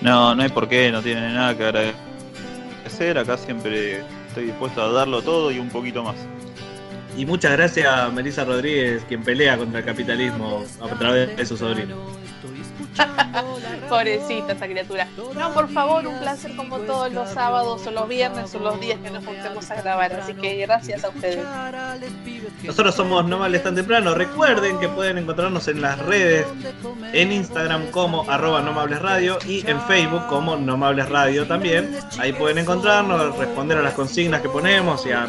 No, 0.00 0.32
no 0.32 0.44
hay 0.44 0.48
por 0.48 0.68
qué, 0.68 0.92
no 0.92 1.02
tienen 1.02 1.34
nada 1.34 1.56
que 1.56 1.64
agradecer. 1.64 3.18
Acá 3.18 3.36
siempre 3.36 4.04
estoy 4.28 4.44
dispuesto 4.44 4.80
a 4.80 4.92
darlo 4.92 5.22
todo 5.22 5.50
y 5.50 5.58
un 5.58 5.70
poquito 5.70 6.04
más. 6.04 6.16
Y 7.16 7.26
muchas 7.26 7.50
gracias 7.52 7.88
a 7.88 8.10
Melissa 8.10 8.44
Rodríguez, 8.44 9.04
quien 9.08 9.24
pelea 9.24 9.58
contra 9.58 9.80
el 9.80 9.84
capitalismo 9.84 10.64
a 10.80 10.86
través 10.98 11.36
de 11.36 11.44
su 11.44 11.56
sobrino. 11.56 11.96
Pobrecita 13.88 14.52
esa 14.52 14.66
criatura. 14.66 15.06
No, 15.34 15.52
por 15.52 15.68
favor, 15.68 16.06
un 16.06 16.18
placer 16.18 16.54
como 16.56 16.78
todos 16.80 17.12
los 17.12 17.30
sábados 17.30 17.86
o 17.86 17.90
los 17.90 18.08
viernes 18.08 18.54
o 18.54 18.58
los 18.58 18.80
días 18.80 18.98
que 19.02 19.10
nos 19.10 19.24
juntemos 19.24 19.70
a 19.70 19.82
grabar. 19.82 20.12
Así 20.12 20.34
que 20.34 20.56
gracias 20.56 21.04
a 21.04 21.08
ustedes. 21.10 21.44
Nosotros 22.62 22.94
somos 22.94 23.24
No 23.26 23.38
Males 23.38 23.62
Tan 23.62 23.74
Temprano. 23.74 24.14
Recuerden 24.14 24.78
que 24.78 24.88
pueden 24.88 25.18
encontrarnos 25.18 25.68
en 25.68 25.80
las 25.80 25.98
redes, 25.98 26.46
en 27.12 27.32
Instagram 27.32 27.90
como 27.90 28.28
arroba 28.30 28.60
No 28.62 28.72
Me 28.72 28.80
Hables 28.80 29.02
Radio 29.02 29.38
y 29.46 29.68
en 29.68 29.80
Facebook 29.82 30.26
como 30.28 30.56
No 30.56 30.76
Me 30.76 30.86
Hables 30.86 31.08
Radio 31.08 31.46
también. 31.46 31.96
Ahí 32.18 32.32
pueden 32.32 32.58
encontrarnos, 32.58 33.36
responder 33.36 33.78
a 33.78 33.82
las 33.82 33.94
consignas 33.94 34.40
que 34.40 34.48
ponemos 34.48 35.04
y 35.06 35.12
a 35.12 35.28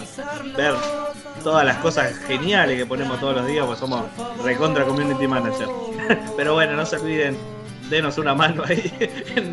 ver 0.55 1.12
todas 1.43 1.65
las 1.65 1.77
cosas 1.77 2.17
geniales 2.27 2.77
que 2.77 2.85
ponemos 2.85 3.19
todos 3.19 3.35
los 3.35 3.47
días, 3.47 3.65
pues 3.65 3.79
somos 3.79 4.05
recontra 4.43 4.85
community 4.85 5.27
manager. 5.27 5.67
Pero 6.37 6.53
bueno, 6.53 6.75
no 6.75 6.85
se 6.85 6.97
olviden, 6.97 7.37
denos 7.89 8.17
una 8.17 8.33
mano 8.33 8.63
ahí, 8.65 8.91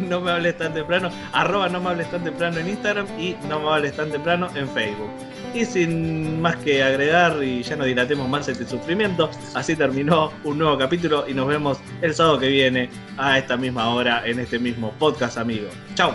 no 0.08 0.20
me 0.20 0.30
hables 0.30 0.56
tan 0.56 0.72
temprano, 0.72 1.10
arroba 1.32 1.68
no 1.68 1.80
me 1.80 1.90
hables 1.90 2.10
tan 2.10 2.24
temprano 2.24 2.58
en 2.58 2.68
Instagram 2.68 3.06
y 3.18 3.36
no 3.48 3.60
me 3.60 3.68
hables 3.68 3.96
tan 3.96 4.10
temprano 4.10 4.48
en 4.54 4.68
Facebook. 4.70 5.10
Y 5.52 5.64
sin 5.64 6.40
más 6.40 6.56
que 6.56 6.82
agregar 6.82 7.42
y 7.42 7.62
ya 7.62 7.74
no 7.74 7.84
dilatemos 7.84 8.28
más 8.28 8.48
este 8.48 8.66
sufrimiento, 8.66 9.28
así 9.54 9.74
terminó 9.74 10.32
un 10.44 10.58
nuevo 10.58 10.78
capítulo 10.78 11.28
y 11.28 11.34
nos 11.34 11.48
vemos 11.48 11.78
el 12.02 12.14
sábado 12.14 12.38
que 12.38 12.48
viene 12.48 12.88
a 13.18 13.36
esta 13.36 13.56
misma 13.56 13.90
hora 13.90 14.22
en 14.24 14.38
este 14.38 14.60
mismo 14.60 14.92
podcast, 14.92 15.38
amigo. 15.38 15.68
Chao. 15.96 16.14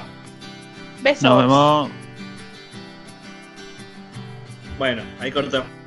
Besos. 1.03 1.23
Nos 1.23 1.41
vemos. 1.41 2.04
Bueno, 4.77 5.03
ahí 5.19 5.31
cortamos. 5.31 5.84